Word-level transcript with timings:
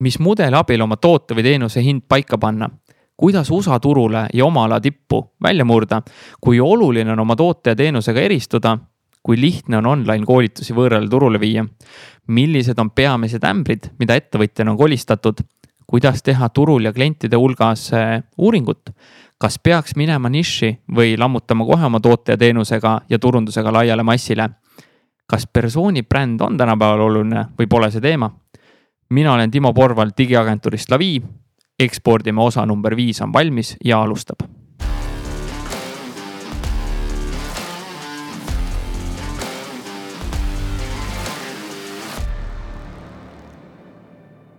mis 0.00 0.18
mudeli 0.18 0.56
abil 0.56 0.80
oma 0.82 0.96
toote 0.96 1.36
või 1.36 1.44
teenuse 1.46 1.82
hind 1.84 2.06
paika 2.08 2.38
panna. 2.38 2.70
kuidas 3.20 3.50
USA 3.50 3.76
turule 3.80 4.26
ja 4.32 4.44
oma 4.46 4.64
ala 4.64 4.80
tippu 4.80 5.32
välja 5.42 5.64
murda, 5.64 6.02
kui 6.40 6.60
oluline 6.60 7.12
on 7.12 7.20
oma 7.20 7.36
toote 7.36 7.70
ja 7.70 7.76
teenusega 7.76 8.20
eristuda, 8.20 8.78
kui 9.22 9.40
lihtne 9.40 9.76
on 9.76 9.86
online 9.86 10.24
koolitusi 10.26 10.72
võõrale 10.72 11.08
turule 11.08 11.40
viia, 11.40 11.64
millised 12.28 12.78
on 12.78 12.90
peamised 12.90 13.44
ämbrid, 13.44 13.90
mida 13.98 14.16
ettevõtjana 14.16 14.72
on 14.72 14.78
kolistatud, 14.78 15.42
kuidas 15.86 16.22
teha 16.22 16.48
turul 16.48 16.84
ja 16.84 16.92
klientide 16.92 17.36
hulgas 17.36 17.92
äh, 17.92 18.22
uuringut, 18.38 18.90
kas 19.38 19.58
peaks 19.58 19.96
minema 19.96 20.28
niši 20.32 20.70
või 20.96 21.16
lammutama 21.18 21.66
kohe 21.66 21.88
oma 21.88 22.00
toote 22.00 22.36
ja 22.36 22.40
teenusega 22.40 23.00
ja 23.08 23.18
turundusega 23.18 23.72
laiale 23.72 24.02
massile. 24.02 24.50
kas 25.30 25.46
persooni 25.46 26.02
bränd 26.02 26.40
on 26.40 26.56
tänapäeval 26.58 27.00
oluline 27.00 27.44
või 27.58 27.66
pole 27.70 27.90
see 27.90 28.00
teema? 28.00 28.30
Mina 29.10 29.32
olen 29.32 29.50
Timo 29.50 29.72
Porval 29.74 30.10
digiagentuurist 30.18 30.90
Lavi 30.90 31.22
ekspordime 31.78 32.42
osa 32.42 32.66
number 32.66 32.96
viis 32.96 33.20
on 33.22 33.32
valmis 33.32 33.76
ja 33.84 34.02
alustab. 34.02 34.59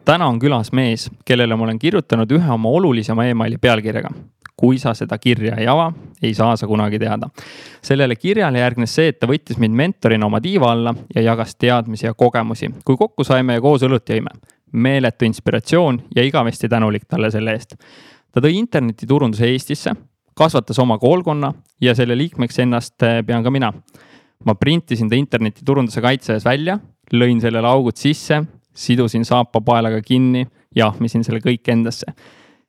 Täna 0.06 0.28
on 0.28 0.40
külas 0.40 0.72
mees, 0.72 1.10
kellele 1.26 1.56
ma 1.56 1.68
olen 1.68 1.80
kirjutanud 1.80 2.32
ühe 2.32 2.54
oma 2.54 2.70
olulisema 2.70 3.26
emaili 3.26 3.58
pealkirjaga. 3.58 4.10
kui 4.62 4.78
sa 4.78 4.92
seda 4.94 5.18
kirja 5.18 5.56
ei 5.58 5.66
ava, 5.66 5.88
ei 6.22 6.36
saa 6.38 6.56
sa 6.56 6.68
kunagi 6.68 7.00
teada. 7.00 7.30
sellele 7.82 8.16
kirjale 8.16 8.60
järgnes 8.60 8.96
see, 8.96 9.08
et 9.08 9.20
ta 9.20 9.28
võttis 9.28 9.58
mind 9.58 9.76
mentorina 9.76 10.26
oma 10.26 10.42
tiiva 10.42 10.72
alla 10.72 10.94
ja 11.16 11.22
jagas 11.22 11.56
teadmisi 11.56 12.06
ja 12.06 12.14
kogemusi. 12.14 12.70
kui 12.86 12.98
kokku 12.98 13.24
saime 13.24 13.54
ja 13.54 13.62
koos 13.62 13.82
õlut 13.82 14.10
jõime, 14.10 14.30
meeletu 14.72 15.26
inspiratsioon 15.26 16.02
ja 16.16 16.24
igavesti 16.24 16.70
tänulik 16.70 17.06
talle 17.08 17.32
selle 17.32 17.52
eest. 17.52 17.76
ta 18.32 18.42
tõi 18.42 18.56
internetiturunduse 18.56 19.46
Eestisse, 19.48 19.96
kasvatas 20.34 20.80
oma 20.80 20.98
koolkonna 20.98 21.54
ja 21.82 21.96
selle 21.96 22.18
liikmeks 22.18 22.60
ennast 22.60 23.04
eh, 23.04 23.22
pean 23.26 23.44
ka 23.44 23.50
mina. 23.52 23.74
ma 24.46 24.56
printisin 24.56 25.10
ta 25.10 25.16
internetiturunduse 25.16 26.02
kaitse 26.02 26.34
ees 26.34 26.46
välja, 26.46 26.80
lõin 27.14 27.42
sellele 27.42 27.68
augud 27.68 27.98
sisse, 27.98 28.44
sidusin 28.74 29.26
saapa 29.26 29.62
paelaga 29.62 30.02
kinni, 30.02 30.46
jahmisin 30.76 31.24
selle 31.24 31.40
kõik 31.44 31.68
endasse. 31.72 32.14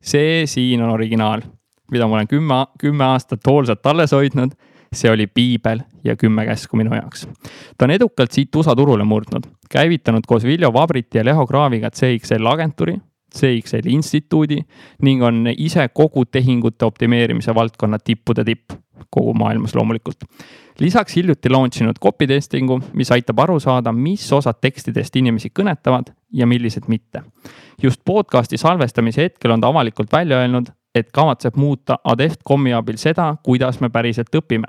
see 0.03 0.47
siin 0.47 0.83
on 0.83 0.91
originaal, 0.91 1.43
mida 1.91 2.07
ma 2.09 2.19
olen 2.19 2.29
kümme, 2.29 2.67
kümme 2.79 3.05
aastat 3.05 3.47
hoolsalt 3.47 3.87
alles 3.87 4.13
hoidnud 4.13 4.57
see 4.93 5.11
oli 5.11 5.27
piibel 5.27 5.81
ja 6.05 6.17
kümme 6.17 6.47
käsku 6.47 6.77
minu 6.77 6.95
jaoks. 6.95 7.27
ta 7.79 7.85
on 7.85 7.91
edukalt 7.91 8.33
siit 8.33 8.55
USA 8.57 8.77
turule 8.77 9.05
murdnud, 9.05 9.47
käivitanud 9.71 10.27
koos 10.27 10.45
Viljo 10.45 10.73
Vabriti 10.73 11.19
ja 11.19 11.25
Leho 11.25 11.47
Kraaviga 11.47 11.91
CXL 11.91 12.47
agentuuri, 12.47 12.97
CXL 13.39 13.89
instituudi 13.89 14.59
ning 15.03 15.23
on 15.23 15.47
ise 15.57 15.89
kogu 15.89 16.25
tehingute 16.25 16.85
optimeerimise 16.85 17.55
valdkonna 17.55 17.99
tippude 17.99 18.45
tipp, 18.45 18.73
kogu 19.11 19.35
maailmas 19.35 19.75
loomulikult. 19.75 20.25
lisaks 20.81 21.17
hiljuti 21.17 21.51
launch 21.51 21.83
inud 21.83 21.99
copy 22.03 22.27
testing'u, 22.27 22.81
mis 22.93 23.11
aitab 23.13 23.39
aru 23.39 23.61
saada, 23.61 23.93
mis 23.93 24.33
osad 24.33 24.61
tekstidest 24.61 25.17
inimesi 25.17 25.53
kõnetavad 25.61 26.13
ja 26.33 26.47
millised 26.47 26.89
mitte. 26.89 27.23
just 27.83 28.01
podcast'i 28.05 28.57
salvestamise 28.57 29.23
hetkel 29.23 29.51
on 29.51 29.61
ta 29.61 29.69
avalikult 29.69 30.13
välja 30.13 30.39
öelnud, 30.39 30.73
et 30.95 31.13
kavatseb 31.13 31.57
muuta 31.57 31.99
Adeft.com'i 32.05 32.73
abil 32.77 32.97
seda, 33.01 33.35
kuidas 33.43 33.81
me 33.81 33.91
päriselt 33.91 34.35
õpime. 34.37 34.69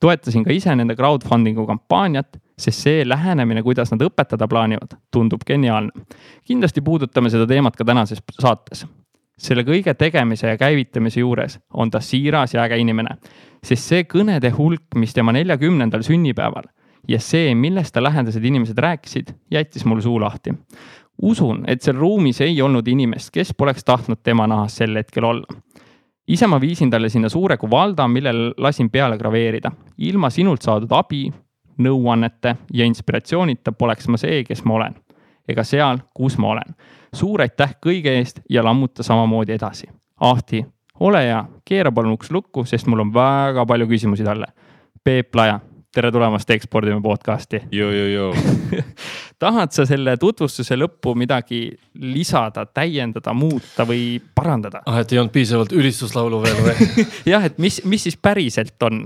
toetasin 0.00 0.44
ka 0.44 0.52
ise 0.52 0.74
nende 0.76 0.96
crowdfunding'u 0.96 1.66
kampaaniat, 1.66 2.36
sest 2.58 2.84
see 2.86 3.04
lähenemine, 3.08 3.62
kuidas 3.62 3.92
nad 3.92 4.02
õpetada 4.04 4.48
plaanivad, 4.48 4.98
tundub 5.10 5.46
geniaalne. 5.46 5.92
kindlasti 6.44 6.80
puudutame 6.80 7.30
seda 7.30 7.46
teemat 7.46 7.76
ka 7.76 7.84
tänases 7.84 8.22
saates. 8.40 8.86
selle 9.38 9.64
kõige 9.64 9.94
tegemise 9.94 10.48
ja 10.48 10.56
käivitamise 10.56 11.20
juures 11.20 11.58
on 11.72 11.90
ta 11.90 12.00
siiras 12.00 12.54
ja 12.54 12.62
äge 12.62 12.76
inimene, 12.78 13.16
sest 13.62 13.88
see 13.88 14.04
kõnede 14.04 14.50
hulk, 14.56 14.94
mis 14.98 15.14
tema 15.14 15.32
neljakümnendal 15.32 16.02
sünnipäeval 16.06 16.66
ja 17.08 17.18
see, 17.20 17.54
millest 17.54 17.94
ta 17.94 18.02
lähedased 18.02 18.44
inimesed 18.44 18.78
rääkisid, 18.78 19.34
jättis 19.50 19.84
mul 19.84 20.00
suu 20.02 20.20
lahti 20.22 20.54
usun, 21.22 21.64
et 21.66 21.82
seal 21.82 21.96
ruumis 21.96 22.40
ei 22.40 22.56
olnud 22.62 22.88
inimest, 22.88 23.30
kes 23.34 23.52
poleks 23.58 23.84
tahtnud 23.84 24.22
tema 24.22 24.46
nahas 24.50 24.76
sel 24.80 24.96
hetkel 24.96 25.24
olla. 25.24 25.60
ise 26.26 26.46
ma 26.46 26.60
viisin 26.60 26.90
talle 26.90 27.08
sinna 27.08 27.28
suure 27.28 27.56
kuvalda, 27.56 28.08
millel 28.08 28.54
lasin 28.58 28.90
peale 28.90 29.18
graveerida. 29.18 29.70
ilma 29.98 30.30
sinult 30.30 30.62
saadud 30.62 30.92
abi, 30.92 31.32
nõuannete 31.78 32.56
ja 32.72 32.84
inspiratsioonita 32.84 33.72
poleks 33.72 34.08
ma 34.08 34.16
see, 34.16 34.44
kes 34.44 34.64
ma 34.64 34.74
olen. 34.74 34.94
ega 35.48 35.64
seal, 35.64 35.98
kus 36.14 36.38
ma 36.38 36.48
olen. 36.48 36.74
suur 37.14 37.40
aitäh 37.40 37.76
kõige 37.86 38.18
eest 38.18 38.40
ja 38.50 38.64
lammuta 38.64 39.02
samamoodi 39.02 39.52
edasi. 39.52 39.86
Ahti, 40.20 40.64
ole 41.00 41.24
hea, 41.26 41.42
keera 41.64 41.92
palun 41.92 42.16
uks 42.18 42.30
lukku, 42.30 42.64
sest 42.68 42.86
mul 42.86 43.06
on 43.06 43.12
väga 43.14 43.66
palju 43.66 43.88
küsimusi 43.90 44.24
talle. 44.24 44.52
Peep 45.04 45.34
Laja 45.34 45.60
tere 45.92 46.08
tulemast 46.12 46.50
Ekspordime 46.50 47.02
podcasti. 47.04 47.60
tahad 49.42 49.74
sa 49.74 49.84
selle 49.88 50.14
tutvustuse 50.20 50.76
lõppu 50.78 51.12
midagi 51.18 51.66
lisada, 52.00 52.64
täiendada, 52.66 53.34
muuta 53.36 53.84
või 53.88 54.16
parandada? 54.34 54.82
ah, 54.86 55.02
et 55.02 55.12
ei 55.12 55.20
olnud 55.20 55.34
piisavalt 55.34 55.74
ülistuslaulu 55.76 56.40
veel 56.44 56.62
või 56.64 57.06
jah, 57.34 57.44
et 57.44 57.60
mis, 57.62 57.82
mis 57.84 58.08
siis 58.08 58.16
päriselt 58.16 58.88
on? 58.88 59.04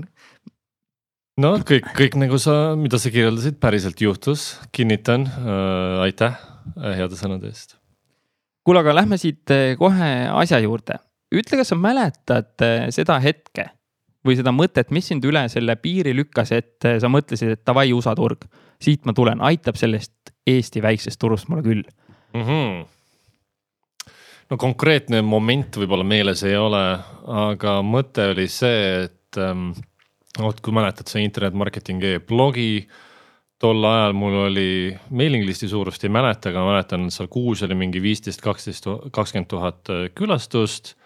no 1.43 1.55
kõik, 1.67 1.91
kõik 1.97 2.15
nagu 2.23 2.39
sa, 2.41 2.77
mida 2.79 3.01
sa 3.01 3.11
kirjeldasid, 3.11 3.59
päriselt 3.59 4.01
juhtus, 4.01 4.53
kinnitan 4.71 5.27
äh,. 5.27 6.05
aitäh 6.07 6.39
äh, 6.77 6.95
heade 7.01 7.19
sõnade 7.19 7.51
eest. 7.51 7.75
kuule, 8.63 8.85
aga 8.85 8.95
lähme 9.01 9.19
siit 9.19 9.51
äh, 9.51 9.73
kohe 9.79 10.13
asja 10.31 10.63
juurde. 10.63 11.01
Ütle, 11.33 11.59
kas 11.59 11.73
sa 11.73 11.79
mäletad 11.79 12.63
äh, 12.63 12.87
seda 12.95 13.19
hetke 13.23 13.71
või 14.27 14.35
seda 14.37 14.53
mõtet, 14.55 14.91
mis 14.95 15.07
sind 15.11 15.25
üle 15.27 15.45
selle 15.51 15.77
piiri 15.79 16.13
lükkas, 16.17 16.51
et 16.55 16.87
eh, 16.87 16.97
sa 17.01 17.09
mõtlesid, 17.11 17.55
et 17.55 17.63
davai, 17.67 17.89
USA 17.95 18.15
turg, 18.17 18.47
siit 18.83 19.07
ma 19.07 19.15
tulen, 19.15 19.41
aitab 19.45 19.79
sellest 19.79 20.13
Eesti 20.47 20.83
väiksest 20.83 21.19
turust 21.19 21.49
mulle 21.51 21.63
küll 21.65 21.83
mm. 22.33 22.43
-hmm. 22.43 22.85
no 24.51 24.57
konkreetne 24.57 25.21
moment 25.21 25.79
võib-olla 25.79 26.03
meeles 26.07 26.43
ei 26.43 26.57
ole, 26.57 26.83
aga 27.47 27.79
mõte 27.83 28.31
oli 28.33 28.47
see, 28.51 29.07
et 29.07 29.39
ähm, 29.41 29.71
vot 30.39 30.61
kui 30.61 30.73
mäletad, 30.73 31.07
see 31.07 31.23
internet 31.23 31.53
marketing 31.53 32.03
blogi 32.27 32.87
tol 33.59 33.83
ajal 33.89 34.13
mul 34.13 34.35
oli 34.45 34.69
mailing 35.09 35.45
list'i 35.47 35.67
suurust 35.67 36.03
ei 36.03 36.13
mäleta, 36.13 36.51
aga 36.51 36.65
mäletan, 36.67 37.09
seal 37.11 37.27
kuus 37.27 37.63
oli 37.65 37.75
mingi 37.75 38.01
viisteist, 38.01 38.41
kaksteist, 38.41 38.85
kakskümmend 39.11 39.49
tuhat 39.49 39.89
äh, 39.89 40.07
külastust 40.15 40.96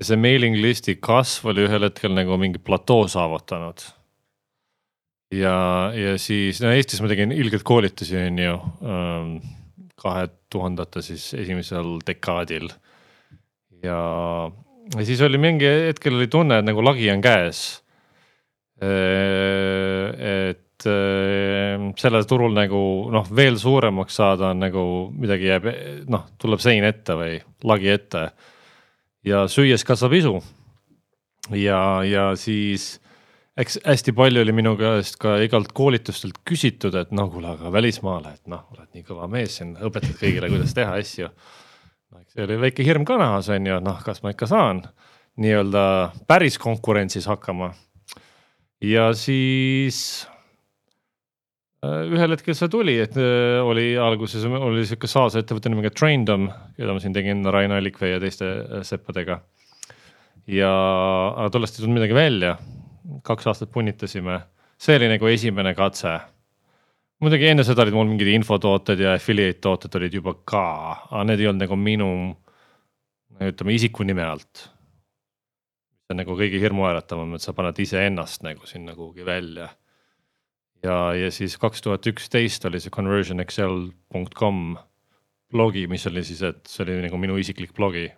ja 0.00 0.08
see 0.08 0.18
mailing 0.18 0.56
list'i 0.58 0.96
kasv 1.02 1.52
oli 1.52 1.66
ühel 1.68 1.86
hetkel 1.86 2.14
nagu 2.16 2.38
mingi 2.40 2.60
platoo 2.62 3.06
saavutanud. 3.10 3.84
ja, 5.34 5.56
ja 5.94 6.16
siis 6.18 6.60
no 6.62 6.72
Eestis 6.74 7.02
ma 7.02 7.10
tegin 7.10 7.34
ilgelt 7.34 7.66
koolitusi, 7.66 8.18
on 8.18 8.40
ju 8.42 8.56
ähm, 8.90 9.30
kahe 10.00 10.26
tuhandete 10.50 11.02
siis 11.02 11.30
esimesel 11.38 11.98
dekaadil. 12.06 12.68
ja, 13.86 14.00
ja 14.96 15.06
siis 15.06 15.22
oli 15.22 15.38
mingi 15.38 15.70
hetkel 15.88 16.18
oli 16.18 16.28
tunne, 16.30 16.58
et 16.58 16.68
nagu 16.68 16.84
lagi 16.84 17.10
on 17.12 17.22
käes. 17.24 17.64
Äh, 18.82 20.10
et 20.50 20.86
äh, 20.90 21.84
sellel 22.00 22.26
turul 22.26 22.56
nagu 22.56 22.80
noh, 23.14 23.30
veel 23.30 23.54
suuremaks 23.62 24.18
saada 24.18 24.50
on 24.50 24.64
nagu 24.66 24.82
midagi 25.14 25.46
jääb, 25.52 25.70
noh, 26.10 26.26
tuleb 26.42 26.62
sein 26.62 26.84
ette 26.84 27.14
või 27.16 27.38
lagi 27.70 27.94
ette 27.94 28.24
ja 29.24 29.46
süües 29.48 29.84
kasvab 29.86 30.12
isu. 30.18 30.38
ja, 31.50 31.80
ja 32.04 32.30
siis 32.36 32.98
eks 33.56 33.78
hästi 33.86 34.14
palju 34.16 34.42
oli 34.42 34.54
minu 34.56 34.74
käest 34.78 35.18
ka 35.22 35.36
igalt 35.44 35.72
koolitustelt 35.76 36.40
küsitud, 36.48 36.96
et 36.98 37.12
noh, 37.14 37.30
kuule, 37.32 37.54
aga 37.54 37.72
välismaale, 37.72 38.34
et 38.34 38.50
noh, 38.50 38.64
oled 38.74 38.88
nii 38.94 39.06
kõva 39.06 39.28
mees 39.30 39.58
siin, 39.60 39.76
õpetad 39.76 40.16
kõigile, 40.18 40.50
kuidas 40.52 40.74
teha 40.74 40.98
asju. 41.00 41.30
no 42.12 42.22
see 42.32 42.46
oli 42.46 42.58
väike 42.66 42.86
hirm 42.86 43.06
ka 43.06 43.18
nahas 43.20 43.50
on 43.54 43.70
ju, 43.70 43.80
noh, 43.84 44.02
kas 44.04 44.22
ma 44.24 44.34
ikka 44.34 44.50
saan 44.50 44.84
nii-öelda 45.40 45.84
päris 46.30 46.58
konkurentsis 46.58 47.26
hakkama. 47.30 47.72
ja 48.80 49.12
siis 49.14 50.26
ühel 52.14 52.34
hetkel 52.34 52.56
see 52.56 52.70
tuli, 52.70 52.94
et 53.02 53.16
äh, 53.20 53.58
oli 53.64 53.94
alguses 54.00 54.44
oli 54.46 54.84
sihuke 54.86 55.08
SaaS 55.10 55.38
ettevõte 55.40 55.70
nimega 55.72 55.90
Traindom, 55.94 56.48
keda 56.76 56.94
ma 56.94 57.02
siin 57.02 57.14
tegin 57.16 57.44
Rain 57.52 57.74
Allikvee 57.74 58.14
ja 58.14 58.20
teiste 58.22 58.50
äh, 58.50 58.84
seppadega. 58.86 59.40
ja, 60.50 60.70
tollest 61.52 61.78
ei 61.78 61.84
tulnud 61.84 61.98
midagi 61.98 62.16
välja. 62.16 62.56
kaks 63.24 63.46
aastat 63.50 63.72
punnitasime, 63.72 64.38
see 64.80 64.96
oli 64.98 65.10
nagu 65.12 65.28
esimene 65.28 65.74
katse. 65.74 66.14
muidugi 67.20 67.50
enne 67.50 67.64
seda 67.64 67.84
olid 67.84 67.96
mul 67.96 68.10
mingid 68.12 68.32
infotooted 68.34 69.00
ja 69.00 69.14
affiliate 69.18 69.60
tooted 69.60 70.00
olid 70.00 70.14
juba 70.20 70.34
ka, 70.44 70.66
aga 71.10 71.24
need 71.30 71.40
ei 71.40 71.50
olnud 71.50 71.66
nagu 71.66 71.76
minu, 71.76 72.10
ütleme 73.40 73.74
isiku 73.74 74.06
nime 74.06 74.24
alt. 74.24 74.68
see 76.04 76.12
on 76.14 76.22
nagu 76.22 76.36
kõige 76.36 76.60
hirmuäratavam, 76.60 77.34
et 77.34 77.42
sa 77.42 77.56
paned 77.56 77.78
iseennast 77.80 78.44
nagu 78.44 78.66
sinna 78.68 78.94
kuhugi 78.94 79.24
välja 79.24 79.70
ja, 80.84 80.96
ja 81.16 81.30
siis 81.32 81.56
kaks 81.60 81.82
tuhat 81.84 82.06
üksteist 82.10 82.64
oli 82.68 82.80
see 82.82 82.92
conversionexcel.com 82.94 84.60
blogi, 85.54 85.86
mis 85.90 86.06
oli 86.10 86.24
siis, 86.26 86.42
et 86.46 86.62
see 86.68 86.84
oli 86.86 87.00
nagu 87.06 87.18
minu 87.20 87.38
isiklik 87.40 87.74
blogi. 87.76 88.08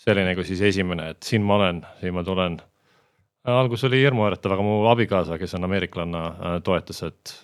see 0.00 0.12
oli 0.12 0.24
nagu 0.26 0.42
siis 0.44 0.60
esimene, 0.60 1.10
et 1.14 1.22
siin 1.22 1.44
ma 1.46 1.58
olen, 1.58 1.82
siin 2.00 2.14
ma 2.14 2.24
tulen. 2.24 2.58
algus 3.44 3.84
oli 3.84 4.00
hirmuäratav, 4.02 4.56
aga 4.56 4.64
mu 4.64 4.78
abikaasa, 4.90 5.38
kes 5.38 5.54
on 5.54 5.68
ameeriklanna, 5.68 6.22
toetas, 6.64 7.02
et 7.02 7.34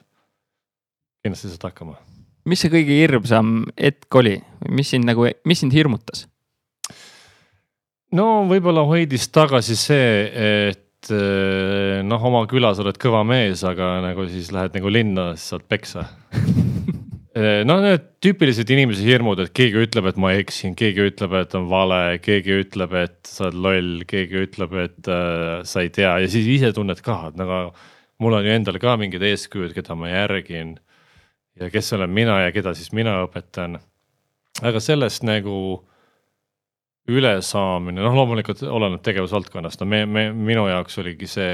kindlasti 1.23 1.53
saad 1.53 1.71
hakkama. 1.71 1.97
mis 2.45 2.65
see 2.65 2.73
kõige 2.73 2.97
hirmsam 3.03 3.65
hetk 3.79 4.21
oli, 4.23 4.39
mis 4.69 4.91
sind 4.91 5.07
nagu, 5.09 5.29
mis 5.45 5.63
sind 5.63 5.77
hirmutas? 5.77 6.27
no 8.13 8.47
võib-olla 8.51 8.87
hoidis 8.89 9.29
tagasi 9.31 9.77
see, 9.79 10.15
et 10.71 10.87
noh, 11.09 12.25
oma 12.29 12.43
külas 12.51 12.81
oled 12.83 12.99
kõva 13.01 13.23
mees, 13.25 13.63
aga 13.65 13.99
nagu 14.05 14.27
siis 14.29 14.51
lähed 14.53 14.77
nagu 14.77 14.93
linna, 14.93 15.31
siis 15.37 15.55
saad 15.55 15.65
peksa 15.71 16.05
eh, 17.39 17.63
noh, 17.65 17.81
need 17.81 18.05
tüüpilised 18.21 18.69
inimese 18.75 19.07
hirmud, 19.07 19.41
et 19.41 19.55
keegi 19.57 19.81
ütleb, 19.87 20.11
et 20.11 20.21
ma 20.21 20.35
eksin, 20.37 20.75
keegi 20.79 21.07
ütleb, 21.09 21.37
et 21.41 21.57
on 21.57 21.71
vale, 21.71 22.19
keegi 22.23 22.61
ütleb, 22.65 22.95
et 23.01 23.19
sa 23.29 23.49
oled 23.49 23.61
loll, 23.67 24.05
keegi 24.11 24.45
ütleb, 24.45 24.77
et 24.83 25.11
äh, 25.11 25.63
sa 25.65 25.85
ei 25.85 25.93
tea 25.95 26.19
ja 26.21 26.31
siis 26.31 26.49
ise 26.59 26.73
tunned 26.77 27.01
ka, 27.07 27.23
et 27.31 27.41
nagu 27.41 27.63
mul 28.21 28.37
on 28.37 28.47
ju 28.47 28.55
endal 28.55 28.79
ka 28.83 28.97
mingid 29.01 29.25
eeskujud, 29.25 29.73
keda 29.77 29.97
ma 29.97 30.11
järgin. 30.13 30.77
ja 31.61 31.71
kes 31.73 31.93
olen 31.97 32.11
mina 32.11 32.41
ja 32.45 32.53
keda 32.53 32.75
siis 32.75 32.93
mina 32.93 33.23
õpetan. 33.25 33.81
aga 34.63 34.81
sellest 34.81 35.25
nagu 35.25 35.57
ülesaamine, 37.11 38.03
noh, 38.03 38.15
loomulikult 38.17 38.63
oleneb 38.69 39.03
tegevusvaldkonnast, 39.05 39.83
no 39.83 39.89
me, 39.89 40.05
me, 40.07 40.29
minu 40.35 40.67
jaoks 40.71 41.01
oligi 41.03 41.29
see, 41.31 41.51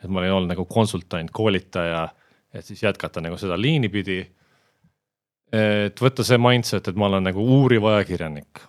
et 0.00 0.08
ma 0.08 0.22
olin 0.22 0.36
olnud 0.36 0.52
nagu 0.54 0.66
konsultant, 0.70 1.30
koolitaja, 1.34 2.04
et 2.54 2.66
siis 2.66 2.82
jätkata 2.82 3.22
nagu 3.24 3.38
seda 3.40 3.58
liini 3.60 3.90
pidi. 3.92 4.20
et 5.50 5.98
võtta 5.98 6.22
see 6.22 6.38
mindset, 6.38 6.88
et 6.88 6.98
ma 6.98 7.08
olen 7.08 7.24
nagu 7.26 7.42
uuriv 7.42 7.88
ajakirjanik. 7.90 8.62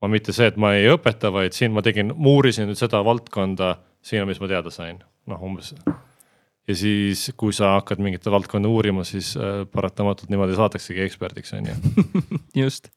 ma 0.00 0.08
mitte 0.08 0.32
see, 0.32 0.48
et 0.48 0.56
ma 0.56 0.74
ei 0.74 0.88
õpeta, 0.88 1.32
vaid 1.32 1.52
siin 1.52 1.72
ma 1.72 1.82
tegin, 1.84 2.14
ma 2.16 2.36
uurisin 2.36 2.68
nüüd 2.68 2.78
seda 2.80 3.02
valdkonda, 3.04 3.74
siin 4.02 4.22
on, 4.22 4.28
mis 4.28 4.40
ma 4.40 4.48
teada 4.48 4.70
sain, 4.72 5.02
noh 5.28 5.42
umbes. 5.44 5.74
ja 6.68 6.76
siis, 6.76 7.30
kui 7.36 7.52
sa 7.52 7.76
hakkad 7.78 8.00
mingit 8.00 8.24
valdkonda 8.24 8.68
uurima, 8.68 9.04
siis 9.04 9.34
äh, 9.36 9.66
paratamatult 9.72 10.30
niimoodi 10.30 10.56
saadaksegi 10.56 11.04
eksperdiks, 11.08 11.52
on 11.58 11.72
ju. 11.72 12.06
just 12.64 12.92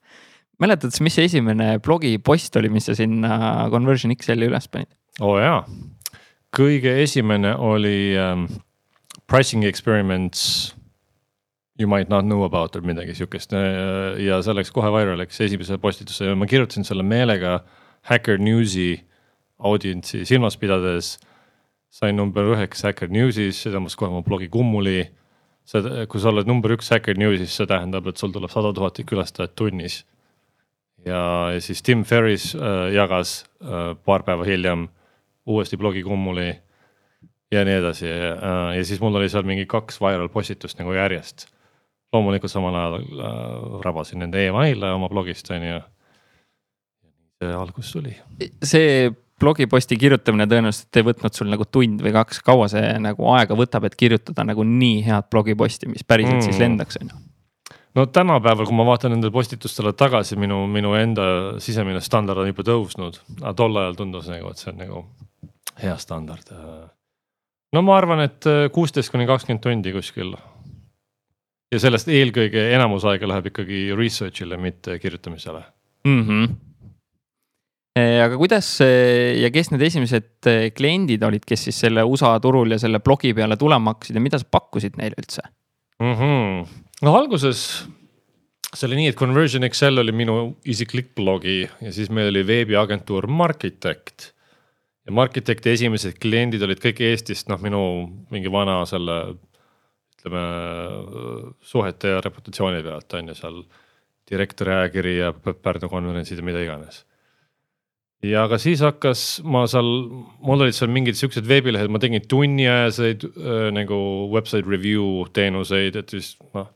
mäletad 0.62 0.94
sa, 0.94 1.04
mis 1.06 1.16
see 1.18 1.28
esimene 1.30 1.78
blogipost 1.84 2.56
oli, 2.60 2.70
mis 2.74 2.88
sa 2.90 2.96
sinna 2.98 3.70
Conversion 3.74 4.14
XL-i 4.16 4.50
üles 4.52 4.70
panid? 4.72 4.92
oo 5.22 5.36
oh, 5.36 5.42
jaa, 5.42 5.64
kõige 6.56 6.94
esimene 7.04 7.54
oli 7.58 8.14
um, 8.20 8.48
pricing 9.30 9.66
experiments. 9.66 10.74
You 11.78 11.88
might 11.90 12.10
not 12.10 12.26
know 12.26 12.44
about 12.46 12.76
or 12.76 12.84
midagi 12.86 13.16
sihukest 13.18 13.54
ja 14.22 14.36
see 14.46 14.54
läks 14.54 14.70
kohe 14.74 14.92
viral'iks 14.94 15.42
esimese 15.42 15.80
postituse 15.82 16.28
ja 16.28 16.36
ma 16.38 16.46
kirjutasin 16.46 16.86
selle 16.86 17.02
meelega 17.02 17.64
Hacker 18.10 18.38
Newsi 18.38 19.02
audientsi 19.58 20.22
silmas 20.26 20.58
pidades. 20.58 21.18
sain 21.94 22.16
number 22.16 22.46
üheks 22.54 22.82
Hacker 22.86 23.10
Newsis, 23.10 23.58
see 23.62 23.74
tõmbas 23.74 23.98
kohe 23.98 24.10
mu 24.10 24.22
blogi 24.26 24.50
kummuli. 24.54 25.10
see, 25.66 26.06
kui 26.10 26.22
sa 26.22 26.30
oled 26.30 26.48
number 26.48 26.74
üks 26.78 26.90
Hacker 26.94 27.18
Newsis, 27.18 27.58
see 27.58 27.66
tähendab, 27.70 28.08
et 28.08 28.18
sul 28.18 28.34
tuleb 28.34 28.54
sada 28.54 28.74
tuhat 28.74 29.02
külastajat 29.10 29.56
tunnis 29.56 30.04
ja, 31.06 31.24
siis 31.60 31.84
Tim 31.84 32.04
Ferris 32.04 32.54
äh, 32.56 32.94
jagas 32.94 33.46
äh, 33.64 33.96
paar 34.06 34.24
päeva 34.24 34.46
hiljem 34.48 34.88
uuesti 35.46 35.78
blogi 35.78 36.04
kummuli 36.04 36.52
ja 37.52 37.64
nii 37.66 37.80
edasi 37.82 38.10
äh, 38.10 38.76
ja 38.78 38.86
siis 38.86 39.02
mul 39.02 39.16
oli 39.20 39.30
seal 39.30 39.48
mingi 39.48 39.66
kaks 39.70 40.00
viral 40.02 40.30
postitust 40.30 40.80
nagu 40.80 40.94
järjest. 40.96 41.48
loomulikult 42.14 42.52
samal 42.52 42.76
ajal 42.78 43.02
äh, 43.02 43.82
rabasin 43.86 44.24
nende 44.24 44.48
email'e 44.48 44.94
oma 44.94 45.10
blogist 45.10 45.52
on 45.52 45.68
ju. 45.68 45.82
see 47.42 47.54
algus 47.58 47.92
tuli. 47.92 48.16
see 48.64 49.12
blogiposti 49.44 49.98
kirjutamine 50.00 50.48
tõenäoliselt 50.48 50.96
ei 50.98 51.04
võtnud 51.04 51.36
sul 51.36 51.50
nagu 51.52 51.66
tund 51.66 52.02
või 52.06 52.14
kaks, 52.16 52.40
kaua 52.46 52.70
see 52.72 52.96
nagu 53.02 53.28
aega 53.34 53.58
võtab, 53.60 53.90
et 53.90 53.98
kirjutada 54.00 54.46
nagu 54.48 54.64
nii 54.64 55.02
head 55.04 55.28
blogiposti, 55.34 55.90
mis 55.92 56.06
päriselt 56.08 56.40
mm. 56.40 56.48
siis 56.48 56.62
lendaks, 56.62 57.02
on 57.02 57.12
ju 57.12 57.33
no 57.96 58.06
tänapäeval, 58.06 58.68
kui 58.68 58.78
ma 58.78 58.86
vaatan 58.88 59.14
nendele 59.16 59.34
postitustele 59.34 59.94
tagasi, 59.98 60.38
minu, 60.40 60.64
minu 60.72 60.96
enda 60.98 61.28
sisemine 61.64 62.02
standard 62.04 62.42
on 62.42 62.50
juba 62.50 62.66
tõusnud, 62.68 63.22
aga 63.42 63.54
tol 63.58 63.78
ajal 63.82 64.00
tundus 64.00 64.30
nagu, 64.32 64.50
et 64.50 64.62
see 64.62 64.72
on 64.74 64.82
nagu 64.82 65.06
hea 65.84 65.96
standard. 66.02 66.50
no 67.74 67.86
ma 67.86 67.98
arvan, 67.98 68.26
et 68.26 68.50
kuusteist 68.74 69.14
kuni 69.14 69.30
kakskümmend 69.30 69.64
tundi 69.64 69.94
kuskil. 69.96 70.36
ja 71.74 71.80
sellest 71.80 72.10
eelkõige 72.10 72.70
enamus 72.74 73.06
aega 73.10 73.30
läheb 73.30 73.50
ikkagi 73.54 73.88
research'ile, 73.98 74.58
mitte 74.58 75.00
kirjutamisele 75.00 75.64
mm. 76.08 76.22
-hmm 76.28 76.62
aga 77.94 78.38
kuidas 78.42 78.80
ja 79.38 79.50
kes 79.54 79.68
need 79.70 79.82
esimesed 79.86 80.48
eh, 80.50 80.72
kliendid 80.74 81.22
olid, 81.24 81.44
kes 81.46 81.68
siis 81.68 81.80
selle 81.80 82.02
USA 82.04 82.40
turul 82.42 82.72
ja 82.74 82.80
selle 82.82 83.00
blogi 83.00 83.36
peale 83.38 83.54
tulema 83.58 83.94
hakkasid 83.94 84.18
ja 84.18 84.22
mida 84.22 84.40
sa 84.42 84.48
pakkusid 84.50 84.98
neile 84.98 85.14
üldse 85.22 85.44
mm? 86.04 86.16
-hmm 86.20 86.82
no 87.04 87.16
alguses 87.18 87.84
see 88.74 88.88
oli 88.88 89.02
nii, 89.02 89.12
et 89.12 89.18
Conversion 89.20 89.66
Excel 89.68 90.02
oli 90.02 90.14
minu 90.16 90.38
isiklik 90.70 91.12
blogi 91.18 91.62
ja 91.64 91.92
siis 91.94 92.10
meil 92.14 92.32
oli 92.32 92.46
veebiagentuur 92.48 93.28
Markitect. 93.28 94.32
ja 95.06 95.12
Markitecti 95.12 95.74
esimesed 95.76 96.18
kliendid 96.22 96.64
olid 96.66 96.82
kõik 96.82 97.04
Eestist, 97.06 97.50
noh, 97.52 97.60
minu 97.62 97.84
mingi 98.34 98.52
vana 98.52 98.80
selle 98.90 99.18
ütleme 99.34 100.44
suhete 101.62 102.16
ja 102.16 102.22
reputatsiooni 102.24 102.84
pealt 102.86 103.14
on 103.20 103.34
ju 103.34 103.36
seal 103.38 103.64
direktori 104.32 104.72
ajakiri 104.72 105.18
ja 105.18 105.34
Pärnu 105.34 105.90
konverentsid 105.92 106.40
ja 106.40 106.46
mida 106.48 106.62
iganes. 106.64 107.04
Ja 108.24 108.46
aga 108.48 108.60
siis 108.62 108.84
hakkas 108.84 109.42
ma 109.44 109.66
seal, 109.70 109.90
mul 110.44 110.66
olid 110.66 110.78
seal 110.78 110.92
mingid 110.94 111.20
siuksed 111.20 111.48
veebilehed, 111.50 111.92
ma 111.92 112.02
tegin 112.04 112.24
tunniajaseid 112.30 113.28
äh, 113.28 113.68
nagu 113.76 114.00
website 114.34 114.70
review 114.70 115.26
teenuseid, 115.36 116.00
et 116.00 116.16
siis 116.16 116.36
noh 116.56 116.72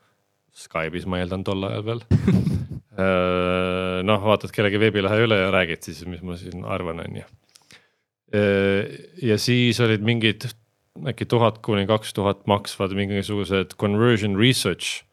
Skype'is 0.57 1.03
ma 1.05 1.19
eeldan 1.21 1.43
tol 1.45 1.67
ajal 1.67 1.83
veel 1.85 1.99
noh, 4.09 4.23
vaatad 4.25 4.49
kellegi 4.55 4.79
veebilehe 4.81 5.27
üle 5.27 5.37
ja 5.37 5.51
räägid 5.53 5.85
siis, 5.85 5.99
mis 6.09 6.23
ma 6.25 6.33
siin 6.39 6.63
arvan, 6.65 7.03
on 7.03 7.19
ju. 7.19 7.25
Ja 9.21 9.37
siis 9.37 9.77
olid 9.85 10.01
mingid 10.01 10.47
äkki 11.05 11.27
tuhat 11.29 11.59
kuni 11.65 11.85
kaks 11.87 12.15
tuhat 12.17 12.45
maksvad 12.49 12.95
mingisugused 12.97 13.75
conversion 13.77 14.37
research 14.39 15.03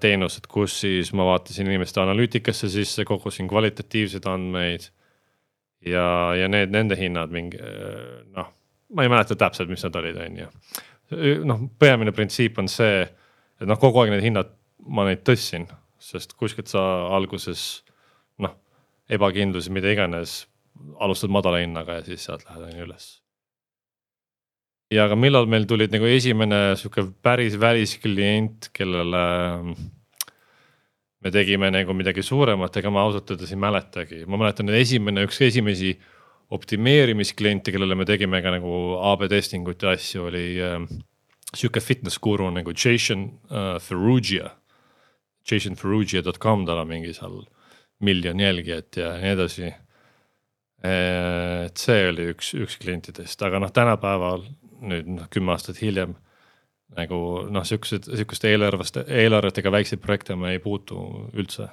teenused, 0.00 0.48
kus 0.48 0.78
siis 0.82 1.12
ma 1.16 1.26
vaatasin 1.28 1.68
inimeste 1.68 2.00
analüütikasse 2.00 2.70
sisse, 2.72 3.04
kogusin 3.08 3.48
kvalitatiivseid 3.48 4.28
andmeid. 4.28 4.88
Ja, 5.86 6.34
ja 6.38 6.48
need, 6.48 6.72
nende 6.74 6.96
hinnad 6.98 7.32
mingi 7.34 7.60
noh, 8.34 8.52
ma 8.94 9.04
ei 9.04 9.12
mäleta 9.12 9.36
täpselt, 9.38 9.70
mis 9.70 9.84
nad 9.84 9.96
olid, 10.00 10.16
on 10.24 10.42
ju. 10.42 10.50
noh, 11.48 11.64
peamine 11.78 12.12
printsiip 12.12 12.58
on 12.58 12.68
see 12.72 13.06
et 13.58 13.68
noh, 13.68 13.78
kogu 13.80 14.02
aeg 14.02 14.14
need 14.14 14.24
hinnad, 14.26 14.50
ma 14.86 15.06
neid 15.08 15.24
tõstsin, 15.26 15.66
sest 16.02 16.36
kuskilt 16.38 16.70
sa 16.70 16.82
alguses 17.16 17.82
noh, 18.42 18.54
ebakindlus, 19.10 19.70
mida 19.74 19.90
iganes, 19.92 20.44
alustad 21.02 21.32
madala 21.34 21.62
hinnaga 21.62 21.98
ja 21.98 22.06
siis 22.06 22.26
sealt 22.28 22.44
lähed 22.46 22.68
on 22.68 22.76
ju 22.76 22.86
üles. 22.86 23.06
ja 24.94 25.04
aga 25.04 25.18
millal 25.18 25.48
meil 25.50 25.66
tulid 25.68 25.92
nagu 25.92 26.06
esimene 26.08 26.76
sihuke 26.78 27.02
päris 27.22 27.58
välisklient, 27.60 28.70
kellele 28.72 29.24
me 31.24 31.32
tegime 31.34 31.70
nagu 31.74 31.94
midagi 31.96 32.22
suuremat, 32.22 32.76
ega 32.78 32.92
ma 32.94 33.02
ausalt 33.06 33.30
öeldes 33.32 33.50
ei 33.54 33.58
mäletagi, 33.60 34.22
ma 34.30 34.38
mäletan, 34.40 34.70
et 34.70 34.84
esimene, 34.84 35.24
üks 35.26 35.40
esimesi 35.48 35.96
optimeerimiskliente, 36.54 37.74
kellele 37.74 37.98
me 37.98 38.06
tegime 38.08 38.40
ka 38.44 38.54
nagu 38.54 38.72
AB 39.10 39.26
testingut 39.30 39.82
ja 39.84 39.92
asju, 39.96 40.28
oli 40.30 40.44
äh, 40.64 40.78
sihuke 41.54 41.82
fitness 41.84 42.20
guru 42.22 42.48
nagu 42.54 42.72
Jason 42.72 43.28
uh, 43.50 43.76
Ferrugia. 43.82 44.54
JasonFerrugia.com, 45.48 46.66
tal 46.68 46.82
on 46.82 46.90
mingi 46.90 47.14
seal 47.16 47.38
miljon 48.04 48.40
jälgijat 48.40 48.98
ja 49.00 49.14
nii 49.16 49.30
edasi. 49.32 49.70
et 50.84 51.80
see 51.80 52.02
oli 52.06 52.28
üks, 52.34 52.52
üks 52.54 52.76
klientidest, 52.78 53.40
aga 53.42 53.58
noh, 53.58 53.72
tänapäeval 53.74 54.44
nüüd 54.86 55.08
noh, 55.10 55.24
kümme 55.32 55.50
aastat 55.56 55.80
hiljem 55.82 56.12
nagu 56.96 57.18
noh, 57.52 57.66
siuksed, 57.68 58.08
sihukeste 58.08 58.54
eelarvest, 58.54 59.02
eelarvetega 59.04 59.72
väikseid 59.74 60.00
projekte 60.00 60.36
me 60.36 60.54
ei 60.54 60.62
puutu 60.62 61.02
üldse 61.36 61.68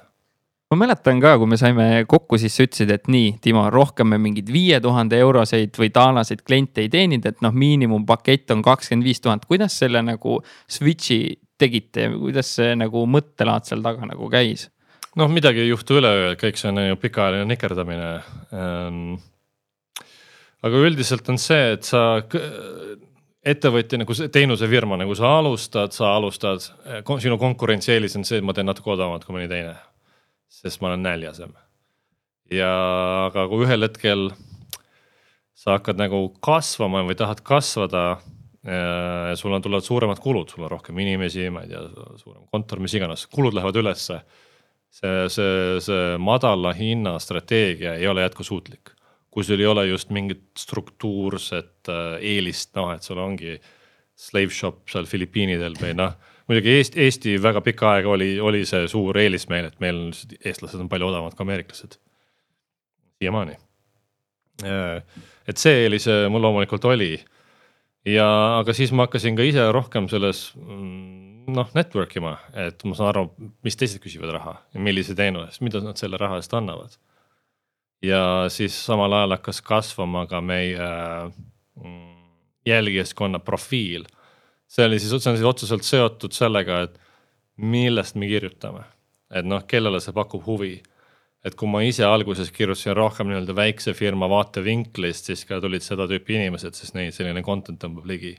ma 0.70 0.78
mäletan 0.80 1.20
ka, 1.22 1.36
kui 1.38 1.46
me 1.50 1.58
saime 1.60 2.04
kokku, 2.10 2.38
siis 2.42 2.56
sa 2.56 2.64
ütlesid, 2.66 2.90
et 2.90 3.10
nii, 3.12 3.36
Timo, 3.42 3.66
rohkem 3.70 4.10
me 4.10 4.18
mingeid 4.22 4.50
viie 4.52 4.80
tuhande 4.82 5.18
euroseid 5.22 5.78
või 5.78 5.92
daalaseid 5.94 6.42
kliente 6.46 6.82
ei 6.82 6.90
teeninud, 6.92 7.28
et 7.30 7.42
noh, 7.44 7.54
miinimumpakett 7.54 8.50
on 8.54 8.64
kakskümmend 8.66 9.06
viis 9.06 9.22
tuhat. 9.22 9.46
kuidas 9.46 9.78
selle 9.78 10.02
nagu 10.02 10.40
switch'i 10.66 11.38
tegite, 11.58 12.08
kuidas 12.18 12.50
see 12.58 12.74
nagu 12.78 13.04
mõttelaad 13.06 13.68
seal 13.68 13.84
taga 13.84 14.08
nagu 14.10 14.30
käis? 14.32 14.68
noh, 15.16 15.30
midagi 15.32 15.62
ei 15.62 15.70
juhtu 15.70 16.00
üleöö, 16.00 16.34
kõik 16.40 16.58
see 16.60 16.72
on 16.72 16.82
ju 16.82 17.00
pikaajaline 17.00 17.46
nikerdamine 17.48 18.10
ähm,. 18.52 19.16
aga 20.66 20.82
üldiselt 20.82 21.28
on 21.30 21.38
see, 21.38 21.76
et 21.78 21.86
sa 21.86 22.20
ettevõtja 23.46 24.00
nagu 24.00 24.16
teenusefirma, 24.32 24.98
nagu 25.00 25.14
sa 25.18 25.36
alustad, 25.38 25.94
sa 25.94 26.14
alustad, 26.16 26.64
sinu 27.22 27.38
konkurentsieelis 27.40 28.16
on 28.18 28.26
see, 28.26 28.40
et 28.40 28.46
ma 28.46 28.54
teen 28.56 28.66
natuke 28.68 28.90
odavamalt 28.94 29.26
kui 29.26 29.36
mõni 29.36 29.50
teine. 29.50 29.76
sest 30.56 30.80
ma 30.80 30.88
olen 30.88 31.02
näljasem. 31.02 31.52
ja 32.50 32.70
aga 33.26 33.46
kui 33.50 33.66
ühel 33.66 33.82
hetkel 33.82 34.30
sa 35.54 35.76
hakkad 35.76 35.98
nagu 35.98 36.28
kasvama 36.40 37.02
või 37.06 37.18
tahad 37.18 37.42
kasvada. 37.42 38.18
sul 39.36 39.52
on, 39.52 39.62
tulevad 39.62 39.84
suuremad 39.84 40.18
kulud, 40.18 40.50
sul 40.50 40.64
on 40.64 40.70
rohkem 40.70 40.98
inimesi, 40.98 41.50
ma 41.50 41.62
ei 41.62 41.68
tea, 41.70 41.84
suurem 42.18 42.48
kontor, 42.50 42.80
mis 42.82 42.94
iganes, 42.94 43.26
kulud 43.30 43.54
lähevad 43.54 43.76
ülesse. 43.76 44.20
see, 44.90 45.28
see, 45.28 45.80
see 45.80 46.18
madala 46.18 46.72
hinna 46.72 47.18
strateegia 47.18 47.94
ei 47.94 48.06
ole 48.08 48.22
jätkusuutlik 48.22 48.95
kui 49.36 49.44
sul 49.44 49.60
ei 49.60 49.66
ole 49.68 49.82
just 49.90 50.08
mingit 50.16 50.46
struktuurset 50.56 51.90
äh, 51.92 52.14
eelist, 52.24 52.70
noh, 52.78 52.88
et 52.94 53.04
sul 53.04 53.18
ongi 53.20 53.58
slave 54.16 54.54
shop 54.56 54.86
seal 54.88 55.04
Filipiinidel 55.04 55.74
või 55.76 55.92
noh. 55.92 56.14
muidugi 56.48 56.72
Eesti, 56.78 57.02
Eesti 57.04 57.34
väga 57.44 57.60
pikka 57.66 57.90
aega 57.90 58.14
oli, 58.14 58.30
oli 58.40 58.62
see 58.64 58.86
suur 58.88 59.18
eelis 59.20 59.44
meil, 59.52 59.68
et 59.68 59.76
meil 59.84 60.06
eestlased 60.40 60.80
on 60.80 60.88
palju 60.88 61.10
odavamad 61.10 61.36
kui 61.36 61.44
ameeriklased. 61.44 61.98
siiamaani. 63.20 63.58
Äh, 64.64 65.20
et 65.52 65.60
see 65.60 65.82
eelis 65.82 66.08
äh, 66.08 66.30
mul 66.32 66.40
loomulikult 66.40 66.88
oli. 66.88 67.18
ja, 68.08 68.30
aga 68.62 68.72
siis 68.72 68.94
ma 68.96 69.04
hakkasin 69.04 69.36
ka 69.36 69.44
ise 69.44 69.68
rohkem 69.68 70.08
selles 70.08 70.46
mm, 70.56 71.52
noh, 71.52 71.68
network 71.76 72.16
ima, 72.16 72.38
et 72.56 72.88
ma 72.88 72.96
saan 72.96 73.12
aru, 73.12 73.26
mis 73.68 73.76
teised 73.76 74.00
küsivad 74.00 74.32
raha 74.32 74.56
ja 74.72 74.80
millise 74.80 75.12
teenuse 75.18 75.60
mida 75.60 75.84
nad 75.84 76.00
selle 76.00 76.16
raha 76.24 76.40
eest 76.40 76.56
annavad 76.56 76.96
ja 78.02 78.46
siis 78.48 78.76
samal 78.86 79.12
ajal 79.12 79.36
hakkas 79.36 79.62
kasvama 79.62 80.26
ka 80.26 80.40
meie 80.40 80.88
mm, 81.84 82.16
jälgijaskonna 82.66 83.38
profiil. 83.38 84.04
see 84.68 84.86
oli 84.86 84.98
siis, 84.98 85.22
see 85.22 85.30
on 85.30 85.36
siis 85.36 85.46
otseselt 85.46 85.82
seotud 85.82 86.32
sellega, 86.32 86.80
et 86.82 87.00
millest 87.56 88.16
me 88.16 88.26
kirjutame, 88.26 88.82
et 89.30 89.46
noh, 89.46 89.62
kellele 89.66 90.00
see 90.00 90.12
pakub 90.12 90.44
huvi. 90.46 90.82
et 91.46 91.54
kui 91.54 91.68
ma 91.70 91.78
ise 91.86 92.02
alguses 92.02 92.50
kirjutasin 92.50 92.96
rohkem 92.96 93.28
nii-öelda 93.30 93.54
väikse 93.54 93.92
firma 93.94 94.26
vaatevinklist, 94.28 95.28
siis 95.30 95.44
ka 95.46 95.60
tulid 95.62 95.84
seda 95.84 96.08
tüüpi 96.10 96.34
inimesed, 96.34 96.74
sest 96.74 96.96
neid 96.98 97.14
selline 97.14 97.42
content 97.42 97.78
tõmbab 97.80 98.06
ligi. 98.06 98.36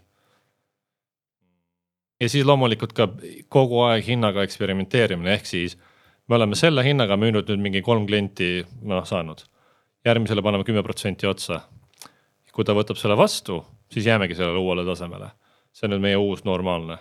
ja 2.22 2.30
siis 2.30 2.46
loomulikult 2.46 2.94
ka 2.94 3.10
kogu 3.50 3.82
aeg 3.88 4.06
hinnaga 4.06 4.44
eksperimenteerimine, 4.44 5.34
ehk 5.34 5.46
siis 5.46 5.78
me 6.28 6.36
oleme 6.36 6.56
selle 6.60 6.84
hinnaga 6.84 7.16
müünud 7.20 7.48
nüüd 7.48 7.62
mingi 7.64 7.82
kolm 7.84 8.08
klienti, 8.08 8.66
noh 8.84 9.06
saanud. 9.08 9.44
järgmisele 10.06 10.42
paneme 10.42 10.64
kümme 10.64 10.84
protsenti 10.84 11.28
otsa. 11.28 11.62
kui 12.54 12.66
ta 12.66 12.74
võtab 12.74 12.98
selle 12.98 13.18
vastu, 13.18 13.64
siis 13.94 14.06
jäämegi 14.06 14.36
sellele 14.36 14.60
uuele 14.60 14.86
tasemele. 14.86 15.30
see 15.74 15.88
on 15.88 15.96
nüüd 15.96 16.04
meie 16.04 16.18
uus 16.18 16.44
normaalne. 16.44 16.98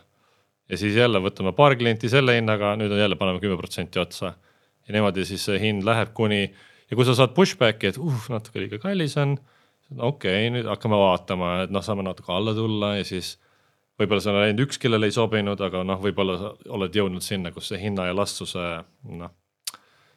ja 0.68 0.76
siis 0.76 0.96
jälle 0.96 1.18
võtame 1.18 1.52
paar 1.52 1.76
klienti 1.76 2.08
selle 2.08 2.36
hinnaga, 2.36 2.76
nüüd 2.76 2.92
on 2.92 2.98
jälle 2.98 3.16
paneme 3.16 3.40
kümme 3.40 3.56
protsenti 3.56 3.98
otsa. 3.98 4.34
ja 4.88 4.92
niimoodi 4.92 5.24
siis 5.24 5.44
see 5.44 5.58
hind 5.60 5.82
läheb 5.84 6.14
kuni 6.14 6.42
ja 6.90 6.96
kui 6.96 7.04
sa 7.04 7.14
saad 7.14 7.34
pushback'i, 7.34 7.90
et 7.90 7.98
uh 7.98 8.28
natuke 8.30 8.60
liiga 8.60 8.78
kallis 8.78 9.16
on. 9.16 9.38
okei 9.98 10.46
okay,, 10.46 10.50
nüüd 10.54 10.70
hakkame 10.70 10.96
vaatama, 10.96 11.62
et 11.64 11.70
noh, 11.70 11.82
saame 11.82 12.06
natuke 12.06 12.32
alla 12.32 12.54
tulla 12.54 12.96
ja 12.96 13.04
siis 13.04 13.38
võib-olla 14.00 14.22
seal 14.22 14.36
on 14.36 14.44
ainult 14.44 14.66
üks, 14.66 14.78
kellele 14.80 15.08
ei 15.08 15.14
sobinud, 15.14 15.60
aga 15.62 15.82
noh, 15.86 16.00
võib-olla 16.02 16.52
oled 16.76 16.96
jõudnud 16.96 17.24
sinna, 17.24 17.52
kus 17.54 17.70
see 17.72 17.80
hinna 17.80 18.08
ja 18.08 18.16
lastsuse 18.16 18.64
noh, 19.16 19.32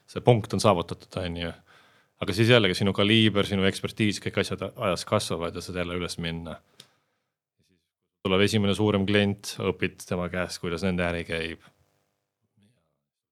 see 0.10 0.24
punkt 0.26 0.54
on 0.56 0.64
saavutatud, 0.64 1.12
on 1.22 1.40
ju. 1.44 1.54
aga 2.20 2.36
siis 2.36 2.52
jällegi 2.52 2.78
sinu 2.82 2.94
kaliiber, 2.96 3.48
sinu 3.48 3.68
ekspertiis, 3.70 4.22
kõik 4.24 4.42
asjad 4.44 4.68
ajas 4.70 5.06
kasvavad 5.08 5.56
ja 5.56 5.64
saad 5.64 5.80
jälle 5.82 6.00
üles 6.00 6.20
minna. 6.20 6.60
tuleb 8.26 8.42
esimene 8.44 8.76
suurem 8.76 9.06
klient, 9.08 9.56
õpid 9.64 10.04
tema 10.06 10.28
käest, 10.30 10.60
kuidas 10.60 10.84
nende 10.84 11.06
äri 11.06 11.24
käib. 11.26 11.62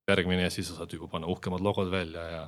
järgmine 0.08 0.48
ja 0.48 0.52
siis 0.54 0.70
sa 0.70 0.78
saad 0.78 0.94
juba 0.94 1.10
panna 1.12 1.28
uhkemad 1.28 1.60
logod 1.60 1.92
välja 1.92 2.24
ja 2.32 2.46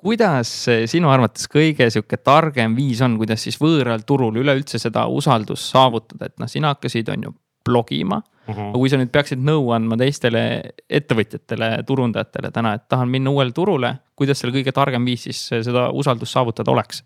kuidas 0.00 0.50
sinu 0.88 1.10
arvates 1.12 1.48
kõige 1.50 1.90
sihuke 1.92 2.16
targem 2.24 2.74
viis 2.78 3.02
on, 3.04 3.18
kuidas 3.20 3.44
siis 3.44 3.58
võõral 3.60 4.04
turul 4.08 4.40
üleüldse 4.40 4.80
seda 4.80 5.06
usaldust 5.12 5.72
saavutada, 5.74 6.30
et 6.30 6.38
noh, 6.40 6.48
sina 6.48 6.74
hakkasid, 6.74 7.10
on 7.12 7.28
ju, 7.28 7.34
blogima 7.64 8.20
mm. 8.20 8.54
-hmm. 8.54 8.68
aga 8.70 8.78
kui 8.78 8.90
sa 8.90 9.00
nüüd 9.00 9.12
peaksid 9.12 9.42
nõu 9.44 9.70
andma 9.76 9.98
teistele 10.00 10.44
ettevõtjatele, 10.88 11.70
turundajatele 11.86 12.50
täna, 12.50 12.74
et 12.74 12.88
tahan 12.88 13.08
minna 13.08 13.30
uuele 13.30 13.52
turule, 13.52 13.94
kuidas 14.16 14.40
selle 14.40 14.56
kõige 14.56 14.72
targem 14.72 15.04
viis 15.04 15.28
siis 15.28 15.42
seda 15.68 15.90
usaldust 15.90 16.32
saavutada 16.32 16.72
oleks? 16.72 17.04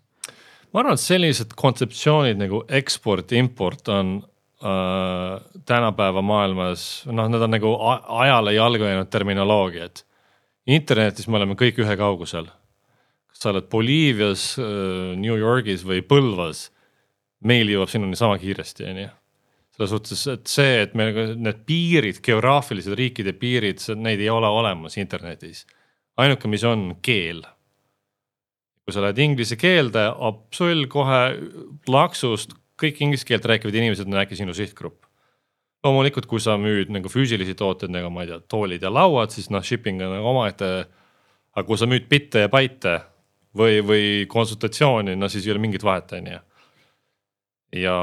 ma 0.73 0.79
arvan, 0.79 0.93
et 0.93 1.03
sellised 1.03 1.53
kontseptsioonid 1.55 2.39
nagu 2.39 2.63
eksport, 2.69 3.31
import 3.31 3.87
on 3.87 4.17
äh, 4.63 5.41
tänapäeva 5.65 6.21
maailmas, 6.21 7.05
noh, 7.11 7.29
need 7.31 7.41
on 7.41 7.51
nagu 7.51 7.77
ajale 8.23 8.53
jalgu 8.53 8.83
jäänud 8.83 9.09
terminoloogiad. 9.09 10.03
internetis 10.67 11.27
me 11.27 11.37
oleme 11.37 11.53
kõik 11.59 11.83
ühe 11.83 11.97
kaugusel 11.97 12.47
sa 13.35 13.51
oled 13.51 13.67
Boliivias, 13.71 14.55
äh, 14.61 15.13
New 15.19 15.35
Yorgis 15.37 15.85
või 15.87 16.01
Põlvas, 16.05 16.69
meil 17.45 17.69
jõuab 17.69 17.91
sinuni 17.91 18.17
sama 18.19 18.39
kiiresti, 18.41 18.87
on 18.89 19.01
ju. 19.03 19.13
selles 19.75 19.91
suhtes, 19.91 20.21
et 20.31 20.47
see, 20.47 20.75
et 20.85 20.93
meil 20.95 21.33
need 21.35 21.65
piirid, 21.67 22.21
geograafilised 22.23 22.95
riikide 22.95 23.33
piirid, 23.35 23.81
neid 23.99 24.23
ei 24.23 24.29
ole 24.31 24.47
olemas 24.47 24.95
internetis. 24.97 25.65
ainuke, 26.17 26.47
mis 26.47 26.63
on 26.63 26.95
keel. 27.01 27.43
kui 28.85 28.93
sa 28.93 29.01
lähed 29.01 29.17
inglise 29.17 29.57
keelde, 29.57 30.13
sul 30.53 30.85
kohe 30.87 31.21
laksust 31.89 32.53
kõik 32.77 33.01
inglise 33.01 33.25
keelt 33.25 33.45
rääkivad 33.45 33.75
inimesed 33.75 34.07
on 34.07 34.21
äkki 34.21 34.37
sinu 34.37 34.53
sihtgrupp 34.53 35.05
loomulikult, 35.85 36.27
kui 36.29 36.41
sa 36.41 36.57
müüd 36.61 36.91
nagu 36.93 37.09
füüsilisi 37.11 37.55
tooteid 37.57 37.93
nagu 37.93 38.09
ma 38.13 38.25
ei 38.25 38.31
tea, 38.31 38.39
toolid 38.49 38.85
ja 38.85 38.91
lauad, 38.93 39.33
siis 39.33 39.51
noh, 39.53 39.63
shipping 39.65 40.01
on 40.01 40.15
nagu 40.17 40.31
omaette. 40.31 40.71
aga 41.55 41.63
kui 41.67 41.79
sa 41.79 41.87
müüd 41.87 42.09
bitte 42.11 42.45
ja 42.45 42.49
baite, 42.51 42.97
või, 43.57 43.79
või 43.85 44.07
konsultatsiooni, 44.31 45.15
no 45.15 45.29
siis 45.31 45.47
ei 45.47 45.53
ole 45.55 45.63
mingit 45.63 45.83
vahet, 45.85 46.15
on 46.17 46.31
ju. 46.33 46.39
ja 47.81 47.97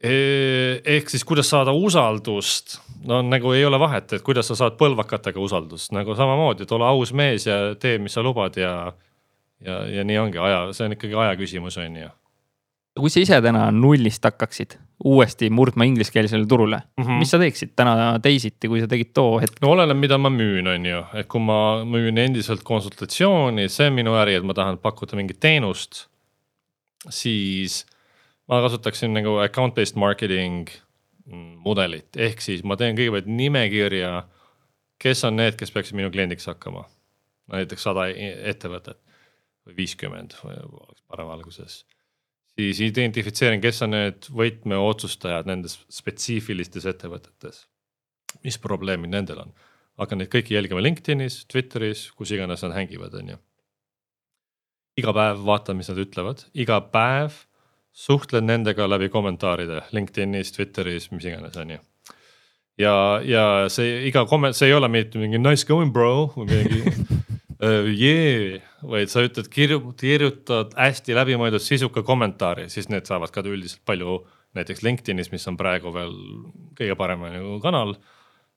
e, 0.00 0.14
ehk 0.96 1.12
siis, 1.12 1.24
kuidas 1.28 1.50
saada 1.52 1.74
usaldust, 1.76 2.78
no 3.08 3.22
nagu 3.26 3.52
ei 3.56 3.64
ole 3.64 3.80
vahet, 3.80 4.12
et 4.12 4.26
kuidas 4.26 4.50
sa 4.52 4.58
saad 4.58 4.78
põlvakatega 4.80 5.40
usaldust 5.40 5.94
nagu 5.96 6.16
samamoodi, 6.18 6.66
et 6.66 6.74
ole 6.76 6.88
aus 6.88 7.12
mees 7.12 7.46
ja 7.48 7.60
tee, 7.74 7.98
mis 7.98 8.14
sa 8.14 8.24
lubad 8.24 8.56
ja. 8.60 8.74
ja, 9.60 9.84
ja 9.88 10.04
nii 10.04 10.18
ongi 10.18 10.42
aja, 10.42 10.66
see 10.72 10.88
on 10.88 10.98
ikkagi 10.98 11.18
aja 11.26 11.38
küsimus, 11.40 11.78
on 11.80 12.02
ju 12.04 12.10
kui 12.98 13.12
sa 13.12 13.22
ise 13.22 13.38
täna 13.44 13.68
nullist 13.72 14.24
hakkaksid 14.26 14.76
uuesti 15.04 15.50
murdma 15.50 15.84
ingliskeelsele 15.84 16.46
turule 16.46 16.76
mm, 16.76 17.04
-hmm. 17.04 17.18
mis 17.18 17.30
sa 17.30 17.38
teeksid 17.38 17.72
täna 17.76 18.18
teisiti, 18.22 18.68
kui 18.68 18.80
sa 18.80 18.88
tegid 18.88 19.12
too 19.14 19.40
hetk? 19.40 19.58
no 19.62 19.72
oleneb, 19.74 19.98
mida 19.98 20.18
ma 20.18 20.30
müün, 20.30 20.68
on 20.68 20.86
ju, 20.86 21.02
et 21.14 21.28
kui 21.28 21.40
ma 21.40 21.84
müün 21.84 22.18
endiselt 22.18 22.62
konsultatsiooni, 22.62 23.68
see 23.68 23.90
on 23.90 23.98
minu 23.98 24.14
äri, 24.18 24.36
et 24.38 24.46
ma 24.46 24.54
tahan 24.54 24.78
pakkuda 24.78 25.16
mingit 25.16 25.40
teenust. 25.40 26.06
siis 27.10 27.86
ma 28.48 28.60
kasutaksin 28.62 29.14
nagu 29.14 29.38
account 29.42 29.74
based 29.74 29.96
marketing 29.96 30.68
mudelit, 31.64 32.16
ehk 32.16 32.40
siis 32.40 32.62
ma 32.64 32.76
teen 32.76 32.96
kõigepealt 32.98 33.26
nimekirja, 33.26 34.26
kes 35.02 35.24
on 35.24 35.36
need, 35.36 35.56
kes 35.58 35.70
peaksid 35.70 35.96
minu 35.98 36.10
kliendiks 36.10 36.46
hakkama. 36.46 36.84
näiteks 37.52 37.82
sada 37.82 38.06
ettevõtet 38.52 38.98
või 39.66 39.76
viiskümmend 39.76 40.34
oleks 40.44 41.02
parem 41.10 41.28
alguses 41.28 41.82
siis 42.58 42.80
identifitseerin, 42.84 43.60
kes 43.62 43.82
on 43.86 43.94
need 43.96 44.28
võtmeotsustajad 44.32 45.48
nendes 45.48 45.78
spetsiifilistes 45.92 46.86
ettevõtetes. 46.88 47.66
mis 48.44 48.56
probleemid 48.58 49.10
nendel 49.12 49.42
on, 49.42 49.50
hakkan 50.00 50.18
neid 50.18 50.30
kõiki 50.32 50.54
jälgima 50.54 50.80
LinkedInis, 50.82 51.44
Twitteris, 51.52 52.10
kus 52.16 52.30
iganes 52.32 52.62
nad 52.64 52.72
hängivad, 52.72 53.14
on 53.14 53.34
ju. 53.34 53.38
iga 54.96 55.12
päev 55.12 55.44
vaatan, 55.44 55.76
mis 55.76 55.88
nad 55.88 56.00
ütlevad, 56.00 56.44
iga 56.54 56.80
päev 56.80 57.44
suhtlen 57.92 58.46
nendega 58.46 58.88
läbi 58.88 59.08
kommentaaride 59.12 59.82
LinkedInis, 59.92 60.52
Twitteris, 60.52 61.10
mis 61.12 61.24
iganes, 61.28 61.56
on 61.56 61.76
ju 61.76 61.78
ja, 62.80 62.94
ja 63.24 63.44
see 63.72 64.06
iga 64.08 64.24
komment, 64.28 64.56
see 64.56 64.70
ei 64.70 64.76
ole 64.76 64.88
mitte 64.92 65.20
mingi 65.20 65.40
nice 65.40 65.66
going 65.68 65.92
bro 65.92 66.32
või 66.36 66.48
mingi 66.48 66.82
jee, 68.02 68.60
vaid 68.82 69.10
sa 69.12 69.22
ütled, 69.22 69.48
kirjutad 69.52 70.74
hästi 70.78 71.14
läbimõeldud 71.16 71.62
sisuka 71.62 72.02
kommentaari, 72.06 72.68
siis 72.72 72.88
need 72.90 73.06
saavad 73.08 73.32
ka 73.34 73.44
üldiselt 73.46 73.84
palju 73.86 74.18
näiteks 74.58 74.82
LinkedInis, 74.84 75.30
mis 75.32 75.46
on 75.48 75.56
praegu 75.56 75.92
veel 75.94 76.12
kõige 76.78 76.96
parem 76.98 77.24
nagu 77.28 77.58
kanal. 77.62 77.96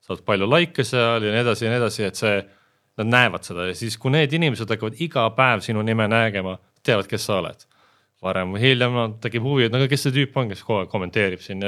saad 0.05 0.22
palju 0.22 0.46
likee 0.46 0.86
seal 0.86 1.24
ja 1.25 1.32
nii 1.34 1.41
edasi 1.41 1.65
ja 1.65 1.70
nii 1.72 1.79
edasi, 1.82 2.03
et 2.05 2.20
see, 2.20 2.41
nad 3.01 3.08
näevad 3.10 3.48
seda 3.48 3.63
ja 3.65 3.77
siis, 3.77 3.96
kui 3.98 4.12
need 4.13 4.34
inimesed 4.38 4.70
hakkavad 4.70 5.00
iga 5.01 5.24
päev 5.34 5.63
sinu 5.65 5.82
nime 5.82 6.05
nägema, 6.08 6.60
teavad, 6.86 7.10
kes 7.10 7.25
sa 7.25 7.39
oled. 7.41 7.65
varem 8.25 8.55
või 8.55 8.62
hiljem 8.63 8.94
no, 8.96 9.08
tekib 9.22 9.44
huvi, 9.46 9.65
et 9.65 9.74
no 9.74 9.77
aga 9.77 9.89
kes 9.91 10.08
see 10.08 10.13
tüüp 10.15 10.38
on, 10.39 10.50
kes 10.50 10.63
kogu 10.65 10.79
aeg 10.82 10.89
kommenteerib 10.89 11.44
siin 11.44 11.62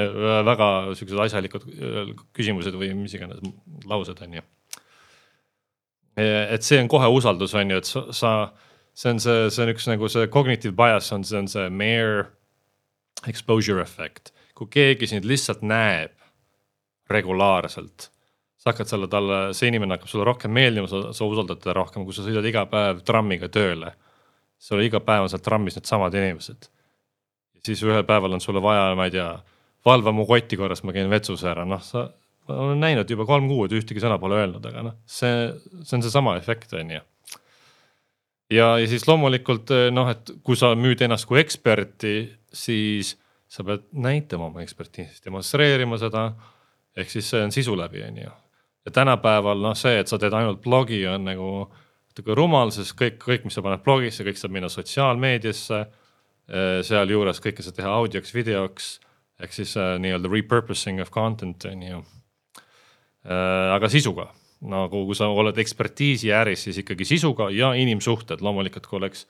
väga 0.48 0.68
siuksed 0.98 1.20
asjalikud 1.26 1.66
küsimused 2.34 2.74
või 2.74 2.94
mis 2.98 3.14
iganes 3.14 3.44
laused 3.86 4.18
on 4.24 4.40
ju 4.40 4.42
et 6.18 6.66
see 6.66 6.80
on 6.82 6.90
kohe 6.90 7.08
usaldus, 7.14 7.54
on 7.54 7.70
ju, 7.70 7.80
et 7.82 7.88
sa, 7.88 8.04
sa, 8.10 8.32
see 8.94 9.14
on 9.14 9.22
see, 9.22 9.48
see 9.54 9.64
on 9.64 9.72
üks 9.74 9.88
nagu 9.90 10.10
see 10.10 10.28
cognitive 10.34 10.74
bias 10.78 11.12
on, 11.14 11.24
see 11.24 11.38
on 11.38 11.48
see 11.50 11.68
mere 11.70 12.26
exposure 13.30 13.82
efekt, 13.82 14.32
kui 14.58 14.70
keegi 14.72 15.10
sind 15.10 15.28
lihtsalt 15.28 15.62
näeb 15.66 16.14
regulaarselt 17.10 18.10
sa 18.58 18.72
hakkad 18.72 18.90
selle 18.90 19.08
talle, 19.10 19.38
see 19.56 19.70
inimene 19.70 19.96
hakkab 19.96 20.10
sulle 20.10 20.26
rohkem 20.26 20.52
meeldima, 20.52 20.88
sa, 20.90 21.12
sa 21.14 21.26
usaldad 21.28 21.60
teda 21.62 21.76
rohkem, 21.78 22.04
kui 22.04 22.16
sa 22.16 22.24
sõidad 22.26 22.46
iga 22.48 22.64
päev 22.70 23.04
trammiga 23.06 23.48
tööle. 23.52 23.94
sul 24.58 24.82
iga 24.82 24.98
päev 25.00 25.22
on 25.22 25.30
seal 25.30 25.42
trammis 25.42 25.76
needsamad 25.78 26.14
inimesed. 26.14 26.68
siis 27.64 27.82
ühel 27.82 28.04
päeval 28.04 28.32
on 28.34 28.40
sulle 28.40 28.62
vaja, 28.62 28.94
ma 28.98 29.06
ei 29.06 29.14
tea, 29.14 29.28
valva 29.86 30.12
mu 30.12 30.26
kotti 30.26 30.56
korras, 30.56 30.82
ma 30.82 30.92
käin 30.92 31.10
vetsus 31.10 31.44
ära, 31.44 31.64
noh, 31.64 31.82
sa. 31.82 32.08
Olen 32.54 32.80
näinud 32.80 33.10
juba 33.10 33.26
kolm 33.28 33.48
kuud, 33.50 33.72
ühtegi 33.76 34.02
sõna 34.02 34.18
pole 34.20 34.40
öelnud, 34.40 34.64
aga 34.70 34.84
noh, 34.86 34.98
see, 35.06 35.48
see 35.82 35.98
on 35.98 36.04
seesama 36.06 36.36
efekt, 36.40 36.72
on 36.78 36.90
ju. 36.96 37.00
ja, 38.56 38.68
ja 38.80 38.90
siis 38.90 39.06
loomulikult 39.08 39.72
noh, 39.92 40.10
et 40.14 40.34
kui 40.44 40.58
sa 40.58 40.74
müüd 40.78 41.04
ennast 41.04 41.28
kui 41.28 41.40
eksperti, 41.42 42.14
siis 42.52 43.16
sa 43.48 43.64
pead 43.64 43.86
näitama 43.92 44.50
oma 44.50 44.64
ekspertiisi, 44.64 45.22
demonstreerima 45.24 46.00
seda 46.00 46.30
ehk 46.98 47.12
siis 47.12 47.28
see 47.30 47.40
on 47.44 47.54
sisu 47.54 47.76
läbi, 47.78 48.02
on 48.04 48.22
ju 48.24 48.34
ja 48.88 48.92
tänapäeval 48.92 49.60
noh, 49.60 49.76
see, 49.76 49.98
et 50.00 50.08
sa 50.08 50.18
teed 50.20 50.32
ainult 50.32 50.62
blogi, 50.64 51.02
on 51.08 51.26
nagu 51.28 51.48
natuke 52.08 52.34
rumal, 52.34 52.72
sest 52.74 52.96
kõik, 52.98 53.18
kõik, 53.22 53.44
mis 53.46 53.58
sa 53.58 53.64
paned 53.64 53.82
blogisse, 53.84 54.24
kõik 54.26 54.40
saab 54.40 54.54
minna 54.56 54.70
sotsiaalmeediasse. 54.72 55.80
Eh, 56.48 56.78
sealjuures 56.88 57.42
kõike 57.44 57.60
saab 57.62 57.76
teha 57.76 57.92
audioks, 57.92 58.32
videoks 58.32 58.94
ehk 59.38 59.52
siis 59.54 59.76
äh, 59.78 59.98
nii-öelda 60.02 60.30
repurposing 60.32 61.02
of 61.04 61.12
content 61.14 61.62
on 61.68 61.82
ju. 61.84 62.00
Aga 63.28 63.88
sisuga 63.92 64.28
nagu, 64.58 65.04
kui 65.06 65.14
sa 65.14 65.28
oled 65.30 65.58
ekspertiisi 65.60 66.32
äris, 66.34 66.64
siis 66.66 66.80
ikkagi 66.82 67.06
sisuga 67.06 67.46
ja 67.54 67.72
inimsuhted, 67.78 68.40
loomulikult 68.42 68.88
kui 68.90 68.98
oleks 68.98 69.26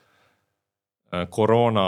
äh, 1.13 1.27
koroona, 1.29 1.85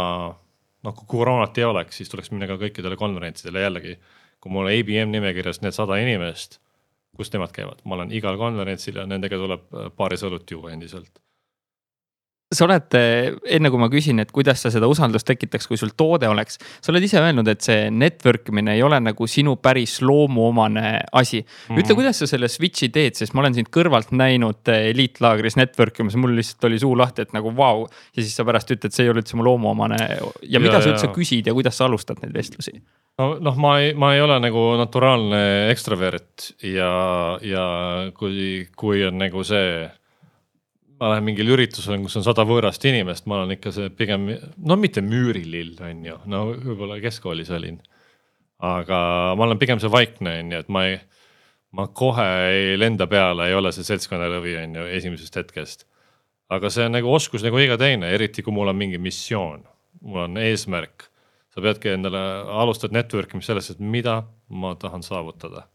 noh 0.86 0.98
kui 0.98 1.08
koroonat 1.10 1.58
ei 1.58 1.66
oleks, 1.66 2.02
siis 2.02 2.12
tuleks 2.12 2.30
minna 2.34 2.50
ka 2.52 2.60
kõikidele 2.62 3.00
konverentsidele 3.00 3.64
jällegi. 3.66 3.96
kui 4.42 4.52
mul 4.52 4.70
ABM 4.70 5.12
nimekirjas 5.14 5.62
need 5.62 5.74
sada 5.78 6.00
inimest 6.02 6.60
kus 7.18 7.32
nemad 7.34 7.52
käivad, 7.54 7.82
ma 7.86 7.98
olen 7.98 8.14
igal 8.16 8.38
konverentsil 8.40 9.02
ja 9.02 9.06
nendega 9.10 9.38
tuleb 9.40 9.68
äh, 9.76 9.92
paaris 9.96 10.24
õlut 10.28 10.52
juua 10.52 10.72
endiselt. 10.76 11.22
Sa 12.52 12.66
oled, 12.66 12.98
äh, 13.00 13.32
enne 13.56 13.72
kui 13.72 13.80
ma 13.80 13.88
küsin, 13.92 14.20
et 14.24 14.32
kuidas 14.36 14.64
sa 14.64 14.72
seda 14.74 14.90
usaldust 14.92 15.28
tekitaks, 15.28 15.70
kui 15.70 15.80
sul 15.80 15.94
toode 15.98 16.28
oleks, 16.28 16.60
sa 16.84 16.92
oled 16.92 17.06
ise 17.08 17.22
öelnud, 17.22 17.48
et 17.52 17.64
see 17.64 17.90
network 17.96 18.52
imine 18.52 18.76
ei 18.76 18.84
ole 18.84 19.00
nagu 19.04 19.28
sinu 19.30 19.56
päris 19.64 20.00
loomuomane 20.04 20.98
asi 21.18 21.42
mm. 21.42 21.80
ütle, 21.80 21.98
kuidas 21.98 22.22
sa 22.22 22.30
selle 22.30 22.52
switch'i 22.52 22.92
teed, 22.94 23.16
sest 23.20 23.36
ma 23.36 23.46
olen 23.46 23.56
sind 23.58 23.72
kõrvalt 23.74 24.12
näinud 24.16 24.72
äh, 24.72 24.90
eliitlaagris 24.92 25.58
network 25.60 26.04
imas, 26.04 26.20
mul 26.20 26.36
lihtsalt 26.40 26.68
oli 26.70 26.82
suu 26.82 26.96
lahti, 27.00 27.26
et 27.26 27.36
nagu 27.38 27.54
vau 27.56 27.86
wow.. 27.86 28.02
ja 28.16 28.24
siis 28.24 28.36
sa 28.36 28.48
pärast 28.48 28.74
ütled, 28.76 28.94
see 28.96 29.08
ei 29.08 29.14
ole 29.14 29.24
üldse 29.24 29.40
mu 29.40 29.48
loomuomane 29.48 30.02
ja, 30.02 30.34
ja 30.58 30.64
mida 30.64 30.82
sa 30.82 30.92
üldse 30.92 31.08
ja. 31.08 31.16
küsid 31.16 31.48
ja 31.48 31.56
kuidas 31.56 31.80
sa 31.80 31.88
alustad 31.88 32.20
neid 32.24 32.36
vestlusi? 32.36 32.76
no 33.22 33.36
noh, 33.44 33.58
ma 33.62 33.78
ei, 33.82 33.94
ma 33.98 34.14
ei 34.16 34.22
ole 34.24 34.38
nagu 34.44 34.66
naturaalne 34.80 35.42
ekstravert 35.72 36.52
ja, 36.68 36.92
ja 37.46 37.66
kui, 38.18 38.68
kui 38.78 39.04
on 39.08 39.20
nagu 39.22 39.44
see. 39.48 39.88
Ma 41.02 41.10
lähen 41.10 41.26
mingile 41.26 41.56
üritusele, 41.56 41.98
kus 42.04 42.20
on 42.20 42.26
sada 42.26 42.46
võõrast 42.46 42.84
inimest, 42.86 43.26
ma 43.30 43.40
olen 43.40 43.56
ikka 43.56 43.74
see 43.74 43.90
pigem, 43.98 44.28
no 44.62 44.78
mitte 44.78 45.02
müürilill 45.02 45.80
on 45.82 46.04
ju, 46.06 46.18
no 46.30 46.44
võib-olla 46.52 47.00
keskkoolis 47.02 47.50
olin. 47.58 47.80
aga 48.62 48.98
ma 49.34 49.48
olen 49.48 49.58
pigem 49.58 49.82
see 49.82 49.90
vaikne 49.90 50.36
on 50.44 50.52
ju, 50.54 50.60
et 50.62 50.70
ma 50.70 50.86
ei, 50.92 51.00
ma 51.74 51.88
kohe 51.88 52.28
ei 52.52 52.76
lenda 52.78 53.08
peale, 53.10 53.50
ei 53.50 53.58
ole 53.58 53.72
see 53.74 53.88
seltskonnalõvi 53.88 54.54
on 54.62 54.78
ju 54.78 54.90
esimesest 55.00 55.42
hetkest. 55.42 55.88
aga 56.54 56.70
see 56.70 56.86
on 56.86 56.94
nagu 57.00 57.10
oskus 57.10 57.42
nagu 57.44 57.58
iga 57.58 57.80
teine, 57.82 58.14
eriti 58.14 58.46
kui 58.46 58.54
mul 58.54 58.70
on 58.70 58.78
mingi 58.78 59.02
missioon, 59.02 59.66
mul 60.06 60.28
on 60.28 60.38
eesmärk 60.38 61.12
sa 61.52 61.64
peadki 61.64 61.92
endale, 61.92 62.22
alustad 62.64 62.94
network 62.96 63.34
imist 63.36 63.52
sellest, 63.52 63.76
et 63.76 63.84
mida 63.84 64.22
ma 64.50 64.74
tahan 64.80 65.04
saavutada. 65.04 65.66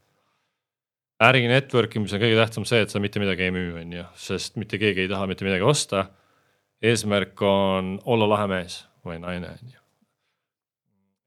Äri 1.23 1.47
network 1.49 1.95
imis 1.97 2.13
on 2.13 2.21
kõige 2.21 2.37
tähtsam 2.37 2.65
see, 2.69 2.83
et 2.85 2.93
sa 2.93 3.01
mitte 3.01 3.21
midagi 3.21 3.47
ei 3.47 3.53
müü, 3.53 3.71
on 3.81 3.93
ju, 3.99 4.05
sest 4.21 4.57
mitte 4.61 4.79
keegi 4.81 5.05
ei 5.05 5.11
taha 5.11 5.27
mitte 5.29 5.47
midagi 5.47 5.65
osta. 5.65 6.07
eesmärk 6.81 7.41
on 7.41 7.95
olla 8.05 8.27
lahe 8.29 8.47
mees 8.47 8.83
või 9.05 9.17
naine, 9.23 9.49
on 9.49 9.71
ju. 9.73 9.81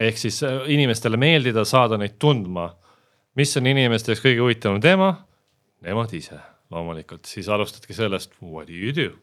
ehk 0.07 0.19
siis 0.19 0.43
äh, 0.47 0.63
inimestele 0.71 1.17
meeldida, 1.17 1.65
saada 1.65 1.99
neid 1.99 2.19
tundma. 2.19 2.77
mis 3.35 3.57
on 3.57 3.67
inimeste 3.67 4.13
jaoks 4.13 4.23
kõige 4.25 4.41
huvitavam 4.41 4.81
teema? 4.81 5.15
Nemad 5.81 6.13
ise 6.15 6.39
loomulikult, 6.71 7.27
siis 7.27 7.49
alustadki 7.49 7.95
sellest, 7.97 8.37
what 8.43 8.69
do 8.69 8.75
you 8.75 8.95
do? 8.95 9.17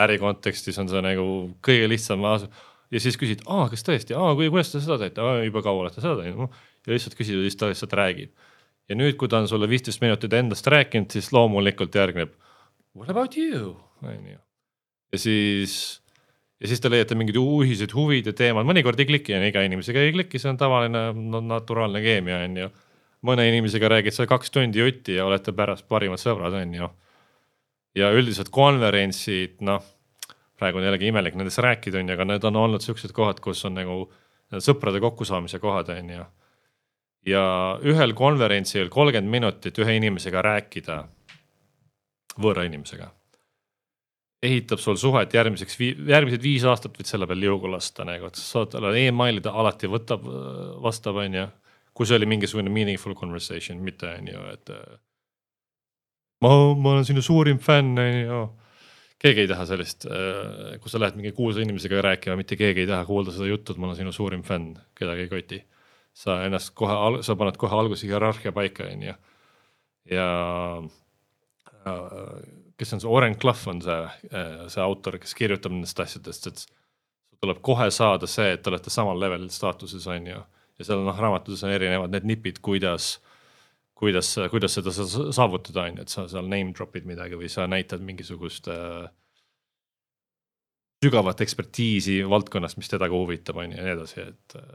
äri 0.00 0.18
kontekstis 0.20 0.78
on 0.80 0.88
see 0.88 1.00
nagu 1.04 1.24
kõige 1.66 1.88
lihtsam 1.90 2.22
ja 2.24 3.00
siis 3.02 3.16
küsid, 3.20 3.42
aa, 3.50 3.68
kas 3.70 3.84
tõesti, 3.86 4.14
aa, 4.16 4.34
kuidas 4.38 4.72
te 4.72 4.80
seda 4.82 4.96
teete, 5.00 5.24
juba 5.46 5.62
kaua 5.64 5.84
olete 5.84 6.02
seda 6.02 6.16
teinud 6.20 6.48
ja 6.86 6.94
lihtsalt 6.94 7.16
küsid 7.18 7.36
ja 7.36 7.44
siis 7.46 7.58
ta 7.58 7.68
lihtsalt 7.70 7.96
räägib. 7.98 8.30
Ja 8.90 8.98
nüüd, 8.98 9.16
kui 9.18 9.30
ta 9.30 9.38
on 9.40 9.48
sulle 9.48 9.68
viisteist 9.70 10.02
minutit 10.02 10.34
endast 10.34 10.66
rääkinud, 10.66 11.10
siis 11.14 11.30
loomulikult 11.32 11.94
järgneb 11.94 12.34
what 12.96 13.10
about 13.10 13.36
you, 13.38 13.76
on 14.02 14.26
ju. 14.26 14.38
ja 15.12 15.18
siis, 15.18 16.02
ja 16.60 16.70
siis 16.70 16.82
te 16.82 16.90
leiate 16.90 17.18
mingid 17.18 17.38
ühised 17.38 17.94
huvid 17.94 18.30
ja 18.30 18.34
teemad, 18.36 18.66
mõnikord 18.68 18.98
ei 19.00 19.08
kliki 19.08 19.36
ja 19.36 19.42
iga 19.46 19.62
inimesega 19.66 20.02
ei 20.02 20.14
kliki, 20.16 20.40
see 20.42 20.50
on 20.50 20.58
tavaline 20.60 21.10
no, 21.14 21.42
naturaalne 21.44 22.02
keemia, 22.04 22.42
on 22.48 22.58
ju. 22.64 22.72
mõne 23.26 23.46
inimesega 23.50 23.92
räägid 23.94 24.16
sa 24.16 24.26
kaks 24.26 24.50
tundi 24.50 24.82
jutti 24.82 25.18
ja 25.18 25.28
olete 25.28 25.54
pärast 25.56 25.86
parimad 25.88 26.20
sõbrad, 26.20 26.56
on 26.58 26.74
ju. 26.74 26.90
ja 28.00 28.10
üldiselt 28.16 28.50
konverentsid, 28.54 29.60
noh 29.66 29.86
praegu 30.60 30.80
on 30.80 30.84
jällegi 30.84 31.08
imelik 31.08 31.38
nendest 31.38 31.62
rääkida, 31.64 32.02
on 32.02 32.10
ju, 32.10 32.18
aga 32.18 32.26
need 32.28 32.44
on 32.44 32.58
olnud 32.60 32.84
siuksed 32.84 33.14
kohad, 33.16 33.40
kus 33.40 33.64
on 33.68 33.78
nagu 33.78 34.02
sõprade 34.60 35.00
kokkusaamise 35.00 35.60
kohad, 35.62 35.92
on 35.94 36.14
ju. 36.16 36.26
Ja 37.26 37.44
ühel 37.84 38.14
konverentsil 38.16 38.88
kolmkümmend 38.92 39.30
minutit 39.30 39.78
ühe 39.82 39.96
inimesega 39.98 40.42
rääkida, 40.44 41.00
võõra 42.40 42.64
inimesega, 42.68 43.10
ehitab 44.42 44.80
sul 44.80 44.96
suhet 45.00 45.34
järgmiseks, 45.36 45.76
järgmised 46.08 46.42
viis 46.42 46.64
aastat 46.64 46.96
võid 46.96 47.10
selle 47.10 47.28
peal 47.28 47.42
liugu 47.42 47.68
lasta 47.70 48.06
nagu, 48.08 48.30
et 48.30 48.40
sa 48.40 48.46
saad 48.46 48.72
talle 48.72 48.94
emaili, 49.02 49.42
ta 49.44 49.52
alati 49.52 49.90
võtab, 49.90 50.24
vastab, 50.80 51.20
on 51.20 51.36
ju. 51.42 51.48
kui 51.94 52.06
see 52.06 52.16
oli 52.16 52.26
mingisugune 52.30 52.70
meaningful 52.72 53.14
conversation, 53.14 53.82
mitte 53.84 54.08
on 54.08 54.28
ju, 54.30 54.46
et 54.54 54.70
ma, 56.40 56.54
ma 56.74 56.94
olen 56.94 57.04
sinu 57.04 57.20
suurim 57.20 57.58
fänn, 57.60 57.98
on 57.98 58.16
ju 58.22 58.40
keegi 59.20 59.44
ei 59.44 59.50
taha 59.50 59.66
sellist, 59.68 60.06
kui 60.80 60.92
sa 60.92 61.00
lähed 61.02 61.18
mingi 61.18 61.34
kuulsa 61.36 61.60
inimesega 61.60 62.00
rääkima, 62.06 62.38
mitte 62.40 62.56
keegi 62.56 62.86
ei 62.86 62.88
taha 62.88 63.04
kuulda 63.08 63.34
seda 63.34 63.50
juttu, 63.50 63.74
et 63.74 63.80
ma 63.82 63.90
olen 63.90 63.98
sinu 63.98 64.14
suurim 64.16 64.44
fänn, 64.46 64.72
kedagi 64.96 65.26
ei 65.26 65.32
koti. 65.32 65.60
Sa 66.16 66.40
ennast 66.46 66.74
kohe, 66.78 67.22
sa 67.26 67.36
paned 67.38 67.58
kohe 67.60 67.76
alguses 67.76 68.08
hierarhia 68.08 68.52
paika, 68.52 68.88
on 68.92 69.06
ju. 69.08 69.14
ja 70.10 70.28
äh, 71.86 72.34
kes 72.80 72.94
on 72.96 73.02
see, 73.02 73.10
Oren 73.10 73.38
Clough 73.38 73.68
on 73.68 73.82
see, 73.84 74.02
äh, 74.32 74.68
see 74.72 74.84
autor, 74.84 75.18
kes 75.22 75.34
kirjutab 75.38 75.74
nendest 75.74 76.00
asjadest, 76.00 76.50
et 76.50 76.66
tuleb 77.40 77.62
kohe 77.64 77.88
saada 77.94 78.28
see, 78.28 78.54
et 78.54 78.62
te 78.62 78.72
olete 78.72 78.92
samal 78.92 79.20
levelil 79.20 79.50
staatuses, 79.54 80.06
on 80.10 80.30
ju. 80.32 80.44
ja 80.80 80.88
seal 80.88 81.04
noh, 81.04 81.16
raamatuses 81.16 81.64
on 81.66 81.74
erinevad 81.76 82.12
need 82.14 82.28
nipid, 82.28 82.62
kuidas 82.64 83.18
kuidas, 84.00 84.32
kuidas 84.50 84.76
seda 84.78 84.92
saavutada, 84.92 85.84
on 85.84 85.98
ju, 86.00 86.04
et 86.04 86.12
sa 86.12 86.26
seal 86.30 86.48
name 86.48 86.72
drop'id 86.76 87.08
midagi 87.08 87.36
või 87.36 87.50
sa 87.52 87.66
näitad 87.68 88.00
mingisugust 88.04 88.70
äh, 88.72 89.10
sügavat 91.04 91.40
ekspertiisi 91.44 92.20
valdkonnast, 92.28 92.80
mis 92.80 92.88
teda 92.92 93.08
ka 93.10 93.16
huvitab, 93.16 93.60
on 93.60 93.74
ju 93.74 93.78
ja 93.78 93.84
nii 93.86 93.96
edasi, 93.98 94.24
et 94.32 94.56
äh, 94.56 94.70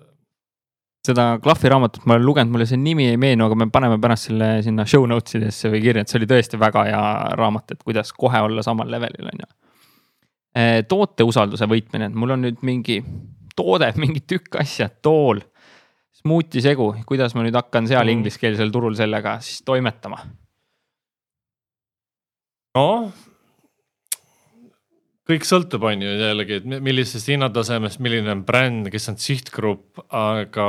seda 1.05 1.27
Klahvi 1.43 1.69
raamatut 1.71 2.05
ma 2.07 2.15
olen 2.15 2.25
lugenud, 2.25 2.53
mulle 2.53 2.67
see 2.69 2.79
nimi 2.81 3.09
ei 3.11 3.19
meenu, 3.21 3.47
aga 3.47 3.57
me 3.59 3.69
paneme 3.73 3.99
pärast 4.01 4.29
selle 4.29 4.49
sinna 4.65 4.85
show 4.89 5.05
notes 5.09 5.37
idesse 5.39 5.71
või 5.71 5.83
kirja, 5.83 6.03
et 6.03 6.11
see 6.11 6.19
oli 6.19 6.29
tõesti 6.29 6.59
väga 6.61 6.85
hea 6.89 7.03
raamat, 7.39 7.75
et 7.75 7.83
kuidas 7.85 8.13
kohe 8.15 8.41
olla 8.47 8.65
samal 8.65 8.89
levelil, 8.91 9.29
on 9.31 9.43
ju. 9.45 9.51
Äh, 10.55 10.77
toote 10.87 11.25
usalduse 11.27 11.67
võitmine, 11.67 12.09
et 12.09 12.15
mul 12.15 12.35
on 12.35 12.45
nüüd 12.47 12.63
mingi 12.65 13.01
toode, 13.55 13.91
mingi 14.01 14.23
tükk 14.27 14.59
asja, 14.61 14.89
tool 14.89 15.41
smuuti 16.25 16.63
segu, 16.63 16.89
kuidas 17.05 17.35
ma 17.35 17.43
nüüd 17.45 17.55
hakkan 17.55 17.87
seal 17.89 18.05
mm. 18.05 18.17
ingliskeelsel 18.17 18.71
turul 18.73 18.97
sellega 18.97 19.37
siis 19.45 19.61
toimetama? 19.67 20.23
noh, 22.75 23.11
kõik 25.25 25.45
sõltub, 25.47 25.85
on 25.89 26.03
ju 26.05 26.13
jällegi, 26.19 26.59
et 26.59 26.65
millisest 26.85 27.29
hinnatasemest, 27.31 28.01
milline 28.03 28.33
on 28.33 28.43
bränd, 28.47 28.89
kes 28.93 29.09
on 29.11 29.19
sihtgrupp, 29.21 30.03
aga 30.13 30.67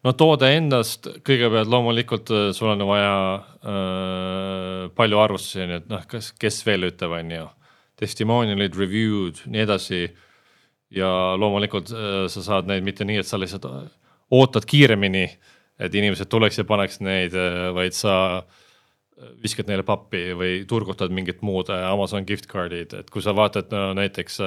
no 0.00 0.14
toode 0.16 0.48
endast 0.56 1.10
kõigepealt 1.26 1.70
loomulikult 1.70 2.32
äh, 2.32 2.48
sul 2.56 2.72
on 2.72 2.86
vaja 2.88 3.14
äh, 3.36 4.88
palju 4.96 5.20
arvustusi, 5.20 5.62
ju, 5.64 5.80
et 5.82 5.88
noh, 5.92 6.04
kas, 6.08 6.32
kes 6.40 6.62
veel 6.66 6.88
ütleb, 6.88 7.16
on 7.20 7.36
ju. 7.36 7.46
Testimonial'id, 8.00 8.76
review'd, 8.80 9.42
nii 9.52 9.60
edasi 9.66 10.06
ja 10.96 11.36
loomulikult 11.38 11.92
äh, 11.92 12.24
sa 12.32 12.44
saad 12.44 12.70
neid 12.70 12.86
mitte 12.86 13.06
nii, 13.06 13.20
et 13.22 13.28
sa 13.28 13.38
lihtsalt 13.40 13.68
äh, 13.68 13.84
ootad 14.34 14.66
kiiremini, 14.68 15.26
et 15.80 15.94
inimesed 15.94 16.28
tuleks 16.30 16.60
ja 16.60 16.66
paneks 16.68 17.00
neid, 17.04 17.36
äh, 17.36 17.68
vaid 17.76 17.96
sa 17.96 18.14
viskad 19.42 19.68
neile 19.68 19.84
pappi 19.86 20.30
või 20.36 20.64
turgutad 20.68 21.12
mingit 21.12 21.42
muud 21.46 21.70
Amazon 21.72 22.26
gift 22.28 22.48
card'id, 22.50 22.94
et 22.96 23.10
kui 23.12 23.22
sa 23.24 23.34
vaatad 23.36 23.72
no, 23.74 23.90
näiteks 23.98 24.40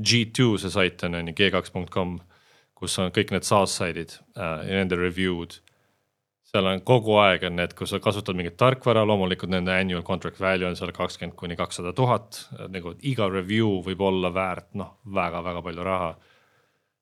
G2 0.00 0.56
see 0.58 0.72
sait 0.74 1.04
on 1.06 1.20
ju 1.20 1.34
g2.com, 1.38 2.16
kus 2.74 2.98
on 2.98 3.12
kõik 3.14 3.30
need 3.34 3.46
SaaS 3.46 3.76
saidid 3.78 4.16
äh, 4.36 4.66
ja 4.66 4.80
nende 4.80 4.98
review'd. 4.98 5.60
seal 6.54 6.66
on 6.70 6.82
kogu 6.86 7.16
aeg 7.18 7.46
on 7.48 7.56
need, 7.58 7.72
kui 7.74 7.86
sa 7.90 7.98
kasutad 8.02 8.36
mingit 8.38 8.56
tarkvara, 8.58 9.02
loomulikult 9.06 9.50
nende 9.50 9.74
annual 9.74 10.04
contract 10.06 10.38
value 10.40 10.68
on 10.68 10.76
seal 10.78 10.92
kakskümmend 10.94 11.34
kuni 11.38 11.56
kakssada 11.58 11.92
tuhat, 11.92 12.44
nagu 12.70 12.94
iga 13.02 13.26
review 13.30 13.80
võib 13.86 14.02
olla 14.06 14.30
väärt 14.34 14.74
noh, 14.78 14.96
väga-väga 15.14 15.62
palju 15.66 15.86
raha 15.86 16.14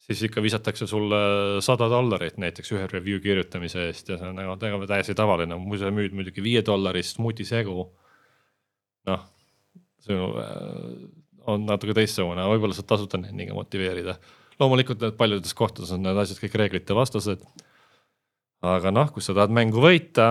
siis 0.02 0.22
ikka 0.26 0.42
visatakse 0.42 0.86
sulle 0.90 1.18
sada 1.62 1.86
dollarit 1.90 2.38
näiteks 2.42 2.74
ühe 2.74 2.86
review 2.90 3.20
kirjutamise 3.22 3.86
eest 3.88 4.10
ja 4.10 4.18
see 4.18 4.30
on 4.30 4.38
nagu 4.38 4.56
tegelikult 4.58 4.90
täiesti 4.90 5.14
tavaline, 5.18 5.58
kui 5.68 5.80
sa 5.80 5.92
müüd 5.94 6.16
muidugi 6.16 6.44
viie 6.44 6.62
dollarist 6.66 7.18
smuutisegu. 7.18 7.86
noh, 9.10 9.22
see 10.02 10.18
on 11.50 11.66
natuke 11.66 11.94
teistsugune, 11.96 12.44
võib-olla 12.52 12.76
saad 12.76 12.88
tasuta 12.90 13.20
neid 13.20 13.34
nii 13.38 13.50
ka 13.50 13.58
motiveerida. 13.58 14.16
loomulikult 14.60 15.02
need 15.02 15.16
paljudes 15.18 15.54
kohtades 15.58 15.90
on 15.94 16.04
need 16.06 16.18
asjad 16.18 16.42
kõik 16.42 16.58
reeglite 16.60 16.98
vastased. 16.98 17.46
aga 18.62 18.92
noh, 18.94 19.10
kui 19.14 19.22
sa 19.22 19.34
tahad 19.38 19.54
mängu 19.54 19.82
võita, 19.82 20.28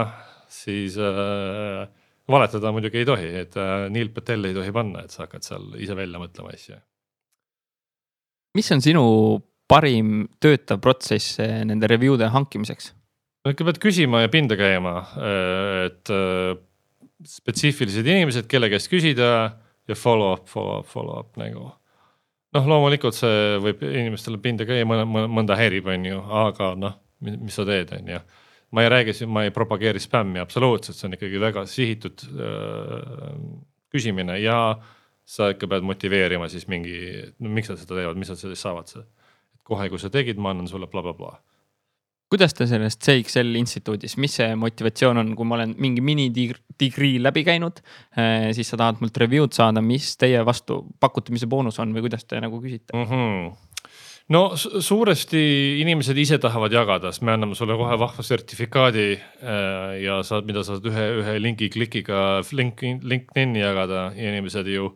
siis 0.51 0.97
äh, 0.99 1.87
valetada 2.31 2.71
muidugi 2.75 3.01
ei 3.01 3.07
tohi, 3.07 3.31
et 3.43 3.55
äh, 3.59 3.87
Neil 3.91 4.11
Patel 4.15 4.47
ei 4.47 4.55
tohi 4.55 4.71
panna, 4.75 5.05
et 5.05 5.15
sa 5.15 5.25
hakkad 5.25 5.47
seal 5.47 5.79
ise 5.79 5.95
välja 5.95 6.19
mõtlema 6.19 6.51
asju. 6.55 6.79
mis 8.55 8.71
on 8.75 8.83
sinu 8.83 9.05
parim 9.71 10.25
töötav 10.43 10.81
protsess 10.83 11.39
eh, 11.41 11.61
nende 11.67 11.89
review'de 11.91 12.29
hankimiseks? 12.33 12.91
no 13.41 13.53
ikka 13.53 13.65
pead 13.69 13.79
küsima 13.81 14.21
ja 14.21 14.31
pinda 14.31 14.57
käima, 14.59 14.95
eh, 15.17 15.77
et 15.87 16.11
eh, 16.13 16.59
spetsiifilised 17.31 18.07
inimesed, 18.07 18.49
kelle 18.51 18.69
käest 18.71 18.91
küsida 18.91 19.29
ja 19.89 19.97
follow 19.97 20.35
up, 20.35 20.49
follow 20.49 20.81
up, 20.81 20.89
follow 20.89 21.21
up 21.21 21.39
nagu. 21.41 21.69
noh, 22.55 22.67
loomulikult 22.67 23.15
see 23.15 23.57
võib 23.63 23.83
inimestele 23.87 24.41
pinda 24.43 24.67
käia, 24.67 24.85
mõnda, 24.87 25.25
mõnda 25.31 25.57
häirib, 25.59 25.89
on 25.89 26.07
ju, 26.09 26.21
aga 26.43 26.71
noh, 26.79 26.97
mis 27.21 27.55
sa 27.55 27.65
teed, 27.67 27.93
on 27.97 28.15
ju. 28.15 28.21
ma 28.75 28.85
ei 28.85 28.91
räägi 28.91 29.15
siin, 29.15 29.31
ma 29.33 29.45
ei 29.45 29.53
propageeri 29.55 29.99
spämmi 30.01 30.41
absoluutselt, 30.43 30.97
see 30.97 31.07
on 31.09 31.17
ikkagi 31.17 31.39
väga 31.41 31.65
sihitud 31.67 32.23
öö, 32.31 32.99
küsimine 33.91 34.37
ja 34.39 34.59
sa 35.27 35.49
ikka 35.51 35.67
pead 35.71 35.83
motiveerima 35.87 36.47
siis 36.51 36.67
mingi, 36.71 36.95
no 37.39 37.51
miks 37.51 37.71
nad 37.71 37.79
seda 37.81 37.97
teevad, 37.97 38.19
mis 38.19 38.31
nad 38.31 38.39
sellest 38.39 38.63
saavad 38.63 38.91
kohe, 39.67 39.89
kui 39.89 40.01
sa 40.01 40.11
tegid, 40.13 40.39
ma 40.41 40.53
annan 40.55 40.69
sulle 40.69 40.89
blablabla 40.91 41.17
bla, 41.17 41.37
bla. 41.37 41.51
Kuidas 42.31 42.53
te 42.55 42.63
sellest 42.63 43.01
CXL 43.03 43.57
instituudis, 43.59 44.13
mis 44.23 44.37
see 44.39 44.53
motivatsioon 44.55 45.19
on, 45.19 45.33
kui 45.35 45.47
ma 45.49 45.57
olen 45.57 45.73
mingi 45.83 46.03
mini-degree 46.05 47.17
läbi 47.19 47.43
käinud, 47.43 47.81
eh, 48.15 48.53
siis 48.55 48.71
sa 48.71 48.79
tahad 48.79 49.01
mult 49.03 49.19
review'd 49.19 49.51
saada, 49.57 49.83
mis 49.83 50.13
teie 50.15 50.39
vastu 50.47 50.79
pakute, 51.03 51.35
mis 51.35 51.43
see 51.43 51.51
boonus 51.51 51.81
on 51.83 51.91
või 51.91 52.05
kuidas 52.05 52.23
te 52.23 52.39
nagu 52.39 52.61
küsite? 52.63 52.95
Mm? 52.95 53.11
-hmm 53.11 53.51
no 54.31 54.41
suuresti 54.55 55.41
inimesed 55.81 56.17
ise 56.17 56.37
tahavad 56.39 56.71
jagada, 56.71 57.11
sest 57.11 57.25
me 57.27 57.33
anname 57.35 57.55
sulle 57.57 57.75
kohe 57.75 57.97
vahva 57.99 58.23
sertifikaadi 58.23 59.07
eh, 59.11 59.93
ja 60.05 60.21
saad, 60.23 60.47
mida 60.47 60.63
saad 60.63 60.85
ühe, 60.87 61.05
ühe 61.19 61.37
lingi 61.41 61.67
klikiga 61.73 62.39
link, 62.55 62.79
LinkedIn'i 62.81 63.59
jagada. 63.59 64.11
Ja 64.15 64.31
inimesed 64.31 64.71
ju 64.71 64.93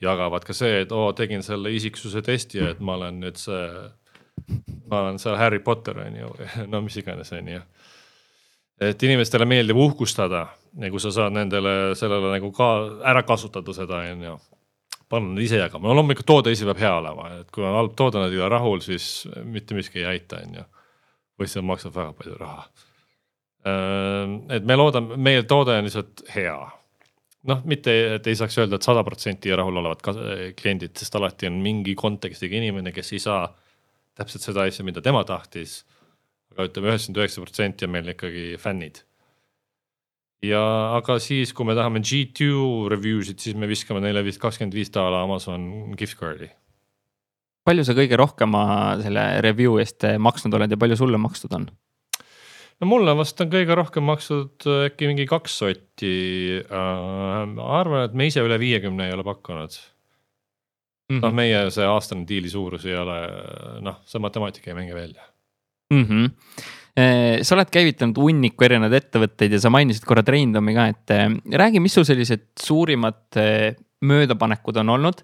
jagavad 0.00 0.46
ka 0.46 0.56
see, 0.56 0.84
et 0.86 0.92
oo, 0.94 1.12
tegin 1.12 1.42
selle 1.42 1.72
isiksuse 1.74 2.22
testi, 2.24 2.62
et 2.64 2.80
ma 2.80 2.96
olen 2.96 3.20
nüüd 3.26 3.36
see 3.40 3.64
ma 4.90 5.00
olen 5.00 5.18
seal 5.18 5.36
Harry 5.36 5.58
Potter 5.58 5.98
on 5.98 6.16
ju, 6.16 6.30
no 6.72 6.82
mis 6.84 6.96
iganes, 7.00 7.32
on 7.36 7.48
ju. 7.48 7.60
et 8.88 9.02
inimestele 9.02 9.46
meeldib 9.48 9.76
uhkustada 9.76 10.46
ja 10.78 10.90
kui 10.92 11.02
sa 11.02 11.12
saad 11.14 11.34
nendele 11.34 11.94
sellele 11.98 12.32
nagu 12.36 12.52
ka 12.54 12.70
ära 13.10 13.24
kasutada 13.26 13.74
seda, 13.74 14.02
on 14.14 14.24
ju. 14.28 14.38
nad 15.10 15.42
ise 15.42 15.60
jagama, 15.62 15.88
no 15.88 15.98
loomulikult 15.98 16.28
toode 16.28 16.52
ise 16.52 16.66
peab 16.68 16.82
hea 16.82 16.96
olema, 17.00 17.30
et 17.40 17.50
kui 17.54 17.64
on 17.64 17.76
halb 17.76 17.94
toode, 17.96 18.20
nad 18.20 18.32
ei 18.32 18.42
ole 18.42 18.50
rahul, 18.52 18.82
siis 18.84 19.28
mitte 19.44 19.76
miski 19.76 20.02
ei 20.02 20.10
aita, 20.16 20.42
on 20.44 20.60
ju. 20.60 20.66
või 21.38 21.50
see 21.50 21.62
maksab 21.62 21.94
väga 21.94 22.12
palju 22.18 22.40
raha. 22.40 22.66
et 24.54 24.64
me 24.64 24.76
loodame, 24.76 25.16
meie 25.16 25.42
toode 25.42 25.74
on 25.76 25.84
lihtsalt 25.84 26.22
hea 26.34 26.58
noh, 27.48 27.62
mitte, 27.68 27.94
et 28.16 28.26
ei 28.26 28.36
saaks 28.38 28.58
öelda 28.58 28.76
et, 28.76 28.82
et 28.82 28.90
sada 28.90 29.04
protsenti 29.06 29.52
rahulolevad 29.54 30.02
kliendid, 30.58 30.94
sest 30.98 31.16
alati 31.18 31.48
on 31.50 31.58
mingi 31.62 31.94
kontekstiga 31.98 32.58
inimene, 32.58 32.92
kes 32.94 33.12
ei 33.14 33.22
saa 33.22 33.42
täpselt 34.18 34.44
seda 34.44 34.66
asja, 34.66 34.84
mida 34.86 35.02
tema 35.04 35.24
tahtis. 35.26 35.84
aga 36.52 36.66
ütleme, 36.66 36.90
üheksakümmend 36.90 37.20
üheksa 37.20 37.42
protsenti 37.44 37.86
on 37.86 37.92
meil 37.94 38.12
ikkagi 38.14 38.44
fännid. 38.58 39.02
ja, 40.42 40.62
aga 40.98 41.18
siis, 41.22 41.52
kui 41.54 41.66
me 41.66 41.76
tahame 41.78 42.02
G2 42.02 42.88
review 42.92 43.22
sid, 43.26 43.42
siis 43.42 43.58
me 43.58 43.68
viskame 43.70 44.02
neile 44.02 44.24
vist 44.26 44.40
kakskümmend 44.42 44.74
viis 44.74 44.90
daala 44.94 45.22
Amazon 45.26 45.94
gift 45.98 46.18
card'i. 46.20 46.50
palju 47.68 47.84
sa 47.84 47.94
kõige 47.98 48.18
rohkem 48.18 48.56
selle 49.04 49.28
review 49.44 49.78
eest 49.82 50.06
maksnud 50.18 50.56
oled 50.58 50.72
ja 50.72 50.80
palju 50.80 50.98
sulle 50.98 51.20
makstud 51.20 51.54
on? 51.58 51.68
no 52.80 52.90
mulle 52.90 53.14
vast 53.18 53.40
on 53.42 53.52
kõige 53.52 53.76
rohkem 53.78 54.06
makstud 54.08 54.66
äkki 54.88 55.10
mingi 55.10 55.28
kaks 55.30 55.60
sotti 55.62 56.16
äh,. 56.62 57.46
ma 57.54 57.70
arvan, 57.80 58.08
et 58.08 58.18
me 58.18 58.30
ise 58.30 58.42
üle 58.42 58.58
viiekümne 58.58 59.08
ei 59.08 59.14
ole 59.14 59.26
pakkunud 59.26 59.78
mm 61.08 61.16
-hmm.. 61.16 61.24
noh, 61.24 61.34
meie 61.34 61.70
see 61.74 61.86
aastane 61.86 62.26
diili 62.28 62.50
suurus 62.50 62.84
ei 62.86 62.96
ole, 62.96 63.20
noh, 63.84 64.00
see 64.04 64.20
matemaatika 64.20 64.70
ei 64.70 64.76
mängi 64.76 64.94
välja 64.94 65.22
mm. 65.92 66.04
-hmm 66.04 66.30
sa 67.42 67.54
oled 67.54 67.68
käivitanud 67.70 68.16
hunniku 68.18 68.64
erinevaid 68.66 68.96
ettevõtteid 68.96 69.52
ja 69.54 69.60
sa 69.62 69.70
mainisid 69.70 70.02
korra 70.08 70.24
Traindomi 70.26 70.74
ka, 70.74 70.86
et 70.90 71.12
eh, 71.14 71.28
räägi, 71.60 71.78
mis 71.78 71.94
su 71.94 72.02
sellised 72.02 72.48
suurimad 72.58 73.38
eh, 73.38 73.76
möödapanekud 74.02 74.80
on 74.82 74.88
olnud 74.96 75.22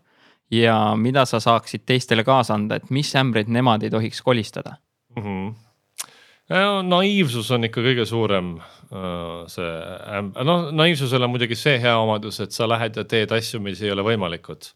ja 0.54 0.94
mida 0.94 1.24
sa 1.26 1.40
saaksid 1.42 1.82
teistele 1.88 2.22
kaasa 2.24 2.54
anda, 2.54 2.78
et 2.78 2.90
mis 2.94 3.10
ämbreid 3.18 3.50
nemad 3.50 3.82
ei 3.82 3.90
tohiks 3.90 4.22
kolistada 4.22 4.76
mm? 5.16 5.22
-hmm. 5.22 5.54
No, 6.44 6.82
naiivsus 6.82 7.50
on 7.56 7.64
ikka 7.64 7.80
kõige 7.80 8.04
suurem 8.04 8.58
see, 9.48 9.68
noh, 10.44 10.66
naiivsusel 10.76 11.24
on 11.24 11.30
muidugi 11.32 11.56
see 11.56 11.78
hea 11.80 11.94
omadus, 11.96 12.40
et 12.40 12.52
sa 12.52 12.68
lähed 12.68 12.96
ja 13.00 13.04
teed 13.08 13.32
asju, 13.32 13.60
mis 13.64 13.80
ei 13.82 13.90
ole 13.90 14.04
võimalikud 14.04 14.68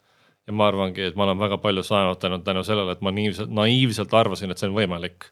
ja 0.48 0.54
ma 0.56 0.68
arvangi, 0.70 1.10
et 1.10 1.16
ma 1.18 1.26
olen 1.26 1.40
väga 1.42 1.58
palju 1.60 1.84
saanud 1.84 2.20
tänu, 2.20 2.40
tänu 2.44 2.62
sellele, 2.64 2.94
et 2.96 3.02
ma 3.04 3.12
naiivselt, 3.12 3.50
naiivselt 3.52 4.14
arvasin, 4.16 4.52
et 4.52 4.60
see 4.60 4.70
on 4.70 4.76
võimalik. 4.78 5.28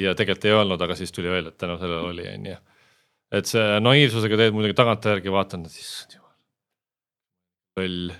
ja 0.00 0.14
tegelikult 0.18 0.44
ei 0.48 0.54
olnud, 0.58 0.80
aga 0.82 0.96
siis 0.98 1.12
tuli 1.14 1.30
välja, 1.30 1.52
et 1.52 1.58
tänu 1.60 1.76
sellele 1.78 2.08
oli, 2.08 2.24
on 2.32 2.46
ju. 2.48 2.56
et 3.38 3.50
see 3.50 3.80
naiivsusega 3.84 4.38
teed 4.40 4.56
muidugi 4.56 4.78
tagantjärgi 4.80 5.34
vaatan, 5.34 5.66
et 5.68 5.76
issand 5.76 6.16
jumal. 6.16 6.32
loll. 7.82 8.14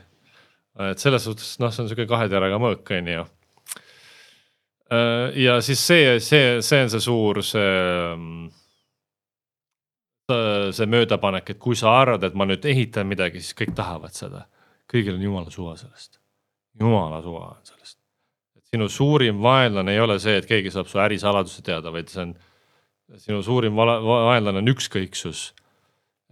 et 0.91 1.07
selles 1.07 1.25
suhtes 1.25 1.57
noh, 1.63 1.73
see 1.73 1.87
on 1.87 1.91
sihuke 1.91 2.07
kahe 2.11 2.29
teraga 2.29 2.61
mõõk, 2.61 2.93
on 2.99 3.11
ju. 3.15 3.25
ja 5.47 5.59
siis 5.65 5.87
see, 5.89 6.19
see, 6.21 6.59
see 6.61 6.85
on 6.85 6.93
see 6.93 7.09
suur, 7.09 7.43
see 7.43 7.73
see 10.73 10.87
möödapanek, 10.89 11.51
et 11.53 11.59
kui 11.61 11.77
sa 11.77 11.99
arvad, 12.01 12.23
et 12.25 12.37
ma 12.37 12.47
nüüd 12.49 12.65
ehitan 12.65 13.09
midagi, 13.09 13.41
siis 13.45 13.57
kõik 13.57 13.75
tahavad 13.77 14.13
seda 14.17 14.47
kõigil 14.95 15.19
on 15.19 15.27
jumala 15.27 15.53
suva 15.53 15.75
sellest, 15.79 16.19
jumala 16.81 17.21
suva 17.25 17.49
on 17.53 17.63
sellest. 17.67 17.99
et 18.59 18.75
sinu 18.75 18.89
suurim 18.91 19.41
vaenlane 19.43 19.95
ei 19.95 20.03
ole 20.03 20.19
see, 20.23 20.39
et 20.41 20.49
keegi 20.49 20.73
saab 20.75 20.91
su 20.91 21.01
ärisaladuse 21.03 21.65
teada, 21.67 21.93
vaid 21.95 22.13
see 22.13 22.23
on, 22.25 22.35
sinu 23.21 23.43
suurim 23.45 23.77
vaenlane 23.77 24.63
on 24.63 24.73
ükskõiksus. 24.73 25.51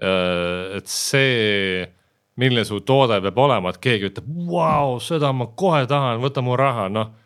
Äh, 0.02 0.78
et 0.78 0.88
see, 0.90 1.82
milline 2.40 2.64
su 2.66 2.80
toode 2.86 3.20
peab 3.22 3.42
olema, 3.44 3.70
et 3.70 3.82
keegi 3.82 4.08
ütleb, 4.08 4.30
vau, 4.48 4.96
seda 5.04 5.34
ma 5.36 5.50
kohe 5.58 5.84
tahan, 5.90 6.22
võta 6.22 6.44
mu 6.44 6.56
raha, 6.58 6.88
noh 6.92 7.18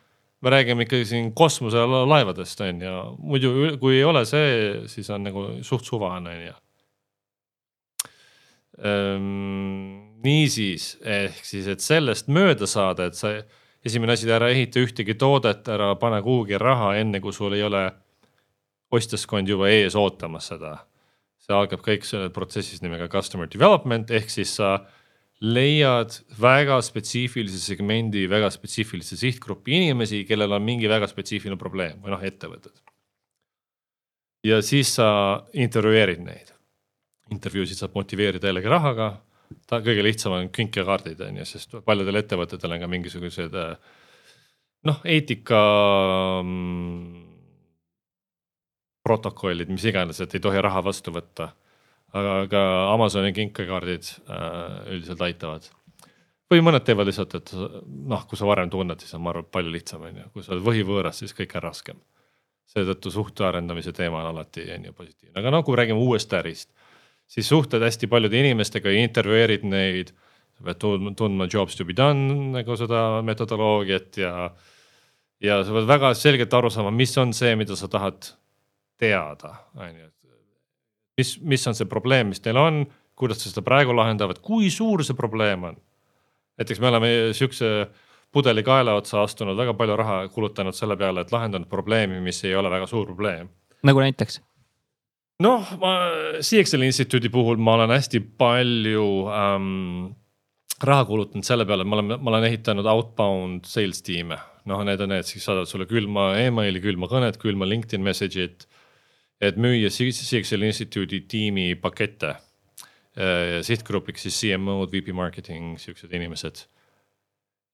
me 0.45 0.51
räägime 0.53 0.85
ikkagi 0.85 1.07
siin 1.09 1.31
kosmoselaevadest 1.35 2.61
on 2.63 2.83
ju, 2.85 2.99
muidu 3.25 3.53
kui 3.81 3.97
ei 3.97 4.05
ole 4.07 4.21
see, 4.29 4.85
siis 4.93 5.09
on 5.11 5.25
nagu 5.27 5.47
suht 5.65 5.89
suvane 5.89 6.35
on 6.35 6.43
ju 6.45 6.53
Ehm, 8.79 10.06
niisiis, 10.27 10.97
ehk 11.03 11.45
siis, 11.47 11.69
et 11.71 11.85
sellest 11.85 12.31
mööda 12.33 12.69
saada, 12.71 13.09
et 13.09 13.19
sa 13.19 13.33
esimene 13.87 14.17
asi, 14.17 14.29
ära 14.31 14.51
ehita 14.53 14.83
ühtegi 14.83 15.17
toodet, 15.19 15.69
ära 15.73 15.93
pane 16.01 16.21
kuhugi 16.25 16.59
raha, 16.61 16.95
enne 17.01 17.21
kui 17.23 17.35
sul 17.35 17.55
ei 17.57 17.65
ole 17.67 17.87
ostjaskond 18.95 19.49
juba 19.51 19.71
ees 19.73 19.97
ootamas 19.99 20.53
seda. 20.53 20.79
see 21.47 21.55
algab 21.55 21.79
kõik 21.79 22.03
selle 22.03 22.31
protsessis 22.35 22.83
nimega 22.83 23.07
customer 23.07 23.47
development 23.47 24.11
ehk 24.11 24.33
siis 24.33 24.57
sa 24.59 24.81
leiad 25.41 26.17
väga 26.41 26.81
spetsiifilise 26.83 27.61
segmendi, 27.63 28.25
väga 28.27 28.49
spetsiifilise 28.51 29.19
sihtgrupi 29.21 29.77
inimesi, 29.79 30.25
kellel 30.27 30.57
on 30.57 30.65
mingi 30.67 30.91
väga 30.91 31.07
spetsiifiline 31.07 31.61
probleem 31.61 32.03
või 32.03 32.17
noh, 32.17 32.25
ettevõtted. 32.25 32.75
ja 34.43 34.59
siis 34.63 34.97
sa 34.99 35.09
intervjueerid 35.55 36.25
neid 36.25 36.57
intervjuusid 37.35 37.81
saab 37.81 37.97
motiveerida 37.99 38.51
jällegi 38.51 38.71
rahaga. 38.71 39.09
Ta 39.67 39.81
kõige 39.85 40.05
lihtsam 40.05 40.35
on 40.37 40.51
kinkekaardid 40.55 41.21
on 41.27 41.41
ju, 41.41 41.47
sest 41.49 41.77
paljudel 41.87 42.23
ettevõtetel 42.23 42.77
on 42.77 42.83
ka 42.83 42.91
mingisugused 42.91 43.57
noh, 44.87 45.01
eetika 45.05 45.61
mm, 46.43 47.27
protokollid, 49.07 49.71
mis 49.73 49.87
iganes, 49.87 50.21
et 50.23 50.35
ei 50.37 50.43
tohi 50.43 50.63
raha 50.63 50.83
vastu 50.85 51.15
võtta. 51.15 51.53
aga 52.17 52.35
ka 52.49 52.61
Amazoni 52.95 53.33
kinkekaardid 53.37 54.07
äh, 54.09 54.93
üldiselt 54.95 55.21
aitavad. 55.27 55.67
või 56.51 56.63
mõned 56.63 56.85
teevad 56.87 57.09
lihtsalt, 57.09 57.35
et 57.35 57.51
noh, 58.13 58.23
kui 58.31 58.39
sa 58.39 58.47
varem 58.47 58.71
tunned, 58.71 59.01
siis 59.03 59.15
on, 59.19 59.25
ma 59.25 59.33
arvan, 59.33 59.49
palju 59.53 59.73
lihtsam 59.75 60.05
on 60.07 60.21
ju, 60.21 60.29
kui 60.33 60.45
sa 60.47 60.55
oled 60.55 60.63
võhivõõras, 60.69 61.19
siis 61.23 61.35
kõik 61.35 61.57
on 61.59 61.67
raskem. 61.67 62.03
seetõttu 62.67 63.11
suhte 63.11 63.45
arendamise 63.47 63.93
teema 63.93 64.23
on 64.23 64.31
alati 64.33 64.65
on 64.75 64.85
ju 64.85 64.93
positiivne, 64.93 65.39
aga 65.41 65.51
no 65.51 65.63
kui 65.63 65.77
räägime 65.79 66.03
uuest 66.03 66.33
ärist, 66.35 66.71
siis 67.27 67.49
suhtled 67.49 67.83
hästi 67.83 68.09
paljude 68.11 68.39
inimestega 68.41 68.93
intervjueerid 69.03 69.67
neid. 69.69 70.15
sa 70.57 70.65
pead 70.65 70.79
tundma, 70.81 71.13
tundma 71.13 71.47
jobs 71.53 71.77
to 71.77 71.85
be 71.85 71.93
done 71.93 72.53
nagu 72.55 72.77
seda 72.81 73.21
metodoloogiat 73.23 74.17
ja, 74.17 74.51
ja 75.45 75.59
sa 75.65 75.75
pead 75.75 75.89
väga 75.89 76.15
selgelt 76.17 76.55
aru 76.55 76.71
saama, 76.73 76.91
mis 76.91 77.13
on 77.19 77.35
see, 77.37 77.57
mida 77.57 77.77
sa 77.77 77.89
tahad 77.93 78.31
teada, 78.97 79.53
on 79.77 79.99
ju. 79.99 80.09
mis, 81.19 81.35
mis 81.43 81.67
on 81.69 81.77
see 81.77 81.89
probleem, 81.89 82.33
mis 82.33 82.41
teil 82.41 82.57
on, 82.57 82.87
kuidas 83.17 83.43
te 83.43 83.51
seda 83.51 83.65
praegu 83.67 83.93
lahendavad, 83.97 84.41
kui 84.41 84.71
suur 84.73 85.05
see 85.05 85.17
probleem 85.17 85.69
on 85.69 85.77
näiteks 86.59 86.81
me 86.81 86.89
oleme 86.89 87.09
sihukese 87.33 87.87
pudeli 88.33 88.63
kaela 88.63 88.95
otsa 88.95 89.23
astunud, 89.23 89.57
väga 89.57 89.75
palju 89.75 89.97
raha 89.97 90.29
kulutanud 90.29 90.75
selle 90.75 90.97
peale, 90.97 91.21
et 91.25 91.33
lahendanud 91.33 91.69
probleemi, 91.69 92.21
mis 92.21 92.45
ei 92.45 92.55
ole 92.57 92.71
väga 92.71 92.87
suur 92.87 93.07
probleem. 93.07 93.49
nagu 93.83 94.01
näiteks? 94.01 94.41
Noh, 95.45 95.73
ma 95.81 95.93
CXL 96.41 96.87
instituudi 96.87 97.31
puhul 97.33 97.61
ma 97.61 97.77
olen 97.77 97.93
hästi 97.93 98.23
palju 98.41 99.09
ähm, 99.33 100.15
raha 100.83 101.05
kulutanud 101.09 101.47
selle 101.47 101.67
peale, 101.69 101.85
et 101.85 101.91
ma 101.91 101.99
olen, 101.99 102.17
ma 102.21 102.33
olen 102.35 102.49
ehitanud 102.49 102.89
outbound 102.93 103.69
sales 103.69 104.03
tiime. 104.07 104.39
noh, 104.67 104.83
need 104.85 105.01
on 105.01 105.13
need, 105.15 105.29
siis 105.29 105.45
saadavad 105.47 105.71
sulle 105.71 105.87
külma 105.87 106.33
emaili, 106.43 106.81
külma 106.83 107.07
kõnet, 107.11 107.39
külma 107.43 107.69
LinkedIn 107.69 108.03
message'it. 108.03 108.67
et 109.41 109.57
müüa 109.61 109.93
CXL 109.93 110.65
instituudi 110.71 111.21
tiimi 111.29 111.75
pakette 111.77 112.37
Äh, 113.17 113.63
sihtgrupiks 113.65 114.27
siis 114.27 114.37
CMO-d, 114.43 114.93
VP 114.93 115.15
marketing, 115.17 115.79
siuksed 115.81 116.13
inimesed. 116.13 116.67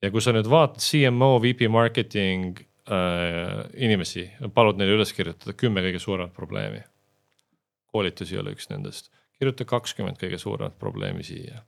ja 0.03 0.11
kui 0.11 0.23
sa 0.23 0.31
nüüd 0.35 0.47
vaatad 0.51 0.83
CMO, 0.83 1.41
VP 1.43 1.67
marketing 1.71 2.61
äh, 2.87 3.65
inimesi, 3.75 4.29
palud 4.55 4.79
neile 4.79 4.95
üles 4.95 5.11
kirjutada 5.15 5.55
kümme 5.59 5.83
kõige 5.83 5.99
suuremat 6.03 6.31
probleemi. 6.35 6.85
Koolitus 7.93 8.33
ei 8.33 8.41
ole 8.41 8.55
üks 8.57 8.71
nendest, 8.71 9.13
kirjuta 9.39 9.67
kakskümmend 9.69 10.19
kõige 10.21 10.41
suuremat 10.41 10.79
probleemi 10.79 11.25
siia. 11.27 11.63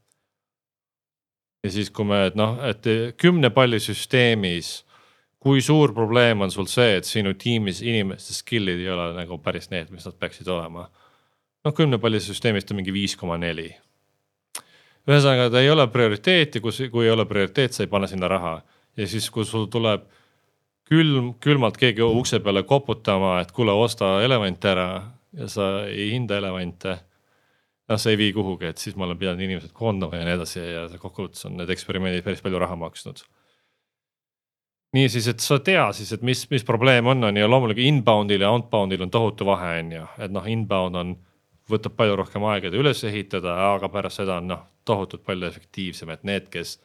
ja 1.65 1.71
siis, 1.71 1.91
kui 1.91 2.09
me, 2.09 2.27
noh, 2.35 2.59
et 2.65 2.89
kümne 3.21 3.51
palli 3.51 3.81
süsteemis 3.81 4.81
kui 5.45 5.61
suur 5.61 5.93
probleem 5.93 6.41
on 6.41 6.51
sul 6.51 6.67
see, 6.73 6.97
et 6.97 7.05
sinu 7.05 7.35
tiimis 7.37 7.83
inimeste 7.85 8.33
skill'id 8.33 8.81
ei 8.81 8.89
ole 8.89 9.11
nagu 9.19 9.39
päris 9.45 9.69
need, 9.71 9.91
mis 9.93 10.07
nad 10.09 10.17
peaksid 10.17 10.49
olema 10.49 10.89
noh, 11.65 11.75
kümnepallisüsteemist 11.75 12.71
on 12.71 12.81
mingi 12.81 12.95
viis 12.95 13.17
koma 13.17 13.39
neli. 13.41 13.71
ühesõnaga, 15.09 15.51
ta 15.53 15.61
ei 15.61 15.71
ole 15.71 15.87
prioriteeti, 15.93 16.63
kus, 16.65 16.81
kui 16.93 17.05
ei 17.05 17.13
ole 17.13 17.27
prioriteet, 17.29 17.75
sa 17.77 17.85
ei 17.85 17.91
pane 17.93 18.09
sinna 18.09 18.29
raha 18.29 18.55
ja 18.97 19.09
siis, 19.09 19.29
kui 19.31 19.45
sul 19.45 19.67
tuleb 19.73 20.07
külm, 20.89 21.35
külmalt 21.45 21.77
keegi 21.81 22.05
ukse 22.05 22.41
peale 22.45 22.63
koputama, 22.69 23.39
et 23.43 23.53
kuule, 23.53 23.73
osta 23.73 24.19
elevant 24.25 24.65
ära 24.65 24.89
ja 25.39 25.49
sa 25.51 25.69
ei 25.91 26.11
hinda 26.13 26.39
elevante. 26.41 26.99
noh, 27.89 28.01
see 28.01 28.15
ei 28.15 28.21
vii 28.21 28.33
kuhugi, 28.33 28.71
et 28.73 28.81
siis 28.81 28.97
ma 28.97 29.05
olen 29.05 29.19
pidanud 29.21 29.45
inimesed 29.45 29.73
koondama 29.77 30.17
ja 30.17 30.25
nii 30.25 30.37
edasi 30.39 30.61
ja 30.61 30.85
kokkuvõttes 30.99 31.45
on 31.51 31.59
need 31.59 31.71
eksperimendid 31.75 32.25
päris 32.25 32.41
palju 32.45 32.63
raha 32.63 32.79
maksnud 32.81 33.21
niisiis, 34.95 35.29
et 35.31 35.43
sa 35.43 35.59
tea 35.65 35.85
siis, 35.97 36.13
et 36.15 36.23
mis, 36.27 36.45
mis 36.53 36.65
probleem 36.67 37.07
on, 37.11 37.27
on 37.29 37.39
ju 37.39 37.51
loomulikult 37.51 37.87
inbound'il 37.89 38.45
ja 38.45 38.53
outbound'il 38.55 39.03
on 39.05 39.13
tohutu 39.13 39.47
vahe, 39.49 39.79
on 39.83 39.93
ju, 39.97 40.07
et 40.23 40.35
noh, 40.35 40.47
inbound 40.51 41.01
on 41.01 41.15
võtab 41.71 41.97
palju 41.99 42.17
rohkem 42.21 42.45
aega 42.51 42.71
ta 42.71 42.81
üles 42.81 43.01
ehitada, 43.09 43.57
aga 43.73 43.91
pärast 43.93 44.23
seda 44.23 44.39
on 44.41 44.51
noh, 44.53 44.65
tohutult 44.87 45.25
palju 45.27 45.49
efektiivsem, 45.49 46.13
et 46.15 46.27
need, 46.29 46.51
kes, 46.53 46.77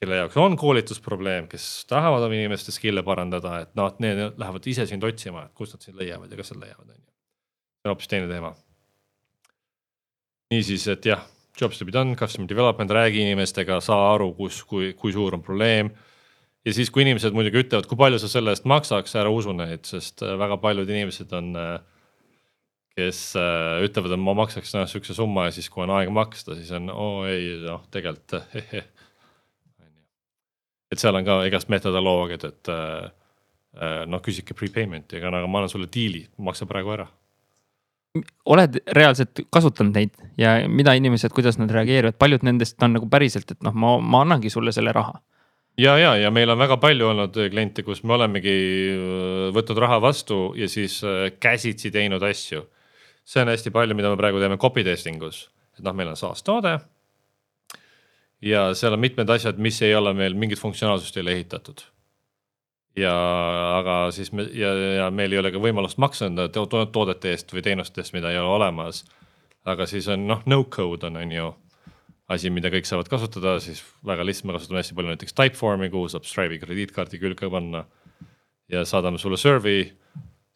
kelle 0.00 0.20
jaoks 0.20 0.38
on 0.40 0.56
koolitusprobleem, 0.60 1.48
kes 1.50 1.66
tahavad 1.90 2.26
oma 2.26 2.36
inimeste 2.36 2.74
skill'e 2.76 3.04
parandada, 3.06 3.62
et 3.64 3.72
noh, 3.78 3.90
need 4.04 4.38
lähevad 4.40 4.68
ise 4.70 4.86
sind 4.90 5.04
otsima, 5.06 5.48
et 5.48 5.56
kust 5.56 5.76
nad 5.76 5.86
sind 5.86 5.98
leiavad 6.00 6.30
ja 6.30 6.40
kas 6.40 6.54
nad 6.54 6.66
leiavad, 6.66 6.92
on 6.92 6.98
ju. 7.00 7.09
See 7.80 7.88
on 7.88 7.94
hoopis 7.94 8.08
teine 8.12 8.28
teema. 8.28 8.54
niisiis, 10.50 10.86
et 10.90 11.06
jah, 11.06 11.22
jobs 11.60 11.78
to 11.78 11.84
be 11.84 11.92
done, 11.92 12.16
customer 12.16 12.48
development, 12.48 12.90
räägi 12.90 13.22
inimestega, 13.22 13.80
saa 13.80 14.14
aru, 14.14 14.32
kus, 14.34 14.64
kui, 14.64 14.92
kui 14.98 15.12
suur 15.12 15.34
on 15.34 15.42
probleem 15.42 15.90
ja 16.64 16.74
siis, 16.74 16.90
kui 16.92 17.04
inimesed 17.06 17.32
muidugi 17.36 17.62
ütlevad, 17.64 17.86
kui 17.88 17.98
palju 18.00 18.18
sa 18.20 18.28
selle 18.28 18.52
eest 18.52 18.66
maksaks, 18.68 19.14
ära 19.16 19.32
usu 19.32 19.54
neid, 19.56 19.86
sest 19.88 20.24
äh, 20.26 20.36
väga 20.40 20.58
paljud 20.60 20.90
inimesed 20.90 21.32
on 21.36 21.54
äh, 21.56 21.78
kes 22.98 23.22
äh, 23.40 23.78
ütlevad, 23.86 24.16
et 24.16 24.24
ma 24.26 24.34
maksaks 24.42 24.74
noh 24.76 24.88
sihukese 24.90 25.16
summa 25.16 25.48
ja 25.48 25.54
siis, 25.56 25.70
kui 25.72 25.86
on 25.86 25.94
aeg 25.96 26.12
maksta, 26.12 26.58
siis 26.58 26.72
on 26.76 26.90
oo 26.92 27.24
ei 27.30 27.54
noh, 27.64 27.86
tegelikult 27.94 28.40
et 30.90 30.98
seal 30.98 31.14
on 31.14 31.24
ka 31.24 31.38
igast 31.46 31.70
metodoloogiad, 31.70 32.44
et 32.50 32.70
noh, 34.10 34.18
küsige 34.18 34.56
prepayment'i, 34.58 35.20
aga, 35.20 35.30
aga 35.38 35.46
ma 35.46 35.60
annan 35.60 35.70
sulle 35.70 35.86
diili, 35.94 36.24
maksa 36.42 36.66
praegu 36.66 36.90
ära. 36.96 37.06
Oled 38.50 38.80
reaalselt 38.96 39.44
kasutanud 39.54 39.94
neid 39.94 40.14
ja 40.40 40.56
mida 40.68 40.96
inimesed, 40.98 41.30
kuidas 41.34 41.60
nad 41.60 41.70
reageerivad, 41.70 42.18
paljud 42.18 42.42
nendest 42.46 42.82
on 42.82 42.96
nagu 42.98 43.06
päriselt, 43.10 43.52
et 43.54 43.62
noh, 43.62 43.76
ma, 43.76 43.98
ma 44.02 44.24
annangi 44.24 44.50
sulle 44.50 44.74
selle 44.74 44.92
raha 44.96 45.14
ja, 45.78 45.94
ja, 45.98 46.16
ja 46.18 46.32
meil 46.34 46.50
on 46.50 46.58
väga 46.58 46.80
palju 46.82 47.12
olnud 47.12 47.38
kliente, 47.52 47.86
kus 47.86 48.02
me 48.02 48.16
olemegi 48.18 48.58
äh, 48.96 49.46
võtnud 49.54 49.78
raha 49.86 50.00
vastu 50.02 50.50
ja 50.58 50.68
siis 50.68 50.98
käsitsi 51.38 51.94
teinud 51.94 52.22
asju 52.26 52.66
see 53.30 53.42
on 53.44 53.52
hästi 53.52 53.72
palju, 53.74 53.96
mida 53.98 54.10
me 54.10 54.18
praegu 54.18 54.40
teeme 54.42 54.58
copy 54.60 54.84
testing 54.86 55.22
us, 55.26 55.44
et 55.78 55.84
noh, 55.86 55.94
meil 55.96 56.10
on 56.12 56.18
SaaS 56.18 56.42
toode. 56.46 56.78
ja 58.40 58.70
seal 58.74 58.96
on 58.96 59.02
mitmed 59.02 59.28
asjad, 59.30 59.58
mis 59.60 59.82
ei 59.84 59.94
ole 59.94 60.14
meil 60.16 60.34
mingit 60.34 60.60
funktsionaalsust 60.60 61.16
ei 61.16 61.22
ole 61.26 61.34
ehitatud. 61.36 61.82
Ja, 62.98 63.14
aga 63.78 63.96
siis 64.14 64.32
me 64.32 64.46
ja, 64.56 64.74
ja 64.96 65.08
meil 65.14 65.32
ei 65.32 65.40
ole 65.42 65.52
ka 65.54 65.62
võimalust 65.62 66.00
maksta 66.02 66.30
enda 66.30 66.48
toodete 66.50 67.34
eest 67.34 67.54
või 67.54 67.64
teenuste 67.66 68.02
eest, 68.02 68.14
mida 68.16 68.32
ei 68.32 68.38
ole 68.40 68.56
olemas. 68.58 69.04
aga 69.64 69.86
siis 69.86 70.08
on 70.08 70.26
noh, 70.26 70.42
no 70.46 70.64
code 70.64 71.06
on, 71.06 71.16
on 71.20 71.32
ju 71.32 71.50
asi, 72.30 72.50
mida 72.50 72.70
kõik 72.70 72.86
saavad 72.86 73.08
kasutada, 73.10 73.58
siis 73.60 73.82
väga 74.06 74.24
lihtsalt 74.26 74.48
me 74.48 74.56
kasutame 74.56 74.82
hästi 74.82 74.94
palju 74.94 75.14
näiteks 75.14 75.34
Typeformi, 75.34 75.90
kuhu 75.90 76.08
saab 76.08 76.28
Stripe'i 76.28 76.60
krediitkaardi 76.62 77.18
külge 77.18 77.50
panna. 77.50 77.84
ja 78.70 78.84
saadame 78.86 79.18
sulle 79.18 79.36
serve'i 79.36 79.88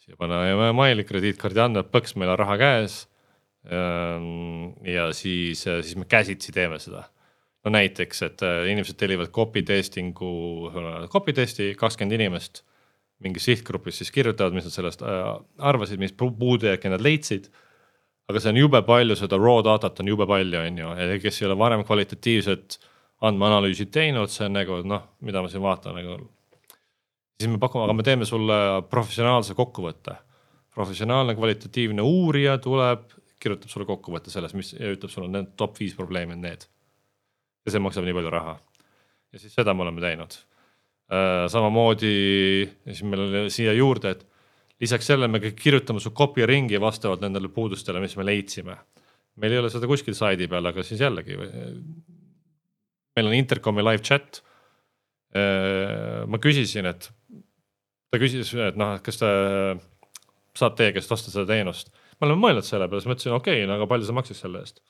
siia 0.04 0.18
paneme 0.20 0.70
maili, 0.76 1.04
krediitkaardi 1.08 1.62
andmed, 1.64 1.88
põks, 1.92 2.14
meil 2.20 2.30
on 2.34 2.38
raha 2.38 2.56
käes. 2.60 3.00
Ehm, 3.64 4.74
ja 4.84 5.08
siis, 5.16 5.64
siis 5.64 5.96
me 5.96 6.04
käsitsi 6.04 6.52
teeme 6.52 6.78
seda. 6.82 7.06
No 7.64 7.72
näiteks, 7.72 8.22
et 8.26 8.44
äh, 8.44 8.68
inimesed 8.72 8.98
tellivad 9.00 9.32
copy 9.34 9.62
testing'u, 9.66 10.30
copy 11.12 11.32
test'i 11.36 11.72
kakskümmend 11.80 12.18
inimest 12.18 12.64
mingis 13.24 13.46
sihtgrupis, 13.48 14.00
siis 14.00 14.10
kirjutavad, 14.12 14.52
mis 14.56 14.66
nad 14.68 14.74
sellest 14.74 15.04
äh, 15.06 15.28
arvasid, 15.58 16.02
mis 16.02 16.12
puudujääke 16.18 16.90
nad 16.92 17.04
leidsid 17.04 17.48
aga 18.28 18.40
see 18.40 18.52
on 18.54 18.58
jube 18.58 18.80
palju, 18.86 19.16
seda 19.18 19.38
raw 19.40 19.60
datat 19.64 20.00
on 20.00 20.08
jube 20.08 20.26
palju, 20.28 20.60
on 20.60 20.80
ju, 20.80 20.92
kes 21.22 21.40
ei 21.40 21.48
ole 21.48 21.56
varem 21.60 21.84
kvalitatiivset 21.84 22.78
andmeanalüüsi 23.24 23.88
teinud, 23.92 24.32
see 24.32 24.48
on 24.48 24.56
nagu 24.56 24.80
noh, 24.88 25.10
mida 25.24 25.42
ma 25.44 25.50
siin 25.52 25.64
vaatan 25.64 25.96
nagu 25.98 26.16
siis 27.40 27.50
me 27.50 27.58
pakume, 27.60 27.84
aga 27.84 27.96
me 27.96 28.06
teeme 28.06 28.28
sulle 28.28 28.56
professionaalse 28.90 29.56
kokkuvõtte. 29.58 30.16
professionaalne 30.74 31.36
kvalitatiivne 31.38 32.02
uurija 32.02 32.56
tuleb, 32.58 33.04
kirjutab 33.38 33.70
sulle 33.70 33.86
kokkuvõtte 33.86 34.30
sellest, 34.30 34.56
mis 34.58 34.72
ja 34.72 34.90
ütleb 34.90 35.10
sulle 35.10 35.28
need 35.30 35.52
top 35.56 35.78
viis 35.78 35.94
probleemi 35.94 36.34
on 36.34 36.40
need. 36.42 36.64
Ja 37.64 37.72
see 37.72 37.82
maksab 37.82 38.06
nii 38.06 38.16
palju 38.16 38.32
raha. 38.32 38.58
ja 39.32 39.40
siis 39.40 39.54
seda 39.56 39.74
me 39.74 39.82
oleme 39.82 40.02
teinud. 40.04 40.36
Äh, 41.12 41.44
samamoodi, 41.52 42.14
siis 42.86 43.02
meil 43.08 43.26
oli 43.26 43.44
siia 43.52 43.74
juurde, 43.76 44.14
et 44.14 44.24
lisaks 44.80 45.10
sellele 45.10 45.28
me 45.28 45.40
kirjutame 45.52 46.00
su 46.00 46.14
copy 46.16 46.46
ringi 46.46 46.80
vastavalt 46.80 47.24
nendele 47.24 47.50
puudustele, 47.52 48.00
mis 48.00 48.16
me 48.16 48.26
leidsime. 48.26 48.76
meil 49.36 49.52
ei 49.52 49.58
ole 49.58 49.70
seda 49.72 49.88
kuskil 49.90 50.14
saidi 50.14 50.46
peal, 50.48 50.66
aga 50.70 50.82
siis 50.86 51.00
jällegi. 51.00 51.36
meil 53.16 53.26
on 53.26 53.34
intercomi 53.34 53.82
live 53.82 54.02
chat. 54.02 54.42
Äh, 55.34 56.22
ma 56.30 56.38
küsisin, 56.38 56.86
et 56.86 57.10
ta 58.10 58.20
küsis, 58.22 58.54
et 58.54 58.76
noh, 58.78 58.94
et 58.94 59.02
kas 59.02 59.18
ta 59.18 59.28
saab 60.54 60.76
teie 60.78 60.94
käest 60.94 61.10
osta 61.10 61.32
seda 61.32 61.48
teenust. 61.50 61.90
me 62.20 62.28
oleme 62.28 62.40
mõelnud 62.46 62.66
selle 62.66 62.86
peale, 62.88 63.02
siis 63.02 63.10
ma 63.10 63.16
ütlesin, 63.16 63.34
okei 63.34 63.56
okay,, 63.58 63.68
no 63.68 63.74
aga 63.78 63.88
palju 63.90 64.06
see 64.06 64.14
maksaks 64.14 64.44
selle 64.44 64.62
eest? 64.62 64.80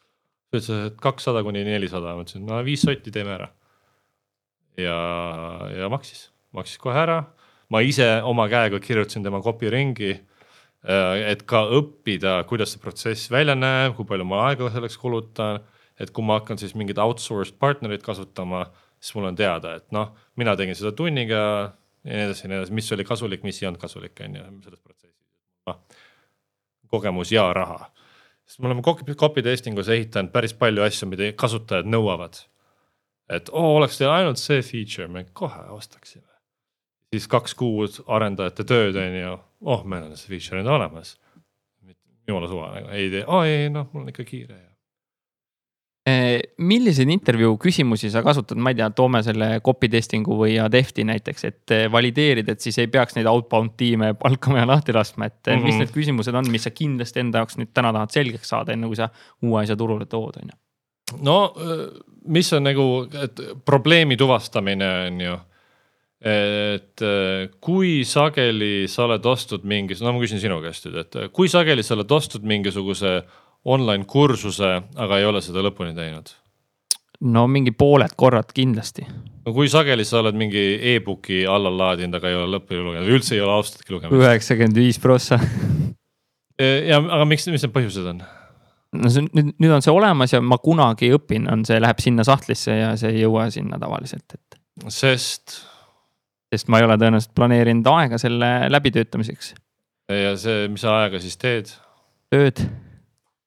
Ta 0.50 0.60
ütles, 0.60 0.70
et 0.90 1.00
kakssada 1.02 1.42
kuni 1.46 1.64
nelisada, 1.66 2.14
ma 2.16 2.24
ütlesin, 2.24 2.44
no 2.48 2.60
viis 2.66 2.84
sotti 2.84 3.12
teeme 3.14 3.34
ära. 3.36 3.48
ja, 4.80 4.98
ja 5.78 5.90
maksis, 5.92 6.28
maksis 6.54 6.78
kohe 6.82 6.98
ära. 6.98 7.24
ma 7.70 7.80
ise 7.80 8.20
oma 8.22 8.48
käega 8.48 8.78
kirjutasin 8.80 9.24
tema 9.24 9.40
copy 9.42 9.70
ringi. 9.70 10.12
Äh, 10.84 11.30
et 11.32 11.42
ka 11.48 11.64
õppida, 11.72 12.42
kuidas 12.44 12.74
see 12.74 12.80
protsess 12.82 13.30
välja 13.32 13.54
näeb, 13.56 13.94
kui 13.96 14.04
palju 14.04 14.26
ma 14.28 14.42
aega 14.50 14.68
selleks 14.70 14.98
kulutan. 15.00 15.62
et 15.98 16.10
kui 16.10 16.24
ma 16.26 16.40
hakkan 16.40 16.58
siis 16.58 16.74
mingit 16.74 16.98
outsourced 16.98 17.54
partnerit 17.58 18.02
kasutama, 18.02 18.64
siis 18.98 19.14
mul 19.14 19.28
on 19.28 19.36
teada, 19.38 19.76
et 19.78 19.92
noh, 19.94 20.10
mina 20.36 20.56
tegin 20.58 20.74
seda 20.74 20.90
tunniga 20.96 21.38
ja 22.04 22.16
nii 22.16 22.24
edasi 22.26 22.44
ja 22.44 22.50
nii 22.50 22.58
edasi, 22.58 22.74
mis 22.76 22.92
oli 22.96 23.04
kasulik, 23.06 23.44
mis 23.46 23.62
ei 23.62 23.68
olnud 23.68 23.80
kasulik, 23.80 24.18
on 24.26 24.34
ju, 24.36 24.44
selles 24.64 24.80
protsessis. 24.80 25.14
noh, 25.70 25.78
kogemus 26.90 27.32
ja 27.32 27.46
raha. 27.56 27.88
Sest 28.46 28.60
me 28.60 28.70
oleme 28.70 28.82
copy 28.84 29.42
testing 29.42 29.78
us 29.78 29.88
ehitanud 29.88 30.32
päris 30.34 30.54
palju 30.58 30.84
asju, 30.84 31.08
mida 31.10 31.30
kasutajad 31.32 31.88
nõuavad. 31.88 32.42
et 33.30 33.48
oo 33.52 33.70
oh,, 33.70 33.76
oleks 33.78 33.98
teil 33.98 34.10
ainult 34.12 34.40
see 34.40 34.62
feature, 34.62 35.08
me 35.08 35.24
kohe 35.32 35.64
ostaksime. 35.76 36.28
siis 37.14 37.28
kaks 37.28 37.54
kuud 37.54 38.02
arendajate 38.06 38.64
tööd 38.68 39.00
on 39.00 39.18
ju, 39.20 39.38
oh, 39.62 39.84
meil 39.84 40.10
on 40.10 40.16
see 40.16 40.34
feature 40.34 40.60
nüüd 40.60 40.72
olemas. 40.76 41.16
jumala 42.28 42.48
suva 42.48 42.70
nagu, 42.74 42.92
ei 42.92 43.10
tee, 43.10 43.24
aa 43.28 43.44
ei, 43.48 43.68
noh, 43.72 43.88
mul 43.92 44.06
on 44.06 44.14
ikka 44.14 44.24
kiire 44.28 44.60
ja 44.60 44.73
milliseid 46.04 47.08
intervjuu 47.08 47.54
küsimusi 47.56 48.10
sa 48.12 48.20
kasutad, 48.24 48.58
ma 48.60 48.74
ei 48.74 48.76
tea, 48.76 48.90
toome 48.92 49.22
selle 49.24 49.46
copy 49.64 49.88
testing'u 49.88 50.36
või 50.36 50.58
Adefti 50.60 51.04
näiteks, 51.08 51.44
et 51.48 51.72
eh, 51.72 51.84
valideerida, 51.92 52.52
et 52.52 52.60
siis 52.60 52.76
ei 52.82 52.90
peaks 52.92 53.16
neid 53.16 53.28
outbound 53.30 53.72
tiime 53.80 54.10
palkama 54.20 54.60
ja 54.60 54.66
lahti 54.68 54.92
laskma, 54.92 55.30
et 55.30 55.38
mm 55.46 55.54
-hmm. 55.54 55.64
mis 55.64 55.74
mhm. 55.74 55.80
need 55.80 55.94
küsimused 55.94 56.36
on, 56.36 56.50
mis 56.52 56.68
sa 56.68 56.70
kindlasti 56.70 57.24
enda 57.24 57.40
jaoks 57.40 57.56
nüüd 57.56 57.72
täna 57.72 57.92
tahad 57.96 58.12
selgeks 58.12 58.52
saada, 58.52 58.76
enne 58.76 58.86
kui 58.86 59.00
sa 59.00 59.08
uue 59.42 59.62
asja 59.62 59.76
turule 59.76 60.04
tood, 60.06 60.36
on 60.42 60.52
ju? 60.52 60.58
no 61.24 61.54
mis 62.26 62.52
on 62.52 62.64
nagu, 62.64 63.08
et 63.22 63.40
probleemi 63.64 64.16
tuvastamine 64.16 64.88
on 65.06 65.20
ju 65.20 65.38
et 66.24 67.00
kui 67.60 68.04
sageli 68.04 68.88
sa 68.88 69.04
oled 69.04 69.26
ostnud 69.26 69.64
mingi, 69.64 69.96
no 70.00 70.12
ma 70.12 70.20
küsin 70.20 70.40
sinu 70.40 70.60
käest 70.60 70.86
nüüd, 70.86 70.96
et 70.96 71.16
kui 71.32 71.48
sageli 71.48 71.82
sa 71.82 71.94
oled 71.94 72.10
ostnud 72.10 72.44
mingisuguse 72.48 73.22
online 73.64 74.04
kursuse, 74.04 74.70
aga 74.96 75.18
ei 75.18 75.28
ole 75.28 75.42
seda 75.44 75.64
lõpuni 75.64 75.94
teinud? 75.96 76.32
no 77.24 77.46
mingi 77.48 77.72
pooled 77.72 78.12
korrad 78.16 78.52
kindlasti. 78.54 79.06
no 79.46 79.54
kui 79.56 79.68
sageli 79.72 80.04
sa 80.04 80.20
oled 80.20 80.36
mingi 80.38 80.62
e-book'i 80.94 81.44
alla 81.48 81.72
laadinud, 81.72 82.18
aga 82.18 82.30
ei 82.30 82.38
ole 82.38 82.58
lõpuni 82.58 82.84
lugenud 82.84 83.08
või 83.08 83.18
üldse 83.18 83.36
ei 83.36 83.42
ole 83.44 83.56
austatudki 83.56 83.96
lugemist? 83.96 84.20
üheksakümmend 84.20 84.80
viis 84.80 85.00
prossa. 85.02 85.38
ja 86.60 87.00
aga 87.00 87.24
miks, 87.28 87.48
mis 87.52 87.64
need 87.64 87.74
põhjused 87.74 88.08
on? 88.14 88.24
no 88.94 89.12
see 89.12 89.26
nüüd, 89.30 89.54
nüüd 89.62 89.76
on 89.76 89.84
see 89.84 89.94
olemas 89.94 90.34
ja 90.34 90.42
ma 90.44 90.58
kunagi 90.62 91.12
õpin, 91.16 91.48
on 91.50 91.64
see 91.68 91.80
läheb 91.82 92.02
sinna 92.02 92.26
sahtlisse 92.26 92.76
ja 92.78 92.94
see 93.00 93.14
ei 93.14 93.24
jõua 93.24 93.48
sinna 93.54 93.80
tavaliselt, 93.82 94.26
et. 94.36 94.60
sest? 94.92 95.60
sest 96.54 96.70
ma 96.70 96.78
ei 96.78 96.86
ole 96.86 96.98
tõenäoliselt 97.00 97.34
planeerinud 97.34 97.88
aega 97.94 98.20
selle 98.20 98.50
läbitöötamiseks. 98.70 99.54
ja 100.12 100.34
see, 100.40 100.66
mis 100.70 100.84
sa 100.84 100.98
ajaga 101.00 101.22
siis 101.22 101.38
teed? 101.40 101.76
tööd 102.34 102.66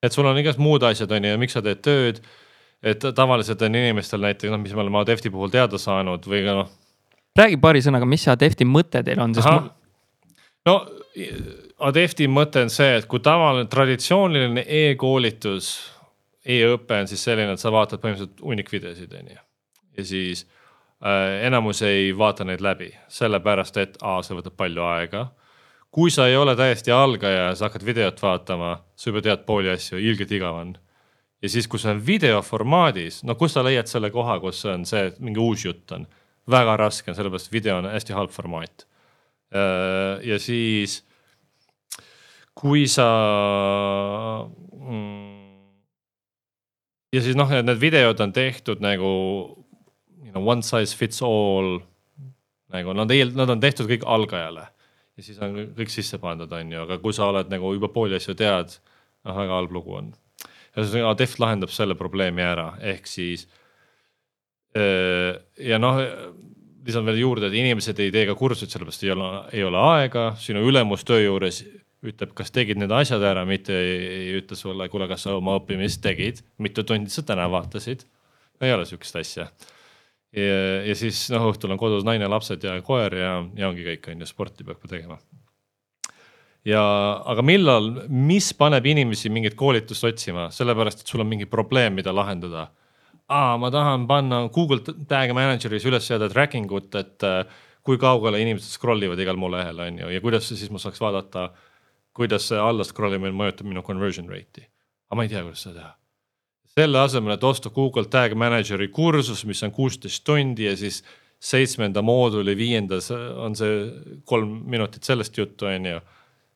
et 0.07 0.15
sul 0.15 0.27
on 0.27 0.37
igasugused 0.39 0.63
muud 0.63 0.85
asjad, 0.87 1.11
on 1.11 1.25
ju, 1.27 1.33
ja 1.35 1.39
miks 1.41 1.55
sa 1.57 1.63
teed 1.65 1.81
tööd. 1.85 2.21
et 2.85 3.01
tavaliselt 3.15 3.61
on 3.65 3.75
inimestel 3.75 4.21
näiteks 4.21 4.51
noh, 4.53 4.59
mis 4.61 4.73
me 4.73 4.83
oleme 4.83 4.99
Adefti 4.99 5.31
puhul 5.33 5.49
teada 5.49 5.79
saanud 5.81 6.27
või 6.29 6.43
ka 6.45 6.53
noh. 6.59 6.69
räägi 7.37 7.57
paari 7.61 7.81
sõnaga, 7.81 8.05
mis 8.05 8.25
see 8.25 8.33
Adefti 8.33 8.67
mõte 8.69 9.03
teil 9.03 9.21
on, 9.21 9.33
sest. 9.35 9.47
Ma... 9.49 9.71
no 10.69 10.75
Adefti 11.89 12.27
mõte 12.29 12.63
on 12.65 12.73
see, 12.73 12.99
et 12.99 13.07
kui 13.09 13.21
tavaline 13.25 13.69
traditsiooniline 13.69 14.63
e-koolitus 14.81 15.71
e-õpe 16.45 17.01
on 17.01 17.09
siis 17.09 17.25
selline, 17.27 17.57
et 17.57 17.61
sa 17.61 17.73
vaatad 17.73 18.01
põhimõtteliselt 18.03 18.45
hunnik 18.45 18.71
videosid, 18.71 19.13
on 19.17 19.33
ju. 19.33 19.41
ja 19.97 20.05
siis 20.05 20.45
äh, 21.01 21.43
enamus 21.49 21.81
ei 21.85 22.13
vaata 22.17 22.45
neid 22.47 22.61
läbi, 22.61 22.93
sellepärast 23.09 23.81
et 23.83 23.99
A, 24.01 24.19
see 24.23 24.37
võtab 24.37 24.57
palju 24.57 24.85
aega 24.85 25.27
kui 25.91 26.11
sa 26.13 26.27
ei 26.27 26.35
ole 26.37 26.55
täiesti 26.55 26.91
algaja 26.91 27.47
ja 27.47 27.55
sa 27.55 27.67
hakkad 27.67 27.85
videot 27.85 28.21
vaatama, 28.21 28.75
sa 28.95 29.09
juba 29.09 29.23
tead 29.25 29.45
pooli 29.47 29.71
asju, 29.71 29.99
ilgelt 29.99 30.31
igav 30.31 30.59
on. 30.61 30.75
ja 31.41 31.49
siis, 31.49 31.67
kui 31.69 31.79
see 31.79 31.91
on 31.93 31.99
video 32.05 32.41
formaadis, 32.41 33.21
no 33.23 33.35
kus 33.37 33.53
sa 33.53 33.63
leiad 33.65 33.89
selle 33.89 34.09
koha, 34.11 34.39
kus 34.41 34.63
on 34.65 34.85
see, 34.89 35.11
mingi 35.19 35.41
uus 35.41 35.65
jutt 35.65 35.93
on, 35.93 36.07
väga 36.49 36.77
raske 36.81 37.11
on, 37.11 37.17
sellepärast 37.17 37.51
video 37.53 37.77
on 37.77 37.89
hästi 37.91 38.15
halb 38.17 38.33
formaat. 38.33 38.87
Äh, 39.53 40.23
ja 40.25 40.39
siis, 40.41 41.03
kui 42.57 42.87
sa 42.89 43.05
mm, 44.73 45.37
ja 47.13 47.21
siis 47.23 47.37
noh, 47.37 47.51
need 47.51 47.79
videod 47.81 48.19
on 48.23 48.33
tehtud 48.33 48.81
nagu 48.83 49.11
you 50.23 50.33
know, 50.33 50.43
one 50.43 50.65
size 50.65 50.95
fits 50.97 51.21
all 51.23 51.79
nagu 52.73 52.95
nad 52.97 53.13
nad 53.37 53.53
on 53.53 53.61
tehtud 53.63 53.87
kõik 53.89 54.03
algajale 54.05 54.67
ja 55.17 55.25
siis 55.25 55.39
on 55.41 55.55
kõik 55.77 55.91
sisse 55.91 56.19
pandud, 56.21 56.51
on 56.53 56.71
ju, 56.71 56.83
aga 56.85 56.99
kui 57.01 57.15
sa 57.15 57.27
oled 57.31 57.49
nagu 57.51 57.73
juba 57.75 57.89
pooli 57.93 58.17
asju 58.17 58.35
tead, 58.37 58.77
noh 59.25 59.37
väga 59.37 59.55
halb 59.57 59.73
lugu 59.73 59.95
on. 59.97 60.11
ühesõnaga 60.77 61.15
Adeft 61.15 61.39
lahendab 61.41 61.73
selle 61.73 61.97
probleemi 61.97 62.45
ära, 62.45 62.71
ehk 62.93 63.09
siis 63.09 63.47
ja 64.77 65.79
noh, 65.81 65.97
lisan 66.87 67.07
veel 67.07 67.23
juurde, 67.23 67.49
et 67.49 67.57
inimesed 67.57 67.99
ei 67.99 68.13
tee 68.13 68.27
ka 68.29 68.35
kursuseid, 68.37 68.71
sellepärast 68.71 69.03
ei 69.07 69.11
ole, 69.15 69.29
ei 69.57 69.63
ole 69.65 69.81
aega, 69.95 70.29
sinu 70.39 70.61
ülemus 70.67 71.03
töö 71.07 71.23
juures 71.23 71.63
ütleb, 72.07 72.35
kas 72.37 72.53
tegid 72.53 72.77
need 72.77 72.93
asjad 72.93 73.23
ära, 73.25 73.41
mitte 73.49 73.73
ei, 73.73 73.95
ei 74.19 74.27
ütle 74.37 74.55
sulle, 74.55 74.85
kuule, 74.91 75.07
kas 75.09 75.25
sa 75.25 75.33
oma 75.35 75.57
õppimist 75.57 76.03
tegid, 76.03 76.43
mitu 76.61 76.85
tundi 76.85 77.11
sa 77.11 77.25
täna 77.25 77.49
vaatasid. 77.51 78.05
ei 78.61 78.73
ole 78.73 78.85
sihukest 78.85 79.15
asja 79.15 79.49
ja, 80.35 80.83
ja 80.87 80.95
siis 80.97 81.27
noh, 81.33 81.49
õhtul 81.51 81.73
on 81.73 81.81
kodus 81.81 82.05
naine, 82.07 82.27
lapsed 82.31 82.63
ja 82.63 82.77
koer 82.85 83.15
ja, 83.17 83.33
ja 83.57 83.69
ongi 83.69 83.85
kõik 83.85 84.09
on 84.11 84.23
ju, 84.23 84.29
sporti 84.29 84.65
peab 84.67 84.81
ka 84.81 84.91
tegema. 84.91 85.19
ja, 86.67 86.81
aga 87.25 87.45
millal, 87.45 87.91
mis 88.09 88.51
paneb 88.57 88.85
inimesi 88.85 89.31
mingit 89.33 89.55
koolitust 89.59 90.07
otsima, 90.09 90.49
sellepärast 90.53 91.03
et 91.03 91.13
sul 91.13 91.23
on 91.23 91.29
mingi 91.29 91.47
probleem, 91.49 91.95
mida 91.99 92.15
lahendada. 92.15 92.69
aa, 93.27 93.55
ma 93.59 93.71
tahan 93.71 94.07
panna 94.07 94.47
Google 94.53 94.81
Tag 94.83 95.33
Manageris 95.35 95.85
üles 95.85 96.07
seada 96.07 96.29
tracking 96.31 96.71
ut, 96.71 96.93
et 96.95 97.23
äh, 97.27 97.43
kui 97.87 97.99
kaugele 97.99 98.41
inimesed 98.43 98.75
scroll 98.75 99.03
ivad 99.03 99.19
igal 99.19 99.39
mu 99.39 99.51
lehel 99.51 99.79
on 99.79 100.03
ju 100.03 100.09
ja 100.11 100.23
kuidas 100.23 100.49
siis 100.49 100.71
ma 100.71 100.79
saaks 100.79 100.99
vaadata, 100.99 101.51
kuidas 102.15 102.49
see 102.49 102.59
alla 102.59 102.83
scroll 102.83 103.15
imine 103.15 103.35
mõjutab 103.35 103.69
minu 103.69 103.83
conversion 103.85 104.27
rate'i. 104.27 104.67
aga 105.07 105.19
ma 105.19 105.23
ei 105.23 105.31
tea, 105.31 105.45
kuidas 105.45 105.63
seda 105.63 105.79
teha 105.79 105.95
selle 106.77 106.99
asemel, 107.01 107.33
et 107.33 107.43
osta 107.43 107.71
Google 107.73 108.05
Tag 108.05 108.35
Manageri 108.37 108.91
kursus, 108.93 109.45
mis 109.49 109.63
on 109.65 109.73
kuusteist 109.73 110.23
tundi 110.27 110.67
ja 110.67 110.75
siis 110.77 111.01
seitsmenda 111.39 112.01
mooduli 112.05 112.53
viiendas 112.57 113.09
on 113.11 113.55
see 113.57 113.79
kolm 114.29 114.59
minutit 114.69 115.05
sellest 115.05 115.37
juttu, 115.37 115.65
on 115.69 115.85
ju. 115.85 115.99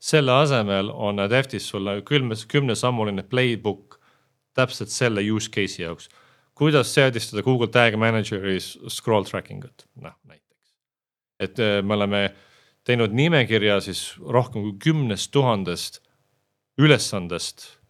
selle 0.01 0.33
asemel 0.33 0.89
on 0.89 1.19
Adeftis 1.21 1.67
sulle 1.69 2.01
kümnes, 2.01 2.45
kümnesammuline 2.45 3.23
playbook 3.23 3.99
täpselt 4.57 4.89
selle 4.89 5.21
use 5.31 5.49
case'i 5.49 5.83
jaoks. 5.83 6.09
kuidas 6.53 6.93
seadistada 6.93 7.43
Google 7.43 7.67
Tag 7.67 7.97
Manageris 7.97 8.77
scroll 8.89 9.23
tracking 9.23 9.65
ut, 9.65 9.85
noh 9.95 10.13
näiteks. 10.25 10.73
et 11.39 11.59
äh, 11.59 11.81
me 11.83 11.93
oleme 11.93 12.23
teinud 12.83 13.13
nimekirja 13.13 13.79
siis 13.81 14.15
rohkem 14.21 14.61
kui 14.61 14.77
kümnest 14.79 15.31
tuhandest 15.31 16.01
ülesandest 16.77 17.80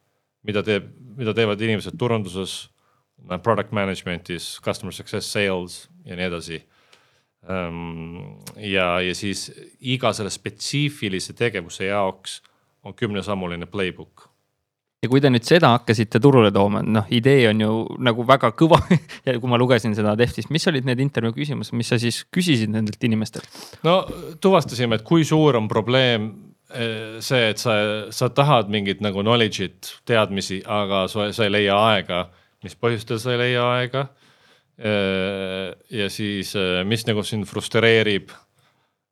mida 0.48 0.64
teeb, 0.66 0.90
mida 1.18 1.34
teevad 1.38 1.62
inimesed 1.62 1.98
turunduses, 2.00 2.70
product 3.46 3.74
management'is, 3.76 4.56
customer 4.66 4.94
success, 4.96 5.30
sales 5.30 5.84
ja 6.06 6.18
nii 6.18 6.28
edasi. 6.32 6.62
Ehm, 7.50 8.42
ja, 8.62 8.96
ja 9.02 9.14
siis 9.18 9.48
iga 9.82 10.14
selle 10.14 10.34
spetsiifilise 10.34 11.34
tegevuse 11.38 11.90
jaoks 11.90 12.42
on 12.86 12.94
kümnesammuline 12.98 13.66
playbook 13.70 14.32
ja 15.02 15.10
kui 15.10 15.22
te 15.22 15.32
nüüd 15.34 15.46
seda 15.46 15.72
hakkasite 15.76 16.22
turule 16.22 16.52
tooma, 16.54 16.84
noh, 16.86 17.08
idee 17.14 17.48
on 17.50 17.64
ju 17.64 17.72
nagu 18.06 18.26
väga 18.28 18.52
kõva 18.58 18.78
ja 19.28 19.38
kui 19.42 19.50
ma 19.50 19.60
lugesin 19.62 19.96
seda 19.98 20.14
Deftist, 20.20 20.52
mis 20.54 20.68
olid 20.70 20.86
need 20.88 21.02
intervjuu 21.02 21.40
küsimused, 21.40 21.76
mis 21.78 21.90
sa 21.90 21.98
siis 22.02 22.22
küsisid 22.34 22.72
nendelt 22.74 23.02
inimestelt? 23.08 23.50
no 23.88 24.02
tuvastasime, 24.42 25.00
et 25.00 25.08
kui 25.08 25.26
suur 25.28 25.58
on 25.58 25.70
probleem 25.72 26.30
see, 27.24 27.50
et 27.52 27.62
sa, 27.62 27.76
sa 28.14 28.30
tahad 28.34 28.70
mingit 28.72 29.02
nagu 29.04 29.24
knowledge'it, 29.24 29.90
teadmisi, 30.08 30.62
aga 30.66 31.06
sa, 31.12 31.30
sa 31.36 31.48
ei 31.48 31.54
leia 31.54 31.78
aega. 31.92 32.30
mis 32.64 32.76
põhjustel 32.78 33.20
sa 33.20 33.34
ei 33.34 33.40
leia 33.42 33.64
aega? 33.78 34.06
Äh, 34.82 35.76
ja 35.90 36.10
siis, 36.10 36.56
äh, 36.56 36.82
mis 36.88 37.04
nagu 37.06 37.22
sind 37.28 37.46
frustreerib 37.46 38.32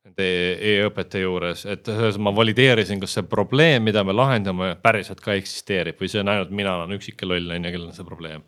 nende 0.00 0.26
e-õpete 0.66 1.20
juures, 1.22 1.62
et 1.70 1.86
ma 2.18 2.32
valideerisin, 2.34 2.98
kas 3.02 3.14
see 3.14 3.26
probleem, 3.28 3.84
mida 3.86 4.02
me 4.02 4.14
lahendame, 4.16 4.72
päriselt 4.82 5.20
ka 5.22 5.36
eksisteerib 5.38 6.00
või 6.00 6.10
see 6.10 6.24
on 6.24 6.32
ainult 6.32 6.50
mina 6.56 6.72
olen 6.78 6.96
üksik 6.96 7.22
ja 7.22 7.28
loll 7.30 7.54
on 7.54 7.68
ju, 7.68 7.74
kellel 7.76 7.90
on 7.92 7.94
see 7.94 8.08
probleem. 8.08 8.42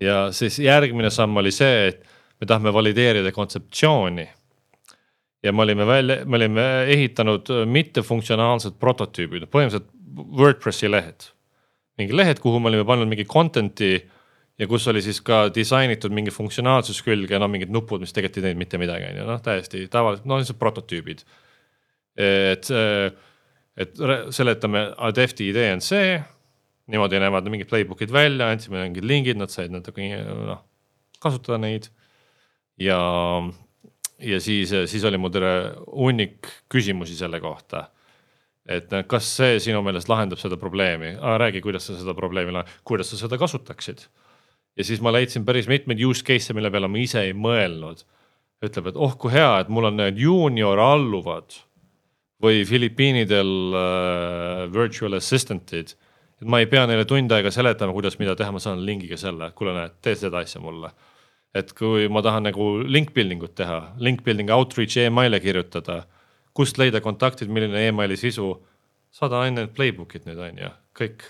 ja 0.00 0.32
siis 0.34 0.58
järgmine 0.58 1.12
samm 1.14 1.36
oli 1.36 1.52
see, 1.54 1.92
et 1.92 2.02
me 2.40 2.48
tahame 2.48 2.72
valideerida 2.74 3.30
kontseptsiooni 3.36 4.26
ja 5.42 5.52
me 5.52 5.62
olime 5.64 5.86
välja, 5.86 6.20
me 6.26 6.36
olime 6.36 6.64
ehitanud 6.92 7.50
mittefunktsionaalsed 7.66 8.76
prototüübid, 8.80 9.48
põhimõtteliselt 9.52 9.90
Wordpressi 10.36 10.90
lehed. 10.90 11.30
mingi 12.00 12.16
lehed, 12.16 12.38
kuhu 12.40 12.60
me 12.60 12.70
olime 12.70 12.84
pannud 12.88 13.08
mingi 13.10 13.26
content'i 13.28 13.92
ja 14.60 14.66
kus 14.68 14.86
oli 14.88 15.02
siis 15.04 15.20
ka 15.24 15.48
disainitud 15.52 16.12
mingi 16.16 16.32
funktsionaalsus 16.32 17.02
külge, 17.04 17.38
no 17.38 17.48
mingid 17.48 17.72
nupud, 17.72 18.00
mis 18.00 18.12
tegelikult 18.16 18.40
ei 18.40 18.46
teinud 18.48 18.60
mitte 18.60 18.80
midagi, 18.80 19.10
on 19.10 19.20
ju, 19.20 19.26
noh 19.28 19.42
täiesti 19.44 19.84
tavalised, 19.92 20.26
no 20.28 20.40
lihtsalt 20.40 20.60
prototüübid. 20.60 21.24
et, 22.20 22.68
et 23.80 24.02
seletame, 24.36 24.84
Adefti 25.08 25.48
idee 25.52 25.70
on 25.76 25.84
see, 25.84 26.18
niimoodi 26.90 27.20
näevad 27.22 27.48
mingid 27.52 27.70
playbook'id 27.70 28.12
välja, 28.12 28.50
andsime 28.50 28.82
mingid 28.82 29.06
lingid, 29.06 29.40
nad 29.40 29.52
said 29.52 29.72
natuke 29.72 30.08
noh 30.24 30.64
kasutada 31.20 31.60
neid 31.60 31.90
ja 32.80 32.98
ja 34.20 34.40
siis, 34.40 34.72
siis 34.90 35.04
oli 35.04 35.18
mul 35.18 35.32
terve 35.32 35.54
hunnik 35.86 36.48
küsimusi 36.72 37.16
selle 37.18 37.40
kohta. 37.40 37.88
et 38.70 38.92
kas 39.08 39.26
see 39.36 39.56
sinu 39.58 39.80
meelest 39.82 40.08
lahendab 40.08 40.38
seda 40.38 40.56
probleemi, 40.60 41.16
räägi, 41.18 41.62
kuidas 41.64 41.88
sa 41.88 41.96
seda 41.98 42.14
probleemi, 42.14 42.52
kuidas 42.84 43.10
sa 43.10 43.16
seda 43.16 43.38
kasutaksid. 43.38 44.06
ja 44.76 44.84
siis 44.84 45.00
ma 45.00 45.12
leidsin 45.12 45.44
päris 45.44 45.68
mitmeid 45.68 46.00
use 46.04 46.24
case'e, 46.24 46.54
mille 46.54 46.70
peale 46.70 46.88
ma 46.88 46.98
ise 46.98 47.20
ei 47.20 47.32
mõelnud. 47.32 48.04
ütleb, 48.64 48.86
et 48.92 48.96
oh 48.96 49.16
kui 49.16 49.32
hea, 49.32 49.60
et 49.60 49.68
mul 49.68 49.88
on 49.88 49.96
need 49.96 50.18
juunior 50.20 50.78
alluvad 50.78 51.56
või 52.42 52.64
Filipiinidel 52.64 53.52
äh, 53.76 54.72
virtual 54.72 55.18
assistant'id. 55.18 55.94
et 56.40 56.48
ma 56.48 56.60
ei 56.60 56.66
pea 56.66 56.86
neile 56.88 57.04
tund 57.04 57.32
aega 57.32 57.50
seletama, 57.52 57.92
kuidas 57.92 58.18
mida 58.18 58.34
teha, 58.36 58.52
ma 58.52 58.60
saan 58.62 58.84
lingiga 58.84 59.16
selle, 59.20 59.50
kuule 59.56 59.74
näed, 59.76 59.98
tee 60.02 60.16
seda 60.16 60.40
asja 60.40 60.60
mulle. 60.60 60.90
Et 61.54 61.72
kui 61.76 62.08
ma 62.12 62.22
tahan 62.22 62.46
nagu 62.50 62.70
link 62.86 63.14
building 63.14 63.42
ut 63.42 63.56
teha, 63.58 63.80
link 63.98 64.24
building 64.26 64.50
outreach 64.54 64.96
email'e 65.02 65.40
kirjutada, 65.42 66.04
kust 66.54 66.78
leida 66.78 67.02
kontaktid, 67.02 67.50
milline 67.50 67.88
emaili 67.88 68.18
sisu, 68.18 68.52
saada 69.10 69.42
ainult 69.44 69.74
playbook'id 69.74 70.28
nüüd 70.28 70.40
on 70.46 70.62
ju, 70.62 70.70
kõik 71.00 71.26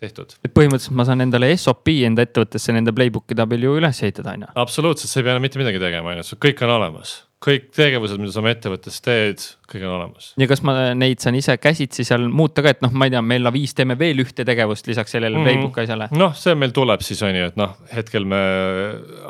tehtud. 0.00 0.36
et 0.44 0.52
põhimõtteliselt 0.56 0.96
ma 0.98 1.06
saan 1.08 1.24
endale 1.24 1.50
SOP 1.60 1.92
enda 2.08 2.24
ettevõttesse 2.26 2.74
nende 2.76 2.94
playbook'ide 2.96 3.44
abil 3.44 3.66
ju 3.66 3.74
üles 3.80 4.04
ehitada, 4.04 4.36
on 4.36 4.46
ju. 4.46 4.52
absoluutselt, 4.62 5.10
sa 5.10 5.20
ei 5.20 5.26
pea 5.26 5.36
enam 5.36 5.44
mitte 5.46 5.60
midagi 5.60 5.82
tegema, 5.82 6.14
on 6.14 6.22
ju, 6.22 6.38
kõik 6.46 6.64
on 6.66 6.72
olemas. 6.76 7.16
kõik 7.40 7.70
tegevused, 7.72 8.20
mida 8.20 8.34
sa 8.34 8.42
oma 8.42 8.50
ettevõttes 8.52 8.98
teed, 9.04 9.44
kõik 9.70 9.84
on 9.86 9.94
olemas. 9.98 10.32
ja 10.40 10.48
kas 10.50 10.64
ma 10.66 10.76
neid 10.96 11.22
saan 11.24 11.38
ise 11.38 11.56
käsitsi 11.60 12.04
seal 12.08 12.26
muuta 12.28 12.64
ka, 12.64 12.74
et 12.76 12.84
noh, 12.84 12.92
ma 12.92 13.08
ei 13.08 13.14
tea, 13.14 13.22
meil 13.24 13.50
Aviis 13.50 13.76
teeme 13.76 13.98
veel 14.00 14.24
ühte 14.24 14.44
tegevust 14.48 14.90
lisaks 14.90 15.16
sellele 15.16 15.36
mm 15.36 15.44
-hmm. 15.44 15.62
playbook'i 15.62 15.86
asjale? 15.86 16.10
noh, 16.16 16.36
see 16.36 16.56
meil 16.58 16.76
tuleb 16.76 17.04
siis 17.06 17.22
on 17.26 17.36
ju, 17.36 17.46
et 17.52 17.56
noh, 17.60 17.76
hetkel 17.94 18.28
me 18.28 18.42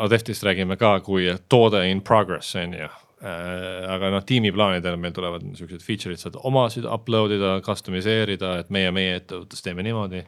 Adeftist 0.07 0.47
räägime 0.47 0.79
ka 0.81 0.99
kui 1.01 1.31
toode 1.49 1.87
in 1.91 2.03
progress 2.03 2.57
on 2.57 2.75
ju 2.75 2.89
äh, 2.89 3.91
aga 3.95 4.11
noh, 4.11 4.27
tiimiplaanidel 4.27 4.97
meil 4.97 5.13
tulevad 5.13 5.43
niisugused 5.47 5.83
feature'id, 5.87 6.19
saad 6.19 6.39
omasid 6.43 6.85
upload 6.85 7.35
ida, 7.37 7.59
customiseerida, 7.61 8.59
et 8.61 8.71
meie, 8.71 8.91
meie 8.91 9.19
ettevõttes 9.21 9.63
teeme 9.63 9.83
niimoodi 9.87 10.25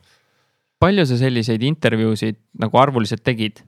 palju 0.82 1.04
sa 1.06 1.18
selliseid 1.20 1.62
intervjuusid 1.66 2.40
nagu 2.62 2.80
arvuliselt 2.80 3.22
tegid 3.26 3.62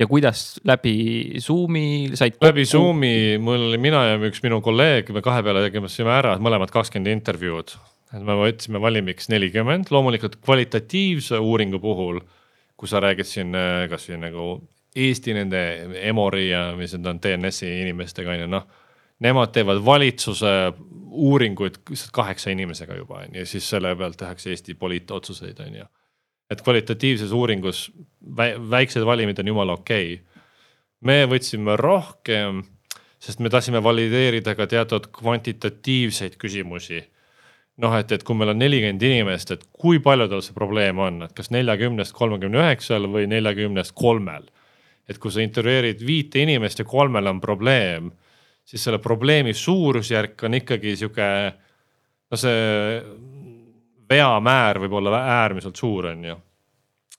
ja 0.00 0.06
kuidas 0.08 0.60
läbi 0.64 1.36
Zoom'i 1.42 2.10
said? 2.14 2.38
läbi 2.42 2.64
Zoom'i 2.64 3.38
mul 3.42 3.76
mina 3.82 4.04
ja 4.12 4.18
üks 4.30 4.42
minu 4.44 4.60
kolleeg, 4.64 5.10
me 5.12 5.22
kahe 5.24 5.42
peale 5.44 5.66
tegime 5.66 5.90
ära 6.14 6.36
mõlemad 6.40 6.72
kakskümmend 6.72 7.12
intervjuud. 7.12 7.74
et 8.14 8.22
me 8.26 8.36
võtsime 8.38 8.80
valimiks 8.82 9.28
nelikümmend, 9.30 9.90
loomulikult 9.90 10.40
kvalitatiivse 10.42 11.38
uuringu 11.38 11.78
puhul, 11.78 12.20
kui 12.76 12.88
sa 12.88 13.00
räägid 13.00 13.28
siin 13.28 13.54
äh, 13.54 13.88
kasvõi 13.90 14.20
nagu 14.24 14.50
Eesti 14.96 15.34
nende 15.36 15.60
Emori 16.02 16.48
ja 16.48 16.72
mis 16.74 16.96
need 16.96 17.06
on 17.06 17.20
DNS-i 17.22 17.68
inimestega 17.84 18.32
on 18.32 18.40
ju 18.40 18.48
noh. 18.50 18.64
Nemad 19.22 19.52
teevad 19.54 19.78
valitsuse 19.86 20.50
uuringuid 21.10 21.76
kaheksa 22.12 22.50
inimesega 22.50 22.96
juba 22.98 23.20
on 23.20 23.36
ju, 23.38 23.46
siis 23.46 23.68
selle 23.70 23.92
pealt 23.94 24.18
tehakse 24.18 24.50
Eesti 24.50 24.74
poliitotsuseid 24.74 25.60
on 25.62 25.82
ju 25.82 25.86
et 26.50 26.62
kvalitatiivses 26.62 27.32
uuringus 27.32 27.88
väiksed 28.70 29.06
valimid 29.06 29.38
on 29.38 29.48
jumala 29.52 29.78
okei 29.78 30.14
okay.. 30.14 30.44
me 31.00 31.24
võtsime 31.30 31.76
rohkem, 31.80 32.62
sest 33.22 33.40
me 33.40 33.50
tahtsime 33.52 33.82
valideerida 33.82 34.54
ka 34.58 34.66
teatud 34.66 35.08
kvantitatiivseid 35.14 36.36
küsimusi. 36.40 37.02
noh, 37.80 37.94
et, 37.96 38.12
et 38.12 38.24
kui 38.26 38.36
meil 38.36 38.52
on 38.52 38.58
nelikümmend 38.60 39.02
inimest, 39.02 39.54
et 39.54 39.62
kui 39.72 40.02
paljudel 40.04 40.42
see 40.44 40.56
probleem 40.56 40.98
on, 40.98 41.22
et 41.24 41.32
kas 41.32 41.48
neljakümnest 41.54 42.12
kolmekümne 42.12 42.60
üheksal 42.60 43.08
või 43.08 43.28
neljakümnest 43.30 43.94
kolmel. 43.94 44.50
et 45.08 45.18
kui 45.18 45.32
sa 45.32 45.40
intervjueerid 45.42 46.04
viite 46.06 46.42
inimest 46.42 46.82
ja 46.82 46.84
kolmel 46.84 47.26
on 47.26 47.40
probleem, 47.40 48.10
siis 48.64 48.84
selle 48.84 48.98
probleemi 48.98 49.54
suurusjärk 49.54 50.44
on 50.46 50.54
ikkagi 50.60 50.96
sihuke, 50.96 51.26
no 52.30 52.38
see 52.38 52.58
veamäär 54.10 54.80
võib 54.82 54.96
olla 54.98 55.22
äärmiselt 55.40 55.78
suur, 55.78 56.10
on 56.12 56.24
ju. 56.24 56.36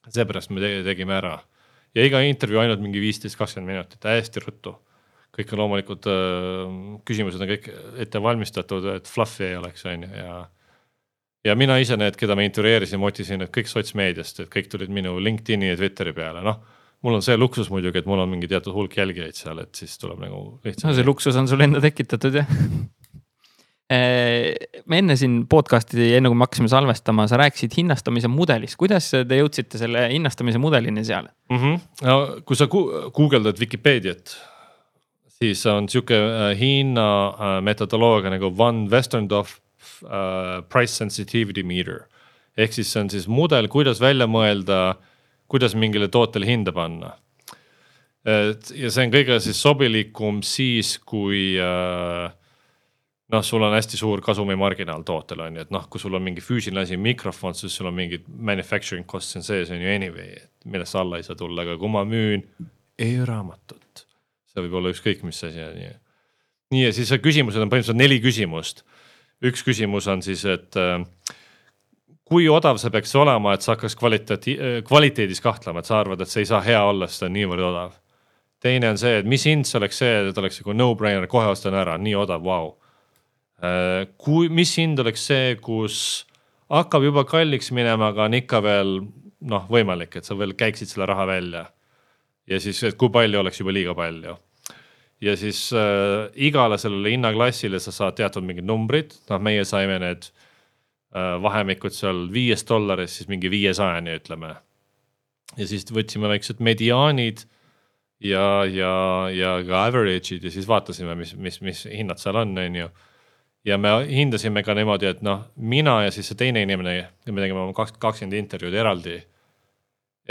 seepärast 0.09 0.51
me 0.51 0.61
tegime 0.83 1.15
ära 1.17 1.37
ja 1.95 2.05
iga 2.05 2.21
intervjuu 2.25 2.61
ainult 2.63 2.81
mingi 2.83 3.01
viisteist, 3.03 3.37
kakskümmend 3.39 3.73
minutit, 3.73 4.07
hästi 4.07 4.45
ruttu. 4.45 4.75
kõik 5.31 5.53
on 5.53 5.61
loomulikult 5.61 6.07
küsimused 7.07 7.39
on 7.39 7.47
kõik 7.47 7.69
ette 8.03 8.19
valmistatud, 8.19 8.89
et 8.97 9.07
fluff'i 9.07 9.45
ei 9.47 9.55
oleks, 9.55 9.85
on 9.87 10.03
ju, 10.03 10.09
ja. 10.11 10.33
ja 11.47 11.55
mina 11.55 11.77
ise 11.79 11.95
need, 11.97 12.17
keda 12.19 12.35
me 12.35 12.45
intervjueerisime, 12.49 13.07
otsisin, 13.07 13.45
et 13.45 13.53
kõik 13.55 13.71
sotsmeediast, 13.71 14.43
et 14.43 14.51
kõik 14.51 14.67
tulid 14.71 14.91
minu 14.91 15.15
LinkedIn'i 15.23 15.71
ja 15.71 15.79
Twitteri 15.79 16.15
peale, 16.17 16.43
noh 16.43 16.59
mul 17.01 17.17
on 17.17 17.23
see 17.25 17.37
luksus 17.37 17.71
muidugi, 17.73 18.01
et 18.01 18.09
mul 18.09 18.19
on 18.21 18.29
mingi 18.29 18.49
teatud 18.51 18.75
hulk 18.75 18.97
jälgijaid 18.97 19.37
seal, 19.37 19.63
et 19.63 19.73
siis 19.75 19.95
tuleb 20.01 20.19
nagu 20.21 20.41
lihtsalt. 20.65 20.89
no 20.91 20.97
see 20.97 21.07
luksus 21.07 21.39
on 21.39 21.47
sul 21.49 21.63
enda 21.65 21.81
tekitatud 21.81 22.41
jah 22.41 22.51
me 23.91 24.99
enne 25.01 25.17
siin 25.19 25.41
podcast'i, 25.51 26.13
enne 26.15 26.29
kui 26.31 26.37
me 26.39 26.45
hakkasime 26.45 26.69
salvestama, 26.71 27.25
sa 27.27 27.39
rääkisid 27.41 27.73
hinnastamise 27.75 28.29
mudelist, 28.31 28.77
kuidas 28.79 29.09
te 29.11 29.39
jõudsite 29.41 29.81
selle 29.81 30.05
hinnastamise 30.13 30.61
mudelini 30.63 31.03
seal 31.07 31.27
mm? 31.51 31.57
-hmm. 31.57 31.81
no 32.07 32.43
kui 32.47 32.55
sa 32.55 32.69
guugeldad 32.71 33.59
Vikipeediat, 33.59 34.37
siis 35.41 35.65
on 35.67 35.89
sihuke 35.89 36.15
äh, 36.15 36.53
hinna 36.59 37.07
äh, 37.27 37.57
metodoloogia 37.61 38.31
nagu 38.31 38.53
Van 38.57 38.87
Westerndorf 38.91 39.57
uh, 40.03 40.63
price 40.69 40.95
sensitivity 40.95 41.63
meter. 41.63 42.07
ehk 42.57 42.73
siis 42.73 42.91
see 42.93 43.01
on 43.01 43.09
siis 43.09 43.27
mudel, 43.27 43.67
kuidas 43.67 43.99
välja 44.01 44.27
mõelda, 44.27 44.95
kuidas 45.47 45.75
mingile 45.75 46.07
tootele 46.07 46.45
hinda 46.45 46.71
panna. 46.71 47.17
et 48.25 48.71
ja 48.75 48.91
see 48.91 49.05
on 49.07 49.11
kõige 49.11 49.39
siis 49.39 49.61
sobilikum 49.61 50.41
siis, 50.43 50.99
kui 50.99 51.57
uh, 51.59 52.29
noh, 53.31 53.43
sul 53.43 53.63
on 53.63 53.73
hästi 53.73 53.97
suur 53.99 54.21
kasumimarginaal 54.23 55.03
tootel 55.07 55.45
on 55.45 55.57
ju, 55.57 55.65
et 55.65 55.73
noh, 55.73 55.87
kui 55.91 56.01
sul 56.01 56.15
on 56.17 56.23
mingi 56.25 56.43
füüsiline 56.43 56.83
asi, 56.83 56.97
mikrofon, 56.99 57.55
siis 57.57 57.75
sul 57.77 57.89
on 57.89 57.95
mingid 57.95 58.27
manufacturing 58.27 59.07
costs 59.07 59.37
on 59.39 59.45
sees 59.45 59.71
on 59.71 59.81
ju 59.81 59.91
anyway, 59.91 60.35
millest 60.71 60.95
sa 60.95 61.03
alla 61.05 61.19
ei 61.19 61.27
saa 61.27 61.37
tulla, 61.39 61.65
aga 61.65 61.77
kui 61.79 61.91
ma 61.91 62.03
müün 62.07 62.43
e-raamatut, 63.01 64.05
see 64.51 64.65
võib 64.65 64.79
olla 64.79 64.91
ükskõik 64.93 65.23
mis 65.27 65.39
asi 65.47 65.63
on 65.63 65.79
ju. 65.79 65.93
nii 66.75 66.83
ja 66.85 66.95
siis 66.95 67.13
küsimused 67.23 67.61
on 67.61 67.71
põhimõtteliselt 67.71 67.99
neli 67.99 68.19
küsimust. 68.23 68.83
üks 69.43 69.63
küsimus 69.65 70.07
on 70.11 70.21
siis, 70.21 70.43
et 70.45 70.77
äh, 70.77 70.99
kui 72.27 72.49
odav 72.49 72.77
see 72.81 72.91
peaks 72.91 73.15
olema, 73.15 73.55
et 73.55 73.63
sa 73.63 73.75
hakkaks 73.75 73.95
kvaliteeti-, 73.99 74.59
kvaliteedis 74.87 75.41
kahtlema, 75.41 75.79
et 75.79 75.89
sa 75.89 75.99
arvad, 75.99 76.21
et 76.21 76.29
see 76.29 76.43
ei 76.43 76.51
saa 76.51 76.61
hea 76.61 76.83
olla, 76.83 77.07
sest 77.07 77.23
ta 77.23 77.31
on 77.31 77.35
niivõrd 77.39 77.67
odav. 77.71 77.97
teine 78.61 78.91
on 78.91 78.97
see, 78.97 79.17
et 79.23 79.25
mis 79.25 79.47
hind 79.47 79.65
see 79.65 79.79
oleks 79.79 80.03
see, 80.03 80.13
et 80.29 80.37
oleks 80.37 80.61
nagu 80.61 80.75
no-brainer, 80.77 81.27
kohe 81.27 81.47
ostan 81.49 81.73
ära, 81.73 81.97
nii 81.97 82.15
odav, 82.15 82.43
vau 82.43 82.75
Äh, 82.75 82.90
kui, 84.17 84.49
mis 84.49 84.71
hind 84.79 84.99
oleks 85.03 85.25
see, 85.29 85.55
kus 85.61 85.97
hakkab 86.71 87.03
juba 87.05 87.25
kalliks 87.29 87.71
minema, 87.75 88.11
aga 88.11 88.25
on 88.25 88.37
ikka 88.39 88.61
veel 88.65 88.95
noh, 89.51 89.65
võimalik, 89.71 90.15
et 90.17 90.27
sa 90.27 90.37
veel 90.37 90.55
käiksid 90.57 90.91
selle 90.91 91.07
raha 91.09 91.27
välja. 91.29 91.65
ja 92.49 92.59
siis, 92.59 92.81
et 92.83 92.97
kui 92.99 93.11
palju 93.13 93.39
oleks 93.39 93.59
juba 93.61 93.73
liiga 93.73 93.95
palju. 93.95 94.37
ja 95.21 95.35
siis 95.37 95.69
äh, 95.73 96.29
igale 96.35 96.77
sellele 96.81 97.13
hinnaklassile 97.13 97.79
sa 97.79 97.91
saad 97.91 98.17
teatud 98.17 98.45
mingid 98.45 98.65
numbrid, 98.65 99.13
noh, 99.29 99.39
meie 99.39 99.65
saime 99.65 99.99
need 100.01 100.29
äh, 101.13 101.37
vahemikud 101.41 101.93
seal 101.93 102.27
viiest 102.33 102.69
dollarist 102.69 103.19
siis 103.19 103.29
mingi 103.29 103.51
viiesajani, 103.51 104.17
ütleme. 104.21 104.55
ja 105.57 105.67
siis 105.67 105.85
võtsime 105.91 106.31
väiksed 106.31 106.61
mediaanid 106.63 107.45
ja, 108.21 108.63
ja, 108.65 108.93
ja 109.33 109.55
ka 109.67 109.85
average'id 109.89 110.43
ja 110.45 110.51
siis 110.53 110.67
vaatasime, 110.69 111.15
mis, 111.15 111.35
mis, 111.35 111.61
mis 111.61 111.85
hinnad 111.89 112.21
seal 112.21 112.41
on, 112.41 112.57
on 112.57 112.83
ju 112.85 112.91
ja 113.65 113.77
me 113.77 113.89
hindasime 114.09 114.63
ka 114.63 114.75
niimoodi, 114.77 115.09
et 115.09 115.21
noh, 115.25 115.45
mina 115.55 116.01
ja 116.05 116.13
siis 116.13 116.31
see 116.31 116.39
teine 116.39 116.63
inimene, 116.65 116.95
me 117.29 117.43
tegime 117.43 117.61
oma 117.61 117.75
kaks, 117.77 117.95
kakskümmend 118.01 118.37
intervjuud 118.39 118.77
eraldi. 118.77 119.19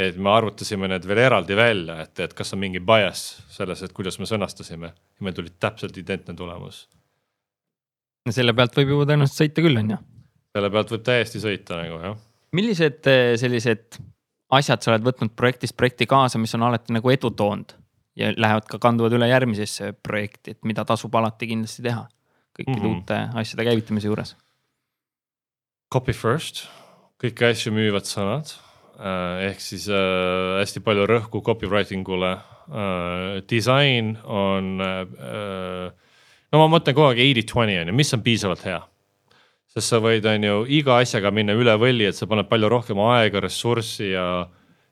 et 0.01 0.17
me 0.17 0.31
arvutasime 0.31 0.89
need 0.89 1.05
veel 1.05 1.19
eraldi 1.19 1.57
välja, 1.59 1.99
et, 2.05 2.21
et 2.23 2.33
kas 2.35 2.55
on 2.55 2.61
mingi 2.63 2.81
bias 2.81 3.43
selles, 3.53 3.83
et 3.83 3.93
kuidas 3.93 4.17
me 4.19 4.27
sõnastasime 4.27 4.87
ja 4.87 5.25
meil 5.27 5.35
tuli 5.35 5.51
täpselt 5.61 5.97
identne 5.99 6.35
tulemus. 6.35 6.89
no 8.27 8.33
selle 8.33 8.55
pealt 8.55 8.79
võib 8.79 8.95
ju 8.95 9.03
tõenäoliselt 9.05 9.43
sõita 9.43 9.67
küll, 9.67 9.83
on 9.83 9.91
ju? 9.95 9.99
selle 10.55 10.71
pealt 10.71 10.95
võib 10.95 11.05
täiesti 11.05 11.43
sõita 11.43 11.83
nagu 11.83 12.01
jah. 12.07 12.17
millised 12.57 13.11
eh, 13.11 13.35
sellised 13.39 14.01
asjad 14.51 14.83
sa 14.83 14.95
oled 14.95 15.07
võtnud 15.07 15.37
projektist 15.37 15.77
projekti 15.77 16.07
kaasa, 16.11 16.39
mis 16.39 16.55
on 16.59 16.67
alati 16.67 16.95
nagu 16.97 17.11
edu 17.11 17.31
toonud 17.31 17.77
ja 18.19 18.33
lähevad 18.37 18.67
ka, 18.67 18.79
kanduvad 18.83 19.15
üle 19.15 19.29
järgmisesse 19.31 19.93
projekti, 20.03 20.57
et 20.57 20.65
mida 20.67 20.85
tasub 20.85 21.15
alati 21.15 21.51
kindlasti 21.51 21.87
teha 21.87 22.09
kõikide 22.61 22.77
mm 22.77 22.87
-hmm. 22.87 23.01
uute 23.01 23.41
asjade 23.41 23.67
käivitamise 23.69 24.11
juures? 24.11 24.37
Copy 25.91 26.13
first, 26.15 26.69
kõiki 27.23 27.49
asju 27.51 27.73
müüvad 27.75 28.07
sõnad 28.07 28.53
äh, 29.01 29.49
ehk 29.51 29.61
siis 29.61 29.89
äh, 29.89 30.61
hästi 30.61 30.85
palju 30.85 31.07
rõhku 31.11 31.43
copywriting 31.43 32.09
ule 32.09 32.37
äh,. 32.71 33.43
disain 33.51 34.17
on 34.25 34.81
äh,, 34.81 35.91
no 36.53 36.63
ma 36.63 36.69
mõtlen 36.77 36.95
kogu 36.95 37.11
aeg 37.11 37.19
eighty-twenty 37.19 37.79
on 37.81 37.91
ju, 37.91 37.97
mis 37.97 38.15
on 38.15 38.23
piisavalt 38.23 38.65
hea. 38.65 38.81
sest 39.71 39.93
sa 39.93 40.01
võid, 40.03 40.27
on 40.27 40.45
ju 40.45 40.63
iga 40.67 40.99
asjaga 40.99 41.31
minna 41.31 41.55
üle 41.55 41.77
võlli, 41.79 42.09
et 42.09 42.17
sa 42.19 42.27
paned 42.27 42.49
palju 42.51 42.69
rohkem 42.69 42.99
aega, 42.99 43.41
ressurssi 43.41 44.11
ja 44.11 44.49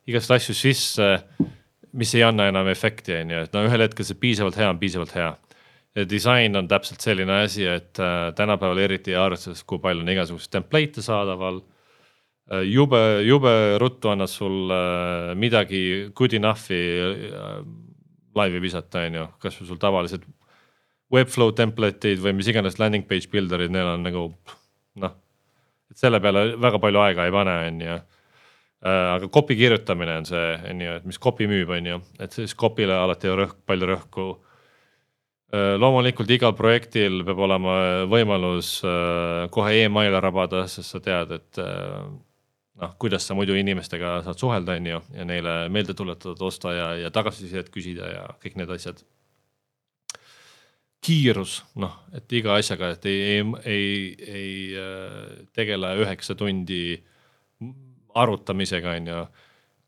igast 0.07 0.31
asju 0.31 0.55
sisse, 0.55 1.09
mis 1.93 2.15
ei 2.15 2.23
anna 2.23 2.47
enam 2.49 2.69
efekti, 2.69 3.13
on 3.23 3.31
ju, 3.31 3.41
et 3.45 3.53
no 3.53 3.65
ühel 3.67 3.83
hetkel 3.83 4.07
see 4.07 4.19
piisavalt 4.19 4.57
hea 4.57 4.71
on 4.71 4.79
piisavalt 4.79 5.15
hea 5.19 5.33
disain 6.09 6.57
on 6.57 6.69
täpselt 6.69 7.01
selline 7.05 7.43
asi, 7.45 7.67
et 7.67 7.99
äh, 8.03 8.31
tänapäeval 8.37 8.79
eriti 8.85 9.17
arvestades, 9.17 9.65
kui 9.65 9.81
palju 9.83 10.05
on 10.05 10.15
igasuguseid 10.15 10.59
template'e 10.59 11.05
saadaval. 11.05 11.63
Jube, 12.65 12.99
jube 13.29 13.51
ruttu 13.77 14.09
annad 14.09 14.31
sulle 14.33 14.77
midagi 15.37 16.09
good 16.17 16.33
enough'i 16.33 16.79
laivi 18.39 18.63
visata, 18.63 19.03
on 19.05 19.19
ju, 19.19 19.25
kasvõi 19.43 19.67
sul 19.69 19.81
tavalised 19.83 20.25
Webflow 21.13 21.55
template'id 21.57 22.21
või 22.21 22.35
mis 22.37 22.49
iganes 22.49 22.77
landing 22.81 23.07
page 23.09 23.31
builder'id, 23.33 23.73
neil 23.73 23.95
on 23.95 24.05
nagu 24.05 24.25
noh, 25.01 25.15
et 25.89 26.01
selle 26.01 26.21
peale 26.21 26.51
väga 26.61 26.81
palju 26.83 27.01
aega 27.05 27.29
ei 27.29 27.35
pane, 27.35 27.55
on 27.69 27.85
ju. 27.87 27.99
Aga 28.89 29.29
copy 29.35 29.57
kirjutamine 29.59 30.19
on 30.21 30.29
see, 30.29 30.51
on 30.71 30.83
ju, 30.85 30.99
et 31.01 31.07
mis 31.09 31.19
copy 31.19 31.49
müüb, 31.51 31.73
on 31.75 31.89
ju, 31.89 32.01
et 32.23 32.37
siis 32.37 32.53
copy'le 32.59 32.95
alati 32.95 33.33
rõhk, 33.41 33.57
palju 33.67 33.89
rõhku. 33.91 34.27
Loomulikult 35.53 36.29
igal 36.35 36.53
projektil 36.53 37.23
peab 37.25 37.39
olema 37.47 37.75
võimalus 38.11 38.83
kohe 39.55 39.79
email'e 39.87 40.21
rabada, 40.21 40.67
sest 40.69 40.93
sa 40.93 41.01
tead, 41.01 41.33
et 41.39 41.61
noh, 42.79 42.97
kuidas 43.01 43.25
sa 43.27 43.37
muidu 43.39 43.57
inimestega 43.59 44.19
saad 44.27 44.41
suhelda, 44.41 44.77
on 44.79 44.91
ju, 44.93 45.01
ja 45.17 45.25
neile 45.29 45.55
meelde 45.73 45.97
tuletada, 45.97 46.37
osta 46.45 46.75
ja, 46.77 46.89
ja 47.05 47.13
tagasisidet 47.15 47.73
küsida 47.75 48.11
ja 48.13 48.27
kõik 48.43 48.59
need 48.61 48.75
asjad 48.77 49.01
kiirus, 51.05 51.61
noh, 51.79 51.95
et 52.17 52.33
iga 52.35 52.57
asjaga, 52.59 52.93
et 52.97 53.07
ei, 53.09 53.19
ei, 53.23 53.43
ei, 53.65 53.99
ei 54.29 54.55
äh, 54.79 55.45
tegele 55.57 55.95
üheksa 56.03 56.35
tundi 56.39 56.99
arutamisega, 58.19 58.97
on 58.99 59.13
ju. 59.13 59.27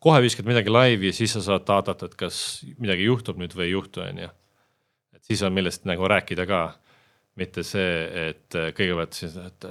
kohe 0.01 0.21
viskad 0.23 0.47
midagi 0.49 0.73
laivi 0.73 1.11
ja 1.11 1.17
siis 1.17 1.35
sa 1.37 1.43
saad 1.45 1.67
vaadata, 1.69 2.07
et 2.07 2.15
kas 2.19 2.37
midagi 2.79 3.09
juhtub 3.09 3.41
nüüd 3.41 3.57
või 3.57 3.67
ei 3.69 3.75
juhtu, 3.75 4.05
on 4.07 4.23
ju. 4.25 4.31
Et 5.21 5.33
siis 5.33 5.45
on 5.47 5.55
millest 5.55 5.87
nagu 5.89 6.09
rääkida 6.09 6.49
ka, 6.49 6.65
mitte 7.39 7.65
see, 7.65 7.97
et 8.31 8.59
äh, 8.59 8.73
kõigepealt 8.77 9.17
siis, 9.17 9.37
et 9.39 9.71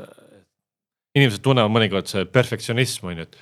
inimesed 1.18 1.44
tunnevad 1.44 1.74
mõnikord 1.74 2.10
see 2.10 2.26
perfektsionism 2.30 3.10
on 3.10 3.24
ju, 3.24 3.28
et 3.28 3.40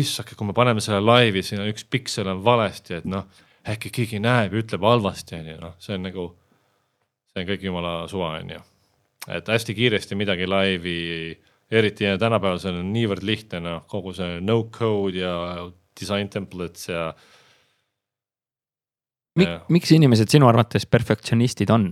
issake, 0.00 0.36
kui 0.36 0.48
me 0.48 0.56
paneme 0.56 0.82
selle 0.82 1.02
laivi, 1.04 1.42
siin 1.44 1.62
on 1.62 1.68
üks 1.70 1.84
piksel 1.90 2.30
on 2.32 2.40
valesti, 2.44 2.98
et 2.98 3.08
noh, 3.08 3.26
äkki 3.68 3.92
keegi 3.92 4.20
näeb 4.20 4.54
ja 4.54 4.64
ütleb 4.64 4.84
halvasti, 4.84 5.36
on 5.38 5.50
ju, 5.52 5.58
noh, 5.60 5.76
see 5.80 5.96
on 5.96 6.06
nagu 6.08 6.26
see 7.34 7.42
on 7.42 7.50
kõik 7.50 7.66
jumala 7.66 7.94
suva, 8.10 8.36
on 8.38 8.54
ju. 8.54 8.62
et 9.34 9.48
hästi 9.48 9.74
kiiresti 9.74 10.16
midagi 10.18 10.46
laivi, 10.46 10.98
eriti 11.74 12.06
tänapäeval 12.20 12.60
see 12.62 12.72
on 12.72 12.92
niivõrd 12.94 13.24
lihtne, 13.26 13.60
noh 13.64 13.86
kogu 13.90 14.14
see 14.16 14.40
no 14.44 14.62
code 14.72 15.18
ja 15.18 15.34
design 15.98 16.30
templates 16.30 16.88
ja 16.88 17.08
Mik,. 19.40 19.66
miks 19.74 19.90
inimesed 19.94 20.30
sinu 20.30 20.46
arvates 20.50 20.86
perfektsionistid 20.86 21.72
on? 21.74 21.90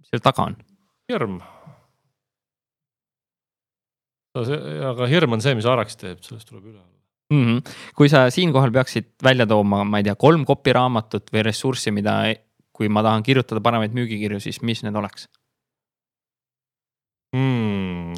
mis 0.00 0.12
seal 0.12 0.22
taga 0.24 0.50
on? 0.50 0.56
hirm. 1.10 1.40
aga 4.36 5.10
hirm 5.10 5.36
on 5.36 5.42
see, 5.44 5.56
mis 5.58 5.68
araks 5.68 5.98
teeb, 6.00 6.20
sellest 6.26 6.48
tuleb 6.50 6.70
üle 6.70 6.80
mm. 7.32 7.44
-hmm. 7.46 7.74
kui 7.96 8.08
sa 8.12 8.28
siinkohal 8.30 8.72
peaksid 8.74 9.12
välja 9.24 9.46
tooma, 9.46 9.84
ma 9.84 9.98
ei 9.98 10.06
tea, 10.06 10.14
kolm 10.14 10.44
kopiraamatut 10.44 11.32
või 11.32 11.46
ressurssi, 11.48 11.90
mida 11.90 12.20
kui 12.72 12.88
ma 12.88 13.02
tahan 13.02 13.22
kirjutada 13.22 13.60
paremaid 13.60 13.96
müügikirju, 13.96 14.40
siis 14.40 14.62
mis 14.62 14.82
need 14.84 14.96
oleks 14.96 15.28
hmm.? 17.36 18.14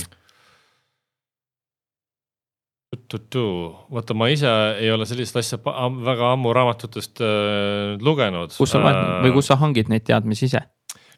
Vaata, 2.92 4.14
ma 4.14 4.28
ise 4.32 4.50
ei 4.80 4.90
ole 4.92 5.06
sellist 5.08 5.36
asja 5.40 5.58
väga 5.62 6.32
ammu 6.32 6.52
raamatutest 6.56 7.22
äh, 7.24 7.96
lugenud. 8.00 8.54
kus 8.56 8.74
sa 8.74 8.82
loed 8.82 8.98
äh, 8.98 9.18
või 9.26 9.34
kus 9.38 9.50
sa 9.52 9.58
hangid 9.60 9.92
neid 9.92 10.04
teadmisi 10.08 10.50
ise? 10.50 10.64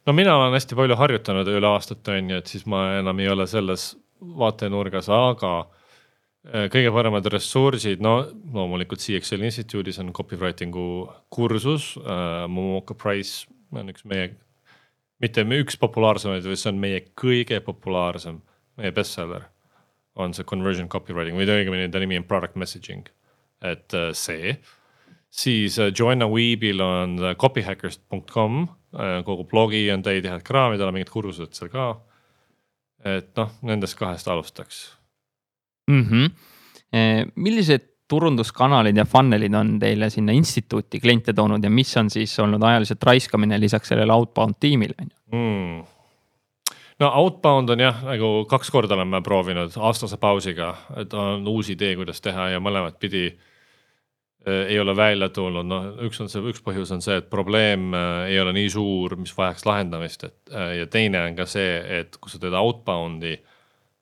no 0.07 0.14
mina 0.16 0.37
olen 0.39 0.55
hästi 0.55 0.79
palju 0.79 0.99
harjutanud 1.01 1.51
üle 1.51 1.70
aastate 1.75 2.18
on 2.18 2.35
ju, 2.35 2.43
et 2.43 2.53
siis 2.53 2.66
ma 2.70 2.87
enam 3.01 3.22
ei 3.22 3.31
ole 3.33 3.47
selles 3.51 3.93
vaatenurgas, 4.20 5.11
aga 5.12 5.57
Äh, 6.45 6.66
kõige 6.68 6.91
paremad 6.93 7.25
ressursid, 7.33 8.03
no 8.05 8.18
loomulikult 8.53 9.01
CXL 9.01 9.47
instituudis 9.49 9.97
on 10.03 10.11
copywriting'u 10.12 11.07
kursus 11.33 11.95
äh,, 12.03 12.45
Momoka 12.53 12.93
Price 13.01 13.47
on 13.72 13.89
üks 13.89 14.05
meie, 14.05 14.35
mitte 15.25 15.47
üks 15.57 15.79
populaarsemaid, 15.81 16.45
vaid 16.45 16.61
see 16.61 16.68
on 16.75 16.83
meie 16.83 17.01
kõige 17.16 17.62
populaarsem, 17.64 18.43
meie 18.77 18.93
bestseller. 18.93 19.49
On 20.16 20.34
see 20.34 20.46
conversion 20.46 20.88
copywriting 20.90 21.36
või 21.38 21.48
õigemini 21.50 21.90
ta 21.90 22.02
nimi 22.02 22.18
on 22.20 22.26
product 22.28 22.58
messaging, 22.60 23.08
et 23.64 23.94
äh, 23.96 24.10
see. 24.14 24.56
siis 25.30 25.78
äh, 25.78 25.92
Joanna 25.98 26.28
Weebil 26.30 26.80
on 26.80 27.18
copyhackers.com 27.38 28.60
äh,, 28.94 29.22
kogu 29.26 29.46
blogi 29.50 29.88
on 29.92 30.02
täie 30.02 30.22
head 30.22 30.44
kraami, 30.46 30.78
tal 30.78 30.92
on 30.92 30.98
mingid 30.98 31.12
kursused 31.12 31.56
seal 31.56 31.72
ka. 31.72 31.88
et 33.04 33.34
noh, 33.36 33.50
nendest 33.62 33.98
kahest 33.98 34.28
alustaks 34.28 34.84
mm. 35.90 36.04
-hmm. 36.08 37.32
millised 37.34 37.90
turunduskanalid 38.08 38.96
ja 38.96 39.04
funnel'id 39.04 39.54
on 39.56 39.78
teile 39.80 40.10
sinna 40.10 40.32
instituuti 40.32 41.00
kliente 41.00 41.32
toonud 41.32 41.64
ja 41.64 41.70
mis 41.70 41.96
on 41.96 42.10
siis 42.10 42.38
olnud 42.38 42.62
ajaliselt 42.62 43.02
raiskamine 43.02 43.60
lisaks 43.60 43.88
sellele 43.88 44.12
outbound 44.12 44.54
tiimile 44.60 44.94
on 45.00 45.08
ju 45.10 45.38
mm.? 45.38 45.93
No 47.03 47.11
outbound 47.22 47.72
on 47.74 47.82
jah, 47.82 48.05
nagu 48.07 48.45
kaks 48.51 48.70
korda 48.70 48.97
oleme 48.97 49.22
proovinud 49.24 49.74
aastase 49.80 50.18
pausiga, 50.20 50.74
et 51.01 51.14
on 51.14 51.47
uus 51.51 51.70
idee, 51.74 51.95
kuidas 51.99 52.22
teha 52.24 52.51
ja 52.55 52.62
mõlemat 52.62 52.99
pidi 53.03 53.24
äh, 53.30 54.66
ei 54.68 54.78
ole 54.80 54.97
välja 54.97 55.28
tulnud, 55.34 55.66
noh, 55.68 55.88
üks 56.07 56.20
on 56.22 56.30
see, 56.30 56.45
üks 56.53 56.62
põhjus 56.64 56.92
on 56.95 57.03
see, 57.05 57.18
et 57.22 57.30
probleem 57.32 57.90
äh, 57.95 58.30
ei 58.32 58.40
ole 58.40 58.55
nii 58.57 58.70
suur, 58.76 59.16
mis 59.20 59.34
vajaks 59.36 59.66
lahendamist, 59.68 60.26
et 60.28 60.55
äh, 60.55 60.76
ja 60.80 60.86
teine 60.90 61.24
on 61.26 61.38
ka 61.38 61.49
see, 61.51 61.78
et 62.01 62.18
kui 62.20 62.32
sa 62.32 62.42
teed 62.42 62.57
outbound'i 62.59 63.36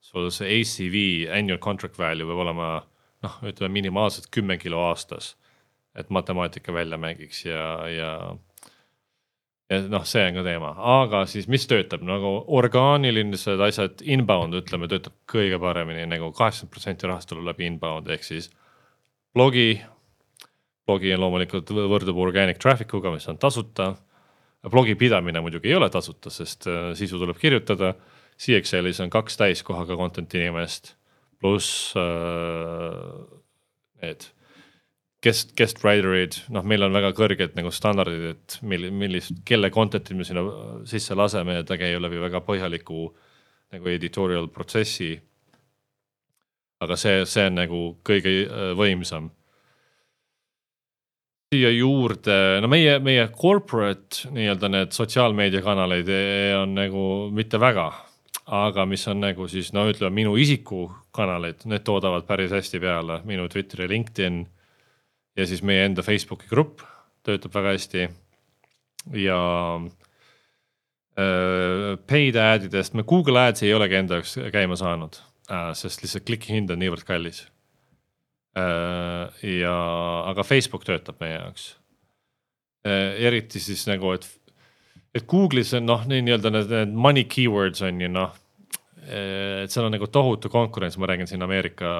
sul 0.02 0.28
see 0.34 0.60
ACV, 0.60 0.96
annual 1.38 1.60
contract 1.62 1.98
value 1.98 2.28
peab 2.28 2.42
olema 2.44 2.72
noh, 3.22 3.38
ütleme 3.46 3.78
minimaalselt 3.78 4.28
kümme 4.34 4.58
kilo 4.58 4.82
aastas. 4.88 5.36
et 5.94 6.08
matemaatika 6.10 6.72
välja 6.72 6.96
mängiks 6.96 7.44
ja, 7.44 7.88
ja, 7.88 8.12
ja 9.70 9.80
noh, 9.92 10.04
see 10.08 10.24
on 10.28 10.38
ka 10.38 10.44
teema, 10.46 10.72
aga 10.98 11.22
siis, 11.30 11.48
mis 11.50 11.66
töötab 11.70 12.04
nagu 12.06 12.32
orgaanilised 12.58 13.62
asjad, 13.68 14.02
inbound 14.04 14.56
ütleme, 14.58 14.88
töötab 14.90 15.14
kõige 15.30 15.60
paremini 15.62 16.06
nagu 16.10 16.32
kaheksakümmend 16.36 16.74
protsenti 16.74 17.10
rahast 17.10 17.30
tuleb 17.30 17.50
läbi 17.52 17.68
inbound 17.70 18.10
ehk 18.12 18.26
siis 18.26 18.50
blogi. 19.34 19.82
blogi 20.86 21.14
loomulikult 21.16 21.70
võrdub 21.70 22.18
organic 22.18 22.58
traffic 22.58 22.92
uga, 22.94 23.12
mis 23.14 23.28
on 23.28 23.38
tasuta. 23.38 23.94
blogi 24.70 24.94
pidamine 24.94 25.40
muidugi 25.40 25.68
ei 25.68 25.74
ole 25.74 25.90
tasuta, 25.90 26.30
sest 26.30 26.66
äh, 26.66 26.92
sisu 26.94 27.18
tuleb 27.18 27.38
kirjutada 27.38 27.94
CXL-is 28.38 29.00
on 29.00 29.10
kaks 29.10 29.36
täiskohaga 29.36 29.96
content'i 29.96 30.38
inimest 30.40 30.96
pluss 31.40 31.94
äh, 31.96 33.24
need 34.02 34.28
guest, 35.22 35.52
guest 35.58 35.82
writer'id, 35.84 36.38
noh, 36.54 36.64
meil 36.66 36.86
on 36.86 36.94
väga 36.94 37.12
kõrged 37.16 37.56
nagu 37.58 37.72
standardid, 37.74 38.24
et 38.34 38.56
mil-, 38.66 38.90
millist, 38.94 39.42
kelle 39.48 39.70
content'i 39.74 40.16
me 40.18 40.26
sinna 40.26 40.44
sisse 40.88 41.16
laseme 41.18 41.60
ja 41.60 41.66
ta 41.66 41.78
käib 41.80 42.02
läbi 42.02 42.20
väga 42.22 42.42
põhjaliku 42.46 43.06
nagu 43.72 43.92
editorial 43.92 44.50
protsessi. 44.52 45.14
aga 46.82 46.96
see, 46.98 47.22
see 47.30 47.46
on 47.46 47.54
nagu 47.60 47.80
kõige 48.04 48.34
äh, 48.42 48.72
võimsam. 48.78 49.30
siia 51.52 51.68
juurde, 51.70 52.60
no 52.64 52.68
meie, 52.72 52.96
meie 52.98 53.26
corporate 53.36 54.30
nii-öelda 54.32 54.70
need 54.72 54.94
sotsiaalmeediakanaleid 54.96 56.08
eh, 56.08 56.54
on 56.56 56.72
nagu 56.74 57.04
mitte 57.30 57.60
väga 57.60 57.90
aga 58.46 58.86
mis 58.86 59.04
on 59.08 59.20
nagu 59.22 59.46
siis 59.48 59.70
no 59.72 59.84
ütleme, 59.90 60.14
minu 60.22 60.34
isikukanalid, 60.40 61.66
need 61.70 61.84
toodavad 61.86 62.26
päris 62.26 62.52
hästi 62.52 62.80
peale, 62.82 63.20
minu 63.28 63.48
Twitter 63.48 63.84
ja 63.84 63.88
LinkedIn. 63.88 64.42
Ja 65.36 65.46
siis 65.48 65.62
meie 65.64 65.86
enda 65.86 66.04
Facebooki 66.04 66.48
grupp 66.50 66.82
töötab 67.26 67.54
väga 67.54 67.74
hästi. 67.76 68.08
ja 69.18 69.38
äh, 71.18 71.98
paid 72.06 72.36
ad 72.36 72.68
idest, 72.68 72.94
me 72.94 73.02
Google 73.02 73.48
Ads'i 73.48 73.66
ei 73.66 73.74
olegi 73.74 73.98
enda 73.98 74.20
jaoks 74.20 74.36
käima 74.54 74.76
saanud 74.78 75.18
äh,, 75.50 75.72
sest 75.78 76.04
lihtsalt 76.04 76.26
kliki 76.28 76.54
hind 76.54 76.70
on 76.70 76.82
niivõrd 76.82 77.06
kallis 77.08 77.44
äh,. 78.58 79.26
ja, 79.62 79.76
aga 80.30 80.46
Facebook 80.46 80.86
töötab 80.88 81.20
meie 81.22 81.38
jaoks 81.38 81.72
äh,. 82.86 83.18
eriti 83.26 83.60
siis 83.60 83.86
nagu, 83.90 84.14
et 84.14 84.28
et 85.12 85.26
Google'is 85.28 85.74
on 85.76 85.86
noh, 85.86 86.06
nii-öelda 86.08 86.52
need, 86.52 86.70
need 86.72 86.94
money 86.96 87.26
keywords 87.28 87.82
on 87.84 88.00
ju 88.00 88.08
noh. 88.08 88.36
et 89.02 89.72
seal 89.72 89.88
on 89.88 89.92
nagu 89.96 90.06
tohutu 90.06 90.48
konkurents, 90.48 90.96
ma 90.96 91.08
räägin 91.10 91.26
siin 91.28 91.42
Ameerika 91.42 91.90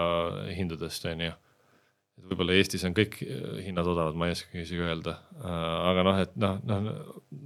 hindadest 0.55 1.05
on 1.11 1.27
ju. 1.27 1.33
Võib-olla 2.29 2.57
Eestis 2.57 2.85
on 2.89 2.95
kõik 2.97 3.19
hinnad 3.65 3.89
odavad, 3.89 4.17
ma 4.19 4.29
ei 4.29 4.37
oskagi 4.37 4.65
isegi 4.65 4.85
öelda, 4.85 5.17
aga 5.43 6.05
noh, 6.07 6.21
et 6.23 6.35
noh, 6.41 6.59
noh 6.69 6.91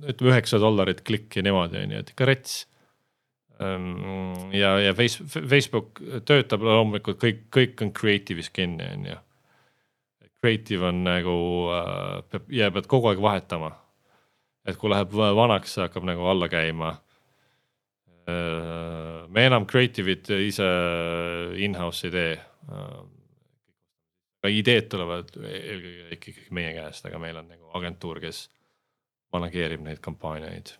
ütleme 0.06 0.34
üheksa 0.34 0.60
dollarit 0.62 1.04
klikk 1.06 1.38
ja 1.38 1.44
niimoodi 1.46 1.80
on 1.82 1.94
ju, 1.96 2.02
et 2.04 2.12
ikka 2.12 2.28
rets 2.28 2.58
ehm, 3.62 4.52
ja, 4.54 4.76
ja 4.84 4.92
Face, 4.98 5.24
Facebook 5.36 6.02
töötab 6.28 6.66
loomulikult 6.66 7.22
kõik, 7.22 7.46
kõik 7.54 7.86
on 7.86 7.94
creative'is 7.96 8.52
kinni, 8.52 8.92
on 8.98 9.08
ju. 9.12 9.18
Creative 10.44 10.90
on 10.92 11.02
nagu 11.06 11.34
äh,, 11.74 12.22
peab, 12.30 12.46
ja 12.52 12.70
pead 12.70 12.86
kogu 12.90 13.10
aeg 13.10 13.22
vahetama 13.24 13.72
et 14.66 14.78
kui 14.80 14.90
läheb 14.90 15.14
vanaks, 15.14 15.76
see 15.76 15.84
hakkab 15.84 16.06
nagu 16.08 16.26
alla 16.30 16.48
käima. 16.50 16.96
me 18.26 19.44
enam 19.46 19.66
creative'it 19.70 20.32
ise 20.48 20.66
in-house 21.62 22.08
ei 22.08 22.14
tee. 22.14 22.32
Aga 24.46 24.54
ideed 24.54 24.88
tulevad 24.92 25.34
eelkõige 25.42 26.16
ikkagi 26.16 26.48
meie 26.54 26.72
käest, 26.76 27.06
aga 27.08 27.18
meil 27.22 27.38
on 27.40 27.48
nagu 27.50 27.70
agentuur, 27.78 28.20
kes 28.22 28.46
manageerib 29.34 29.82
neid 29.84 29.98
kampaaniaid. 30.04 30.76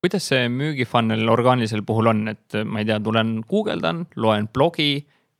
Kuidas 0.00 0.30
see 0.30 0.48
müügifunnel 0.48 1.28
orgaanilisel 1.28 1.84
puhul 1.84 2.08
on, 2.08 2.22
et 2.32 2.56
ma 2.64 2.80
ei 2.80 2.88
tea, 2.88 2.96
tulen 3.04 3.42
guugeldan, 3.48 4.06
loen 4.16 4.48
blogi, 4.48 4.94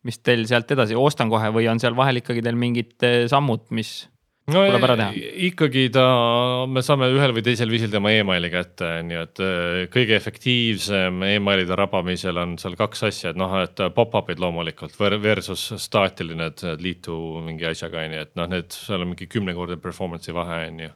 mis 0.05 0.21
teil 0.21 0.45
sealt 0.49 0.71
edasi, 0.77 0.97
ostan 0.97 1.33
kohe 1.33 1.49
või 1.55 1.69
on 1.73 1.81
seal 1.81 1.97
vahel 1.97 2.21
ikkagi 2.21 2.45
teil 2.45 2.61
mingid 2.61 2.93
eh, 3.09 3.25
sammud, 3.33 3.71
mis 3.77 4.03
no, 4.49 4.63
tuleb 4.65 4.87
ära 4.87 4.97
teha? 5.01 5.25
ikkagi 5.51 5.89
ta, 5.95 6.05
me 6.71 6.83
saame 6.87 7.11
ühel 7.13 7.35
või 7.37 7.45
teisel 7.45 7.73
viisil 7.73 7.93
tema 7.93 8.13
emaili 8.17 8.51
kätte, 8.53 8.93
nii 9.07 9.21
et 9.21 9.43
eh, 9.45 9.83
kõige 9.93 10.17
efektiivsem 10.17 11.23
emailide 11.29 11.77
rabamisel 11.79 12.41
on 12.41 12.57
seal 12.63 12.79
kaks 12.81 13.05
asja, 13.11 13.35
et 13.35 13.41
noh, 13.41 13.59
et 13.61 13.85
pop-up'id 13.97 14.41
loomulikult 14.43 14.97
versus 15.01 15.69
staatiline, 15.77 16.51
et 16.53 16.65
liitu 16.81 17.19
mingi 17.45 17.69
asjaga 17.69 18.07
on 18.07 18.17
ju, 18.17 18.25
et 18.27 18.35
noh, 18.41 18.51
need, 18.55 18.73
seal 18.73 19.05
on 19.05 19.13
mingi 19.13 19.29
kümnekordne 19.31 19.81
performance'i 19.83 20.37
vahe 20.37 20.65
on 20.71 20.85
ju 20.87 20.93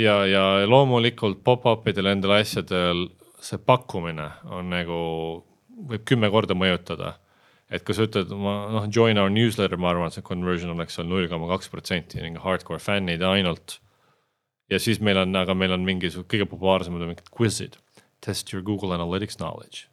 ja, 0.00 0.22
ja 0.26 0.44
loomulikult 0.66 1.42
pop-up 1.44 1.88
idel 1.90 2.12
endal 2.12 2.38
asjadel 2.38 3.06
see 3.42 3.58
pakkumine 3.58 4.28
on 4.54 4.70
nagu, 4.70 4.98
võib 5.90 6.04
kümme 6.06 6.30
korda 6.30 6.54
mõjutada. 6.54 7.16
Et 7.72 7.84
kui 7.86 7.96
sa 7.96 8.06
ütled, 8.08 8.32
ma 8.36 8.56
noh, 8.74 8.88
join 8.92 9.20
our 9.20 9.32
newsletter, 9.32 9.80
ma 9.80 9.92
arvan, 9.92 10.10
et 10.12 10.18
see 10.18 10.26
conversion 10.26 10.74
oleks 10.74 10.98
seal 10.98 11.08
null 11.08 11.28
koma 11.30 11.48
kaks 11.54 11.72
protsenti, 11.72 12.20
hardcore 12.44 12.82
fännid 12.82 13.24
ainult. 13.26 13.78
ja 14.70 14.78
siis 14.80 15.00
meil 15.04 15.18
on, 15.20 15.34
aga 15.36 15.54
meil 15.58 15.74
on 15.74 15.84
mingisugused 15.84 16.30
kõige 16.32 16.48
populaarsemad 16.48 17.02
on 17.04 17.12
mingid 17.12 17.32
quiz'id, 17.34 17.80
test 18.24 18.52
your 18.52 18.62
Google 18.64 18.94
Analytics 18.96 19.36
knowledge 19.40 19.88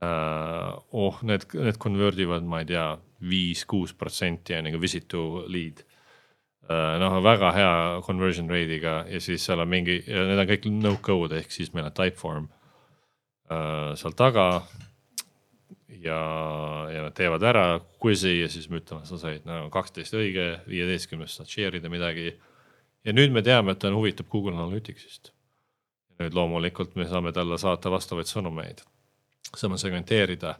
uh,. 0.00 0.78
oh, 0.92 1.18
need, 1.22 1.48
need 1.54 1.80
convert 1.82 2.20
ivad, 2.20 2.46
ma 2.46 2.62
ei 2.62 2.70
tea, 2.70 2.86
viis-kuus 3.24 3.92
protsenti 3.96 4.56
on 4.56 4.68
nagu 4.68 4.80
visit 4.80 5.08
to 5.08 5.44
lead 5.48 5.84
Äh, 6.64 6.96
noh, 6.96 7.18
väga 7.20 7.50
hea 7.52 7.72
conversion 8.06 8.48
rate'iga 8.48 9.02
ja 9.10 9.18
siis 9.20 9.42
seal 9.44 9.60
on 9.60 9.68
mingi, 9.68 9.98
need 10.08 10.38
on 10.40 10.48
kõik 10.48 10.68
no 10.72 10.94
code 11.04 11.36
ehk 11.36 11.52
siis 11.52 11.74
meil 11.76 11.90
on 11.90 11.92
typeform 11.92 12.46
uh, 13.52 13.92
seal 14.00 14.14
taga. 14.16 14.46
Ja, 15.88 16.18
ja 16.90 17.04
nad 17.06 17.14
teevad 17.16 17.42
ära 17.44 17.64
quiz'i 18.02 18.38
ja 18.40 18.48
siis 18.50 18.68
me 18.70 18.80
ütleme, 18.80 19.04
sa 19.08 19.18
said 19.20 19.46
no 19.48 19.68
kaksteist 19.74 20.16
õige, 20.16 20.46
viieteistkümnest 20.68 21.40
saad 21.40 21.50
share 21.50 21.80
ida 21.80 21.90
midagi. 21.92 22.34
ja 23.04 23.12
nüüd 23.12 23.32
me 23.32 23.42
teame, 23.42 23.72
et 23.72 23.78
ta 23.78 23.88
on 23.88 23.98
huvitav 23.98 24.28
Google 24.32 24.56
Analyticsist. 24.56 25.32
nüüd 26.20 26.34
loomulikult 26.34 26.94
me 26.96 27.08
saame 27.08 27.32
talle 27.32 27.58
saata 27.58 27.90
vastavaid 27.90 28.30
sõnumeid, 28.30 28.84
saame 29.56 29.78
segmenteerida 29.78 30.58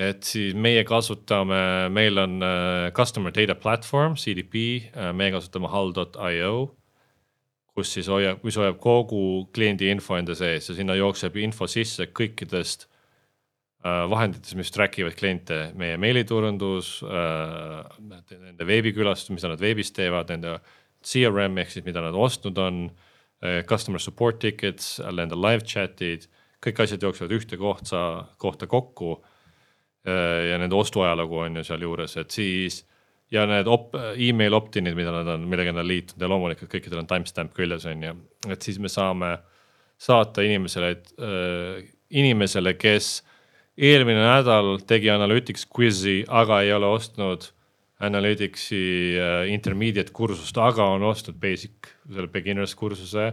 et 0.00 0.24
siis 0.24 0.54
meie 0.56 0.84
kasutame, 0.88 1.88
meil 1.92 2.18
on 2.18 2.38
uh, 2.40 2.90
customer 2.96 3.32
data 3.32 3.54
platvorm, 3.54 4.16
CDP 4.16 4.54
uh,, 4.94 5.10
meie 5.12 5.32
kasutame 5.34 5.68
hall.io. 5.68 6.76
kus 7.74 7.92
siis 7.94 8.08
hoiab, 8.08 8.40
mis 8.44 8.56
hoiab 8.56 8.78
kogu 8.80 9.48
kliendi 9.54 9.90
info 9.92 10.16
enda 10.16 10.34
sees 10.34 10.68
ja 10.68 10.74
sinna 10.74 10.96
jookseb 10.98 11.36
info 11.40 11.68
sisse 11.70 12.08
kõikidest 12.16 12.86
uh, 12.86 12.99
vahenditest, 13.84 14.58
mis 14.60 14.72
track 14.74 14.98
ivad 15.00 15.14
kliente, 15.16 15.70
meie 15.78 15.96
meiliturundus 16.00 16.98
uh,, 17.06 17.86
nende 18.00 18.66
veebikülastus, 18.68 19.32
mida 19.32 19.54
nad 19.54 19.62
veebis 19.62 19.92
teevad, 19.96 20.28
nende 20.34 20.58
CRM 21.00 21.56
ehk 21.62 21.72
siis 21.72 21.86
mida 21.86 22.02
nad 22.04 22.16
ostnud 22.16 22.58
on 22.60 22.82
uh,, 22.90 23.62
customer 23.68 24.02
support 24.02 24.40
tickets, 24.42 24.98
nende 25.16 25.38
live 25.38 25.64
chat'id, 25.64 26.28
kõik 26.60 26.82
asjad 26.84 27.08
jooksevad 27.08 27.32
ühte 27.38 27.56
kohta, 27.60 28.02
kohta 28.40 28.68
kokku. 28.68 29.16
Äh, 30.08 30.50
ja 30.50 30.56
nende 30.60 30.76
ostuajalugu 30.80 31.42
on 31.44 31.60
ju 31.60 31.64
sealjuures, 31.68 32.14
et 32.20 32.32
siis 32.32 32.78
ja 33.32 33.44
need 33.48 33.68
op-, 33.68 33.96
email 34.16 34.56
opt-in'id, 34.56 34.96
mida 34.96 35.12
nad 35.12 35.28
on, 35.28 35.44
millega 35.48 35.74
nad 35.74 35.84
on 35.84 35.90
liitunud 35.90 36.24
ja 36.24 36.30
loomulikult 36.30 36.70
kõikidel 36.72 37.02
on 37.02 37.08
timestamp 37.10 37.52
küljes 37.56 37.84
on 37.88 38.06
ju, 38.06 38.14
et 38.48 38.64
siis 38.64 38.78
me 38.80 38.88
saame 38.88 39.34
saata 40.00 40.44
inimesele 40.46 40.94
äh,, 41.20 41.82
inimesele, 42.16 42.74
kes 42.80 43.20
eelmine 43.80 44.20
nädal 44.20 44.76
tegi 44.88 45.10
Analytics 45.12 45.64
quiz'i, 45.72 46.20
aga 46.28 46.60
ei 46.64 46.72
ole 46.76 46.90
ostnud 46.90 47.48
Analyticsi 48.00 48.80
äh, 49.20 49.46
intermediate 49.52 50.12
kursust, 50.16 50.56
aga 50.56 50.86
on 50.94 51.04
ostnud 51.08 51.36
basic, 51.40 51.90
selle 52.08 52.30
beginners 52.32 52.74
kursuse. 52.74 53.32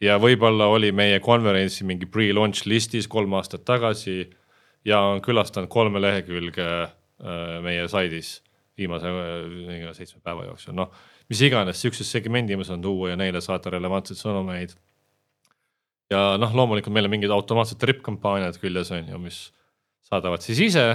ja 0.00 0.14
võib-olla 0.22 0.68
oli 0.70 0.92
meie 0.94 1.18
konverentsi 1.20 1.84
mingi 1.84 2.06
pre-launch 2.06 2.68
listis 2.70 3.08
kolm 3.10 3.32
aastat 3.34 3.64
tagasi 3.66 4.28
ja 4.86 5.00
on 5.00 5.20
külastanud 5.20 5.68
kolme 5.68 6.00
lehekülge 6.00 6.66
äh, 6.82 6.92
meie 7.64 7.88
saidis 7.88 8.42
viimase 8.78 9.08
äh, 9.08 9.92
seitsme 9.92 10.20
päeva 10.22 10.44
jooksul, 10.46 10.76
noh 10.78 10.92
mis 11.28 11.40
iganes 11.44 11.80
siukses 11.82 12.08
segmendi 12.08 12.56
ma 12.56 12.64
saan 12.64 12.82
tuua 12.82 13.12
ja 13.12 13.18
neile 13.20 13.40
saata 13.44 13.72
relevantseid 13.74 14.20
sõnumeid. 14.20 14.74
ja 16.12 16.36
noh, 16.40 16.54
loomulikult 16.56 16.94
meil 16.94 17.08
on 17.08 17.12
mingid 17.12 17.32
automaatsed 17.34 17.80
trip 17.80 18.00
kampaaniad 18.04 18.56
küljes 18.62 18.92
on 18.96 19.10
ju, 19.12 19.18
mis 19.20 19.40
saadavad 20.08 20.44
siis 20.44 20.60
ise. 20.70 20.88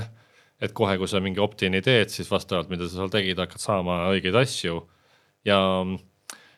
et 0.64 0.72
kohe, 0.72 0.96
kui 0.98 1.10
sa 1.12 1.20
mingi 1.20 1.42
opt-in'i 1.44 1.82
teed, 1.84 2.12
siis 2.14 2.30
vastavalt, 2.32 2.70
mida 2.72 2.88
sa 2.88 3.02
seal 3.02 3.12
tegid, 3.12 3.40
hakkad 3.42 3.60
saama 3.60 4.08
õigeid 4.14 4.36
asju. 4.40 4.82
ja 5.46 5.60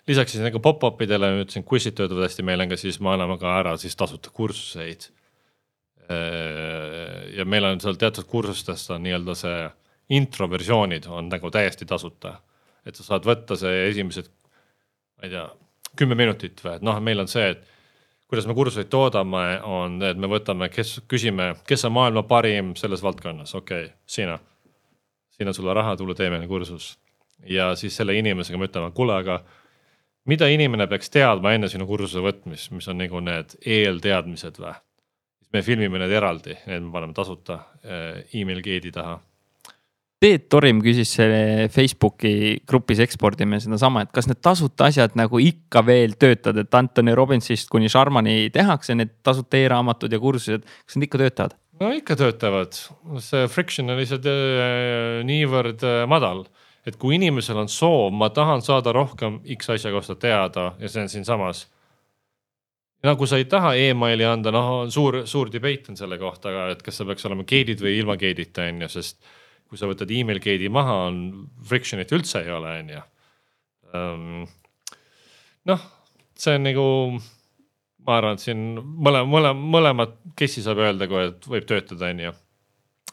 lisaks 0.08 0.36
siis 0.36 0.44
nagu 0.46 0.62
pop-up 0.62 1.02
idele, 1.02 1.32
ma 1.34 1.46
ütlesin, 1.46 1.66
quiz'id 1.66 1.98
töötavad 1.98 2.28
hästi, 2.28 2.46
meil 2.46 2.62
on 2.62 2.74
ka 2.74 2.78
siis, 2.78 3.00
me 3.02 3.16
anname 3.16 3.40
ka 3.42 3.60
ära 3.60 3.78
siis 3.82 3.98
tasuta 3.98 4.34
kursuseid 4.34 5.10
Äh, 6.10 7.34
ja 7.34 7.46
meil 7.50 7.66
on 7.66 7.80
seal 7.82 7.98
teatud 7.98 8.28
kursustest 8.30 8.92
on 8.94 9.02
nii-öelda 9.08 9.34
see 9.40 9.62
intro 10.14 10.46
versioonid 10.52 11.08
on 11.10 11.32
nagu 11.32 11.50
täiesti 11.50 11.88
tasuta. 11.90 12.36
et 12.86 12.94
sa 12.94 13.02
saad 13.02 13.24
võtta 13.26 13.56
see 13.58 13.88
esimesed, 13.90 14.28
ma 15.18 15.26
ei 15.26 15.32
tea, 15.32 15.46
kümme 15.98 16.14
minutit 16.14 16.60
või, 16.62 16.76
et 16.78 16.84
noh, 16.86 17.00
meil 17.02 17.24
on 17.24 17.30
see, 17.32 17.48
et 17.56 17.64
kuidas 18.28 18.48
me 18.48 18.56
kursuseid 18.58 18.90
toodame, 18.90 19.46
on, 19.64 20.00
et 20.04 20.18
me 20.18 20.30
võtame, 20.30 20.70
kes, 20.74 21.00
küsime, 21.12 21.54
kes 21.68 21.86
on 21.86 21.94
maailma 21.96 22.26
parim 22.28 22.74
selles 22.80 23.04
valdkonnas, 23.06 23.56
okei 23.56 23.86
okay,, 23.86 23.98
sina. 24.06 24.40
siin 25.36 25.52
on 25.52 25.54
sulle 25.54 25.74
raha, 25.74 25.96
tule 26.00 26.16
tee 26.16 26.30
meile 26.30 26.48
kursus. 26.48 26.98
ja 27.44 27.76
siis 27.76 27.96
selle 27.98 28.16
inimesega 28.18 28.58
me 28.58 28.70
ütleme, 28.70 28.92
kuule, 28.96 29.14
aga 29.14 29.44
mida 30.26 30.48
inimene 30.48 30.88
peaks 30.88 31.10
teadma 31.10 31.54
enne 31.54 31.70
sinu 31.70 31.86
kursuse 31.86 32.24
võtmist, 32.24 32.72
mis 32.72 32.88
on 32.88 32.98
nagu 32.98 33.20
need 33.20 33.58
eelteadmised 33.66 34.60
või? 34.60 34.74
me 35.54 35.62
filmime 35.62 36.00
need 36.02 36.12
eraldi, 36.12 36.58
need 36.68 36.84
me 36.84 36.92
paneme 36.92 37.14
tasuta 37.16 37.60
äh, 37.86 38.24
email 38.34 38.62
gate'i 38.66 38.92
taha. 38.92 39.20
Teet 40.26 40.48
Torim 40.50 40.80
küsis 40.82 41.12
Facebooki 41.70 42.56
grupis 42.66 42.98
ekspordime 43.04 43.60
sedasama, 43.62 44.02
et 44.08 44.14
kas 44.16 44.26
need 44.26 44.40
tasuta 44.42 44.88
asjad 44.90 45.14
nagu 45.20 45.38
ikka 45.38 45.84
veel 45.86 46.16
töötavad, 46.18 46.64
et 46.64 46.78
Anthony 46.80 47.14
Robbinsist 47.14 47.70
kuni 47.70 47.92
Sharmani 47.94 48.48
tehakse 48.56 48.96
need 48.98 49.12
tasuta 49.22 49.60
e-raamatud 49.60 50.16
ja 50.16 50.20
kursused, 50.24 50.66
kas 50.66 50.98
need 50.98 51.06
ikka 51.12 51.22
töötavad? 51.22 51.54
no 51.78 51.92
ikka 51.94 52.18
töötavad, 52.18 52.74
see 53.22 53.46
friction 53.52 53.94
on 53.94 54.02
lihtsalt 54.02 54.26
äh, 54.32 55.22
niivõrd 55.30 55.86
äh, 55.86 56.02
madal, 56.10 56.46
et 56.90 56.98
kui 56.98 57.20
inimesel 57.20 57.62
on 57.62 57.70
soov, 57.70 58.10
ma 58.18 58.32
tahan 58.34 58.66
saada 58.66 58.96
rohkem 58.98 59.44
X 59.60 59.76
asja 59.78 59.94
kohta 59.94 60.18
teada 60.18 60.72
ja 60.82 60.90
see 60.90 61.06
on 61.06 61.12
siinsamas 61.14 61.68
nagu 63.06 63.30
sa 63.30 63.38
ei 63.38 63.46
taha 63.46 63.76
emaili 63.78 64.26
anda, 64.26 64.50
noh, 64.50 64.88
suur, 64.90 65.22
suur 65.30 65.54
debate 65.54 65.94
on 65.94 66.02
selle 66.02 66.18
kohta, 66.18 66.72
et 66.74 66.82
kas 66.82 66.98
see 66.98 67.14
peaks 67.14 67.30
olema 67.30 67.46
gate'id 67.46 67.86
või 67.86 68.00
ilma 68.00 68.18
gate'ita 68.18 68.72
on 68.72 68.88
ju, 68.88 68.96
sest 68.98 69.20
kui 69.76 69.82
sa 69.82 69.90
võtad 69.90 70.12
email 70.16 70.40
gate'i 70.40 70.72
maha, 70.72 70.96
on 71.10 71.20
friction'it 71.68 72.14
üldse 72.16 72.46
ei 72.46 72.54
ole, 72.56 72.72
on 72.80 72.94
ju. 72.94 73.02
Ehm, 73.92 74.46
noh, 75.68 75.86
see 76.40 76.56
on 76.56 76.64
nagu, 76.64 76.86
ma 78.08 78.18
arvan, 78.22 78.40
et 78.40 78.46
siin 78.46 78.64
mõlema, 78.80 79.28
mõlema, 79.28 79.70
mõlemat 79.76 80.16
case'i 80.40 80.64
saab 80.64 80.80
öelda, 80.86 81.10
kui 81.12 81.28
võib 81.52 81.68
töötada, 81.68 82.08
on 82.08 82.24
ju. 82.30 82.34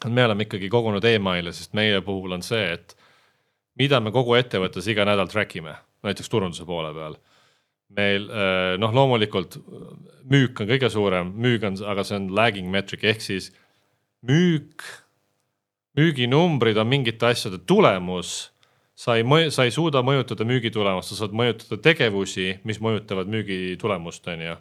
me 0.06 0.24
oleme 0.26 0.46
ikkagi 0.46 0.70
kogunud 0.70 1.04
email'e, 1.06 1.52
sest 1.54 1.74
meie 1.78 2.00
puhul 2.02 2.38
on 2.38 2.46
see, 2.46 2.62
et 2.78 2.96
mida 3.78 4.00
me 4.00 4.10
kogu 4.14 4.34
ettevõttes 4.38 4.86
iga 4.90 5.04
nädal 5.06 5.30
track 5.30 5.58
ime, 5.58 5.76
näiteks 6.06 6.30
turunduse 6.30 6.66
poole 6.68 6.94
peal 6.94 7.18
meil 7.96 8.28
äh, 8.32 8.74
noh, 8.80 8.92
loomulikult 8.94 9.58
müük 10.32 10.62
on 10.62 10.68
kõige 10.70 10.88
suurem, 10.92 11.32
müük 11.44 11.64
on, 11.68 11.76
aga 11.92 12.04
see 12.06 12.16
on 12.16 12.30
lagging 12.32 12.70
metric 12.72 13.04
ehk 13.04 13.20
siis 13.24 13.50
müük, 14.28 14.84
müüginumbrid 15.97 16.76
on 16.80 16.88
mingite 16.88 17.26
asjade 17.26 17.59
tulemus. 17.66 18.51
sa 18.95 19.16
ei, 19.16 19.24
sa 19.51 19.64
ei 19.64 19.70
suuda 19.72 20.03
mõjutada 20.05 20.45
müügitulemust, 20.47 21.11
sa 21.11 21.22
saad 21.22 21.32
mõjutada 21.34 21.78
tegevusi, 21.82 22.59
mis 22.68 22.78
mõjutavad 22.78 23.30
müügitulemust, 23.32 24.28
on 24.28 24.43
ju. 24.47 24.57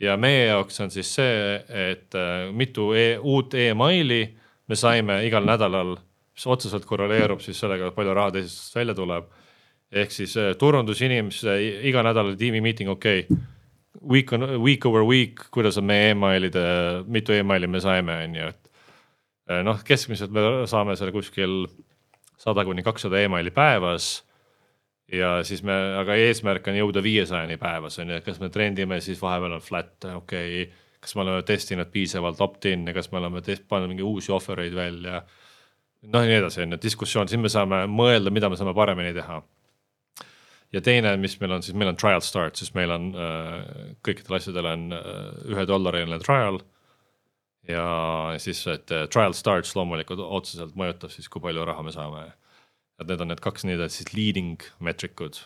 ja 0.00 0.16
meie 0.16 0.46
jaoks 0.46 0.80
on 0.80 0.90
siis 0.94 1.10
see, 1.14 1.56
et 1.68 2.14
äh, 2.14 2.52
mitu 2.54 2.92
e 2.94 3.18
uut 3.18 3.54
emaili 3.54 4.22
me 4.68 4.76
saime 4.76 5.24
igal 5.26 5.44
nädalal, 5.44 5.96
mis 6.34 6.46
otseselt 6.46 6.86
korreleerub 6.86 7.42
siis 7.42 7.58
sellega, 7.60 7.90
palju 7.90 8.14
raha 8.14 8.36
teisest 8.38 8.76
välja 8.76 8.94
tuleb 8.94 9.26
ehk 9.92 10.12
siis 10.12 10.36
äh, 10.36 10.54
turundusinimese 10.58 11.56
iganädalane 11.88 12.36
tiimi 12.36 12.60
meeting, 12.60 12.90
okei 12.90 13.26
okay.. 13.30 13.44
Week 14.08 14.32
on, 14.32 14.44
week 14.62 14.84
over 14.86 15.02
week, 15.02 15.40
kuidas 15.50 15.78
on 15.80 15.84
meie 15.88 16.12
emailide, 16.12 16.60
mitu 17.10 17.32
emaili 17.34 17.66
me 17.66 17.80
saime, 17.82 18.14
on 18.24 18.34
ju, 18.36 18.50
et 18.52 18.67
noh, 19.64 19.84
keskmiselt 19.84 20.32
me 20.34 20.42
saame 20.70 20.96
seal 20.96 21.12
kuskil 21.14 21.62
sada 22.38 22.64
kuni 22.64 22.84
kakssada 22.86 23.20
emaili 23.20 23.50
päevas. 23.50 24.24
ja 25.12 25.38
siis 25.44 25.62
me, 25.64 25.74
aga 26.00 26.18
eesmärk 26.20 26.66
on 26.68 26.76
jõuda 26.76 27.02
viiesajani 27.02 27.56
päevas 27.56 27.98
on 27.98 28.10
ju, 28.12 28.18
et 28.20 28.26
kas 28.26 28.40
me 28.40 28.50
trendime 28.52 29.00
siis 29.00 29.22
vahepeal 29.22 29.56
on 29.56 29.64
flat, 29.64 29.96
okei 30.04 30.62
okay 30.62 30.84
kas 31.00 31.14
me 31.14 31.22
oleme 31.24 31.42
testinud 31.46 31.90
piisavalt 31.92 32.40
opt-in'e, 32.42 32.94
kas 32.94 33.10
me 33.12 33.20
oleme 33.20 33.42
pannud 33.68 33.92
mingeid 33.92 34.06
uusi 34.06 34.32
offer 34.34 34.64
eid 34.64 34.74
välja. 34.74 35.22
noh, 36.02 36.22
ja 36.22 36.30
nii 36.30 36.40
edasi 36.40 36.62
on 36.62 36.74
ju, 36.74 36.80
diskussioon, 36.82 37.30
siis 37.30 37.40
me 37.42 37.50
saame 37.50 37.84
mõelda, 37.90 38.30
mida 38.34 38.50
me 38.50 38.58
saame 38.58 38.74
paremini 38.74 39.14
teha. 39.14 39.40
ja 40.72 40.82
teine, 40.84 41.16
mis 41.16 41.38
meil 41.40 41.56
on, 41.56 41.62
siis 41.62 41.76
meil 41.78 41.92
on 41.92 41.96
trial 41.96 42.22
start, 42.24 42.58
siis 42.58 42.74
meil 42.74 42.90
on 42.94 43.12
äh, 43.14 43.54
kõikidel 44.04 44.38
asjadel 44.40 44.72
on 44.72 44.88
äh, 44.92 45.14
ühe 45.54 45.66
dollariline 45.70 46.18
trial. 46.24 46.60
Ja 47.68 47.86
siis, 48.40 48.62
et 48.72 48.90
äh, 48.94 49.06
trial 49.12 49.36
starts 49.36 49.74
loomulikult 49.76 50.22
otseselt 50.24 50.76
mõjutab 50.78 51.12
siis, 51.12 51.28
kui 51.28 51.42
palju 51.44 51.66
raha 51.68 51.84
me 51.84 51.94
saame. 51.94 52.26
et 52.98 53.06
need 53.06 53.20
on 53.22 53.30
need 53.30 53.40
kaks 53.44 53.64
nii-öelda 53.68 53.86
siis 53.92 54.12
leading 54.16 54.64
meetrikud 54.82 55.38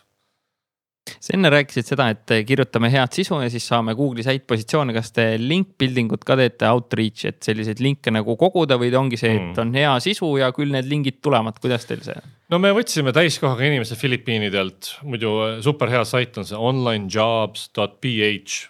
sa 1.03 1.35
enne 1.35 1.51
rääkisid 1.51 1.87
seda, 1.87 2.09
et 2.13 2.33
kirjutame 2.47 2.91
head 2.93 3.15
sisu 3.15 3.41
ja 3.43 3.49
siis 3.51 3.65
saame 3.69 3.95
Google'is 3.99 4.29
häid 4.31 4.45
positsioone. 4.49 4.95
kas 4.95 5.11
te 5.15 5.25
link 5.41 5.75
building 5.79 6.13
ut 6.15 6.25
ka 6.27 6.37
teete 6.39 6.69
outreach'i, 6.71 7.33
et 7.33 7.43
selliseid 7.43 7.83
linke 7.83 8.13
nagu 8.15 8.37
koguda 8.39 8.79
või 8.81 8.93
ongi 8.99 9.19
see, 9.21 9.35
et 9.35 9.51
mm. 9.51 9.61
on 9.65 9.75
hea 9.75 9.93
sisu 10.05 10.31
ja 10.39 10.53
küll 10.55 10.73
need 10.75 10.87
lingid 10.91 11.19
tulevad, 11.25 11.59
kuidas 11.63 11.87
teil 11.89 12.05
see? 12.07 12.19
no 12.53 12.61
me 12.63 12.73
võtsime 12.77 13.15
täiskohaga 13.15 13.67
inimese 13.67 13.99
Filipiinidelt, 13.99 14.97
muidu 15.03 15.35
super 15.65 15.91
hea 15.93 16.05
sait 16.09 16.39
on 16.39 16.47
see 16.49 16.59
onlinejobs.ph. 16.71 18.61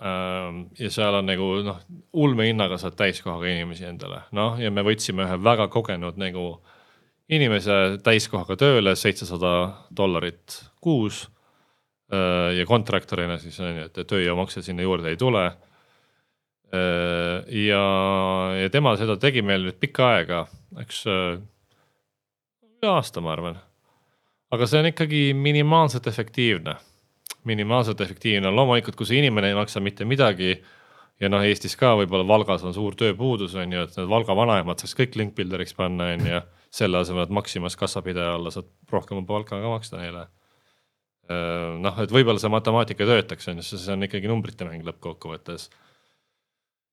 Ja 0.00 0.88
seal 0.88 1.14
on 1.18 1.26
nagu 1.28 1.46
noh, 1.64 1.80
ulmehinnaga 2.16 2.78
saad 2.80 2.94
täiskohaga 2.96 3.50
inimesi 3.50 3.84
endale, 3.84 4.22
noh 4.32 4.56
ja 4.56 4.70
me 4.72 4.80
võtsime 4.86 5.26
ühe 5.26 5.36
väga 5.44 5.66
kogenud 5.68 6.16
nagu 6.20 6.54
inimese 7.30 7.98
täiskohaga 8.04 8.56
tööle, 8.56 8.94
seitsesada 8.96 9.52
dollarit 9.96 10.56
kuus 10.80 11.26
ja 12.56 12.64
kontraktorina 12.66 13.36
siis 13.38 13.60
on 13.62 13.76
ju, 13.76 13.90
et 13.90 14.00
tööjõumakse 14.08 14.64
sinna 14.66 14.82
juurde 14.82 15.12
ei 15.12 15.18
tule. 15.20 15.44
Ja, 16.70 17.84
ja 18.56 18.70
tema 18.70 18.96
seda 18.98 19.16
tegi 19.20 19.42
meil 19.46 19.62
nüüd 19.66 19.78
pikka 19.82 20.08
aega, 20.16 20.44
eks 20.82 21.04
üle 21.06 22.90
aasta, 22.90 23.22
ma 23.22 23.34
arvan. 23.34 23.58
aga 24.50 24.66
see 24.66 24.80
on 24.80 24.88
ikkagi 24.90 25.22
minimaalselt 25.34 26.06
efektiivne, 26.10 26.74
minimaalselt 27.48 28.00
efektiivne, 28.04 28.50
loomulikult, 28.52 28.98
kui 28.98 29.08
see 29.08 29.20
inimene 29.22 29.52
ei 29.52 29.56
maksa 29.56 29.80
mitte 29.80 30.04
midagi 30.04 30.54
ja 31.20 31.30
noh, 31.32 31.44
Eestis 31.44 31.76
ka 31.76 31.94
võib-olla 32.00 32.26
Valgas 32.28 32.64
on 32.64 32.74
suur 32.76 32.96
tööpuudus 32.98 33.54
on 33.60 33.72
ju, 33.72 33.86
et 33.86 33.96
need 33.96 34.10
Valga 34.10 34.36
vanaemad 34.36 34.82
saaks 34.82 34.96
kõik 34.98 35.16
link 35.20 35.36
builder'iks 35.38 35.76
panna 35.76 36.12
on 36.16 36.26
ju. 36.26 36.42
selle 36.70 37.00
asemel, 37.00 37.24
et 37.26 37.32
Maximas 37.34 37.74
kassapidaja 37.76 38.36
olla, 38.36 38.52
saad 38.54 38.68
rohkem 38.92 39.24
palka 39.26 39.58
ka 39.58 39.72
maksta 39.72 39.98
neile 39.98 40.28
noh, 41.30 42.00
et 42.02 42.10
võib-olla 42.12 42.40
see 42.42 42.50
matemaatika 42.50 43.06
töötaks, 43.06 43.48
on 43.50 43.60
ju, 43.60 43.66
sest 43.66 43.86
see 43.86 43.94
on 43.94 44.06
ikkagi 44.06 44.30
numbrite 44.30 44.66
mäng 44.66 44.84
lõppkokkuvõttes. 44.86 45.68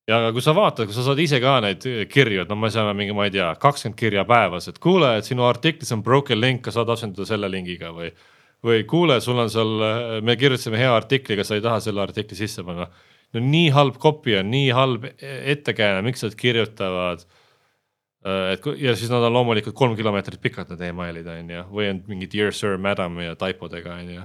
ja 0.08 0.22
aga 0.22 0.32
kui 0.36 0.43
sa 0.43 0.54
vaatad, 0.56 0.88
kui 0.88 0.95
sa 0.95 1.04
saad 1.08 1.20
ise 1.20 1.39
ka 1.43 1.58
neid 1.64 1.84
kirju, 2.12 2.43
et 2.43 2.50
no 2.52 2.56
me 2.60 2.70
saame 2.74 2.93
mingi, 2.98 3.16
ma 3.18 3.28
ei 3.28 3.34
tea, 3.34 3.50
kakskümmend 3.60 3.98
kirja 4.00 4.26
päevas, 4.30 4.70
et 4.70 4.80
kuule, 4.84 5.18
et 5.18 5.28
sinu 5.28 5.48
artiklis 5.48 5.91
on 5.95 6.04
broken 6.04 6.39
link, 6.39 6.64
kas 6.68 6.78
saad 6.78 6.91
asendada 6.93 7.26
selle 7.28 7.50
lingiga 7.52 7.91
või. 7.95 8.12
Või 8.66 8.84
kuule, 8.89 9.20
sul 9.22 9.38
on 9.41 9.51
seal, 9.53 9.74
me 10.26 10.36
kirjutasime 10.39 10.80
hea 10.82 10.93
artikli, 10.95 11.38
kas 11.38 11.51
sa 11.51 11.58
ei 11.58 11.66
taha 11.66 11.82
selle 11.84 12.01
artikli 12.01 12.38
sisse 12.38 12.66
panna. 12.66 12.88
no 13.34 13.43
nii 13.43 13.70
halb 13.76 13.99
copy 14.01 14.38
on, 14.39 14.49
nii 14.51 14.72
halb 14.74 15.05
ettekääne, 15.22 16.01
miks 16.05 16.24
nad 16.26 16.36
kirjutavad 16.39 17.26
Äh, 18.28 18.53
et 18.55 18.66
ja 18.82 18.95
siis 18.97 19.12
nad 19.12 19.24
on 19.24 19.34
loomulikult 19.34 19.76
kolm 19.78 19.95
kilomeetrit 19.97 20.41
pikad 20.41 20.72
need 20.74 20.82
emailid 20.89 21.28
on 21.32 21.51
ju, 21.53 21.64
või 21.72 21.91
on 21.91 22.01
mingid 22.10 22.34
dear 22.34 22.55
sir, 22.55 22.78
madam 22.82 23.20
ja 23.24 23.36
taipodega 23.39 23.93
on 24.01 24.10
ju. 24.16 24.24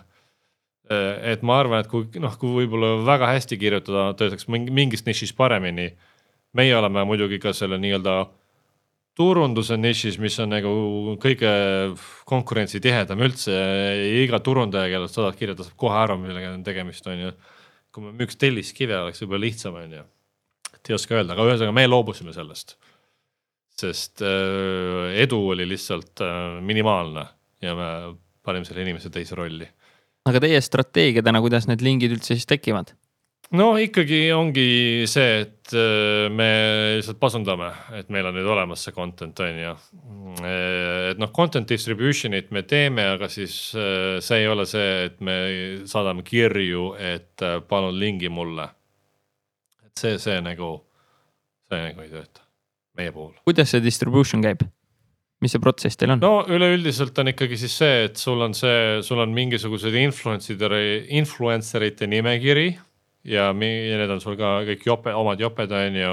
Äh, 0.91 1.11
et 1.35 1.45
ma 1.47 1.61
arvan, 1.61 1.85
et 1.85 1.91
kui 1.91 2.09
noh, 2.23 2.35
kui 2.41 2.55
võib-olla 2.63 2.95
väga 3.07 3.31
hästi 3.35 3.59
kirjutada, 3.61 4.09
töötaks 4.19 4.49
mingis 4.49 5.07
nišis 5.07 5.35
paremini. 5.37 5.93
meie 6.53 6.75
oleme 6.77 7.05
muidugi 7.09 7.39
ka 7.41 7.53
selle 7.57 7.79
nii-öelda 7.81 8.27
turunduse 9.19 9.77
nišis, 9.77 10.17
mis 10.23 10.39
on 10.41 10.55
nagu 10.55 10.73
kõige 11.21 11.51
konkurentsitihedam 12.29 13.21
üldse 13.27 13.57
iga 14.23 14.41
turundaja, 14.45 14.89
kellelt 14.93 15.13
saadad 15.13 15.37
kirja, 15.37 15.57
ta 15.59 15.67
saab 15.67 15.77
kohe 15.81 15.99
aru, 16.01 16.17
millega 16.23 16.55
on 16.55 16.65
tegemist, 16.65 17.07
on 17.11 17.27
ju. 17.27 17.35
kui 17.93 18.07
me 18.07 18.15
müüks 18.17 18.39
telliskive, 18.41 18.97
oleks 18.97 19.21
võib-olla 19.21 19.45
lihtsam, 19.45 19.77
on 19.77 19.99
ju. 19.99 20.07
ei 20.83 20.97
oska 20.97 21.19
öelda, 21.19 21.37
aga 21.37 21.51
ühesõnaga 21.51 21.77
me 21.77 21.87
loobusime 21.91 22.33
sellest 22.33 22.77
sest 23.79 24.23
äh, 24.23 25.13
edu 25.23 25.39
oli 25.53 25.67
lihtsalt 25.69 26.23
äh, 26.25 26.59
minimaalne 26.65 27.25
ja 27.63 27.77
me 27.79 27.89
panime 28.45 28.67
selle 28.69 28.85
inimese 28.85 29.11
teise 29.13 29.37
rolli. 29.39 29.69
aga 30.29 30.43
teie 30.45 30.61
strateegia 30.63 31.25
täna, 31.25 31.41
kuidas 31.45 31.69
need 31.71 31.85
lingid 31.85 32.15
üldse 32.17 32.37
siis 32.37 32.49
tekivad? 32.49 32.95
No 33.59 33.69
ikkagi 33.81 34.21
ongi 34.37 34.67
see, 35.11 35.43
et 35.45 35.75
äh, 35.77 36.29
me 36.33 36.51
lihtsalt 36.99 37.21
pasundame, 37.23 37.71
et 37.99 38.13
meil 38.13 38.29
on 38.29 38.37
nüüd 38.39 38.51
olemas 38.55 38.85
see 38.87 38.95
content 38.97 39.43
on 39.45 39.59
ju. 39.63 39.75
et 40.49 41.21
noh, 41.21 41.33
content 41.35 41.69
distribution'it 41.69 42.53
me 42.55 42.65
teeme, 42.69 43.07
aga 43.17 43.29
siis 43.33 43.57
see 43.73 44.39
ei 44.41 44.49
ole 44.49 44.67
see, 44.69 44.93
et 45.09 45.21
me 45.25 45.37
saadame 45.89 46.25
kirju, 46.27 46.93
et 46.99 47.49
palun 47.69 47.99
lingi 47.99 48.33
mulle. 48.33 48.69
et 49.87 50.07
see, 50.07 50.17
see 50.23 50.41
nagu, 50.45 50.77
see 51.69 51.85
nagu 51.91 52.07
ei 52.07 52.15
tööta 52.15 52.49
meie 52.99 53.13
puhul. 53.13 53.35
kuidas 53.47 53.73
see 53.73 53.83
distribution 53.85 54.45
käib? 54.45 54.65
mis 55.43 55.55
see 55.55 55.63
protsess 55.63 55.99
teil 55.99 56.15
on? 56.15 56.23
no 56.23 56.45
üleüldiselt 56.53 57.19
on 57.19 57.33
ikkagi 57.33 57.59
siis 57.61 57.75
see, 57.81 58.07
et 58.09 58.21
sul 58.21 58.41
on 58.45 58.55
see, 58.57 59.03
sul 59.07 59.23
on 59.23 59.33
mingisugused 59.35 59.97
influencer'ide, 60.05 60.83
influencer 61.21 61.89
ite 61.89 62.09
nimekiri 62.11 62.71
ja, 63.25 63.51
need 63.53 64.11
on 64.11 64.23
sul 64.23 64.37
ka 64.41 64.61
kõik 64.69 64.87
jope, 64.87 65.15
omad 65.15 65.41
joped 65.41 65.73
on 65.77 65.99
ju, 65.99 66.13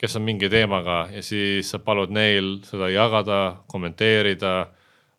kes 0.00 0.16
on 0.16 0.24
mingi 0.24 0.48
teemaga 0.52 1.02
ja 1.12 1.22
siis 1.24 1.70
sa 1.72 1.80
palud 1.84 2.12
neil 2.12 2.58
seda 2.64 2.88
jagada, 2.92 3.40
kommenteerida 3.68 4.54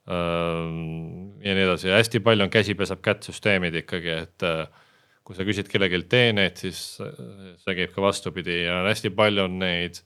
ähm, 0.09 1.37
ja 1.43 1.57
nii 1.57 1.67
edasi 1.67 1.91
ja 1.91 1.99
hästi 1.99 2.23
palju 2.25 2.47
on 2.47 2.53
käsi 2.53 2.77
peseb 2.77 3.03
kätt 3.05 3.27
süsteemid 3.29 3.77
ikkagi, 3.83 4.15
et 4.25 4.47
äh, 4.47 4.63
kui 5.23 5.37
sa 5.37 5.45
küsid 5.45 5.69
kellelgi 5.69 6.01
teeneid, 6.09 6.57
siis 6.57 6.79
see 6.97 7.75
käib 7.77 7.93
ka 7.93 8.01
vastupidi 8.01 8.63
ja 8.63 8.81
hästi 8.89 9.13
palju 9.13 9.45
on 9.45 9.59
neid 9.61 10.01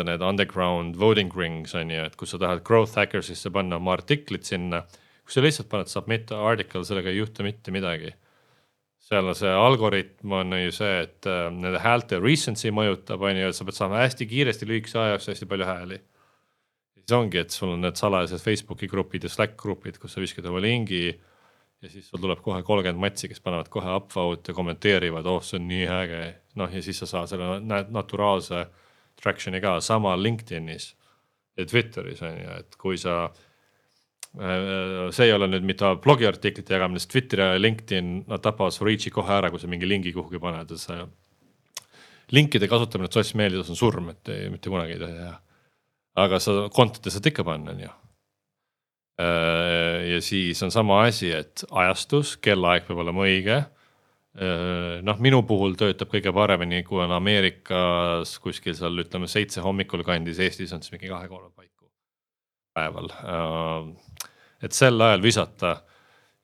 nii-öelda 0.00 0.04
need 0.04 0.22
underground 0.22 0.96
voting 0.98 1.30
rings 1.36 1.74
on 1.74 1.90
ju, 1.90 2.04
et 2.04 2.16
kui 2.16 2.26
sa 2.26 2.38
tahad 2.38 2.62
growth 2.64 2.96
hackers'isse 2.96 3.50
panna 3.52 3.76
oma 3.76 3.92
artiklit 3.92 4.44
sinna. 4.44 4.84
kui 5.24 5.32
sa 5.32 5.42
lihtsalt 5.42 5.68
paned 5.68 5.86
submit 5.86 6.32
article, 6.32 6.82
sellega 6.84 7.10
ei 7.10 7.20
juhtu 7.20 7.42
mitte 7.42 7.70
midagi. 7.70 8.12
Seal 9.10 9.32
see 9.34 9.50
algoritm 9.50 10.34
on 10.38 10.54
ju 10.54 10.70
see, 10.74 11.00
et 11.02 11.26
äh, 11.26 11.48
nende 11.50 11.80
häälte 11.82 12.20
recency 12.22 12.70
mõjutab, 12.74 13.24
on 13.26 13.40
ju, 13.40 13.48
et 13.50 13.56
sa 13.56 13.66
pead 13.66 13.78
saama 13.78 14.04
hästi 14.04 14.28
kiiresti 14.30 14.68
lühikese 14.70 15.00
aja 15.02 15.16
jooksul 15.16 15.34
hästi 15.34 15.48
palju 15.50 15.66
hääli. 15.66 15.98
siis 16.94 17.16
ongi, 17.16 17.40
et 17.42 17.50
sul 17.50 17.72
on 17.74 17.82
need 17.82 17.98
salajased 17.98 18.42
Facebooki 18.44 18.86
grupid 18.86 19.26
ja 19.26 19.32
Slack 19.32 19.56
grupid, 19.58 19.98
kus 19.98 20.14
sa 20.14 20.22
viskad 20.22 20.46
oma 20.46 20.62
lingi 20.62 21.08
ja 21.10 21.88
siis 21.88 22.06
sul 22.06 22.22
tuleb 22.22 22.38
kohe 22.44 22.62
kolmkümmend 22.62 23.02
matsi, 23.02 23.28
kes 23.28 23.42
panevad 23.42 23.70
kohe 23.72 23.96
upvote 23.96 24.52
ja 24.52 24.54
kommenteerivad, 24.54 25.26
oh, 25.26 25.42
see 25.42 25.58
on 25.58 25.66
nii 25.68 25.90
äge. 25.96 26.22
noh, 26.60 26.70
ja 26.70 26.82
siis 26.82 27.02
sa 27.02 27.10
saad 27.10 27.32
selle 27.32 27.82
naturaalse 27.90 28.66
traction'i 29.20 29.60
ka 29.60 29.80
sama 29.80 30.14
LinkedInis 30.22 30.92
ja 31.58 31.66
Twitteris 31.66 32.22
on 32.22 32.38
ju, 32.38 32.58
et 32.62 32.78
kui 32.78 32.98
sa 32.98 33.24
see 34.36 35.26
ei 35.26 35.32
ole 35.34 35.48
nüüd 35.50 35.64
mitte 35.66 35.88
blogiartiklite 36.04 36.76
jagamine, 36.76 37.00
sest 37.02 37.10
Twitter 37.10 37.42
ja 37.42 37.58
LinkedIn, 37.58 38.12
nad 38.30 38.42
tapavad 38.44 38.74
su 38.74 38.86
reach'i 38.86 39.10
kohe 39.10 39.32
ära, 39.34 39.50
kui 39.50 39.58
sa 39.58 39.70
mingi 39.70 39.88
lingi 39.88 40.12
kuhugi 40.14 40.38
paned, 40.42 40.70
et 40.70 40.82
sa. 40.82 41.00
linkide 42.30 42.68
kasutamine 42.70 43.10
sotsmeedias 43.10 43.72
on 43.72 43.78
surm, 43.78 44.12
et 44.12 44.30
ei, 44.30 44.50
mitte 44.52 44.70
kunagi 44.70 44.94
ei 44.94 45.02
tohi 45.02 45.16
teha. 45.16 45.34
aga 46.22 46.38
sa 46.38 46.54
content'i 46.70 47.10
saad 47.10 47.26
ikka 47.26 47.44
panna, 47.44 47.74
on 47.74 47.82
ju. 47.82 47.90
Äh, 49.20 50.06
ja 50.12 50.22
siis 50.22 50.62
on 50.62 50.70
sama 50.70 51.02
asi, 51.08 51.32
et 51.34 51.64
ajastus, 51.70 52.36
kellaaeg 52.38 52.86
peab 52.86 53.02
olema 53.02 53.26
õige 53.26 53.58
Äh, 54.38 55.00
noh, 55.02 55.18
minu 55.18 55.40
puhul 55.42 55.74
töötab 55.74 56.12
kõige 56.12 56.30
paremini, 56.30 56.84
kui 56.86 57.00
on 57.02 57.10
Ameerikas 57.16 58.36
kuskil 58.38 58.76
seal 58.78 59.02
ütleme 59.02 59.26
seitse 59.26 59.64
hommikul 59.64 60.04
kandis, 60.06 60.38
Eestis 60.38 60.70
on 60.76 60.84
siis 60.84 60.94
mingi 60.94 61.10
kahe-kolme 61.10 61.50
paiku 61.50 61.79
päeval. 62.74 63.10
Äh, 63.10 64.26
et 64.62 64.76
sel 64.76 65.00
ajal 65.00 65.22
visata 65.22 65.76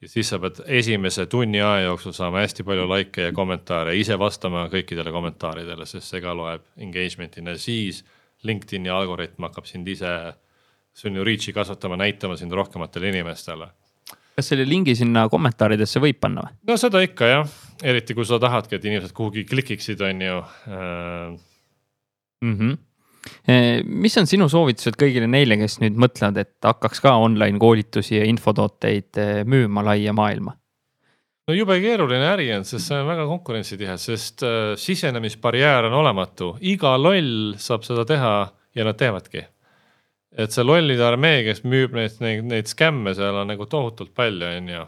ja 0.00 0.08
siis 0.08 0.28
sa 0.32 0.38
pead 0.42 0.60
esimese 0.78 1.26
tunni 1.30 1.60
aja 1.62 1.86
jooksul 1.88 2.14
saama 2.16 2.42
hästi 2.44 2.64
palju 2.66 2.88
likee 2.90 3.30
ja 3.30 3.32
kommentaare, 3.36 3.96
ise 3.96 4.18
vastama 4.18 4.66
kõikidele 4.72 5.12
kommentaaridele, 5.12 5.86
sest 5.88 6.12
see 6.12 6.20
ka 6.24 6.34
loeb 6.36 6.66
engagement'ina, 6.76 7.56
siis 7.60 8.02
LinkedIn'i 8.44 8.92
algoritm 8.92 9.48
hakkab 9.48 9.66
sind 9.68 9.88
ise, 9.88 10.12
sinu 10.96 11.24
reach'i 11.24 11.54
kasvatama, 11.56 11.98
näitama 12.00 12.36
sind 12.36 12.52
rohkematele 12.52 13.12
inimestele 13.14 13.72
kas 14.36 14.50
selle 14.52 14.66
lingi 14.68 14.92
sinna 14.96 15.24
kommentaaridesse 15.32 16.00
võib 16.02 16.18
panna 16.20 16.44
või? 16.44 16.56
no 16.68 16.76
seda 16.80 17.00
ikka 17.04 17.28
jah, 17.30 17.52
eriti 17.88 18.16
kui 18.16 18.26
sa 18.28 18.38
tahadki, 18.42 18.76
et 18.76 18.84
inimesed 18.84 19.14
kuhugi 19.16 19.46
klikiksid, 19.48 20.02
on 20.04 20.24
ju 20.26 20.40
äh.... 20.44 21.38
Mm 22.44 22.56
-hmm. 22.58 22.76
Mis 23.86 24.16
on 24.20 24.26
sinu 24.26 24.48
soovitused 24.50 24.98
kõigile 24.98 25.26
neile, 25.30 25.58
kes 25.60 25.80
nüüd 25.82 25.98
mõtlevad, 25.98 26.38
et 26.42 26.66
hakkaks 26.66 27.02
ka 27.04 27.16
online 27.22 27.58
koolitusi 27.62 28.18
ja 28.18 28.28
infotooteid 28.28 29.20
eh, 29.22 29.42
müüma 29.48 29.84
laia 29.86 30.14
maailma? 30.16 30.56
no 31.46 31.54
jube 31.54 31.78
keeruline 31.82 32.26
äri 32.26 32.48
on, 32.56 32.64
sest 32.66 32.90
see 32.90 32.96
on 32.98 33.06
väga 33.06 33.26
konkurentsitihe, 33.30 33.96
sest 34.02 34.42
äh, 34.46 34.72
sisenemisbarjäär 34.80 35.86
on 35.90 36.00
olematu, 36.00 36.54
iga 36.66 36.96
loll 36.98 37.54
saab 37.62 37.86
seda 37.86 38.06
teha 38.08 38.32
ja 38.76 38.86
nad 38.86 38.98
teevadki. 38.98 39.44
et 40.36 40.52
see 40.52 40.64
lollide 40.66 41.04
armee, 41.06 41.44
kes 41.46 41.62
müüb 41.64 41.94
neid, 41.96 42.18
neid, 42.20 42.42
neid 42.44 42.66
skämme 42.68 43.14
seal 43.16 43.38
on 43.40 43.48
nagu 43.48 43.66
tohutult 43.70 44.12
palju, 44.14 44.50
on 44.58 44.72
ju. 44.74 44.82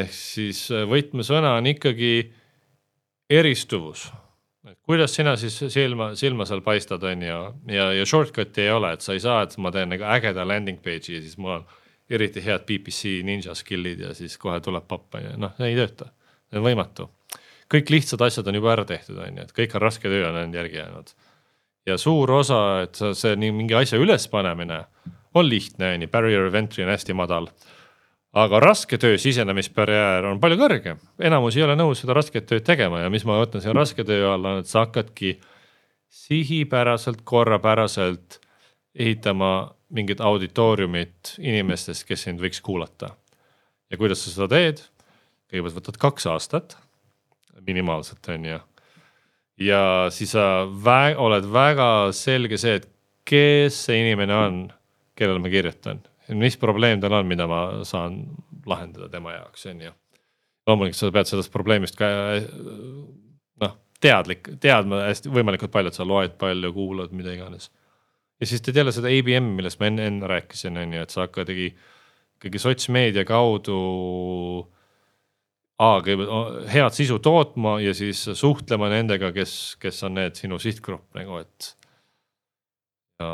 ehk 0.00 0.12
siis 0.12 0.66
äh, 0.70 0.84
võtmesõna 0.88 1.56
on 1.56 1.72
ikkagi 1.72 2.12
eristuvus. 3.30 4.10
Kuidas 4.86 5.14
sina 5.14 5.36
siis 5.38 5.58
silma, 5.72 6.10
silma 6.18 6.46
seal 6.48 6.62
paistad, 6.64 7.02
on 7.06 7.22
ju, 7.22 7.40
ja, 7.72 7.90
ja 7.94 8.06
shortcut'i 8.06 8.66
ei 8.66 8.70
ole, 8.74 8.92
et 8.96 9.04
sa 9.04 9.14
ei 9.14 9.22
saa, 9.22 9.42
et 9.46 9.56
ma 9.62 9.72
teen 9.74 9.92
nagu 9.94 10.06
ägeda 10.16 10.46
landing 10.46 10.80
page'i 10.82 11.18
ja 11.18 11.22
siis 11.22 11.36
mul 11.38 11.58
on 11.58 11.66
eriti 12.10 12.42
head 12.44 12.66
BBC 12.68 13.20
ninja 13.26 13.54
skill'id 13.58 14.02
ja 14.06 14.14
siis 14.14 14.36
kohe 14.38 14.58
tuleb 14.62 14.86
papp 14.88 15.18
on 15.18 15.26
ju, 15.26 15.36
noh 15.42 15.62
ei 15.66 15.76
tööta, 15.78 16.10
see 16.50 16.60
on 16.60 16.66
võimatu. 16.66 17.08
kõik 17.72 17.90
lihtsad 17.90 18.22
asjad 18.22 18.46
on 18.46 18.58
juba 18.60 18.74
ära 18.74 18.84
tehtud, 18.86 19.18
on 19.18 19.40
ju, 19.40 19.46
et 19.46 19.54
kõik 19.56 19.74
on 19.74 19.82
raske 19.82 20.10
töö 20.10 20.28
on 20.28 20.40
ainult 20.42 20.60
järgi 20.60 20.80
jäänud. 20.82 21.14
ja 21.86 21.98
suur 21.98 22.30
osa, 22.30 22.60
et 22.86 22.98
see 23.14 23.36
nii 23.36 23.52
mingi 23.54 23.74
asja 23.74 23.98
ülespanemine 23.98 24.84
on 25.34 25.48
lihtne, 25.48 25.94
on 25.94 26.06
ju, 26.06 26.08
barrier 26.08 26.46
of 26.46 26.54
entry 26.54 26.84
on 26.84 26.90
hästi 26.90 27.14
madal. 27.14 27.50
Aga 28.36 28.60
raske 28.60 28.98
töö 29.00 29.16
sisenemisbarjäär 29.20 30.26
on 30.28 30.40
palju 30.42 30.58
kõrgem, 30.60 30.98
enamus 31.24 31.56
ei 31.56 31.64
ole 31.64 31.76
nõus 31.78 32.02
seda 32.02 32.16
rasket 32.18 32.48
tööd 32.50 32.66
tegema 32.66 33.00
ja 33.04 33.12
mis 33.12 33.24
ma 33.24 33.38
võtan 33.40 33.64
selle 33.64 33.78
raske 33.78 34.04
töö 34.04 34.32
alla, 34.34 34.56
on, 34.56 34.64
et 34.64 34.70
sa 34.70 34.84
hakkadki 34.84 35.38
sihipäraselt, 36.12 37.22
korrapäraselt 37.24 38.40
ehitama 38.96 39.52
mingit 39.92 40.20
auditooriumit 40.24 41.36
inimestest, 41.38 42.04
kes 42.08 42.26
sind 42.26 42.42
võiks 42.42 42.60
kuulata. 42.64 43.14
ja 43.90 43.96
kuidas 43.96 44.24
sa 44.24 44.34
seda 44.34 44.48
teed? 44.52 44.82
kõigepealt 45.46 45.78
võtad 45.78 46.00
kaks 46.02 46.26
aastat 46.26 46.76
minimaalselt, 47.66 48.28
on 48.28 48.44
ju. 48.44 48.58
ja 49.68 49.82
siis 50.10 50.34
sa 50.36 50.66
vä 50.66 51.14
oled 51.16 51.46
väga 51.52 52.12
selge 52.12 52.58
see, 52.60 52.76
et 52.80 52.88
kes 53.24 53.86
see 53.86 54.02
inimene 54.02 54.34
on, 54.34 54.60
kellele 55.16 55.40
ma 55.42 55.50
kirjutan, 55.50 56.02
mis 56.34 56.58
probleem 56.58 57.00
tal 57.00 57.14
on, 57.20 57.26
mida 57.30 57.46
ma 57.50 57.62
saan 57.86 58.22
lahendada 58.66 59.08
tema 59.12 59.36
jaoks, 59.36 59.66
on 59.70 59.80
ju. 59.86 59.94
loomulikult 60.66 60.98
sa 60.98 61.10
pead 61.14 61.30
sellest 61.30 61.52
probleemist 61.54 61.98
ka 61.98 62.08
noh, 63.62 63.74
teadlik, 64.02 64.56
teadma 64.60 65.04
hästi 65.06 65.30
võimalikult 65.30 65.72
palju, 65.74 65.92
et 65.92 65.98
sa 65.98 66.06
loed 66.06 66.38
palju, 66.40 66.72
kuulad, 66.74 67.14
mida 67.14 67.34
iganes 67.36 67.70
ja 68.40 68.46
siis 68.46 68.62
teed 68.62 68.76
jälle 68.76 68.92
seda 68.92 69.10
ABM, 69.12 69.54
millest 69.56 69.80
ma 69.80 69.90
enne, 69.90 70.06
enne 70.10 70.30
rääkisin, 70.30 70.76
on 70.80 70.94
ju, 70.94 71.02
et 71.02 71.12
sa 71.12 71.24
hakkadki 71.24 71.70
ikkagi 72.36 72.60
sotsmeedia 72.60 73.24
kaudu. 73.28 73.78
A 75.76 75.98
kõigepealt 76.00 76.70
head 76.72 76.94
sisu 76.96 77.18
tootma 77.20 77.74
ja 77.84 77.92
siis 77.96 78.22
suhtlema 78.38 78.88
nendega, 78.88 79.28
kes, 79.36 79.76
kes 79.80 79.98
on 80.08 80.16
need 80.16 80.38
sinu 80.38 80.56
sihtgrupp 80.60 81.16
nagu, 81.18 81.42
et. 81.44 81.72
ja. 83.20 83.32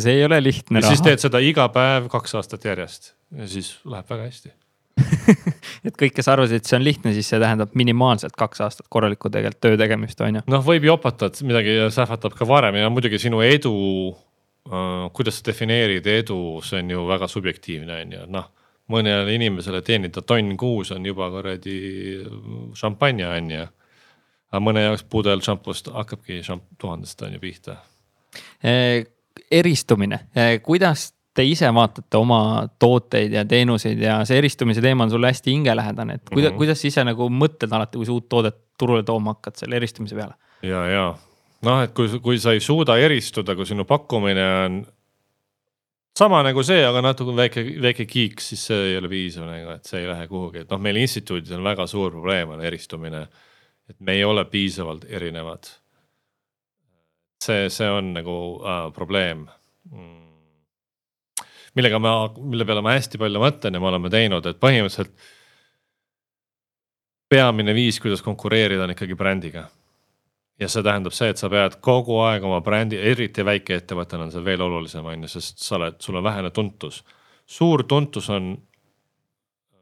See 0.00 0.16
ei 0.18 0.24
ole 0.24 0.40
lihtne. 0.42 0.80
ja 0.80 0.86
raha. 0.86 0.94
siis 0.94 1.04
teed 1.04 1.22
seda 1.22 1.42
iga 1.42 1.68
päev 1.74 2.08
kaks 2.12 2.34
aastat 2.40 2.64
järjest 2.64 3.12
ja 3.38 3.48
siis 3.50 3.74
läheb 3.84 4.08
väga 4.10 4.28
hästi 4.30 4.52
et 5.88 5.96
kõik, 5.96 6.12
kes 6.16 6.28
arvasid, 6.28 6.60
et 6.60 6.68
see 6.68 6.76
on 6.76 6.84
lihtne, 6.84 7.14
siis 7.16 7.28
see 7.32 7.40
tähendab 7.40 7.72
minimaalselt 7.78 8.34
kaks 8.38 8.60
aastat 8.64 8.90
korralikku 8.92 9.30
tegelikult 9.32 9.62
töö 9.64 9.78
tegemist, 9.80 10.20
on 10.20 10.40
ju. 10.40 10.42
noh, 10.52 10.64
võib 10.66 10.84
jopata, 10.84 11.30
et 11.32 11.40
midagi 11.48 11.78
sähvatab 11.94 12.36
ka 12.36 12.48
varem 12.48 12.76
ja 12.80 12.90
muidugi 12.92 13.20
sinu 13.22 13.40
edu 13.44 13.76
äh,. 14.68 15.06
kuidas 15.16 15.40
sa 15.40 15.48
defineerid 15.48 16.06
edu, 16.06 16.60
see 16.66 16.82
on 16.84 16.92
ju 16.92 17.06
väga 17.08 17.28
subjektiivne, 17.30 18.02
on 18.04 18.18
ju, 18.18 18.26
noh 18.36 18.50
mõnele 18.92 19.36
inimesele 19.36 19.82
teenida 19.86 20.22
tonn 20.26 20.56
kuus 20.60 20.92
on 20.94 21.06
juba 21.06 21.28
kuradi 21.32 21.76
šampanja, 22.78 23.30
on 23.38 23.50
ju. 23.54 23.66
aga 24.52 24.60
mõne 24.60 24.84
jaoks 24.84 25.06
pudel 25.08 25.42
šampust 25.44 25.88
hakkabki 25.94 26.42
šamp 26.44 26.66
tuhandest 26.80 27.22
on 27.24 27.36
ju 27.36 27.42
pihta 27.42 27.78
e,. 28.62 29.04
eristumine 29.50 30.18
kuidas 30.62 31.12
te 31.34 31.44
ise 31.48 31.68
vaatate 31.74 32.18
oma 32.20 32.68
tooteid 32.78 33.32
ja 33.32 33.44
teenuseid 33.48 34.00
ja 34.04 34.18
see 34.28 34.38
eristumise 34.42 34.82
teema 34.84 35.06
on 35.06 35.10
sulle 35.10 35.30
hästi 35.32 35.54
hingelähedane, 35.54 36.14
et 36.14 36.28
kuidas 36.28 36.50
mm, 36.50 36.54
-hmm. 36.54 36.58
kuidas 36.58 36.82
sa 36.82 36.88
ise 36.88 37.04
nagu 37.08 37.28
mõtled 37.28 37.72
alati, 37.72 37.98
kui 37.98 38.06
sa 38.06 38.12
uut 38.12 38.28
toodet 38.28 38.58
turule 38.78 39.02
tooma 39.02 39.36
hakkad 39.36 39.56
selle 39.56 39.76
eristumise 39.76 40.16
peale? 40.16 40.34
ja, 40.62 40.86
ja 40.86 41.06
noh, 41.62 41.82
et 41.82 41.94
kui, 41.96 42.08
kui 42.22 42.38
sa 42.38 42.52
ei 42.52 42.60
suuda 42.60 42.98
eristuda, 43.00 43.56
kui 43.56 43.66
sinu 43.66 43.86
pakkumine 43.88 44.48
on 44.64 44.82
sama 46.18 46.42
nagu 46.44 46.62
see, 46.66 46.82
aga 46.84 47.02
natuke 47.04 47.34
väike, 47.36 47.64
väike 47.82 48.06
kiik, 48.08 48.42
siis 48.44 48.66
see 48.68 48.90
ei 48.90 48.98
ole 49.00 49.10
piisav 49.12 49.48
nagu, 49.48 49.76
et 49.78 49.88
see 49.88 50.02
ei 50.02 50.10
lähe 50.10 50.28
kuhugi, 50.30 50.64
et 50.64 50.72
noh, 50.72 50.80
meil 50.82 51.00
instituudis 51.02 51.54
on 51.56 51.64
väga 51.64 51.86
suur 51.90 52.12
probleem 52.12 52.52
on 52.56 52.64
eristumine. 52.64 53.26
et 53.90 53.96
me 54.00 54.12
ei 54.14 54.24
ole 54.24 54.44
piisavalt 54.44 55.04
erinevad. 55.10 55.66
See, 57.42 57.68
see 57.70 57.90
on 57.90 58.12
nagu 58.16 58.36
äh, 58.62 58.88
probleem 58.94 59.46
mm 59.90 60.22
millega 61.74 61.98
ma, 61.98 62.16
mille 62.36 62.66
peale 62.68 62.82
ma 62.84 62.96
hästi 62.96 63.20
palju 63.20 63.42
mõtlen 63.42 63.76
ja 63.76 63.80
me 63.80 63.88
oleme 63.90 64.10
teinud, 64.12 64.46
et 64.46 64.60
põhimõtteliselt. 64.60 65.14
peamine 67.32 67.72
viis, 67.72 67.96
kuidas 68.00 68.20
konkureerida, 68.20 68.84
on 68.84 68.92
ikkagi 68.92 69.14
brändiga. 69.16 69.68
ja 70.60 70.68
see 70.68 70.82
tähendab 70.82 71.14
see, 71.16 71.30
et 71.32 71.40
sa 71.40 71.48
pead 71.50 71.78
kogu 71.80 72.18
aeg 72.22 72.44
oma 72.44 72.60
brändi, 72.60 72.96
eriti 72.96 73.44
väikeettevõttena 73.44 74.28
on 74.28 74.32
see 74.32 74.44
veel 74.44 74.60
olulisem, 74.62 75.06
on 75.06 75.24
ju, 75.24 75.28
sest 75.28 75.58
sa 75.58 75.76
oled, 75.78 75.96
sul 76.00 76.20
on 76.20 76.24
vähene 76.24 76.50
tuntus. 76.50 77.02
suur 77.46 77.84
tuntus 77.84 78.28
on 78.30 78.52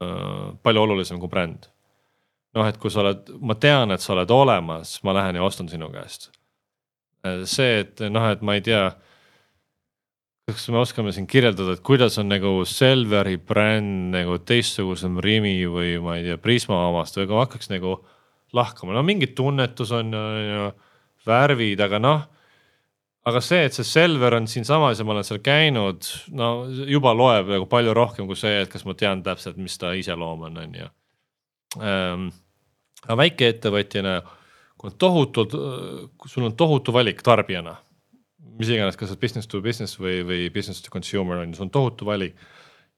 äh, 0.02 0.54
palju 0.62 0.82
olulisem 0.82 1.18
kui 1.18 1.28
bränd. 1.28 1.66
noh, 2.54 2.66
et 2.66 2.78
kui 2.78 2.90
sa 2.90 3.00
oled, 3.00 3.34
ma 3.40 3.54
tean, 3.54 3.90
et 3.90 4.00
sa 4.00 4.14
oled 4.14 4.30
olemas, 4.30 5.00
ma 5.02 5.14
lähen 5.14 5.36
ja 5.36 5.42
ostan 5.42 5.68
sinu 5.68 5.90
käest. 5.90 6.30
See, 7.20 7.80
et 7.82 8.00
noh, 8.08 8.30
et 8.32 8.42
ma 8.42 8.56
ei 8.56 8.64
tea 8.64 8.84
kas 10.54 10.68
me 10.72 10.80
oskame 10.80 11.12
siin 11.14 11.28
kirjeldada, 11.30 11.74
et 11.76 11.84
kuidas 11.86 12.16
on 12.20 12.30
nagu 12.30 12.64
Selveri 12.68 13.36
bränd 13.36 14.14
nagu 14.14 14.38
teistsugusem 14.46 15.20
Rimi 15.22 15.54
või 15.70 15.94
ma 16.02 16.16
ei 16.18 16.26
tea, 16.26 16.38
Prisma 16.42 16.80
omast 16.88 17.18
või 17.18 17.28
kui 17.28 17.36
ma 17.36 17.44
hakkaks 17.44 17.70
nagu 17.72 17.94
lahkama, 18.56 18.94
no 18.96 19.04
mingi 19.06 19.30
tunnetus 19.36 19.92
on 19.94 20.14
ju, 20.14 20.68
värvid, 21.26 21.82
aga 21.84 22.00
noh. 22.02 22.26
aga 23.28 23.42
see, 23.44 23.62
et 23.68 23.76
see 23.76 23.86
Selver 23.86 24.34
on 24.38 24.48
siinsamas 24.50 24.98
ja 24.98 25.06
ma 25.06 25.14
olen 25.14 25.26
seal 25.28 25.42
käinud, 25.44 26.08
no 26.34 26.50
juba 26.88 27.12
loeb 27.14 27.52
nagu 27.52 27.68
palju 27.70 27.94
rohkem 27.94 28.26
kui 28.30 28.38
see, 28.38 28.62
et 28.64 28.72
kas 28.72 28.86
ma 28.88 28.96
tean 28.98 29.22
täpselt, 29.22 29.60
mis 29.60 29.76
ta 29.78 29.92
iseloom 29.94 30.48
on, 30.48 30.60
on 30.64 30.78
ju 30.80 30.90
ähm,. 31.84 32.30
aga 33.04 33.16
väikeettevõtjana, 33.22 34.20
kui 34.80 34.88
on 34.88 34.96
tohutult, 34.96 35.54
sul 36.26 36.46
on 36.48 36.56
tohutu 36.56 36.92
valik 36.96 37.20
tarbijana 37.22 37.76
mis 38.60 38.70
iganes, 38.74 38.98
kas 38.98 39.14
business 39.16 39.48
to 39.48 39.60
business 39.64 39.98
või, 40.00 40.20
või 40.26 40.48
business 40.52 40.84
to 40.84 40.92
consumer 40.92 41.40
on 41.40 41.52
ju, 41.52 41.58
see 41.58 41.66
on 41.66 41.72
tohutu 41.72 42.08
valik. 42.08 42.36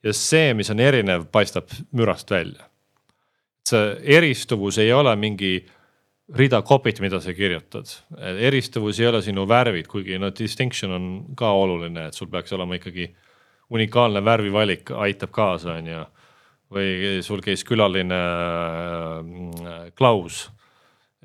ja 0.03 0.15
see, 0.17 0.51
mis 0.59 0.71
on 0.73 0.83
erinev, 0.83 1.29
paistab 1.31 1.71
mürast 1.95 2.31
välja. 2.31 2.67
see 3.69 3.95
eristuvus 4.19 4.79
ei 4.83 4.93
ole 4.93 5.15
mingi 5.17 5.53
rida 6.35 6.63
copy't, 6.63 7.01
mida 7.01 7.21
sa 7.21 7.35
kirjutad, 7.35 7.91
eristuvus 8.19 9.01
ei 9.01 9.07
ole 9.07 9.23
sinu 9.23 9.47
värvid, 9.49 9.87
kuigi 9.87 10.19
no 10.19 10.33
distinction 10.39 10.93
on 10.93 11.07
ka 11.37 11.53
oluline, 11.53 12.09
et 12.09 12.15
sul 12.15 12.31
peaks 12.33 12.53
olema 12.53 12.79
ikkagi 12.79 13.13
unikaalne 13.73 14.25
värvivalik 14.25 14.91
aitab 14.91 15.31
kaasa, 15.31 15.79
on 15.79 15.87
ju. 15.87 16.03
või 16.73 17.21
sul 17.23 17.43
käis 17.45 17.63
külaline 17.69 18.19
äh, 18.19 19.93
Klaus 19.95 20.49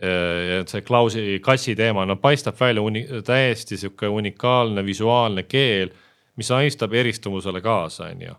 ja 0.02 0.62
see 0.70 0.84
Klausi 0.86 1.39
kassi 1.43 1.76
teema, 1.76 2.06
no 2.06 2.18
paistab 2.22 2.58
välja 2.60 2.84
uni, 2.86 3.06
täiesti 3.26 3.78
sihuke 3.78 4.10
unikaalne 4.14 4.84
visuaalne 4.86 5.43
keel, 5.50 5.89
mis 6.38 6.52
aistab 6.54 6.93
eristumusele 6.93 7.62
kaasa, 7.66 8.12
on 8.12 8.22
ju. 8.22 8.36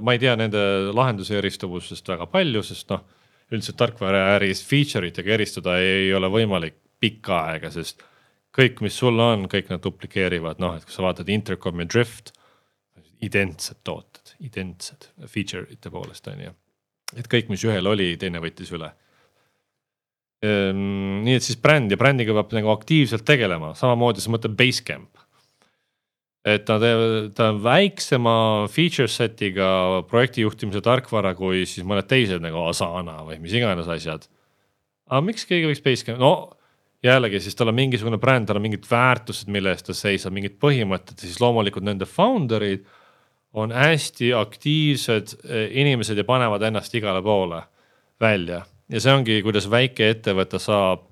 ma 0.00 0.14
ei 0.14 0.20
tea 0.22 0.36
nende 0.38 0.60
lahenduse 0.94 1.36
eristuvusest 1.40 2.08
väga 2.08 2.28
palju, 2.30 2.62
sest 2.64 2.92
noh, 2.94 3.02
üldiselt 3.50 3.76
tarkvaraäris 3.80 4.62
feature 4.66 5.08
itega 5.10 5.34
eristuda 5.34 5.76
ei 5.82 6.12
ole 6.14 6.30
võimalik 6.30 6.78
pikka 7.02 7.40
aega, 7.50 7.70
sest 7.74 8.04
kõik, 8.56 8.80
mis 8.86 8.96
sul 8.96 9.18
on, 9.20 9.48
kõik 9.52 9.68
nad 9.70 9.82
duplikeerivad, 9.82 10.62
noh, 10.62 10.78
et 10.78 10.86
kui 10.86 10.94
sa 10.94 11.04
vaatad 11.04 11.28
Intercom 11.28 11.82
ja 11.82 11.88
Drift, 11.90 12.32
identsed 13.26 13.82
tooted, 13.84 14.36
identsed 14.46 15.10
feature 15.26 15.66
ite 15.72 15.90
poolest 15.90 16.30
on 16.30 16.40
ju. 16.46 16.54
et 17.16 17.28
kõik, 17.32 17.50
mis 17.50 17.64
ühel 17.66 17.86
oli, 17.90 18.14
teine 18.20 18.40
võttis 18.40 18.72
üle 18.76 18.92
nii 20.44 21.36
et 21.36 21.44
siis 21.44 21.58
bränd 21.60 21.92
ja 21.92 21.98
brändiga 22.00 22.34
peab 22.36 22.52
nagu 22.58 22.72
aktiivselt 22.74 23.24
tegelema, 23.24 23.72
samamoodi 23.78 24.20
sa 24.20 24.32
mõtled 24.34 24.56
Basecamp. 24.58 25.22
et 26.46 26.62
ta 26.62 26.76
teeb, 26.78 27.32
ta 27.34 27.48
on 27.50 27.62
väiksema 27.64 28.34
feature 28.70 29.08
set'iga 29.10 30.02
projekti 30.06 30.44
juhtimise 30.44 30.80
tarkvara 30.84 31.34
kui 31.34 31.64
siis 31.66 31.86
mõned 31.86 32.06
teised 32.06 32.44
nagu 32.44 32.68
Asana 32.68 33.24
või 33.26 33.40
mis 33.40 33.56
iganes 33.56 33.88
asjad. 33.88 34.28
aga 35.08 35.20
miks 35.24 35.46
keegi 35.48 35.72
võiks 35.72 35.82
Basecamp, 35.82 36.20
no 36.20 36.52
jällegi 37.02 37.40
siis 37.40 37.56
tal 37.56 37.72
on 37.72 37.80
mingisugune 37.80 38.18
bränd, 38.18 38.46
tal 38.46 38.60
on 38.60 38.66
mingid 38.68 38.86
väärtused, 38.90 39.48
mille 39.48 39.72
eest 39.72 39.86
ta 39.86 39.94
seisab, 39.94 40.32
mingid 40.36 40.60
põhimõtted, 40.60 41.18
siis 41.18 41.40
loomulikult 41.40 41.84
nende 41.84 42.04
founder'id 42.04 42.84
on 43.56 43.72
hästi 43.72 44.34
aktiivsed 44.36 45.36
eh, 45.48 45.68
inimesed 45.80 46.18
ja 46.18 46.24
panevad 46.28 46.62
ennast 46.62 46.94
igale 46.94 47.22
poole 47.24 47.62
välja 48.20 48.66
ja 48.92 49.02
see 49.02 49.12
ongi, 49.12 49.40
kuidas 49.44 49.66
väike 49.70 50.10
ettevõte 50.14 50.60
saab 50.62 51.06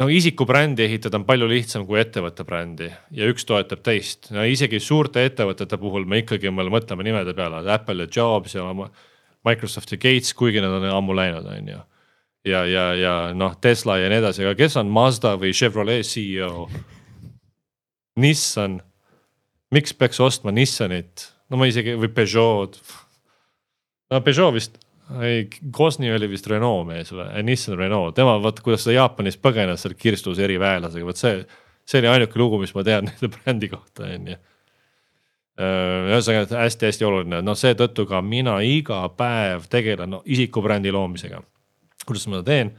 no 0.00 0.08
isiku 0.08 0.46
brändi 0.48 0.86
ehitada 0.86 1.20
on 1.20 1.26
palju 1.28 1.48
lihtsam 1.50 1.84
kui 1.88 2.00
ettevõtte 2.00 2.44
brändi 2.48 2.88
ja 3.16 3.28
üks 3.30 3.44
toetab 3.48 3.82
teist, 3.84 4.30
no 4.34 4.44
isegi 4.48 4.80
suurte 4.80 5.24
ettevõtete 5.28 5.78
puhul 5.80 6.08
me 6.08 6.22
ikkagi 6.22 6.52
veel 6.56 6.72
mõtleme 6.72 7.06
nimede 7.06 7.36
peale, 7.36 7.62
Apple 7.68 8.06
ja 8.06 8.12
Jobs 8.16 8.56
ja 8.56 8.66
Microsoft 9.46 9.92
ja 9.92 10.00
Gates, 10.00 10.32
kuigi 10.36 10.60
nad 10.60 10.72
on 10.78 10.88
ammu 10.88 11.16
läinud, 11.16 11.48
on 11.48 11.68
ju. 11.74 11.80
ja, 12.48 12.64
ja, 12.68 12.86
ja 12.96 13.14
noh, 13.36 13.56
Tesla 13.60 13.98
ja 14.00 14.08
nii 14.12 14.22
edasi, 14.22 14.44
aga 14.44 14.56
kes 14.56 14.78
on 14.80 14.92
Mazda 14.92 15.36
või 15.40 15.52
Chevrolet 15.56 16.06
CEO? 16.08 16.68
Nissan, 18.20 18.80
miks 19.72 19.94
peaks 19.96 20.20
ostma 20.20 20.52
Nissanit, 20.52 21.28
no 21.48 21.60
ma 21.60 21.68
isegi 21.68 21.94
või 21.96 22.08
Peugeot. 22.12 22.80
no 24.10 24.20
Peugeot 24.24 24.56
vist 24.56 24.80
ei, 25.22 25.48
Gosni 25.72 26.12
oli 26.12 26.28
vist 26.30 26.46
Renault 26.50 26.86
mees 26.88 27.10
või, 27.14 27.26
Nissan 27.46 27.78
Renault, 27.78 28.14
tema 28.18 28.36
vaata, 28.42 28.62
kuidas 28.64 28.86
ta 28.86 28.94
Jaapanis 28.94 29.38
põgenes 29.42 29.84
seal 29.84 29.96
kirstus 29.98 30.38
eriväelasega, 30.42 31.06
vot 31.06 31.20
see, 31.20 31.42
see 31.88 32.02
oli 32.02 32.12
ainuke 32.12 32.40
lugu, 32.40 32.60
mis 32.62 32.74
ma 32.76 32.84
tean 32.86 33.06
nende 33.08 33.32
brändi 33.34 33.70
kohta, 33.72 34.08
on 34.08 34.30
ju. 34.32 34.38
ühesõnaga 35.60 36.62
hästi-hästi 36.62 37.08
oluline, 37.08 37.42
noh 37.44 37.58
seetõttu 37.58 38.06
ka 38.08 38.22
mina 38.24 38.60
iga 38.64 39.02
päev 39.16 39.66
tegelen 39.72 40.16
no, 40.16 40.22
isikubrändi 40.24 40.92
loomisega. 40.94 41.42
kuidas 42.06 42.28
ma 42.28 42.40
seda 42.40 42.48
teen? 42.52 42.76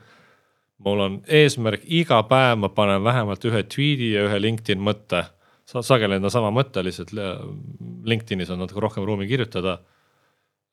mul 0.83 1.03
on 1.03 1.19
eesmärk, 1.29 1.83
iga 1.85 2.21
päev 2.29 2.57
ma 2.61 2.69
panen 2.73 3.03
vähemalt 3.05 3.45
ühe 3.45 3.63
tweet'i 3.69 4.13
ja 4.15 4.25
ühe 4.27 4.41
LinkedIn 4.41 4.81
mõtte. 4.81 5.25
sageli 5.71 6.17
on 6.17 6.25
ta 6.25 6.29
sama 6.33 6.49
mõte, 6.51 6.83
lihtsalt 6.83 7.13
LinkedInis 8.05 8.49
on 8.49 8.59
natuke 8.59 8.81
rohkem 8.81 9.05
ruumi 9.05 9.27
kirjutada. 9.27 9.79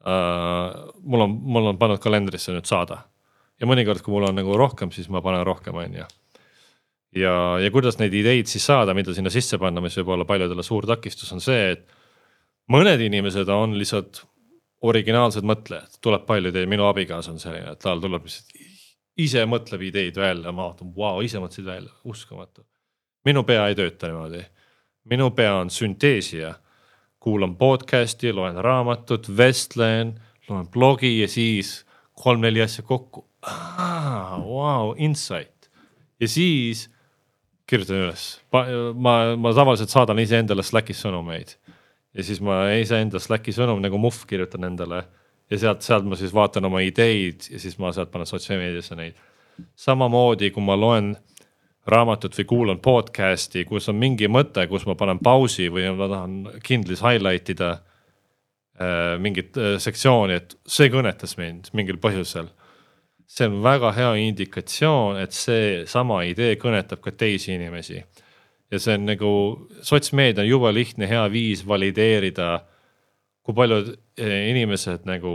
Mul 0.05 1.25
on, 1.25 1.37
mul 1.43 1.73
on 1.73 1.79
pannud 1.79 2.01
kalendrisse 2.03 2.55
nüüd 2.55 2.69
saada. 2.69 3.03
Ja 3.59 3.67
mõnikord, 3.67 4.05
kui 4.05 4.15
mul 4.15 4.29
on 4.29 4.39
nagu 4.39 4.55
rohkem, 4.59 4.93
siis 4.95 5.09
ma 5.11 5.23
panen 5.25 5.43
rohkem, 5.47 5.75
on 5.75 5.97
ju. 5.99 6.07
ja, 7.19 7.35
ja 7.59 7.71
kuidas 7.75 7.99
neid 7.99 8.15
ideid 8.15 8.47
siis 8.47 8.67
saada, 8.67 8.95
mida 8.95 9.15
sinna 9.15 9.33
sisse 9.35 9.59
panna, 9.59 9.83
mis 9.83 9.97
võib 9.99 10.15
olla 10.15 10.27
paljudele 10.29 10.63
suur 10.63 10.87
takistus, 10.87 11.33
on 11.35 11.43
see, 11.43 11.73
et 11.75 11.89
mõned 12.71 13.03
inimesed 13.09 13.49
on 13.51 13.75
lihtsalt 13.79 14.23
originaalsed 14.87 15.47
mõtlejad, 15.47 15.99
tuleb 16.05 16.27
palju 16.29 16.53
ideid, 16.53 16.71
minu 16.71 16.87
abikaasa 16.87 17.35
on 17.35 17.43
selline, 17.43 17.75
et 17.75 17.83
tal 17.83 17.99
tuleb 18.03 18.29
lihtsalt 18.29 18.55
ise 19.19 19.43
mõtleb 19.51 19.83
ideid 19.89 20.19
välja, 20.19 20.53
ma 20.55 20.69
vaatan, 20.69 20.93
vau, 20.95 21.19
ise 21.27 21.41
mõtlesid 21.43 21.67
välja, 21.67 21.91
uskumatu. 22.07 22.63
minu 23.27 23.43
pea 23.45 23.67
ei 23.69 23.75
tööta 23.75 24.09
niimoodi, 24.09 24.45
minu 25.11 25.31
pea 25.35 25.57
on 25.59 25.71
sünteesija 25.71 26.55
kuulan 27.29 27.57
podcast'i, 27.61 28.33
loen 28.33 28.57
raamatut, 28.65 29.27
vestlen, 29.37 30.15
loen 30.49 30.69
blogi 30.73 31.19
ja 31.19 31.29
siis 31.29 31.83
kolm-neli 32.17 32.63
asja 32.65 32.85
kokku. 32.89 33.27
Vau, 34.49 34.95
insight 34.97 35.69
ja 36.21 36.29
siis 36.29 36.87
kirjutan 37.69 38.01
üles, 38.07 38.25
ma, 38.97 39.13
ma 39.37 39.53
tavaliselt 39.55 39.93
saadan 39.93 40.19
iseendale 40.23 40.65
Slackis 40.65 41.05
sõnumeid 41.05 41.53
ja 42.17 42.25
siis 42.25 42.41
ma 42.43 42.63
iseenda 42.81 43.21
Slacki 43.21 43.53
sõnum 43.55 43.85
nagu 43.85 44.01
muhv 44.01 44.25
kirjutan 44.27 44.65
endale 44.71 45.05
ja 45.53 45.61
sealt, 45.61 45.85
sealt 45.85 46.09
ma 46.09 46.17
siis 46.19 46.33
vaatan 46.35 46.67
oma 46.67 46.81
ideid 46.83 47.51
ja 47.53 47.61
siis 47.61 47.77
ma 47.79 47.93
sealt 47.93 48.11
panen 48.15 48.27
sotsiaalmeediasse 48.27 48.97
neid. 48.99 49.21
samamoodi, 49.77 50.51
kui 50.51 50.65
ma 50.65 50.81
loen 50.81 51.13
raamatut 51.89 52.37
või 52.37 52.47
kuulan 52.49 52.81
podcast'i, 52.85 53.65
kus 53.69 53.89
on 53.89 53.99
mingi 54.01 54.29
mõte, 54.31 54.67
kus 54.69 54.85
ma 54.89 54.97
panen 54.99 55.21
pausi 55.25 55.69
või 55.73 55.89
ma 55.97 56.09
tahan 56.11 56.37
Kindlis 56.65 57.03
highlight 57.05 57.49
ida 57.55 57.71
äh, 57.79 59.17
mingit 59.23 59.57
äh, 59.57 59.77
sektsiooni, 59.83 60.39
et 60.39 60.57
see 60.69 60.91
kõnetas 60.93 61.37
mind 61.41 61.71
mingil 61.77 62.01
põhjusel. 62.03 62.51
see 63.29 63.45
on 63.49 63.61
väga 63.63 63.93
hea 63.93 64.13
indikatsioon, 64.25 65.19
et 65.21 65.37
seesama 65.37 66.23
idee 66.25 66.57
kõnetab 66.57 67.01
ka 67.05 67.13
teisi 67.13 67.55
inimesi. 67.55 68.03
ja 68.71 68.79
see 68.79 68.95
on 68.95 69.07
nagu, 69.09 69.33
sotsmeedia 69.83 70.45
on 70.45 70.49
jube 70.49 70.73
lihtne, 70.73 71.09
hea 71.09 71.25
viis 71.33 71.67
valideerida, 71.67 72.65
kui 73.43 73.55
paljud 73.55 73.95
äh, 74.21 74.51
inimesed 74.51 75.09
nagu 75.09 75.33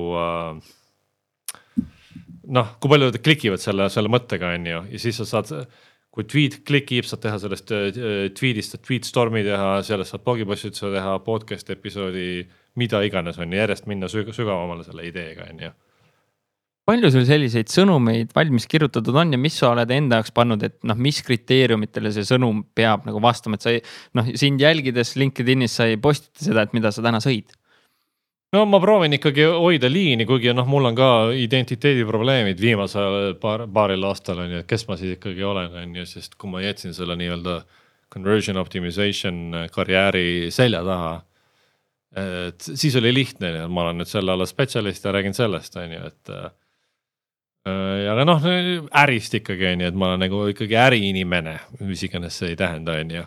noh, 2.43 2.75
kui 2.79 2.91
palju 2.91 3.09
klikivad 3.23 3.61
selle, 3.61 3.89
selle 3.89 4.11
mõttega, 4.11 4.53
on 4.53 4.67
ju, 4.67 4.83
ja 4.93 5.01
siis 5.01 5.17
sa 5.17 5.25
saad 5.25 5.65
kui 6.13 6.27
tweet 6.29 6.59
klikib, 6.67 7.07
saad 7.09 7.23
teha 7.23 7.39
sellest 7.41 7.71
äh, 7.73 8.27
tweet'ist 8.37 8.77
tweetstormi 8.85 9.41
teha, 9.47 9.79
sellest 9.85 10.13
saad 10.13 10.25
blogipostituse 10.25 10.91
teha, 10.93 11.15
podcast 11.25 11.71
episoodi, 11.73 12.43
mida 12.79 13.01
iganes 13.05 13.39
on 13.41 13.49
ju, 13.49 13.57
järjest 13.63 13.89
minna 13.89 14.09
süg 14.11 14.29
sügavamale 14.35 14.85
selle 14.85 15.07
ideega, 15.09 15.49
on 15.49 15.65
ju. 15.67 15.73
Palju 16.83 17.09
sul 17.13 17.23
selliseid 17.23 17.71
sõnumeid 17.71 18.33
valmis 18.35 18.65
kirjutatud 18.67 19.15
on 19.15 19.31
ja 19.31 19.37
mis 19.39 19.55
sa 19.55 19.69
oled 19.71 19.91
enda 19.95 20.19
jaoks 20.19 20.33
pannud, 20.35 20.65
et 20.67 20.75
noh, 20.83 20.97
mis 20.99 21.21
kriteeriumitele 21.23 22.11
see 22.11 22.27
sõnum 22.27 22.59
peab 22.75 23.07
nagu 23.07 23.21
vastama, 23.23 23.55
et 23.55 23.65
sa 23.65 23.71
ei 23.71 23.79
noh, 24.19 24.27
sind 24.37 24.61
jälgides 24.61 25.15
LinkedInis 25.15 25.79
sa 25.79 25.87
ei 25.87 25.95
postita 26.03 26.43
seda, 26.43 26.67
et 26.67 26.75
mida 26.75 26.91
sa 26.91 27.05
täna 27.05 27.23
sõid 27.23 27.55
no 28.53 28.63
ma 28.69 28.79
proovin 28.81 29.17
ikkagi 29.17 29.47
hoida 29.49 29.89
liini, 29.89 30.27
kuigi 30.29 30.53
noh, 30.55 30.67
mul 30.69 30.91
on 30.91 30.97
ka 30.97 31.09
identiteediprobleemid 31.37 32.61
viimasel 32.61 33.35
paar, 33.41 33.65
paaril 33.73 34.05
aastal 34.09 34.43
on 34.45 34.57
ju, 34.57 34.63
et 34.63 34.69
kes 34.69 34.85
ma 34.89 34.97
siis 34.99 35.17
ikkagi 35.17 35.45
olen, 35.47 35.73
on 35.83 35.95
ju, 36.01 36.07
sest 36.09 36.37
kui 36.39 36.51
ma 36.51 36.61
jätsin 36.63 36.93
selle 36.95 37.17
nii-öelda 37.19 37.61
conversion 38.13 38.59
optimization 38.61 39.67
karjääri 39.73 40.51
selja 40.53 40.83
taha. 40.85 41.13
et 42.13 42.61
siis 42.61 42.95
oli 42.99 43.13
lihtne, 43.13 43.55
ma 43.67 43.87
olen 43.87 44.03
nüüd 44.03 44.09
selle 44.09 44.35
ala 44.35 44.45
spetsialist 44.45 45.05
ja 45.05 45.15
räägin 45.15 45.33
sellest, 45.33 45.79
on 45.81 45.95
ju, 45.95 46.03
et. 46.11 46.29
Äh, 46.29 46.51
aga 48.11 48.25
noh, 48.27 48.43
ärist 49.01 49.33
ikkagi 49.39 49.71
on 49.71 49.81
ju, 49.81 49.89
et 49.89 49.97
ma 49.97 50.11
olen 50.11 50.21
nagu 50.27 50.43
ikkagi 50.51 50.77
äriinimene, 50.77 51.55
mis 51.87 52.03
iganes 52.05 52.37
see 52.37 52.51
ei 52.53 52.59
tähenda, 52.59 52.99
on 53.01 53.15
ju 53.17 53.23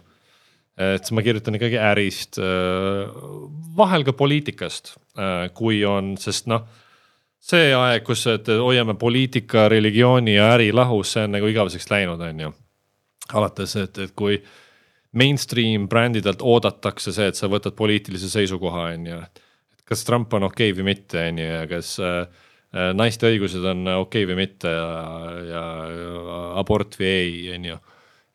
et 0.77 1.11
ma 1.16 1.24
kirjutan 1.24 1.57
ikkagi 1.57 1.79
ärist, 1.81 2.37
äh, 2.43 3.09
vahel 3.77 4.05
ka 4.05 4.12
poliitikast, 4.16 4.93
äh, 5.16 5.49
kui 5.57 5.81
on, 5.89 6.14
sest 6.20 6.51
noh. 6.53 6.66
see 7.47 7.70
aeg, 7.77 8.03
kus, 8.03 8.24
hoiame 8.49 8.97
poliitika, 8.99 9.68
religiooni 9.70 10.35
ja 10.35 10.51
äri 10.57 10.72
lahus, 10.74 11.12
see 11.14 11.24
on 11.29 11.37
nagu 11.37 11.49
igaveseks 11.49 11.89
läinud, 11.93 12.20
on 12.20 12.41
ju. 12.41 12.53
alates, 13.35 13.77
et, 13.81 13.99
et 13.99 14.12
kui 14.14 14.37
mainstream 15.16 15.89
brändidelt 15.89 16.43
oodatakse 16.43 17.12
see, 17.12 17.31
et 17.31 17.39
sa 17.39 17.49
võtad 17.49 17.74
poliitilise 17.79 18.29
seisukoha, 18.31 18.91
on 18.97 19.07
ju. 19.07 19.20
kas 19.87 20.05
Trump 20.05 20.35
on 20.35 20.51
okei 20.51 20.72
okay 20.72 20.81
või 20.81 20.91
mitte, 20.93 21.22
on 21.31 21.41
ju, 21.41 21.49
ja 21.55 21.64
kas 21.70 21.97
äh, 22.03 22.27
naiste 22.93 23.31
õigused 23.31 23.64
on 23.64 23.87
okei 23.97 24.27
okay 24.27 24.29
või 24.29 24.43
mitte 24.43 24.68
ja, 24.68 24.89
ja 25.49 25.66
abort 26.61 26.99
või 27.01 27.12
ei, 27.14 27.37
on 27.57 27.70
ju 27.72 27.85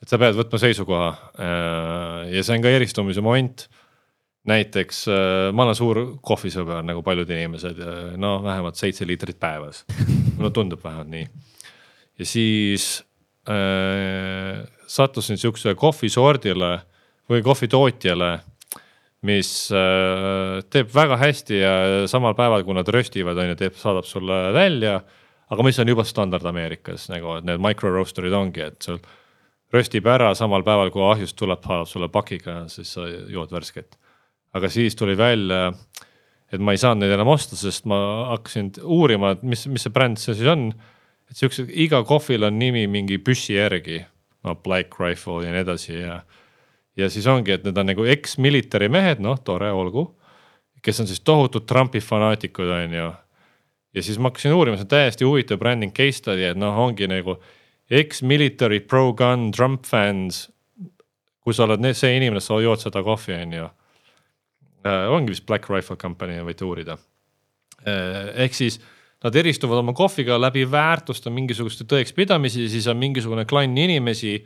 et 0.01 0.09
sa 0.09 0.19
pead 0.21 0.37
võtma 0.37 0.59
seisukoha 0.61 1.11
äh, 1.11 2.33
ja 2.35 2.43
see 2.43 2.57
on 2.57 2.65
ka 2.65 2.73
eristumise 2.73 3.23
moment. 3.25 3.67
näiteks 4.49 5.05
äh, 5.07 5.47
ma 5.53 5.67
olen 5.67 5.77
suur 5.77 6.01
kohvisõber 6.25 6.81
nagu 6.85 7.03
paljud 7.05 7.29
inimesed, 7.29 7.81
no 8.17 8.39
vähemalt 8.43 8.79
seitse 8.79 9.05
liitrit 9.05 9.39
päevas. 9.39 9.85
mulle 10.37 10.51
tundub 10.51 10.83
vähemalt 10.83 11.11
nii. 11.13 11.27
ja 12.19 12.25
siis 12.25 13.03
äh, 13.49 14.63
sattusin 14.87 15.37
sihukesele 15.37 15.75
kohvisordile 15.75 16.79
või 17.29 17.43
kohvitootjale 17.45 18.39
mis 19.27 19.69
äh, 19.75 20.59
teeb 20.73 20.89
väga 20.93 21.17
hästi 21.21 21.57
ja 21.59 21.73
samal 22.09 22.33
päeval, 22.37 22.65
kui 22.65 22.73
nad 22.77 22.89
röstivad, 22.89 23.37
on 23.37 23.51
ju, 23.51 23.57
teeb, 23.59 23.75
saadab 23.77 24.07
sulle 24.09 24.47
välja. 24.55 25.01
aga 25.51 25.63
mis 25.67 25.79
on 25.83 25.89
juba 25.91 26.03
standard 26.07 26.45
Ameerikas 26.47 27.09
nagu, 27.11 27.35
et 27.37 27.45
need 27.45 27.59
micro 27.61 27.91
roaster'id 27.91 28.33
ongi, 28.33 28.63
et 28.71 28.87
sul 28.87 29.01
röstib 29.73 30.07
ära 30.11 30.31
samal 30.37 30.65
päeval, 30.67 30.91
kui 30.93 31.03
ahjust 31.07 31.37
tuleb, 31.39 31.63
haarab 31.67 31.89
sulle 31.89 32.09
pakiga, 32.11 32.65
siis 32.71 32.91
sa 32.95 33.07
jood 33.07 33.51
värsket. 33.53 33.97
aga 34.53 34.67
siis 34.69 34.95
tuli 34.99 35.15
välja, 35.17 35.71
et 36.51 36.59
ma 36.59 36.73
ei 36.75 36.79
saanud 36.81 37.05
neid 37.05 37.13
enam 37.15 37.29
osta, 37.31 37.55
sest 37.55 37.85
ma 37.87 37.97
hakkasin 38.33 38.73
uurima, 38.83 39.31
et 39.35 39.43
mis, 39.47 39.63
mis 39.71 39.85
see 39.87 39.93
bränd 39.95 40.19
see 40.19 40.35
siis 40.35 40.49
on. 40.51 40.71
et 41.31 41.39
siukse, 41.39 41.63
iga 41.69 42.03
kohvil 42.03 42.43
on 42.43 42.59
nimi 42.59 42.83
mingi 42.91 43.17
püssi 43.23 43.55
järgi, 43.55 44.01
no 44.43 44.55
Black 44.55 44.99
Rifle 44.99 45.45
ja 45.45 45.53
nii 45.53 45.63
edasi 45.63 45.93
ja. 45.95 46.21
ja 46.99 47.09
siis 47.09 47.27
ongi, 47.31 47.55
et 47.55 47.63
need 47.63 47.77
on 47.77 47.87
nagu 47.93 48.07
ex-military 48.15 48.91
mehed, 48.91 49.23
noh, 49.23 49.39
tore, 49.39 49.71
olgu. 49.71 50.09
kes 50.81 50.99
on 50.99 51.07
siis 51.07 51.21
tohutud 51.21 51.63
Trumpi 51.69 52.01
fanaatikud, 52.03 52.67
on 52.75 52.99
ju. 52.99 53.09
ja 53.95 54.03
siis 54.03 54.19
ma 54.19 54.33
hakkasin 54.33 54.53
uurima, 54.57 54.75
see 54.75 54.89
on 54.89 54.93
täiesti 54.97 55.25
huvitav 55.25 55.63
branding 55.63 55.95
case 55.95 56.19
study, 56.19 56.43
et 56.51 56.59
noh, 56.59 56.75
ongi 56.75 57.07
nagu 57.07 57.39
ex-military 57.91 58.79
pro-gun 58.79 59.49
Trump 59.51 59.85
fans. 59.85 60.47
kui 61.41 61.55
sa 61.57 61.65
oled 61.65 61.83
see 61.97 62.17
inimene, 62.19 62.39
sa 62.39 62.59
jood 62.61 62.79
seda 62.79 63.01
kohvi, 63.03 63.33
on 63.33 63.53
ju 63.57 63.67
äh,. 64.85 65.09
ongi 65.09 65.33
vist 65.33 65.45
Black 65.45 65.69
Rifle 65.69 65.97
Company, 65.97 66.39
võite 66.45 66.65
uurida 66.65 66.97
äh,. 67.85 68.31
ehk 68.45 68.55
siis 68.55 68.79
nad 69.21 69.35
eristuvad 69.35 69.81
oma 69.81 69.93
kohviga 69.93 70.37
läbi 70.41 70.63
väärtuste 70.69 71.29
mingisuguste 71.33 71.85
tõekspidamisi, 71.89 72.67
siis 72.69 72.87
on 72.89 72.97
mingisugune 72.97 73.45
klann 73.49 73.77
inimesi, 73.77 74.39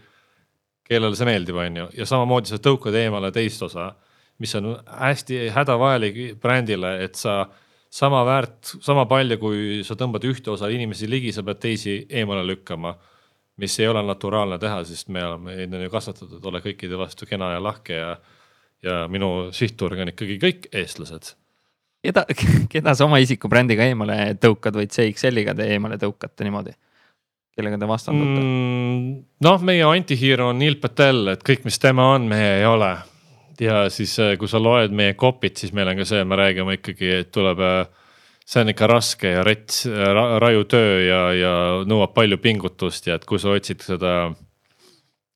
kellele 0.85 1.15
see 1.15 1.27
meeldib, 1.27 1.59
on 1.59 1.79
ju, 1.79 1.85
ja 1.99 2.07
samamoodi 2.09 2.51
sa 2.51 2.59
tõukad 2.61 2.95
eemale 2.99 3.31
teist 3.35 3.63
osa, 3.65 3.93
mis 4.43 4.51
on 4.59 4.73
hästi 4.75 5.47
hädavajalik 5.55 6.19
brändile, 6.43 6.97
et 7.05 7.15
sa 7.15 7.45
sama 7.95 8.25
väärt, 8.27 8.75
sama 8.83 9.05
palju, 9.07 9.37
kui 9.39 9.83
sa 9.87 9.95
tõmbad 9.95 10.25
ühte 10.27 10.51
osa 10.51 10.67
inimesi 10.73 11.07
ligi, 11.07 11.31
sa 11.31 11.45
pead 11.47 11.61
teisi 11.63 12.01
eemale 12.09 12.43
lükkama. 12.49 12.95
Mis 13.61 13.79
ei 13.79 13.87
ole 13.87 14.03
naturaalne 14.03 14.59
teha, 14.59 14.83
sest 14.87 15.09
me 15.13 15.23
oleme, 15.25 15.55
meid 15.55 15.73
on 15.73 15.85
ju 15.85 15.93
kasvatatud, 15.93 16.43
ole 16.51 16.61
kõikide 16.63 16.99
vastu 16.99 17.27
kena 17.29 17.53
ja 17.55 17.63
lahke 17.63 17.97
ja, 17.97 18.11
ja 18.83 18.99
minu 19.11 19.51
sihtturg 19.55 20.01
on 20.03 20.11
ikkagi 20.11 20.39
kõik 20.41 20.69
eestlased 20.75 21.35
keda, 22.05 22.25
keda 22.73 22.95
sa 22.95 23.07
oma 23.07 23.21
isikubrändiga 23.23 23.87
eemale 23.89 24.35
tõukad 24.41 24.77
või 24.77 24.89
CXL-iga 24.91 25.55
te 25.57 25.69
eemale 25.75 25.99
tõukate 26.01 26.47
niimoodi? 26.47 26.75
kellega 27.55 27.79
te 27.79 27.87
vastandute 27.87 28.39
mm,? 28.41 29.11
noh, 29.47 29.61
meie 29.63 29.83
antihero 29.87 30.49
on 30.51 30.59
Neil 30.59 30.79
Patel, 30.81 31.29
et 31.31 31.43
kõik, 31.45 31.63
mis 31.67 31.79
tema 31.79 32.11
on, 32.17 32.27
meie 32.31 32.57
ei 32.59 32.65
ole 32.67 32.91
ja 33.61 33.85
siis, 33.89 34.17
äh, 34.19 34.35
kui 34.39 34.49
sa 34.51 34.59
loed 34.61 34.95
meie 34.95 35.15
copy't, 35.19 35.59
siis 35.59 35.73
meil 35.75 35.87
on 35.91 36.01
ka 36.01 36.07
see, 36.07 36.23
me 36.27 36.39
räägime 36.39 36.75
ikkagi, 36.79 37.11
et 37.21 37.31
tuleb, 37.35 37.61
äh, 37.63 38.04
see 38.45 38.61
on 38.61 38.69
ikka 38.69 38.87
raske 38.89 39.31
ja 39.33 39.43
rets 39.45 39.85
ra,, 39.89 40.25
raju 40.41 40.65
töö 40.69 40.97
ja, 41.01 41.21
ja 41.33 41.53
nõuab 41.89 42.13
palju 42.13 42.37
pingutust 42.43 43.07
ja 43.09 43.17
et 43.17 43.25
kui 43.25 43.41
sa 43.41 43.55
otsid 43.55 43.81
seda 43.81 44.13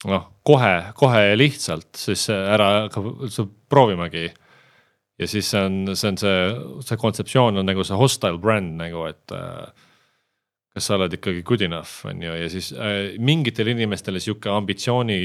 noh, 0.07 0.27
kohe, 0.45 0.75
kohe 0.97 1.23
ja 1.31 1.37
lihtsalt, 1.37 1.89
siis 1.97 2.27
ära 2.31 2.69
hakka 2.85 3.47
proovimagi. 3.69 4.29
ja 5.19 5.27
siis 5.27 5.49
see 5.51 5.61
on, 5.65 5.95
see 5.95 6.13
on 6.13 6.19
see, 6.21 6.41
see 6.87 6.99
kontseptsioon 7.01 7.59
on 7.59 7.67
nagu 7.67 7.83
see 7.83 7.97
hostile 7.99 8.39
brand 8.39 8.77
nagu, 8.79 9.03
et 9.09 9.35
äh, 9.35 9.87
kas 10.73 10.87
sa 10.87 10.95
oled 10.99 11.17
ikkagi 11.17 11.43
good 11.43 11.65
enough, 11.65 12.05
on 12.07 12.21
ju, 12.23 12.35
ja 12.43 12.49
siis 12.51 12.71
äh, 12.77 13.17
mingitele 13.19 13.73
inimestele 13.75 14.21
sihuke 14.23 14.51
ambitsiooni 14.53 15.19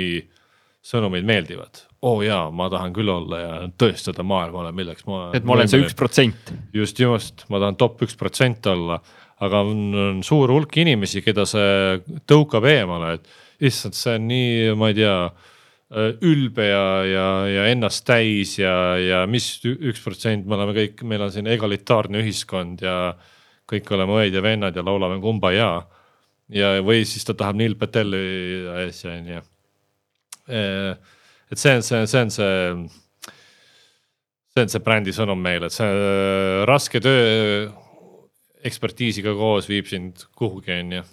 sõnumid 0.85 1.29
meeldivad 1.29 1.85
oo 2.05 2.19
oh 2.19 2.25
jaa, 2.25 2.49
ma 2.53 2.69
tahan 2.73 2.93
küll 2.93 3.09
olla 3.09 3.41
ja 3.41 3.53
tõestada 3.81 4.25
maailmale, 4.27 4.75
milleks 4.77 5.07
ma. 5.09 5.31
et 5.37 5.47
ma 5.47 5.57
olen 5.57 5.71
see 5.71 5.81
üks 5.81 5.97
protsent. 5.97 6.53
just, 6.77 7.01
just, 7.01 7.47
ma 7.53 7.61
tahan 7.63 7.79
top 7.81 8.05
üks 8.05 8.17
protsent 8.21 8.67
olla, 8.69 8.99
aga 9.45 9.63
on, 9.65 9.81
on 10.03 10.21
suur 10.27 10.53
hulk 10.53 10.77
inimesi, 10.83 11.25
keda 11.25 11.47
see 11.49 12.03
tõukab 12.29 12.69
eemale, 12.69 13.17
et 13.17 13.67
issand, 13.71 13.97
see 13.97 14.19
on 14.19 14.29
nii, 14.29 14.75
ma 14.79 14.93
ei 14.93 14.99
tea 15.01 15.17
ülbe 16.27 16.67
ja, 16.67 16.85
ja, 17.07 17.27
ja 17.47 17.65
ennast 17.71 18.03
täis 18.09 18.57
ja, 18.59 18.73
ja 18.99 19.23
mis 19.31 19.47
üks 19.63 20.03
protsent, 20.03 20.47
me 20.49 20.57
oleme 20.59 20.75
kõik, 20.77 21.05
meil 21.07 21.23
on 21.23 21.33
siin 21.33 21.49
egalitaarne 21.55 22.21
ühiskond 22.25 22.83
ja 22.83 23.15
kõik 23.71 23.89
oleme 23.95 24.17
õed 24.19 24.35
ja 24.35 24.43
vennad 24.45 24.77
ja 24.77 24.85
laulame 24.85 25.21
Kumbaya. 25.23 25.71
ja, 26.53 26.77
või 26.85 27.05
siis 27.09 27.25
ta 27.25 27.37
tahab 27.39 27.61
Neil 27.61 27.77
Pateli 27.81 28.25
asja, 28.89 29.15
on 29.17 29.29
ju 29.37 29.45
et 31.53 31.61
see 31.61 31.75
on 31.79 31.83
see, 31.87 32.05
see 32.11 32.23
on 32.23 32.31
see, 32.35 32.53
see 34.55 34.67
on 34.67 34.73
see 34.73 34.85
brändi 34.85 35.15
sõnum 35.17 35.41
meile, 35.41 35.71
et 35.71 35.77
see 35.77 35.89
äh, 35.89 36.63
raske 36.69 37.03
töö 37.05 37.69
ekspertiisiga 38.65 39.35
koos 39.37 39.69
viib 39.69 39.91
sind 39.91 40.27
kuhugi, 40.39 40.81
on 40.81 40.99
ju 41.01 41.05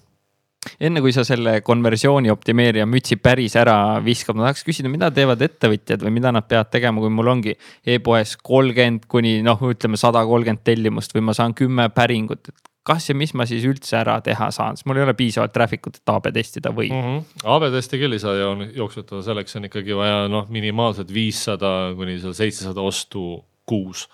enne 0.86 1.02
kui 1.02 1.14
sa 1.14 1.24
selle 1.26 1.56
konversiooni 1.66 2.30
optimeerija 2.30 2.86
mütsi 2.90 3.18
päris 3.18 3.56
ära 3.58 3.76
viskad, 4.06 4.38
ma 4.38 4.46
tahaks 4.48 4.66
küsida, 4.68 4.92
mida 4.94 5.10
teevad 5.14 5.42
ettevõtjad 5.42 6.04
või 6.06 6.14
mida 6.20 6.34
nad 6.34 6.46
peavad 6.50 6.70
tegema, 6.74 7.02
kui 7.02 7.14
mul 7.14 7.32
ongi 7.34 7.56
e-poes 7.82 8.36
kolmkümmend 8.46 9.08
kuni 9.10 9.40
noh, 9.46 9.62
ütleme 9.72 9.98
sada 9.98 10.22
kolmkümmend 10.28 10.62
tellimust 10.68 11.16
või 11.18 11.26
ma 11.30 11.38
saan 11.38 11.58
kümme 11.58 11.90
päringut, 11.96 12.54
et 12.54 12.71
kas 12.88 13.10
ja 13.12 13.16
mis 13.18 13.34
ma 13.38 13.46
siis 13.50 13.66
üldse 13.70 13.98
ära 14.00 14.16
teha 14.26 14.48
saan, 14.54 14.78
sest 14.78 14.88
mul 14.90 14.98
ei 14.98 15.06
ole 15.06 15.14
piisavalt 15.18 15.54
traffic 15.54 15.86
ut, 15.90 16.00
et 16.02 16.14
AB 16.14 16.32
testida 16.34 16.72
või 16.74 16.90
mm. 16.90 17.04
-hmm. 17.04 17.44
AB 17.56 17.68
testi 17.76 18.00
küll 18.02 18.18
ei 18.18 18.24
saa 18.24 18.34
jooksutada, 18.74 19.22
selleks 19.26 19.56
on 19.60 19.70
ikkagi 19.70 19.98
vaja 19.98 20.26
noh, 20.32 20.50
minimaalselt 20.50 21.14
viissada 21.14 21.92
kuni 21.98 22.18
seal 22.24 22.34
seitsesada 22.38 22.82
ostu 22.82 23.44
kuus. 23.70 24.08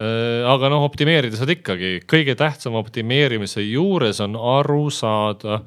Äh, 0.00 0.44
aga 0.50 0.68
noh, 0.68 0.84
optimeerida 0.84 1.38
saad 1.40 1.54
ikkagi, 1.56 2.02
kõige 2.10 2.36
tähtsam 2.36 2.76
optimeerimise 2.76 3.64
juures 3.64 4.20
on 4.20 4.36
aru 4.36 4.90
saada, 4.92 5.62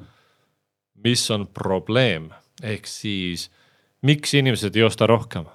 mis 1.02 1.26
on 1.34 1.46
probleem, 1.46 2.30
ehk 2.62 2.86
siis 2.86 3.48
miks 4.06 4.34
inimesed 4.34 4.76
ei 4.76 4.86
osta 4.86 5.06
rohkem. 5.06 5.46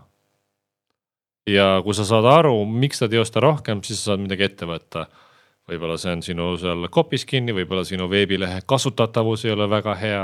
ja 1.48 1.82
kui 1.84 1.92
sa 1.94 2.06
saad 2.08 2.26
aru, 2.26 2.66
miks 2.66 3.02
nad 3.02 3.14
ei 3.14 3.20
osta 3.20 3.40
rohkem, 3.44 3.82
siis 3.84 4.00
sa 4.00 4.12
saad 4.12 4.22
midagi 4.24 4.44
ette 4.44 4.68
võtta 4.68 5.08
võib-olla 5.74 5.98
see 6.00 6.14
on 6.14 6.24
sinu 6.26 6.48
seal 6.62 6.88
kopis 6.94 7.26
kinni, 7.30 7.56
võib-olla 7.56 7.84
sinu 7.88 8.08
veebilehe 8.12 8.64
kasutatavus 8.70 9.46
ei 9.48 9.54
ole 9.56 9.68
väga 9.72 9.96
hea. 10.00 10.24